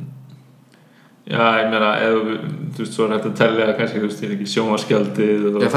já, 1.30 1.44
ég 1.62 1.68
meina 1.72 1.90
ef, 2.04 2.30
þú 2.76 2.84
veist, 2.84 2.94
svo 2.96 3.06
er 3.08 3.14
hægt 3.16 3.28
að 3.30 3.36
tellja 3.40 3.68
kannski, 3.78 4.00
þú 4.02 4.08
veist, 4.10 4.22
ég 4.24 4.32
veit 4.32 4.38
ekki 4.40 4.54
sjónvaskjaldið 4.54 5.48
og 5.50 5.60
Já, 5.64 5.70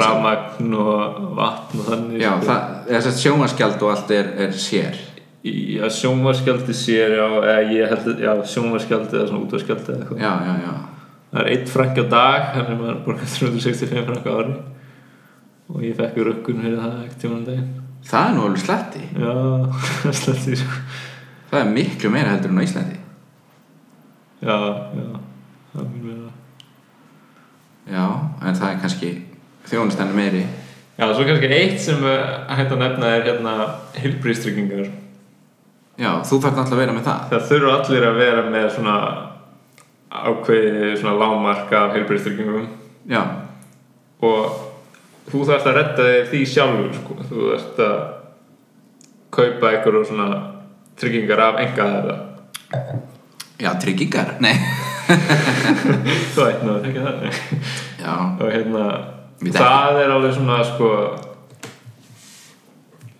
rafmagn 0.00 0.74
og 0.82 1.20
vatn 1.38 1.82
og 1.82 1.90
þannig 1.92 2.22
já, 2.24 2.32
sko. 2.36 2.46
það, 2.48 2.64
þess 2.90 3.10
að 3.12 3.20
sjónvaskjald 3.22 3.84
og 3.86 3.92
allt 3.94 4.10
er, 4.18 4.32
er 4.46 4.56
sér 4.66 5.02
Já, 5.46 5.84
sjónvarskjaldi 5.94 6.74
sér, 6.74 7.12
já, 7.20 7.26
eða 7.38 7.58
ég 7.70 7.90
held 7.92 8.06
að, 8.10 8.22
já, 8.24 8.32
sjónvarskjaldi 8.50 9.14
eða 9.20 9.28
svona 9.30 9.44
útvarskjaldi 9.46 9.92
eða 9.92 10.00
eitthvað. 10.02 10.22
já, 10.24 10.32
já, 10.42 10.54
já 10.66 10.74
Það 11.26 11.40
er 11.42 11.48
einn 11.52 11.66
frank 11.70 11.98
á 12.00 12.04
dag, 12.10 12.44
þannig 12.54 12.72
að 12.72 12.80
maður 12.80 12.98
borgar 13.04 13.28
365 13.30 14.04
frank 14.06 14.26
á 14.26 14.32
ári. 14.40 14.52
Og 15.66 15.82
ég 15.84 15.96
fekk 15.98 16.18
rökkun 16.22 16.60
fyrir 16.62 16.76
það 16.80 16.92
ekkert 17.04 17.18
tíma 17.22 17.36
um 17.36 17.44
daginn. 17.46 17.70
það 18.06 18.28
er 18.28 18.34
nú 18.36 18.44
alveg 18.46 18.62
slatti 18.62 19.02
Já, 19.18 19.34
sletti, 20.20 20.56
sko. 20.62 20.78
það 21.50 21.60
er 21.62 21.72
miklu 21.74 22.12
meira 22.14 22.32
heldur 22.34 22.54
en 22.54 22.60
á 22.62 22.66
Íslandi 22.66 22.98
Já, 24.42 24.56
já, 24.92 25.06
það 25.72 25.86
mjög 25.92 26.04
meira. 26.04 26.30
já, 27.88 28.04
en 28.42 28.54
það 28.58 28.68
er 28.72 28.80
kannski 28.82 29.10
þjónustan 29.70 30.10
er 30.12 30.18
meiri 30.20 30.42
Já, 30.96 31.06
svo 31.12 31.24
kannski 31.28 31.48
eitt 31.52 31.80
sem 31.84 32.04
uh, 32.04 32.44
hægt 32.56 32.72
að 32.72 32.80
nefna 32.80 33.08
er 33.16 33.24
hérna 33.26 33.54
hilbrístryggingar. 34.00 34.86
já, 36.00 36.10
þú 36.24 36.38
þarf 36.44 36.56
náttúrulega 36.56 36.76
að 36.76 36.82
vera 36.84 36.96
með 36.98 37.08
það 37.08 37.30
Það 37.32 37.48
þurfa 37.50 37.74
allir 37.80 38.06
að 38.10 38.20
vera 38.20 38.44
með 38.50 38.68
svona 38.76 38.96
ákveði 40.16 40.92
svona 41.00 41.16
lágmark 41.20 41.72
af 41.76 41.96
hilbrístryggingum. 41.96 42.68
já, 43.10 43.22
og 44.20 44.62
þú 45.32 45.42
þarfst 45.48 45.66
að 45.72 45.76
redda 45.80 46.06
þér 46.10 46.28
því 46.30 46.44
sjálfur 46.52 46.92
sko. 47.00 47.16
þú 47.30 47.48
þarfst 47.50 47.82
að 47.88 47.96
kaupa 49.36 49.72
einhverju 49.72 50.04
svona 50.08 50.38
tryggingar 50.96 51.40
af 51.48 51.58
enga 51.64 51.88
þeirra 51.92 52.16
já, 53.60 53.70
tryggingar, 53.80 54.36
nei. 54.40 54.54
Þú 56.34 56.44
veit 56.44 56.64
nú 56.66 56.76
ekki 56.80 57.02
það 57.04 57.20
nei. 57.22 57.32
já, 58.02 58.14
og 58.16 58.50
hérna 58.50 58.86
það 59.54 60.00
er 60.02 60.12
alveg 60.14 60.34
svona 60.34 60.58
sko 60.66 60.90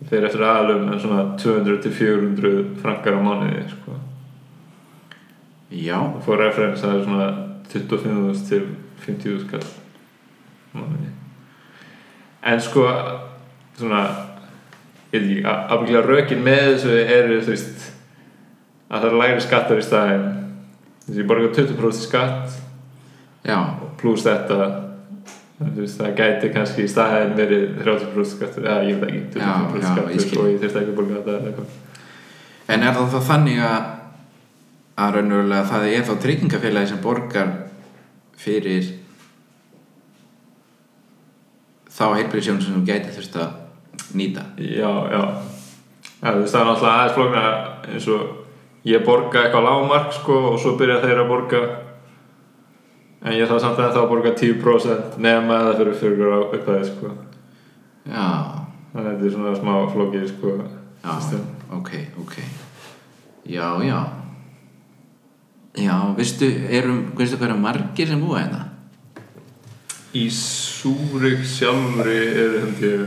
fyrir 0.07 0.29
eftir 0.29 0.45
aðlum 0.47 0.87
en 0.93 1.01
svona 1.03 1.23
200-400 1.41 2.53
frankar 2.83 3.19
á 3.19 3.21
mánuði 3.23 3.65
sko. 3.71 3.97
já, 5.71 5.99
og 5.99 6.23
fór 6.27 6.45
referens 6.45 6.85
það 6.85 6.99
er 6.99 7.05
svona 7.07 7.29
25.000 7.73 8.47
til 8.49 8.69
50.000 9.07 9.43
skall 9.47 9.67
á 9.67 10.75
mánuði. 10.79 11.11
En 12.47 12.63
sko 12.63 12.87
svona 13.77 14.05
ég 15.13 15.21
veit 15.21 15.31
ekki, 15.31 15.43
afbygglega 15.47 16.07
rökin 16.07 16.43
með 16.45 16.65
þessu 16.69 16.97
eru 17.03 17.41
þú 17.43 17.55
veist 17.55 17.93
að 18.87 19.03
það 19.03 19.09
er 19.11 19.19
læri 19.23 19.45
skattar 19.45 19.81
í 19.81 19.87
staðin 19.87 20.27
þess 21.07 21.15
að 21.15 21.21
ég 21.21 21.31
borga 21.31 21.53
20% 21.57 22.03
skatt 22.07 22.59
já, 23.47 23.59
pluss 24.01 24.27
þetta 24.27 24.59
veist, 25.77 25.99
það 25.99 26.15
gæti 26.21 26.53
kannski 26.55 26.85
í 26.87 26.91
staðin 26.91 27.35
verið 27.39 27.67
30% 27.83 28.33
skattur, 28.37 28.67
eða 28.67 28.87
ég 28.91 29.03
veit 29.03 29.11
ekki 29.11 29.41
20% 29.41 29.43
Já, 29.43 29.53
já, 29.57 29.77
ég 29.77 29.91
skattur 29.91 30.25
skil. 30.27 30.41
og 30.43 30.51
ég 30.51 30.63
þurfti 30.63 30.83
ekki 30.83 30.95
að 30.95 30.99
borga 31.01 31.23
þetta 31.27 31.69
en 32.67 32.83
er 32.83 32.97
það 32.99 33.13
þá 33.15 33.21
þannig 33.31 33.63
að 33.67 33.93
að 34.97 35.17
raunverulega 35.19 35.69
það 35.69 35.91
er 35.93 36.07
þá 36.09 36.15
tryggingafélagi 36.25 36.89
sem 36.89 37.03
borgar 37.05 37.51
fyrir 38.41 38.87
þá 41.97 42.05
heilbríðsjón 42.17 42.63
sem 42.65 42.77
þú 42.79 42.83
gæti 42.89 43.13
þurft 43.17 43.39
að 43.41 44.17
nýta? 44.17 44.47
Já, 44.61 44.91
já. 45.13 45.23
Það 46.21 46.31
er 46.31 46.41
náttúrulega 46.41 46.95
aðeins 46.95 47.17
flókna 47.17 47.45
eins 47.93 48.09
og 48.13 48.46
ég 48.87 49.03
borga 49.07 49.43
eitthvað 49.43 49.67
lágmark 49.67 50.15
sko 50.15 50.37
og 50.53 50.61
svo 50.63 50.77
byrja 50.79 51.01
þeir 51.03 51.23
að 51.23 51.31
borga. 51.33 51.63
En 53.27 53.35
ég 53.35 53.49
þarf 53.49 53.65
samt 53.65 53.81
að 53.83 53.99
að 53.99 54.11
borga 54.13 54.35
10% 54.39 55.17
nema 55.23 55.63
það 55.67 55.81
fyrir 55.81 55.99
fyrir 56.03 56.37
á 56.37 56.39
upphæði 56.45 56.91
sko. 56.93 57.15
Já, 58.07 58.29
þannig 58.93 59.09
að 59.09 59.11
þetta 59.11 59.27
er 59.27 59.35
svona 59.35 59.57
smá 59.59 59.73
flókið 59.91 60.29
sko 60.31 60.53
já, 60.61 61.11
system. 61.19 61.43
ok, 61.75 61.91
ok. 62.23 62.37
Já, 63.51 63.67
já. 63.83 63.99
Já, 65.77 65.97
veistu 66.17 66.47
erum, 66.73 67.03
veistu 67.19 67.37
hvað 67.37 67.51
eru 67.51 67.59
margir 67.61 68.09
sem 68.09 68.23
búa 68.23 68.41
hérna? 68.41 68.63
Í 70.17 70.29
Súrik 70.33 71.43
sjálfri 71.45 72.17
er 72.31 72.55
held 72.63 72.85
ég 72.87 73.03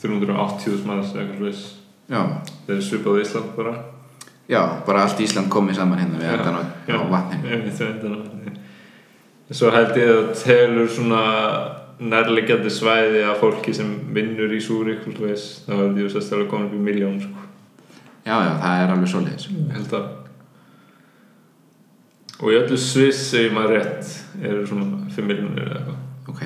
380.000 0.00 0.86
manns 0.86 1.10
eða 1.12 1.24
eitthvað 1.26 1.42
slags 1.42 1.64
já, 2.08 2.20
það 2.64 2.74
er 2.76 2.84
svipað 2.86 3.18
á 3.18 3.22
Ísland 3.24 3.50
bara 3.58 3.74
já, 4.48 4.62
bara 4.86 5.02
allt 5.04 5.20
Ísland 5.20 5.50
komið 5.52 5.80
saman 5.80 5.98
hérna 6.02 6.20
við 6.20 6.32
endan 6.34 6.58
á, 6.58 6.62
vatninu. 7.12 8.54
Svo 9.48 9.70
held 9.72 9.96
ég 9.96 10.10
að 10.12 10.30
telur 10.42 10.88
svona 10.92 11.22
nærlegjandi 11.98 12.70
svæði 12.70 13.24
af 13.26 13.40
fólki 13.40 13.72
sem 13.74 13.88
vinnur 14.14 14.52
í 14.54 14.60
Súrik 14.62 15.06
þá 15.08 15.72
held 15.72 15.98
ég 15.98 16.12
að 16.12 16.20
það 16.20 16.40
er 16.42 16.48
komin 16.50 16.68
upp 16.68 16.76
í 16.76 16.84
miljón 16.84 17.20
sko. 17.22 17.46
já, 18.28 18.36
já, 18.44 18.52
það 18.62 18.82
er 18.82 18.92
alveg 18.94 19.08
svoleiðis. 19.12 19.48
Ég 19.50 19.72
held 19.78 19.92
að 19.98 20.06
og 22.38 22.52
í 22.52 22.58
öllu 22.60 22.76
Sviss 22.78 23.30
segir 23.32 23.54
maður 23.54 23.72
rétt 23.74 24.06
eru 24.46 24.66
svona 24.68 25.00
5 25.10 25.26
miljónir 25.26 25.64
eða 25.64 25.78
eitthvað. 25.80 25.98
Ok, 26.28 26.40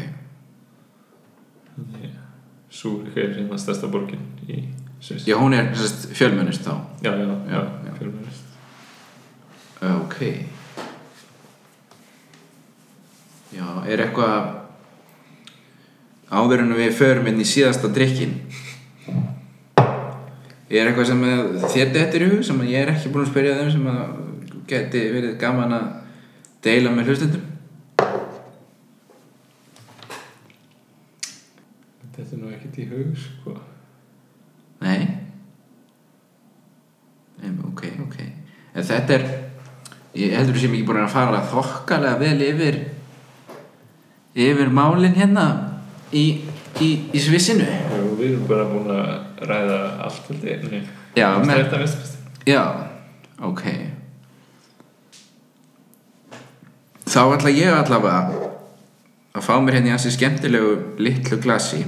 Súrik 2.73 3.17
er 3.21 3.35
hérna 3.37 3.59
stærsta 3.61 3.91
borgin 3.93 4.23
í 4.49 4.63
Sviss. 5.03 5.27
Já, 5.29 5.37
hún 5.37 5.53
er 5.53 5.75
sérst, 5.77 6.07
fjölmennist 6.17 6.65
þá. 6.65 6.79
Já, 7.05 7.13
já, 7.19 7.27
Já, 7.51 7.61
já. 7.61 7.82
Ok. 9.83 10.19
Já, 13.53 13.67
er 13.85 14.05
eitthvað 14.07 14.51
áður 16.33 16.63
en 16.65 16.77
við 16.79 16.95
förum 16.97 17.29
inn 17.29 17.43
í 17.43 17.49
síðasta 17.49 17.91
drikkin 17.93 18.39
er 20.73 20.89
eitthvað 20.89 21.11
sem 21.11 21.25
þér 21.75 21.91
dettur 21.93 22.25
í 22.25 22.29
hug 22.31 22.45
sem 22.47 22.63
ég 22.71 22.81
er 22.81 22.93
ekki 22.95 23.11
búin 23.13 23.27
að 23.27 23.33
spyrja 23.33 23.57
þeim 23.59 23.73
sem 23.75 23.89
að 23.93 24.03
geti 24.71 25.03
verið 25.13 25.35
gaman 25.41 25.75
að 25.77 25.89
deila 26.65 26.93
með 26.95 27.11
hlustendum? 27.11 27.49
Þetta 32.13 32.25
er 32.25 32.41
nú 32.41 32.53
ekkert 32.55 32.79
í 32.79 32.89
hug, 32.89 33.13
sko. 33.19 33.57
Nei. 34.83 35.01
Nei, 37.41 37.55
ok, 37.69 37.87
ok. 38.07 38.19
En 38.73 38.87
þetta 38.89 39.19
er 39.19 39.27
ég 40.19 40.35
heldur 40.37 40.59
sem 40.61 40.73
ekki 40.75 40.87
búin 40.89 41.03
að 41.05 41.15
fara 41.15 41.43
þokkalega 41.53 42.19
vel 42.21 42.45
yfir 42.45 42.81
yfir 44.35 44.73
málin 44.73 45.17
hérna 45.17 45.47
í, 46.13 46.25
í, 46.81 46.91
í 47.13 47.21
svissinu 47.21 47.65
Já, 47.65 47.97
við 48.19 48.29
erum 48.31 48.47
bara 48.49 48.69
búin 48.69 48.93
að 48.93 49.49
ræða 49.49 49.81
allt 50.07 50.31
ég. 50.47 50.69
Nei. 50.71 50.83
Já, 51.17 51.29
vestfyrst. 51.43 52.21
Já, 52.49 52.63
ok 53.41 53.67
Þá 57.13 57.21
ætla 57.35 57.51
ég 57.53 57.75
allavega 57.77 58.53
að 59.37 59.45
fá 59.45 59.53
mér 59.61 59.79
hérna 59.79 59.91
í 59.91 59.93
hansi 59.95 60.13
skemmtilegu 60.13 60.73
litlu 61.01 61.39
glasi 61.43 61.83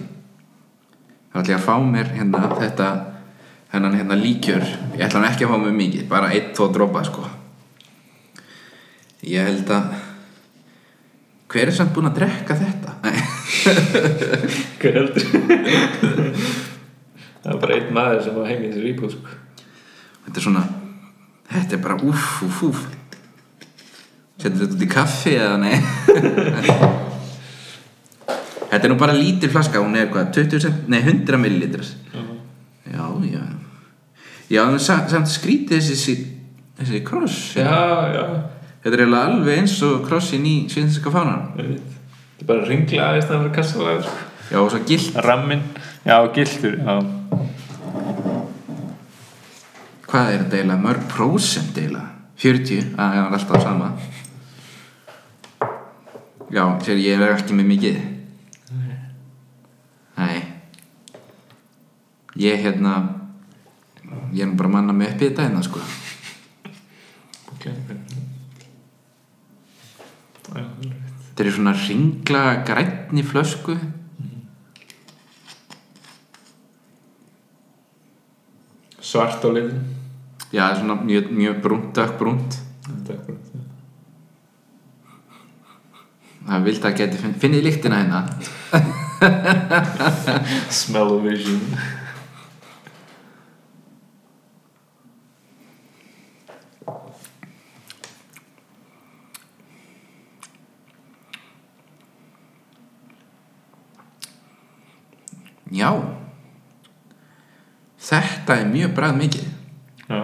þá 1.32 1.40
ætla 1.40 1.54
ég 1.54 1.58
að 1.58 1.66
fá 1.66 1.74
mér 1.84 2.12
hérna 2.16 2.42
þetta 2.56 2.88
hennan 3.74 3.96
hérna 3.98 4.18
líkjör 4.20 4.64
ég 4.96 5.04
ætla 5.06 5.20
hann 5.20 5.30
ekki 5.30 5.46
að 5.46 5.54
fá 5.54 5.62
mér 5.64 5.76
mikið 5.80 6.06
bara 6.10 6.30
einn, 6.32 6.52
tvo 6.56 6.68
dropa 6.72 7.04
sko 7.08 7.24
ég 9.30 9.46
held 9.48 9.70
að 9.74 9.84
hver 11.54 11.68
er 11.70 11.76
samt 11.76 11.92
búinn 11.94 12.08
að 12.10 12.16
drekka 12.18 12.54
þetta? 12.58 12.90
Hver 14.80 14.96
heldur? 14.98 15.24
það 17.44 17.52
er 17.52 17.60
bara 17.62 17.76
einn 17.76 17.92
maður 17.94 18.22
sem 18.24 18.34
var 18.38 18.50
í 18.50 18.56
þessu 18.64 18.86
íbúð, 18.90 19.10
sko. 19.14 19.36
þetta 20.26 20.40
er 20.40 20.44
svona 20.48 20.64
þetta 21.54 21.76
er 21.76 21.82
bara 21.84 21.98
úff, 22.08 22.26
úff, 22.46 22.62
úff 22.70 22.80
setur 24.40 24.58
þetta 24.64 24.74
út 24.78 24.84
í 24.84 24.88
kaffi 24.90 25.34
eða 25.38 25.58
nei 25.62 25.76
þetta 28.70 28.80
er 28.82 28.90
nú 28.90 28.98
bara 29.00 29.14
lítil 29.16 29.50
flaska 29.52 29.82
hún 29.84 29.94
er 30.00 30.08
hvað, 30.12 30.32
20 30.40 30.64
cent, 30.64 30.88
nei 30.90 31.00
100 31.04 31.38
millilitrar 31.40 31.86
já, 31.86 33.04
já 33.30 33.44
já, 34.50 34.62
en 34.66 34.80
sa- 34.82 35.04
samt 35.08 35.30
skrítið 35.30 35.80
þessi 35.84 36.16
þessi 36.80 37.04
kross 37.06 37.38
Já, 37.60 37.78
já. 38.16 38.24
Þetta 38.84 38.92
er 38.92 39.04
eiginlega 39.06 39.32
alveg 39.32 39.64
eins 39.64 39.80
og 39.88 40.04
krossin 40.06 40.46
í 40.46 40.54
svinska 40.70 41.10
fánan. 41.10 41.50
Þetta 41.56 42.44
er 42.44 42.48
bara 42.52 42.68
ringla 42.68 43.10
aðeins 43.10 43.28
það 43.32 43.50
kassalagur, 43.56 44.06
sko. 44.06 44.30
já, 44.52 44.58
og 44.60 44.70
svo 44.70 44.84
gilt, 44.86 45.20
Rammin. 45.24 45.66
Já, 46.04 46.18
giltur, 46.36 46.78
já. 46.78 46.98
hvað 50.14 50.28
er 50.30 50.42
þetta 50.44 50.58
eiginlega 50.60 50.82
mörg 50.84 51.06
prósent 51.10 51.78
eiginlega 51.80 52.10
40, 52.38 52.92
að 52.94 53.14
það 53.14 53.16
er 53.18 53.36
alltaf 53.38 53.64
sama 53.64 53.88
já, 56.54 56.64
sér 56.86 57.00
ég 57.02 57.24
er 57.24 57.34
ekki 57.34 57.56
með 57.58 57.66
mikið 57.72 57.96
nei 60.20 60.38
ég 62.44 62.62
hérna 62.62 62.94
ég 64.30 64.44
er 64.44 64.52
nú 64.52 64.58
bara 64.60 64.74
manna 64.76 64.94
mig 64.94 65.16
upp 65.16 65.22
í 65.22 65.28
þetta 65.30 65.48
hérna 65.48 65.66
sko 65.66 65.82
Ok. 67.54 67.70
Já, 67.70 68.03
þetta 70.54 71.44
er 71.44 71.52
svona 71.52 71.74
ringla 71.84 72.44
grænni 72.66 73.26
flösku 73.26 73.76
Svart 79.04 79.44
á 79.44 79.50
liðin. 79.52 79.82
já, 80.50 80.70
er 80.70 80.78
svona 80.80 80.96
mjög, 81.02 81.30
mjög 81.30 81.60
brúnt, 81.62 81.90
dökk 81.94 82.18
brúnt 82.18 82.60
Þetta 82.84 83.12
er 83.12 83.20
bara 83.26 83.44
það 86.44 86.64
vildi 86.68 86.88
að 86.88 86.96
geti 86.98 87.20
finn, 87.20 87.36
finnið 87.40 87.62
lyktina 87.68 88.00
hérna 88.02 88.20
Smell-o-vision. 90.70 91.62
Já. 105.74 105.90
Þetta 108.04 108.58
er 108.60 108.68
mjög 108.72 108.94
bræð 108.96 109.16
mikið. 109.22 109.46
Já. 110.08 110.20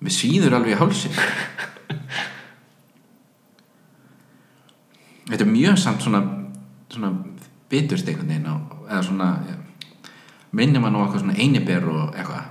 Mér 0.00 0.14
svíður 0.16 0.56
alveg 0.56 0.74
í 0.74 0.78
hálsin. 0.80 1.16
Þetta 5.30 5.44
er 5.44 5.50
mjög 5.50 5.76
samt 5.78 6.02
svona 6.04 6.20
svona 6.90 7.10
biturst 7.70 8.08
einhvern 8.10 8.30
veginn 8.32 8.48
á, 8.50 8.54
eða 8.90 9.02
svona 9.06 9.26
minnir 10.58 10.82
mann 10.82 10.96
á 10.98 11.04
eitthvað 11.04 11.20
svona 11.22 11.36
einiber 11.38 11.84
og 11.92 12.16
eitthvað. 12.18 12.48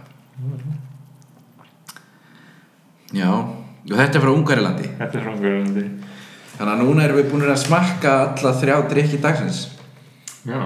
Já 3.19 3.27
og 3.33 3.95
þetta 3.97 4.19
er 4.19 4.21
frá 4.23 4.29
Ungarilandi 4.31 4.87
Þetta 4.99 5.17
er 5.17 5.23
frangurandi. 5.25 5.83
þannig 6.59 6.71
að 6.75 6.81
núna 6.83 7.03
erum 7.07 7.17
við 7.19 7.29
búin 7.31 7.45
að 7.49 7.57
smakka 7.63 8.11
alla 8.27 8.51
þrjá 8.61 8.75
drikki 8.91 9.19
dagsins 9.23 9.59
Já. 10.47 10.61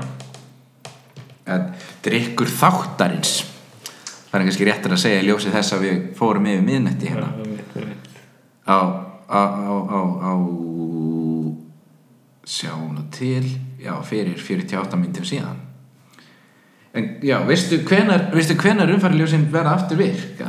en 1.54 1.66
drikkur 2.06 2.52
þáttarins 2.52 3.42
það 4.30 4.38
er 4.38 4.46
kannski 4.48 4.68
réttur 4.70 4.96
að 4.96 5.02
segja 5.04 5.24
í 5.24 5.28
ljósi 5.28 5.54
þess 5.54 5.76
að 5.76 5.86
við 5.88 6.00
fórum 6.20 6.48
yfir 6.52 6.66
miðnetti 6.68 7.10
hérna 7.10 7.32
á, 8.70 8.78
á, 9.28 9.42
á, 9.42 9.74
á, 9.90 10.02
á 10.30 10.34
sjá 12.44 12.74
nú 12.78 13.08
til 13.14 13.46
já, 13.82 13.94
fyrir 14.06 14.38
48 14.38 15.00
myndum 15.02 15.28
síðan 15.28 15.60
en 16.94 17.16
já, 17.26 17.40
veistu 17.48 17.82
hvenar, 17.88 18.30
hvenar 18.32 18.94
umfæriljósin 18.94 19.50
verða 19.52 19.78
aftur 19.80 20.04
virk 20.04 20.44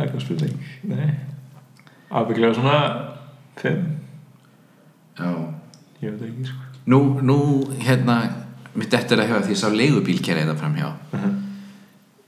Það 0.00 0.06
er 0.06 0.12
hvað 0.14 0.22
spurning. 0.24 0.60
Nei. 0.88 1.08
Ábygglega 2.10 2.54
svona 2.56 2.76
fimm. 3.60 3.82
já, 5.18 5.30
Ég 6.00 6.14
veit 6.14 6.22
ekki, 6.30 6.46
sko. 6.48 6.69
Nú, 6.86 7.20
nú 7.20 7.38
hérna 7.82 8.22
mitt 8.74 8.94
eftir 8.94 9.18
að 9.18 9.32
hefða 9.32 9.46
því 9.46 9.54
ég 9.56 9.60
sá 9.60 9.68
leigubíl 9.74 10.20
kæra 10.22 10.44
þetta 10.44 10.58
fram 10.60 10.76
hjá. 10.78 10.90
Uh 11.12 11.30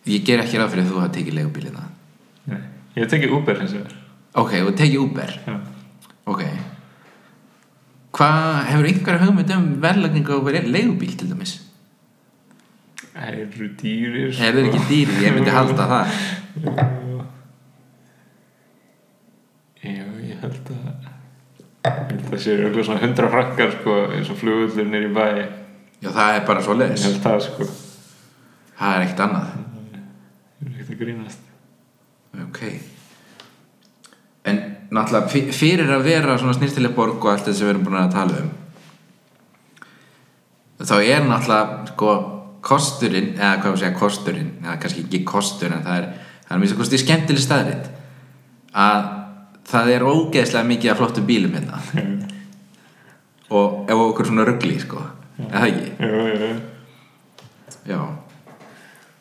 ég 0.08 0.24
ger 0.26 0.42
ekki 0.42 0.58
ráð 0.58 0.72
fyrir 0.72 0.84
að 0.84 0.90
þú 0.90 1.00
hafa 1.00 1.14
tekið 1.16 1.36
leigubílina 1.38 1.82
Nei. 2.50 2.60
Ég 2.96 3.04
hef 3.04 3.10
tekið 3.12 3.34
Uber 3.36 3.60
hins 3.60 3.74
vegar. 3.76 3.92
ok, 4.34 4.54
og 4.66 4.72
tekið 4.78 5.02
Uber? 5.04 5.34
Já. 5.46 5.58
ok. 6.26 6.42
Hvað, 8.12 8.48
hefur 8.68 8.88
einhverja 8.90 9.26
hugmynd 9.26 9.52
um 9.56 9.68
verðlagningu 9.84 10.34
á 10.34 10.40
leigubíl 10.66 11.14
til 11.16 11.30
dæmis? 11.30 11.54
Það 13.12 13.38
eru 13.44 13.68
dýrir, 13.78 14.32
er 14.32 14.56
þeir 14.56 14.68
ekki 14.72 14.82
dýri, 14.88 15.16
ég 15.22 15.34
myndi 15.36 15.52
halda 15.52 15.86
það. 15.90 16.12
Já, 19.82 20.04
ég 20.24 20.42
held 20.42 20.72
að 20.74 21.01
að 21.82 22.14
það 22.28 22.38
séu 22.44 22.56
eitthvað 22.66 22.88
svona 22.88 23.02
100 23.08 23.32
frakkar 23.34 23.74
sko, 23.78 23.98
eins 24.14 24.30
og 24.32 24.38
flugullur 24.40 24.88
nýr 24.88 25.08
í 25.08 25.12
bæ. 25.16 25.26
Já, 26.02 26.08
það 26.10 26.36
er 26.36 26.46
bara 26.48 26.64
svo 26.64 26.78
leiðis 26.78 27.20
það 27.22 27.44
sko. 27.48 27.68
Það 28.78 28.96
er 28.96 29.04
ekkert 29.06 29.24
annað. 29.26 29.52
Ég 30.62 30.72
er 30.72 30.72
ekkert 30.72 30.94
að 30.94 31.02
grínast. 31.02 31.52
Ok. 32.46 32.62
En 34.50 34.64
náttúrulega 34.92 35.54
fyrir 35.54 35.92
að 35.94 36.08
vera 36.08 36.38
svona 36.40 36.56
snirtileg 36.56 36.94
borg 36.96 37.22
og 37.22 37.30
allt 37.32 37.46
þetta 37.46 37.58
sem 37.58 37.68
við 37.68 37.74
erum 37.74 37.86
búin 37.86 38.02
að 38.02 38.14
tala 38.16 38.42
um 38.42 38.50
þá 40.82 40.94
er 40.98 41.26
náttúrulega 41.26 41.92
sko 41.92 42.12
kosturinn, 42.62 43.32
eða 43.36 43.56
hvað 43.62 43.74
við 43.74 43.82
segja 43.82 43.98
kosturinn 43.98 44.52
eða 44.62 44.76
kannski 44.82 45.04
ekki 45.06 45.22
kostur 45.26 45.74
en 45.74 45.82
það 45.84 45.98
er 45.98 46.06
það 46.46 46.54
er 46.54 46.62
mjög 46.62 47.02
skemmtileg 47.02 47.42
staðrind 47.42 47.90
að 48.82 49.08
það 49.72 49.90
er 49.94 50.04
ógeðslega 50.06 50.68
mikið 50.68 50.92
af 50.92 51.00
flottum 51.00 51.26
bílum 51.28 51.56
hérna. 51.56 51.80
Og 53.52 53.90
ef 53.90 54.02
okkur 54.06 54.28
svona 54.28 54.46
ruggli 54.48 54.78
sko. 54.80 55.02
Eða 55.42 55.62
það 55.62 55.68
ekki, 55.68 55.86
Jú, 55.98 56.24
jú, 56.28 56.50
jú 57.88 58.00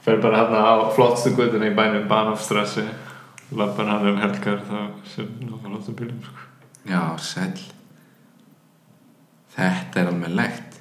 Fer 0.01 0.17
bara 0.21 0.41
hérna 0.41 0.59
á 0.65 0.73
flottstu 0.95 1.31
guttinu 1.37 1.69
í 1.69 1.75
bænum 1.77 2.07
Banofstrassi 2.09 2.83
Lappar 3.57 3.87
hann 3.89 4.09
um 4.11 4.19
helgar 4.21 4.59
þá 4.67 4.77
sem 5.07 5.29
á 5.47 5.55
flottum 5.63 5.97
bílum 5.97 6.19
sko. 6.25 6.49
Já, 6.87 7.01
sæll. 7.21 7.63
Þetta 9.55 10.01
er 10.01 10.11
alveg 10.11 10.35
legt 10.35 10.77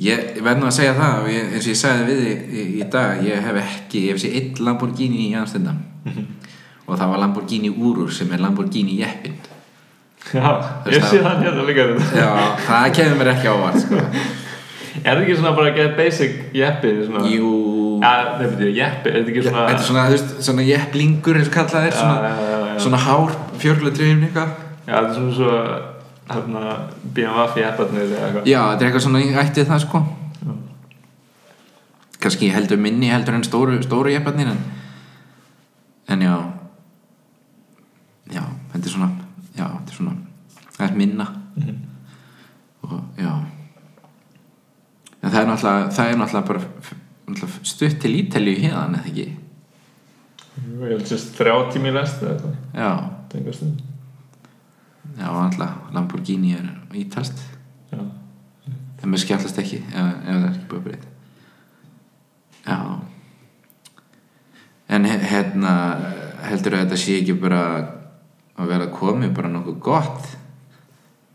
Ég, 0.00 0.20
ég 0.38 0.44
verð 0.44 0.62
nú 0.62 0.68
að 0.70 0.76
segja 0.78 0.96
það 0.96 1.26
ég, 1.28 1.48
eins 1.54 1.66
og 1.66 1.72
ég 1.74 1.78
sagði 1.80 2.04
við 2.08 2.20
þig 2.24 2.52
í, 2.52 2.62
í 2.80 2.84
dag 2.92 3.18
ég 3.26 3.42
hef 3.44 3.58
ekki, 3.60 4.04
ég 4.06 4.14
hef 4.14 4.22
séð 4.22 4.36
einn 4.38 4.62
Lamborghini 4.64 5.26
í 5.26 5.32
Amstendam 5.36 5.82
og 6.90 6.98
það 6.98 7.14
var 7.14 7.22
Lamborghini 7.24 7.70
Urur 7.70 8.10
sem 8.14 8.30
er 8.34 8.42
Lamborghini 8.42 8.98
Jeppin 9.00 9.38
Já, 10.30 10.50
ég 10.90 11.04
sé 11.08 11.22
hann 11.24 11.40
hérna 11.42 11.64
líka 11.66 11.86
þetta 11.90 12.20
Já, 12.20 12.30
það 12.66 12.86
kemur 12.98 13.18
mér 13.22 13.32
ekki 13.32 13.50
ávart 13.50 13.82
sko. 13.86 14.02
Er 15.00 15.14
það 15.14 15.20
ekki 15.22 15.36
svona 15.38 15.52
bara 15.56 15.70
get 15.74 15.92
basic 15.96 16.32
jeppi 16.54 16.90
svona? 17.06 17.22
Jú. 17.30 17.50
Ja, 18.02 18.10
það 18.10 18.40
betur 18.42 18.72
jeppi, 18.74 19.10
er 19.12 19.16
þetta 19.20 19.32
ekki 19.32 19.44
svona 19.46 19.62
Þetta 19.68 19.78
er 19.78 19.86
svona, 19.86 20.04
þú 20.08 20.16
veist, 20.16 20.32
svona 20.48 20.66
jepplingur 20.66 21.38
eins 21.38 21.50
og 21.50 21.54
kallað 21.54 21.86
er 21.88 21.96
svona, 21.96 22.32
já, 22.32 22.50
já. 22.50 22.74
svona 22.84 23.00
hár, 23.04 23.36
fjörglutrifin 23.62 24.26
eitthvað. 24.26 24.52
Já, 24.82 24.90
þetta 24.90 25.06
er 25.06 25.16
svona 25.20 25.36
svo 25.38 25.52
hérna 26.30 26.74
BMF 27.16 27.58
jepparnir 27.62 28.14
Já, 28.14 28.60
þetta 28.72 28.80
er 28.80 28.88
eitthvað 28.88 29.06
svona 29.06 29.22
ættið 29.44 29.70
það 29.70 29.84
sko. 29.86 30.02
Kannski 32.20 32.50
heldur 32.52 32.80
minni 32.82 33.08
heldur 33.08 33.38
en 33.38 33.46
stóru, 33.46 33.78
stóru 33.86 34.12
jepparnir 34.12 34.52
en, 34.52 34.64
en 36.12 36.26
Já, 36.26 36.34
þetta 38.72 38.86
er 38.86 38.94
svona 38.94 39.10
Já, 39.56 39.66
þetta 39.66 39.90
er 39.90 39.96
svona 39.98 40.16
Það 40.76 40.86
er 40.90 40.96
minna. 40.96 41.26
Mhm. 41.56 41.78
og 42.82 43.00
já. 43.18 43.32
En 45.22 45.30
það 45.30 45.40
er 45.42 45.46
náttúrulega 45.50 45.90
það 45.92 46.10
er 46.10 46.16
náttúrulega 46.16 46.46
bara 46.46 46.60
náttúrulega 47.28 47.64
stutt 47.72 47.98
til 48.00 48.14
ítelju 48.22 48.54
hérna 48.62 48.98
eða 49.02 49.10
ekki? 49.10 49.26
Jú, 50.60 50.80
Ég 50.80 50.94
held 50.94 51.06
sérst 51.10 51.36
þrjá 51.36 51.54
tími 51.72 51.88
í 51.90 51.94
lest 51.94 52.22
eða 52.22 52.32
eitthvað. 52.34 52.56
Já, 52.74 52.90
já, 55.18 55.26
náttúrulega 55.28 55.92
Lamborghini 55.94 56.54
er 56.56 56.66
ítalst 56.96 57.38
Já. 57.92 57.98
Það 59.00 59.06
með 59.12 59.22
skjallast 59.24 59.58
ekki 59.62 59.78
ef, 59.84 59.94
ef 59.94 60.26
það 60.26 60.44
er 60.44 60.50
ekki 60.50 60.68
búið 60.70 60.80
að 60.80 60.84
breyta 60.88 61.08
já. 62.66 63.00
En 64.90 65.04
hérna 65.06 65.72
heldur 66.48 66.74
að 66.76 66.82
þetta 66.84 66.96
sé 66.98 67.16
ekki 67.20 67.36
bara 67.40 67.62
að 68.60 68.74
vera 68.74 68.90
komið 68.94 69.32
bara 69.36 69.52
nokkuð 69.52 69.80
gott 69.84 70.28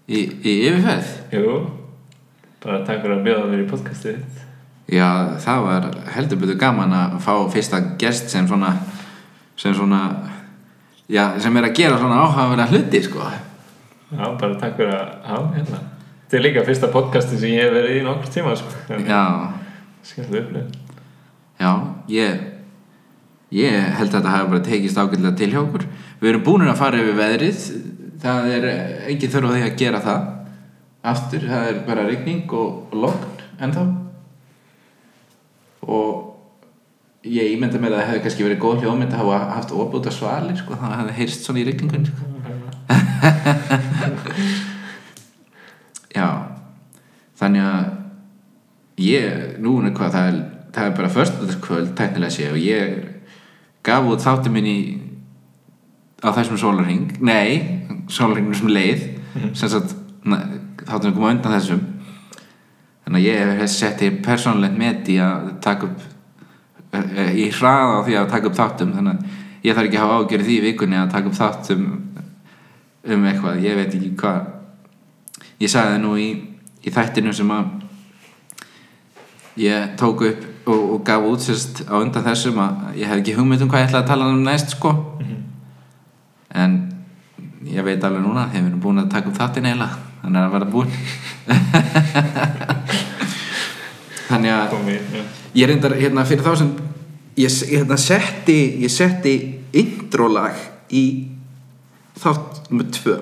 í, 0.07 0.21
í 0.21 0.59
yfirferð 0.69 1.35
Jú 1.35 1.57
Bara 2.65 2.81
takk 2.81 3.03
fyrir 3.03 3.19
að 3.19 3.25
bjóða 3.27 3.49
mér 3.51 3.59
í 3.61 3.65
podcastið. 3.69 4.21
Já, 4.89 5.37
það 5.41 5.59
var 5.67 5.83
heldur 6.15 6.39
betur 6.41 6.55
gaman 6.57 6.93
að 6.97 7.19
fá 7.21 7.33
fyrsta 7.53 7.81
gest 8.01 8.31
sem 8.33 8.47
svona 8.49 8.71
sem 9.57 9.75
svona 9.77 9.99
já, 11.05 11.37
sem 11.41 11.57
er 11.59 11.67
að 11.67 11.75
gera 11.77 11.99
svona 12.01 12.23
áhugaverða 12.23 12.65
hluti 12.71 13.01
sko. 13.05 13.27
Já, 14.09 14.23
bara 14.25 14.57
takk 14.61 14.79
fyrir 14.79 14.95
að 14.97 15.11
hafa 15.29 15.51
hérna 15.59 15.83
Þetta 16.25 16.37
er 16.39 16.43
líka 16.47 16.65
fyrsta 16.65 16.89
podcasti 16.89 17.37
sem 17.37 17.53
ég 17.53 17.67
hef 17.67 17.75
verið 17.75 17.99
í 17.99 18.03
nokkur 18.07 18.33
tíma 18.33 18.55
sko. 18.57 18.73
Já, 19.05 19.21
skemmtileg 20.09 20.47
upplifun 20.47 20.73
já, 21.61 21.71
ég 22.09 22.43
ég 23.53 23.93
held 23.99 24.09
að 24.09 24.17
þetta 24.17 24.33
hafi 24.33 24.51
bara 24.55 24.65
tekist 24.65 24.97
ágætlega 24.97 25.37
til 25.37 25.51
hjá 25.53 25.61
okkur. 25.61 25.85
Við 26.21 26.29
erum 26.31 26.45
búin 26.45 26.69
að 26.69 26.79
fara 26.79 27.01
yfir 27.01 27.17
veðrið. 27.19 27.59
Það 28.23 28.41
er 28.55 28.63
ekki 29.11 29.31
þörf 29.33 29.47
á 29.49 29.53
því 29.53 29.63
að 29.65 29.79
gera 29.81 29.99
það. 30.05 30.21
Aftur, 31.05 31.43
það 31.49 31.63
er 31.69 31.75
bara 31.85 32.07
rigning 32.07 32.45
og, 32.57 32.69
og 32.89 32.95
logn 33.03 33.43
ennþá. 33.65 33.83
Og 35.85 36.09
ég 37.25 37.53
ímynda 37.53 37.77
mér 37.81 37.93
að 37.93 37.99
það 37.99 38.09
hefði 38.09 38.23
kannski 38.25 38.47
verið 38.47 38.63
góð 38.63 38.81
hljómynd 38.85 39.13
að 39.13 39.21
hafa 39.21 39.37
haft 39.53 39.71
opbúta 39.75 40.11
svalir 40.13 40.57
sko, 40.59 40.71
þannig 40.79 40.87
að 40.87 40.95
það 40.95 41.01
hefði 41.03 41.19
heyrst 41.19 41.41
svona 41.45 41.61
í 41.61 41.67
rigningun 41.69 42.09
sko. 42.09 42.23
Já 46.15 46.29
Þannig 47.35 47.63
að 47.67 47.85
ég, 49.03 49.25
nú 49.59 49.71
er 49.83 49.91
hvað 49.97 50.13
það 50.15 50.27
er 50.29 50.37
það 50.75 50.89
er 50.89 50.95
bara 50.95 51.09
föstudagskvöld 51.09 51.91
tæknilega 51.95 52.33
sé 52.35 52.49
og 52.51 52.59
ég 52.59 52.95
gaf 53.85 54.07
út 54.09 54.23
þáttu 54.23 54.51
minn 54.51 54.67
í 54.67 54.79
á 56.23 56.29
þessum 56.35 56.59
sólarhing 56.59 57.17
nei, 57.25 57.83
sólarhingum 58.11 58.55
sem 58.55 58.71
leið. 58.71 59.05
Sem 59.57 59.69
sagt, 59.71 59.95
þáttu 60.23 61.09
minn 61.09 61.17
koma 61.17 61.33
undan 61.33 61.55
þessum. 61.57 61.81
Þannig 63.05 63.21
að 63.21 63.27
ég 63.27 63.53
hef 63.59 63.71
sett 63.71 64.01
í 64.01 64.11
persónulegt 64.25 64.77
met 64.79 65.09
í 65.11 65.19
að 65.21 65.51
taka 65.63 65.89
upp 65.89 66.95
eh, 66.95 67.35
í 67.37 67.49
hraða 67.53 67.99
á 68.01 68.05
því 68.07 68.17
að 68.21 68.31
taka 68.31 68.49
upp 68.49 68.57
þáttum. 68.57 68.95
Þannig 68.95 69.13
að 69.13 69.67
ég 69.67 69.77
þarf 69.77 69.89
ekki 69.89 69.99
að 69.99 70.05
hafa 70.05 70.17
ágjörð 70.23 70.49
því 70.49 70.57
í 70.57 70.65
vikunni 70.65 70.99
að 70.99 71.13
taka 71.13 71.31
upp 71.31 71.39
þáttum 71.39 71.85
um 73.05 73.25
eitthvað, 73.29 73.61
ég 73.61 73.77
veit 73.77 73.93
ekki 73.93 74.11
hvað. 74.17 74.51
Ég 75.61 75.71
sagði 75.71 75.93
það 75.93 76.01
nú 76.03 76.15
í, 76.17 76.29
í 76.81 76.93
þættinu 76.95 77.33
sem 77.35 77.51
að 77.53 77.73
ég 79.61 79.93
tók 79.99 80.25
upp 80.25 80.41
og, 80.65 80.81
og 80.95 81.03
gaf 81.05 81.27
út 81.29 81.43
sérst 81.45 81.83
á 81.85 81.95
undan 82.01 82.25
þessum 82.25 82.57
að 82.59 82.99
ég 82.99 83.09
hef 83.09 83.21
ekki 83.21 83.35
hugmynd 83.37 83.63
um 83.63 83.69
hvað 83.71 83.83
ég 83.83 83.91
ætlaði 83.91 84.03
að 84.03 84.09
tala 84.09 84.31
um 84.33 84.41
næst 84.43 84.73
sko 84.73 84.91
en 86.55 86.71
ég 87.65 87.85
veit 87.85 88.03
alveg 88.03 88.23
núna 88.23 88.47
þegar 88.51 88.63
við 88.63 88.69
erum 88.71 88.83
búin 88.83 89.01
að 89.03 89.11
taka 89.13 89.31
upp 89.31 89.39
þáttin 89.39 89.67
eiginlega 89.69 89.95
þannig 90.21 90.39
að 90.39 90.43
það 90.45 90.53
var 90.55 90.63
að 90.65 90.73
búin 90.75 90.91
þannig 94.29 94.51
að 94.55 94.69
ég 95.55 95.69
reyndar 95.69 95.97
hérna 95.99 96.25
fyrir 96.27 96.45
þá 96.45 96.53
sem 96.61 96.71
ég, 97.39 97.51
hérna 97.71 97.97
setti 97.99 98.57
ég 98.83 98.91
setti 98.93 99.35
introlag 99.75 100.55
í 100.95 101.05
þátt 102.15 102.69
með 102.71 102.91
tvö. 102.95 103.15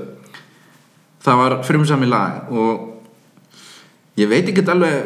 Það 1.24 1.40
var 1.40 1.56
frumsami 1.66 2.08
lag 2.10 2.52
og 2.54 4.20
ég 4.20 4.30
veit 4.30 4.50
ekki 4.52 4.66
alveg 4.70 4.98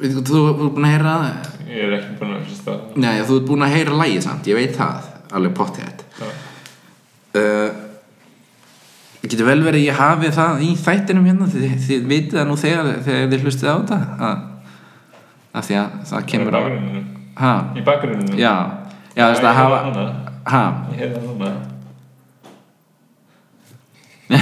veit 0.00 0.10
ekki, 0.10 0.22
þú 0.24 0.36
þú 0.36 0.44
ert 0.48 0.60
búin 0.76 0.86
að 0.86 0.94
heyra 0.94 1.16
það? 1.22 1.48
Ég 1.70 1.80
er 1.86 1.96
ekki 1.98 2.14
búin 2.20 2.36
að 2.36 2.44
fyrsta 2.46 2.76
Nei, 2.96 3.16
þú 3.26 3.40
ert 3.40 3.48
búin 3.50 3.66
að 3.66 3.74
heyra 3.76 3.98
lagið 4.00 4.22
samt, 4.26 4.48
ég 4.50 4.58
veit 4.58 4.78
það 4.78 5.10
alveg 5.36 5.56
pottið 5.58 5.84
Já. 5.90 6.06
Uh, 7.38 7.70
getur 9.22 9.46
vel 9.46 9.62
verið 9.64 9.86
ég 9.86 9.96
hafi 10.00 10.28
það 10.34 10.52
í 10.64 10.66
þættinum 10.80 11.26
hérna 11.28 11.46
þið, 11.52 11.64
þið 11.86 12.00
vitið 12.10 12.36
það 12.40 12.46
nú 12.48 12.56
þegar, 12.60 12.86
þegar 13.06 13.30
þið 13.32 13.42
hlustið 13.46 13.70
á 13.70 13.76
þetta 13.76 13.98
að, 14.28 14.36
að 15.52 15.62
því 15.68 15.74
að 15.82 15.88
það 16.12 16.20
kemur 16.32 16.54
á 16.56 16.58
Í 17.40 17.80
bakgrunninu 17.84 18.36
já, 18.36 18.54
já 19.16 19.24
þess 19.30 19.40
að 19.40 19.46
ég 19.48 19.54
hafa 19.60 19.78
ha, 20.50 20.62
Ég 20.92 20.98
heyrði 21.00 21.16
það 21.16 21.24
núna. 21.30 21.50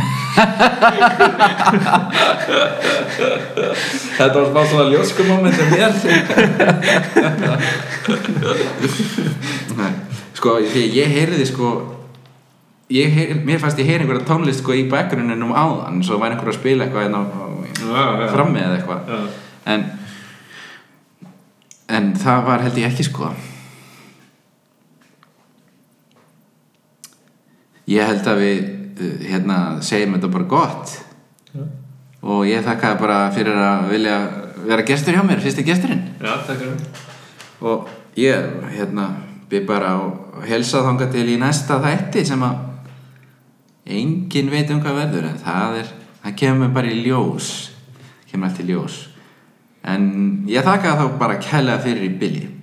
Þetta 4.18 4.34
var 4.34 4.50
bara 4.54 4.66
svona 4.68 4.90
ljóskumoment 4.92 5.54
sem 5.56 5.68
mér. 5.72 5.92
Nei, 9.78 9.92
sko, 10.36 10.48
því 10.68 10.82
ég 10.98 11.08
heyrði 11.16 11.44
sko 11.48 11.68
ég 12.90 13.12
heyr, 13.12 13.34
mér 13.44 13.58
fannst 13.60 13.78
ég 13.78 13.86
heyri 13.90 14.04
einhverja 14.06 14.24
tónlist 14.28 14.62
sko 14.62 14.72
í 14.76 14.86
bakgrunninum 14.90 15.52
áðan 15.52 16.02
svo 16.04 16.18
væri 16.22 16.34
einhver 16.36 16.52
að 16.52 16.58
spila 16.60 16.84
eitthvað 16.86 17.04
hérna 17.04 17.20
á- 17.20 17.28
á- 17.92 18.32
frammi 18.32 18.60
eða 18.64 18.78
eitthvað. 18.78 19.28
En 19.66 19.84
en 21.88 22.10
það 22.20 22.44
var 22.44 22.60
held 22.64 22.76
ég 22.80 22.88
ekki 22.90 23.04
sko. 23.04 23.30
Ég 27.88 28.04
held 28.04 28.26
að 28.28 28.40
við 28.42 28.58
uh, 29.00 29.12
hérna 29.30 29.58
segjum 29.84 30.16
þetta 30.18 30.32
bara 30.34 30.48
gott. 30.50 30.96
Já. 31.54 31.62
og 32.28 32.42
ég 32.44 32.64
þakkaði 32.66 32.98
bara 33.00 33.18
fyrir 33.32 33.56
að 33.56 33.84
vilja 33.92 34.16
vera 34.68 34.82
gestur 34.84 35.14
hjá 35.16 35.22
mér, 35.24 35.40
fyrsti 35.40 35.62
gesturinn. 35.64 36.02
Já, 36.20 36.34
og 37.64 37.86
ég 38.18 38.48
hérna 38.74 39.06
byrð 39.48 39.66
bara 39.70 39.92
að 39.96 40.42
helsa 40.50 40.82
þangað 40.84 41.12
til 41.14 41.24
í 41.32 41.36
næsta 41.40 41.78
þætti 41.80 42.24
sem 42.28 42.42
að 42.44 42.58
enginn 43.88 44.52
veit 44.52 44.70
um 44.72 44.82
hvað 44.84 45.00
verður 45.02 45.30
en 45.30 45.40
það 45.42 45.80
er, 45.82 45.90
það 46.24 46.38
kemur 46.42 46.74
bara 46.76 46.92
í 46.92 47.00
ljós. 47.06 47.50
Kemur 48.28 48.50
allt 48.50 48.62
í 48.62 48.68
ljós. 48.68 49.00
En 49.88 50.06
ég 50.50 50.66
þakka 50.66 50.96
þá 50.98 51.04
bara 51.20 51.40
kælega 51.42 51.82
fyrir 51.86 52.08
í 52.10 52.14
bylji 52.20 52.57